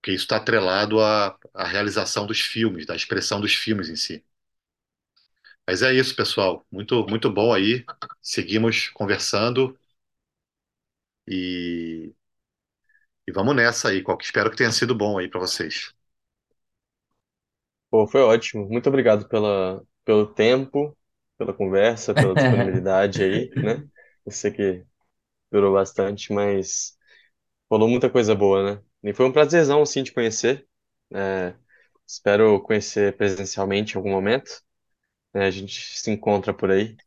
porque 0.00 0.12
isso 0.12 0.24
está 0.24 0.36
atrelado 0.36 1.00
à, 1.02 1.36
à 1.54 1.64
realização 1.66 2.26
dos 2.26 2.40
filmes, 2.40 2.86
da 2.86 2.94
expressão 2.96 3.40
dos 3.40 3.54
filmes 3.54 3.88
em 3.88 3.96
si. 3.96 4.24
Mas 5.66 5.82
é 5.82 5.92
isso, 5.94 6.14
pessoal. 6.14 6.66
Muito, 6.70 7.06
muito 7.08 7.30
bom 7.32 7.52
aí. 7.52 7.84
Seguimos 8.22 8.88
conversando 8.88 9.78
e, 11.26 12.14
e 13.26 13.32
vamos 13.32 13.54
nessa 13.56 13.88
aí. 13.88 14.02
Qual- 14.02 14.18
Espero 14.20 14.50
que 14.50 14.56
tenha 14.56 14.72
sido 14.72 14.94
bom 14.94 15.18
aí 15.18 15.28
para 15.28 15.40
vocês. 15.40 15.94
Pô, 17.90 18.06
foi 18.06 18.20
ótimo. 18.22 18.68
Muito 18.68 18.88
obrigado 18.88 19.28
pela, 19.28 19.82
pelo 20.04 20.26
tempo, 20.32 20.96
pela 21.38 21.52
conversa, 21.54 22.14
pela 22.14 22.34
disponibilidade 22.36 23.22
aí, 23.22 23.54
né? 23.60 23.84
Eu 24.24 24.32
sei 24.32 24.50
que 24.50 24.84
durou 25.50 25.74
bastante, 25.74 26.32
mas 26.32 26.96
rolou 27.70 27.88
muita 27.88 28.10
coisa 28.10 28.34
boa, 28.34 28.76
né? 28.76 28.84
E 29.04 29.14
foi 29.14 29.26
um 29.26 29.32
prazerzão, 29.32 29.86
sim, 29.86 30.04
te 30.04 30.12
conhecer. 30.12 30.68
É, 31.14 31.54
espero 32.06 32.60
conhecer 32.62 33.16
presencialmente 33.16 33.94
em 33.94 33.98
algum 33.98 34.10
momento. 34.12 34.62
né? 35.34 35.46
A 35.46 35.50
gente 35.52 35.80
se 35.98 36.10
encontra 36.10 36.54
por 36.54 36.70
aí. 36.72 36.98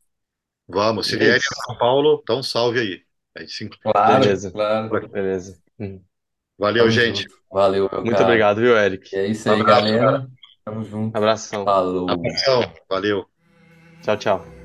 Vamos, 0.68 1.07
se 1.07 1.18
E 1.18 1.23
é 1.23 1.27
vier 1.27 1.35
isso. 1.35 1.49
a 1.51 1.65
São 1.65 1.77
Paulo, 1.77 2.23
dá 2.27 2.35
um 2.35 2.43
salve 2.43 2.80
aí. 2.80 3.06
A 3.35 3.41
gente 3.41 3.53
se... 3.53 3.69
Claro, 3.81 4.01
Beleza, 4.03 4.51
claro. 4.51 4.97
beleza. 5.11 5.61
Hum. 5.80 6.03
Valeu, 6.57 6.88
Tamo 6.88 6.91
gente. 6.91 7.26
junto. 7.26 7.41
Valeu, 7.51 7.89
meu 7.91 8.06
Muito 8.06 8.23
cara. 8.23 8.23
obrigado, 8.23 8.61
viu, 8.61 8.77
Eric? 8.77 9.10
E 9.11 9.18
é 9.18 9.27
isso 9.27 9.47
Um 9.47 9.51
aí, 9.51 9.64
abraço, 9.64 9.93
galera. 9.97 10.30
Tamo 10.69 10.83
junto. 10.83 11.17
Abração. 11.17 11.65
Falou. 11.65 12.07
Abração. 12.09 12.61
Valeu. 12.87 13.25
Tchau, 14.03 14.17
tchau. 14.17 14.59